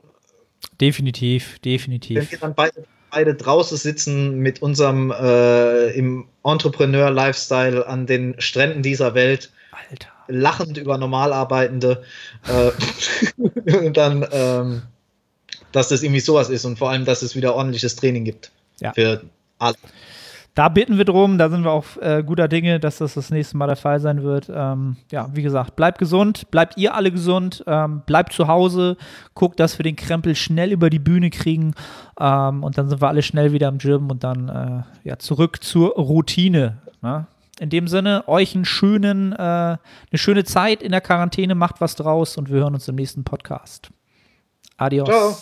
definitiv, 0.80 1.60
wenn 1.62 1.72
definitiv. 1.72 2.32
wir 2.32 2.40
dann 2.40 2.56
beide, 2.56 2.86
beide 3.14 3.36
draußen 3.36 3.78
sitzen 3.78 4.40
mit 4.40 4.62
unserem 4.62 5.12
äh, 5.12 5.90
im 5.92 6.26
Entrepreneur-Lifestyle 6.44 7.86
an 7.88 8.08
den 8.08 8.36
Stränden 8.40 8.82
dieser 8.82 9.14
Welt, 9.14 9.52
Alter. 9.72 10.08
lachend 10.28 10.78
über 10.78 10.98
Normalarbeitende 10.98 12.04
äh, 12.48 12.72
und 13.78 13.98
dann, 13.98 14.26
ähm, 14.32 14.82
dass 15.72 15.90
das 15.90 16.02
irgendwie 16.02 16.22
sowas 16.22 16.50
ist 16.50 16.66
und 16.66 16.80
vor 16.80 16.90
allem, 16.90 17.06
dass 17.06 17.22
es 17.22 17.36
wieder 17.36 17.54
ordentliches 17.56 17.96
Training 17.96 18.26
gibt 18.26 18.52
Ja. 18.80 18.94
für 18.94 19.22
alle. 19.60 19.76
Da 20.56 20.70
bitten 20.70 21.00
wir 21.00 21.06
drum, 21.06 21.40
da 21.40 21.50
sind 21.50 21.64
wir 21.64 21.72
auch 21.72 21.98
äh, 22.00 22.24
guter 22.24 22.48
Dinge, 22.48 22.80
dass 22.80 23.00
das 23.00 23.16
das 23.16 23.32
nächste 23.32 23.58
Mal 23.58 23.66
der 23.66 23.76
Fall 23.76 24.00
sein 24.00 24.22
wird. 24.22 24.52
Ähm, 24.54 24.98
ja, 25.12 25.28
wie 25.34 25.42
gesagt, 25.42 25.76
bleibt 25.76 25.98
gesund, 25.98 26.52
bleibt 26.52 26.78
ihr 26.78 26.94
alle 26.94 27.12
gesund, 27.12 27.64
ähm, 27.66 28.04
bleibt 28.06 28.34
zu 28.34 28.48
Hause, 28.48 28.98
guckt, 29.34 29.60
dass 29.60 29.80
wir 29.80 29.84
den 29.84 29.96
Krempel 29.96 30.36
schnell 30.36 30.72
über 30.72 30.92
die 30.92 31.00
Bühne 31.00 31.32
kriegen 31.32 31.74
ähm, 32.20 32.64
und 32.64 32.78
dann 32.78 32.88
sind 32.88 33.02
wir 33.02 33.08
alle 33.08 33.24
schnell 33.24 33.52
wieder 33.52 33.68
im 33.68 33.80
Gym 33.80 34.12
und 34.12 34.24
dann 34.24 34.50
äh, 34.50 35.08
ja, 35.08 35.18
zurück 35.18 35.64
zur 35.64 35.90
Routine. 35.96 36.78
Ne? 37.02 37.26
In 37.60 37.70
dem 37.70 37.88
Sinne, 37.88 38.24
euch 38.28 38.54
einen 38.54 38.66
schönen, 38.66 39.34
äh, 39.34 39.38
eine 39.38 39.80
schöne 40.14 40.44
Zeit 40.44 40.84
in 40.84 40.92
der 40.92 41.02
Quarantäne, 41.02 41.56
macht 41.56 41.82
was 41.82 41.96
draus 41.96 42.38
und 42.38 42.52
wir 42.52 42.60
hören 42.60 42.76
uns 42.76 42.88
im 42.88 42.96
nächsten 42.96 43.24
Podcast. 43.24 43.90
Adios. 44.78 45.08
Ciao. 45.08 45.36